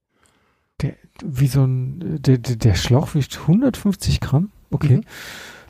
Der, 0.82 0.96
wie 1.24 1.48
so 1.48 1.64
ein, 1.64 2.22
der, 2.22 2.38
der, 2.38 2.76
Schlauch 2.76 3.16
wiegt 3.16 3.40
150 3.42 4.20
Gramm? 4.20 4.52
Okay. 4.70 4.98
Mhm. 4.98 5.04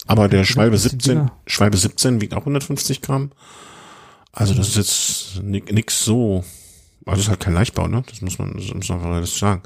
Aber 0.08 0.28
der 0.28 0.44
Schwalbe 0.44 0.76
das 0.76 0.86
ist 0.86 0.92
17, 0.92 1.16
dünner. 1.16 1.32
Schwalbe 1.48 1.78
17 1.78 2.22
wiegt 2.22 2.34
auch 2.34 2.42
150 2.42 3.02
Gramm. 3.02 3.32
Also 4.32 4.54
das 4.54 4.70
ist 4.70 4.76
jetzt 4.76 5.44
nix 5.44 6.04
so, 6.04 6.44
also 7.06 7.18
das 7.18 7.26
ist 7.26 7.30
halt 7.30 7.40
kein 7.40 7.54
Leichtbau, 7.54 7.88
ne? 7.88 8.04
Das 8.10 8.22
muss 8.22 8.40
man, 8.40 8.54
das 8.56 8.74
muss 8.74 8.90
man 8.90 9.02
realistisch 9.02 9.40
sagen. 9.40 9.62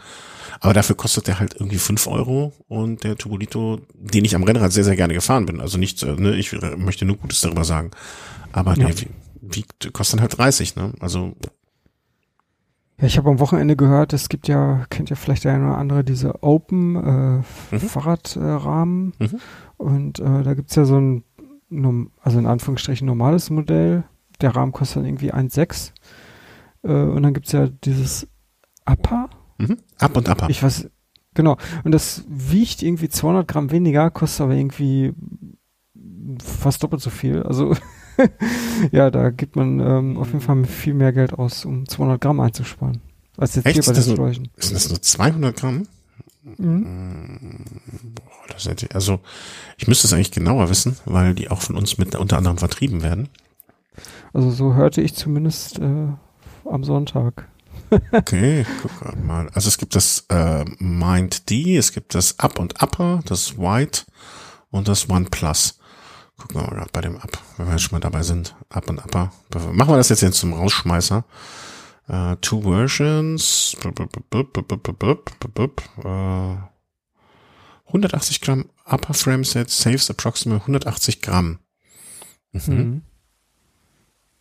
Aber 0.60 0.74
dafür 0.74 0.96
kostet 0.98 1.28
der 1.28 1.40
halt 1.40 1.56
irgendwie 1.56 1.78
fünf 1.78 2.06
Euro 2.08 2.54
und 2.68 3.04
der 3.04 3.16
Tubolito, 3.16 3.80
den 3.94 4.26
ich 4.26 4.36
am 4.36 4.44
Rennrad 4.44 4.74
sehr, 4.74 4.84
sehr 4.84 4.98
gerne 4.98 5.14
gefahren 5.14 5.46
bin. 5.46 5.62
Also 5.62 5.78
nicht, 5.78 6.04
äh, 6.04 6.16
ne, 6.16 6.36
ich 6.36 6.52
möchte 6.78 7.06
nur 7.06 7.16
Gutes 7.16 7.42
darüber 7.42 7.64
sagen. 7.64 7.92
Aber 8.52 8.76
ja. 8.76 8.88
der 8.88 8.96
wiegt, 9.42 9.94
kostet 9.94 10.20
halt 10.22 10.38
30, 10.38 10.76
ne? 10.76 10.94
Also. 11.00 11.34
Ja, 13.00 13.08
ich 13.08 13.18
habe 13.18 13.30
am 13.30 13.40
Wochenende 13.40 13.78
gehört, 13.78 14.12
es 14.12 14.28
gibt 14.28 14.50
ja, 14.50 14.86
kennt 14.90 15.10
ja 15.10 15.16
vielleicht 15.16 15.46
der 15.46 15.54
eine 15.54 15.68
oder 15.68 15.78
andere, 15.78 16.04
diese 16.04 16.44
Open 16.44 16.96
äh, 16.96 17.76
mhm. 17.76 17.80
Fahrradrahmen. 17.80 19.14
Mhm. 19.18 19.40
Und 19.78 20.20
äh, 20.20 20.44
da 20.44 20.54
gibt's 20.54 20.76
ja 20.76 20.84
so 20.84 21.00
ein, 21.00 21.24
also 22.22 22.38
in 22.38 22.46
Anführungsstrichen 22.46 23.06
normales 23.06 23.50
Modell. 23.50 24.04
Der 24.42 24.56
Rahmen 24.56 24.74
kostet 24.74 24.98
dann 24.98 25.06
irgendwie 25.06 25.34
1,6. 25.34 25.92
Äh, 26.84 26.92
und 26.92 27.24
dann 27.24 27.34
gibt's 27.34 27.52
ja 27.52 27.68
dieses 27.68 28.28
Upper. 28.86 29.30
Mhm. 29.58 29.78
Up 29.98 30.18
und 30.18 30.30
Upper. 30.30 30.50
Ich 30.50 30.64
weiß, 30.64 30.90
genau. 31.34 31.58
Und 31.84 31.92
das 31.92 32.24
wiegt 32.28 32.82
irgendwie 32.82 33.10
200 33.10 33.48
Gramm 33.48 33.72
weniger, 33.72 34.10
kostet 34.10 34.42
aber 34.42 34.54
irgendwie 34.54 35.14
fast 36.44 36.84
doppelt 36.84 37.02
so 37.02 37.10
viel. 37.10 37.44
Also 37.44 37.76
ja, 38.92 39.12
da 39.12 39.30
gibt 39.30 39.56
man 39.56 39.80
ähm, 39.80 40.18
auf 40.18 40.28
jeden 40.28 40.42
Fall 40.42 40.64
viel 40.66 40.94
mehr 40.94 41.14
Geld 41.14 41.34
aus, 41.34 41.66
um 41.66 41.88
200 41.88 42.22
Gramm 42.22 42.40
einzusparen. 42.40 43.02
Als 43.38 43.56
jetzt 43.56 43.66
Echt? 43.66 43.76
hier 43.76 43.94
bei 43.94 44.00
den 44.00 44.14
Sträuchen. 44.14 44.50
Sind 44.58 44.76
das 44.76 44.90
nur 44.90 45.02
200 45.02 45.56
Gramm? 45.56 45.88
Mhm. 46.58 47.66
Boah, 48.16 48.54
das 48.54 48.66
hätte, 48.66 48.94
also 48.94 49.20
ich 49.78 49.88
müsste 49.88 50.08
es 50.08 50.14
eigentlich 50.14 50.32
genauer 50.32 50.70
wissen, 50.70 50.98
weil 51.06 51.36
die 51.36 51.50
auch 51.50 51.62
von 51.62 51.76
uns 51.76 51.98
mit 51.98 52.16
unter 52.16 52.38
anderem 52.38 52.58
vertrieben 52.58 53.04
werden. 53.04 53.30
Also 54.34 54.52
so 54.52 54.74
hörte 54.74 55.02
ich 55.02 55.16
zumindest 55.16 55.80
äh, 55.80 56.08
am 56.70 56.84
Sonntag. 56.84 57.48
okay, 58.12 58.66
guck 58.82 59.24
mal. 59.24 59.50
Also 59.54 59.68
es 59.68 59.78
gibt 59.78 59.96
das 59.96 60.26
äh, 60.30 60.66
Mind 60.80 61.50
D, 61.50 61.78
es 61.78 61.92
gibt 61.92 62.16
das 62.16 62.40
Up 62.40 62.60
und 62.60 62.82
Upper, 62.82 63.22
das 63.26 63.58
White 63.58 64.04
und 64.70 64.88
das 64.88 65.10
One 65.10 65.26
Plus. 65.30 65.80
Gucken 66.38 66.62
wir 66.62 66.68
mal 66.68 66.76
gerade 66.76 66.92
bei 66.94 67.02
dem 67.02 67.18
Up, 67.18 67.38
wenn 67.58 67.68
wir 67.68 67.74
jetzt 67.74 67.84
schon 67.84 67.98
mal 67.98 68.00
dabei 68.00 68.24
sind. 68.24 68.56
Up 68.70 68.90
und 68.90 69.00
Upper. 69.00 69.32
Machen 69.72 69.90
wir 69.90 69.98
das 69.98 70.10
jetzt, 70.10 70.22
jetzt 70.22 70.40
zum 70.40 70.54
Rausschmeißer. 70.54 71.26
Uh, 72.08 72.36
two 72.42 72.62
versions. 72.62 73.76
Uh, 73.86 73.92
180 77.86 78.42
Gramm 78.42 78.70
Upper 78.86 79.14
Frame 79.14 79.44
Set 79.44 79.70
saves 79.70 80.10
approximately 80.10 80.62
180 80.62 81.22
Gramm. 81.22 81.60
Mhm. 82.52 82.62
mhm. 82.68 83.02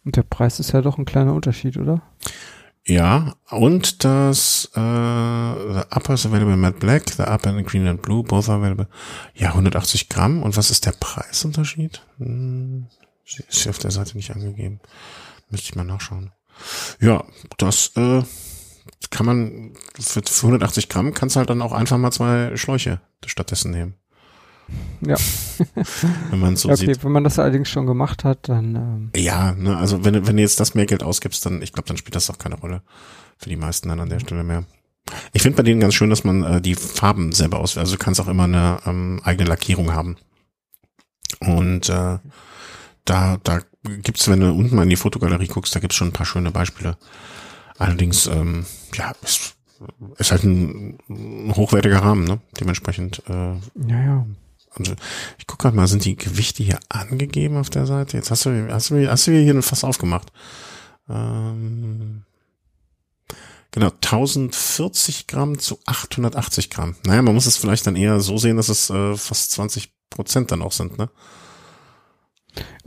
Und 0.09 0.17
der 0.17 0.23
Preis 0.23 0.59
ist 0.59 0.73
ja 0.73 0.81
doch 0.81 0.97
ein 0.97 1.05
kleiner 1.05 1.35
Unterschied, 1.35 1.77
oder? 1.77 2.01
Ja, 2.87 3.35
und 3.51 4.05
das 4.05 4.71
äh, 4.75 4.79
the 4.79 5.83
upper 5.95 6.15
is 6.15 6.25
available 6.25 6.55
in 6.55 6.61
matte 6.61 6.79
black, 6.79 7.11
the 7.11 7.25
upper 7.25 7.51
in 7.51 7.63
green 7.67 7.87
and 7.87 8.01
blue, 8.01 8.23
both 8.23 8.49
available. 8.49 8.89
Ja, 9.35 9.49
180 9.49 10.09
Gramm. 10.09 10.43
Und 10.43 10.57
was 10.57 10.71
ist 10.71 10.87
der 10.87 10.93
Preisunterschied? 10.93 12.01
Hm, 12.17 12.87
ist 13.27 13.51
hier 13.51 13.69
auf 13.69 13.79
der 13.79 13.91
Seite 13.91 14.17
nicht 14.17 14.31
angegeben. 14.31 14.81
Müsste 15.51 15.67
ich 15.67 15.75
mal 15.75 15.85
nachschauen. 15.85 16.33
Ja, 17.01 17.23
das 17.59 17.93
äh, 17.97 18.23
kann 19.11 19.27
man 19.27 19.75
für, 20.01 20.23
für 20.25 20.47
180 20.47 20.89
Gramm 20.89 21.13
kannst 21.13 21.37
halt 21.37 21.51
dann 21.51 21.61
auch 21.61 21.73
einfach 21.73 21.99
mal 21.99 22.13
zwei 22.13 22.57
Schläuche 22.57 23.03
stattdessen 23.27 23.73
nehmen. 23.73 23.97
Ja. 25.01 25.17
wenn 26.31 26.41
man 26.41 26.57
so 26.57 26.69
okay, 26.69 26.87
sieht. 26.87 27.05
Wenn 27.05 27.13
man 27.13 27.25
das 27.25 27.39
allerdings 27.39 27.69
schon 27.69 27.87
gemacht 27.87 28.25
hat, 28.25 28.49
dann. 28.49 28.75
Ähm 28.75 29.11
ja, 29.17 29.53
ne, 29.53 29.77
also 29.77 30.05
wenn, 30.05 30.27
wenn 30.27 30.37
du 30.37 30.43
jetzt 30.43 30.61
das 30.61 30.75
mehr 30.75 30.87
Geld 30.87 31.03
ausgibst, 31.03 31.45
dann, 31.47 31.63
ich 31.63 31.73
glaube, 31.73 31.89
dann 31.89 31.97
spielt 31.97 32.17
das 32.17 32.31
auch 32.31 32.39
keine 32.39 32.57
Rolle 32.57 32.83
für 33.37 33.49
die 33.49 33.57
meisten 33.57 33.89
dann 33.89 34.01
an 34.01 34.09
der 34.09 34.21
Stelle 34.21 34.43
mehr. 34.43 34.65
Ich 35.33 35.43
finde 35.43 35.57
bei 35.57 35.63
denen 35.63 35.81
ganz 35.81 35.95
schön, 35.95 36.11
dass 36.11 36.25
man 36.25 36.43
äh, 36.43 36.61
die 36.61 36.75
Farben 36.75 37.33
selber 37.33 37.61
auswählt. 37.61 37.85
Also 37.85 37.97
du 37.97 38.03
kannst 38.03 38.21
auch 38.21 38.29
immer 38.29 38.45
eine 38.45 38.81
ähm, 38.85 39.21
eigene 39.25 39.49
Lackierung 39.49 39.93
haben. 39.93 40.17
Und 41.41 41.89
äh, 41.89 42.19
da, 43.05 43.39
da 43.43 43.61
gibt's, 44.03 44.29
wenn 44.29 44.41
du 44.41 44.53
unten 44.53 44.77
mal 44.77 44.83
in 44.83 44.91
die 44.91 44.97
Fotogalerie 44.97 45.47
guckst, 45.47 45.75
da 45.75 45.81
gibt's 45.81 45.97
schon 45.97 46.09
ein 46.09 46.13
paar 46.13 46.27
schöne 46.27 46.51
Beispiele. 46.51 46.97
Allerdings, 47.79 48.27
ähm, 48.27 48.67
ja, 48.95 49.13
ist, 49.23 49.57
ist 50.19 50.33
halt 50.33 50.45
ein, 50.45 50.99
ein 51.09 51.55
hochwertiger 51.55 52.01
Rahmen, 52.01 52.25
ne? 52.25 52.41
Dementsprechend. 52.61 53.23
Äh, 53.29 53.55
ja, 53.89 54.03
ja. 54.05 54.27
Und 54.79 54.97
ich 55.39 55.47
gucke 55.47 55.63
gerade 55.63 55.77
mal, 55.77 55.87
sind 55.87 56.05
die 56.05 56.17
Gewichte 56.17 56.63
hier 56.63 56.79
angegeben 56.89 57.57
auf 57.57 57.71
der 57.71 57.87
Seite? 57.87 58.17
Jetzt 58.17 58.31
hast 58.31 58.47
du, 58.47 58.69
hast 58.71 58.91
du, 58.91 59.11
hast 59.11 59.27
du 59.27 59.33
hier 59.33 59.55
ein 59.55 59.63
Fass 59.63 59.85
aufgemacht. 59.85 60.33
Ähm, 61.09 62.23
genau, 63.71 63.91
1040 63.91 65.27
Gramm 65.27 65.59
zu 65.59 65.79
880 65.87 66.71
Gramm. 66.71 66.97
Naja, 67.05 67.23
man 67.23 67.35
muss 67.35 67.47
es 67.47 67.57
vielleicht 67.57 67.87
dann 67.87 67.97
eher 67.97 68.21
so 68.21 68.39
sehen, 68.39 68.57
dass 68.57 68.69
es 68.69 68.91
äh, 68.91 69.17
fast 69.17 69.53
20 69.53 69.93
Prozent 70.11 70.51
dann 70.53 70.63
auch 70.63 70.73
sind, 70.73 70.99
ne? 70.99 71.11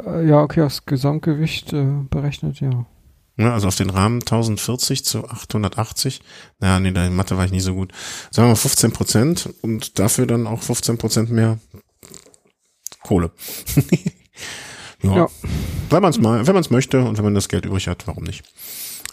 Äh, 0.05 0.27
ja, 0.27 0.41
okay, 0.41 0.61
das 0.61 0.85
Gesamtgewicht 0.85 1.73
äh, 1.73 1.85
berechnet, 2.09 2.59
ja. 2.59 2.85
Ja, 3.37 3.53
also 3.53 3.67
auf 3.67 3.75
den 3.75 3.89
Rahmen 3.89 4.21
1040 4.21 5.05
zu 5.05 5.27
880. 5.27 6.21
Naja, 6.59 6.79
nee, 6.79 6.91
da 6.91 7.05
in 7.05 7.15
Mathe 7.15 7.37
war 7.37 7.45
ich 7.45 7.51
nicht 7.51 7.63
so 7.63 7.73
gut. 7.73 7.91
Sagen 8.29 8.47
wir 8.47 8.51
mal 8.51 8.55
15 8.55 8.91
Prozent 8.91 9.49
und 9.61 9.97
dafür 9.99 10.27
dann 10.27 10.47
auch 10.47 10.61
15 10.61 10.97
Prozent 10.97 11.31
mehr 11.31 11.57
Kohle. 13.03 13.31
ja. 15.03 15.15
ja. 15.15 15.27
Wenn 15.89 16.01
man 16.01 16.11
es 16.11 16.19
mal, 16.19 16.47
wenn 16.47 16.53
man 16.53 16.61
es 16.61 16.69
möchte 16.69 17.03
und 17.03 17.17
wenn 17.17 17.25
man 17.25 17.35
das 17.35 17.49
Geld 17.49 17.65
übrig 17.65 17.87
hat, 17.87 18.07
warum 18.07 18.23
nicht? 18.23 18.43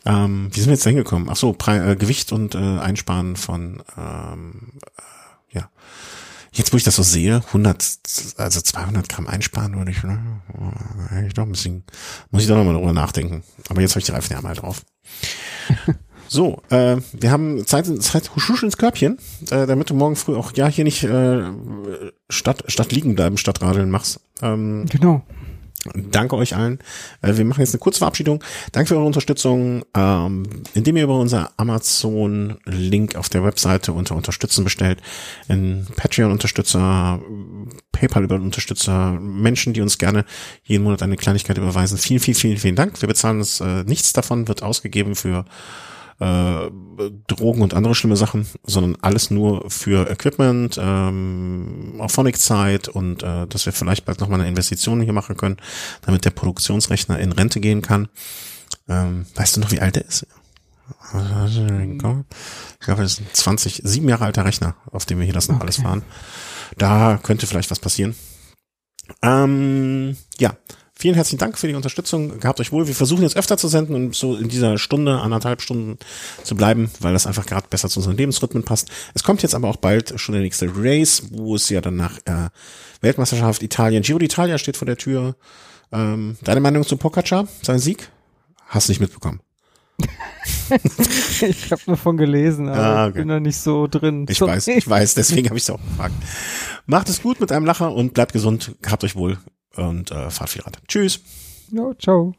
Ähm, 0.05 0.49
wie 0.53 0.61
sind 0.61 0.69
wir 0.69 0.75
jetzt 0.75 0.87
da 0.87 0.91
hingekommen? 0.91 1.29
Ach 1.31 1.37
so, 1.37 1.53
Pre 1.53 1.93
äh, 1.93 1.97
Gewicht 1.97 2.33
und 2.33 2.55
äh, 2.55 2.59
Einsparen 2.59 3.37
von 3.37 3.83
ähm, 3.97 4.73
äh, 4.97 5.57
ja 5.59 5.71
Jetzt, 6.53 6.73
wo 6.73 6.77
ich 6.77 6.83
das 6.83 6.97
so 6.97 7.03
sehe, 7.03 7.43
100, 7.47 7.99
also 8.37 8.61
200 8.61 9.09
Gramm 9.09 9.29
einsparen 9.29 9.77
würde 9.77 9.91
ich, 9.91 10.03
ne? 10.03 10.19
ich 11.27 11.35
doch 11.35 11.45
ein 11.45 11.53
bisschen, 11.53 11.85
muss 12.31 12.43
ich 12.43 12.49
doch 12.49 12.57
nochmal 12.57 12.75
drüber 12.75 12.93
nachdenken. 12.93 13.45
Aber 13.69 13.81
jetzt 13.81 13.93
habe 13.93 14.01
ich 14.01 14.07
die 14.07 14.13
Reifen 14.13 14.33
ja 14.33 14.41
mal 14.41 14.55
drauf. 14.55 14.83
So, 16.29 16.61
äh, 16.69 16.97
wir 17.13 17.31
haben 17.31 17.67
Zeit, 17.67 17.87
Zeit 18.03 18.31
husch 18.37 18.63
ins 18.63 18.77
Körbchen, 18.77 19.19
äh, 19.51 19.67
damit 19.67 19.91
du 19.91 19.95
morgen 19.95 20.15
früh 20.15 20.37
auch 20.37 20.53
ja 20.55 20.69
hier 20.69 20.85
nicht 20.85 21.03
äh, 21.05 21.43
statt, 22.29 22.65
statt 22.69 22.93
liegen 22.93 23.15
bleiben, 23.15 23.39
statt 23.39 23.63
radeln 23.63 23.91
machst. 23.91 24.21
Ähm, 24.43 24.87
genau. 24.91 25.23
Danke 25.95 26.37
euch 26.37 26.57
allen. 26.57 26.81
Äh, 27.23 27.37
wir 27.37 27.45
machen 27.45 27.61
jetzt 27.61 27.73
eine 27.73 27.79
kurze 27.79 27.99
Verabschiedung. 27.99 28.43
Danke 28.73 28.89
für 28.89 28.97
eure 28.97 29.07
Unterstützung, 29.07 29.85
ähm, 29.97 30.45
indem 30.75 30.97
ihr 30.97 31.05
über 31.05 31.19
unser 31.19 31.53
Amazon-Link 31.57 33.17
auf 33.17 33.29
der 33.29 33.45
Webseite 33.45 33.93
unter 33.93 34.17
Unterstützen 34.17 34.65
bestellt. 34.65 35.01
In 35.49 35.87
Patreon-Unterstützer, 35.97 37.21
PayPal 37.93 38.25
über 38.25 38.35
Unterstützer, 38.35 39.13
Menschen, 39.13 39.73
die 39.73 39.81
uns 39.81 39.99
gerne 39.99 40.25
jeden 40.65 40.85
Monat 40.85 41.03
eine 41.03 41.17
Kleinigkeit 41.17 41.57
überweisen. 41.57 41.97
Vielen, 41.97 42.21
vielen, 42.21 42.37
vielen, 42.37 42.59
vielen 42.59 42.77
Dank. 42.77 43.01
Wir 43.01 43.09
bezahlen 43.09 43.39
uns, 43.39 43.61
äh, 43.61 43.85
nichts 43.85 44.13
davon 44.13 44.49
wird 44.49 44.63
ausgegeben 44.63 45.15
für 45.15 45.45
äh, 46.21 46.71
Drogen 47.29 47.63
und 47.63 47.75
andere 47.75 47.95
schlimme 47.95 48.17
Sachen, 48.17 48.47
sondern 48.65 48.97
alles 49.03 49.31
nur 49.31 49.71
für 49.71 50.11
Equipment, 50.11 50.79
ähm, 50.81 51.95
auf 51.99 52.13
Phonic-Zeit 52.13 52.89
und 52.89 53.23
äh, 53.23 53.47
dass 53.47 53.67
wir 53.67 53.73
vielleicht 53.73 54.05
bald 54.05 54.21
nochmal 54.21 54.41
eine 54.41 54.49
Investition 54.49 55.01
hier 55.01 55.13
machen 55.13 55.37
können, 55.37 55.59
damit 56.03 56.25
der 56.25 56.31
Produktionsrechner 56.31 57.19
in 57.21 57.33
Rente 57.33 57.61
gehen 57.61 57.83
kann. 57.83 58.09
Ähm, 58.89 59.27
weißt 59.35 59.57
du 59.57 59.61
noch, 59.61 59.71
wie 59.71 59.81
alt 59.81 59.97
er 59.97 60.07
ist? 60.07 60.27
Ich 62.81 62.87
glaube, 62.87 63.03
das 63.03 63.13
ist 63.13 63.21
ein 63.21 63.27
20, 63.33 63.83
sieben 63.85 64.09
Jahre 64.09 64.25
alter 64.25 64.45
Rechner, 64.45 64.75
auf 64.91 65.07
dem 65.07 65.19
wir 65.19 65.25
hier 65.25 65.35
das 65.35 65.49
noch 65.49 65.57
okay. 65.57 65.65
alles 65.65 65.77
fahren. 65.77 66.03
Da 66.77 67.19
könnte 67.23 67.47
vielleicht 67.47 67.71
was 67.71 67.79
passieren. 67.79 68.15
Ähm, 69.23 70.17
ja, 70.39 70.57
Vielen 71.01 71.15
herzlichen 71.15 71.39
Dank 71.39 71.57
für 71.57 71.69
die 71.69 71.77
Unterstützung. 71.77 72.41
Gehabt 72.41 72.59
euch 72.59 72.73
wohl. 72.73 72.89
Wir 72.89 72.95
versuchen 72.95 73.23
jetzt 73.23 73.37
öfter 73.37 73.57
zu 73.57 73.69
senden 73.69 73.95
und 73.95 74.17
so 74.17 74.35
in 74.35 74.49
dieser 74.49 74.79
Stunde, 74.79 75.21
anderthalb 75.21 75.63
Stunden 75.63 75.97
zu 76.43 76.57
bleiben, 76.57 76.91
weil 76.99 77.13
das 77.13 77.25
einfach 77.25 77.47
gerade 77.47 77.69
besser 77.71 77.89
zu 77.89 78.01
unseren 78.01 78.17
Lebensrhythmen 78.17 78.65
passt. 78.65 78.91
Es 79.15 79.23
kommt 79.23 79.43
jetzt 79.43 79.55
aber 79.55 79.69
auch 79.69 79.77
bald 79.77 80.19
schon 80.19 80.33
der 80.33 80.43
nächste 80.43 80.69
Race, 80.75 81.23
wo 81.31 81.55
es 81.55 81.69
ja 81.69 81.81
dann 81.81 81.95
nach 81.95 82.19
äh, 82.25 82.49
Weltmeisterschaft 83.01 83.63
Italien, 83.63 84.03
Giro 84.03 84.19
d'Italia 84.19 84.59
steht 84.59 84.77
vor 84.77 84.87
der 84.87 84.97
Tür. 84.97 85.37
Ähm, 85.93 86.37
deine 86.43 86.59
Meinung 86.59 86.85
zu 86.85 86.97
Pogacar, 86.97 87.47
sein 87.63 87.79
Sieg? 87.79 88.11
Hast 88.67 88.89
du 88.89 88.91
nicht 88.91 89.01
mitbekommen? 89.01 89.41
ich 91.41 91.71
habe 91.71 91.83
nur 91.87 91.97
von 91.97 92.17
gelesen, 92.17 92.69
aber 92.69 92.83
ah, 92.83 93.03
okay. 93.05 93.11
ich 93.11 93.15
bin 93.15 93.29
da 93.29 93.39
nicht 93.39 93.59
so 93.59 93.87
drin. 93.87 94.27
Ich 94.29 94.39
Sorry. 94.39 94.51
weiß, 94.51 94.67
ich 94.67 94.89
weiß, 94.89 95.15
deswegen 95.15 95.47
habe 95.49 95.59
ich 95.59 95.63
es 95.63 95.71
auch 95.71 95.79
gefragt. 95.81 96.15
Macht 96.87 97.09
es 97.09 97.23
gut 97.23 97.41
mit 97.41 97.53
einem 97.53 97.67
Lacher 97.67 97.93
und 97.93 98.15
bleibt 98.15 98.33
gesund. 98.33 98.75
Habt 98.85 99.05
euch 99.05 99.15
wohl 99.15 99.39
und 99.79 100.11
äh, 100.11 100.31
fahrt 100.31 100.51
viel 100.51 100.63
Rad. 100.63 100.79
Tschüss. 100.89 101.21
Ja, 101.71 101.93
ciao. 101.99 102.35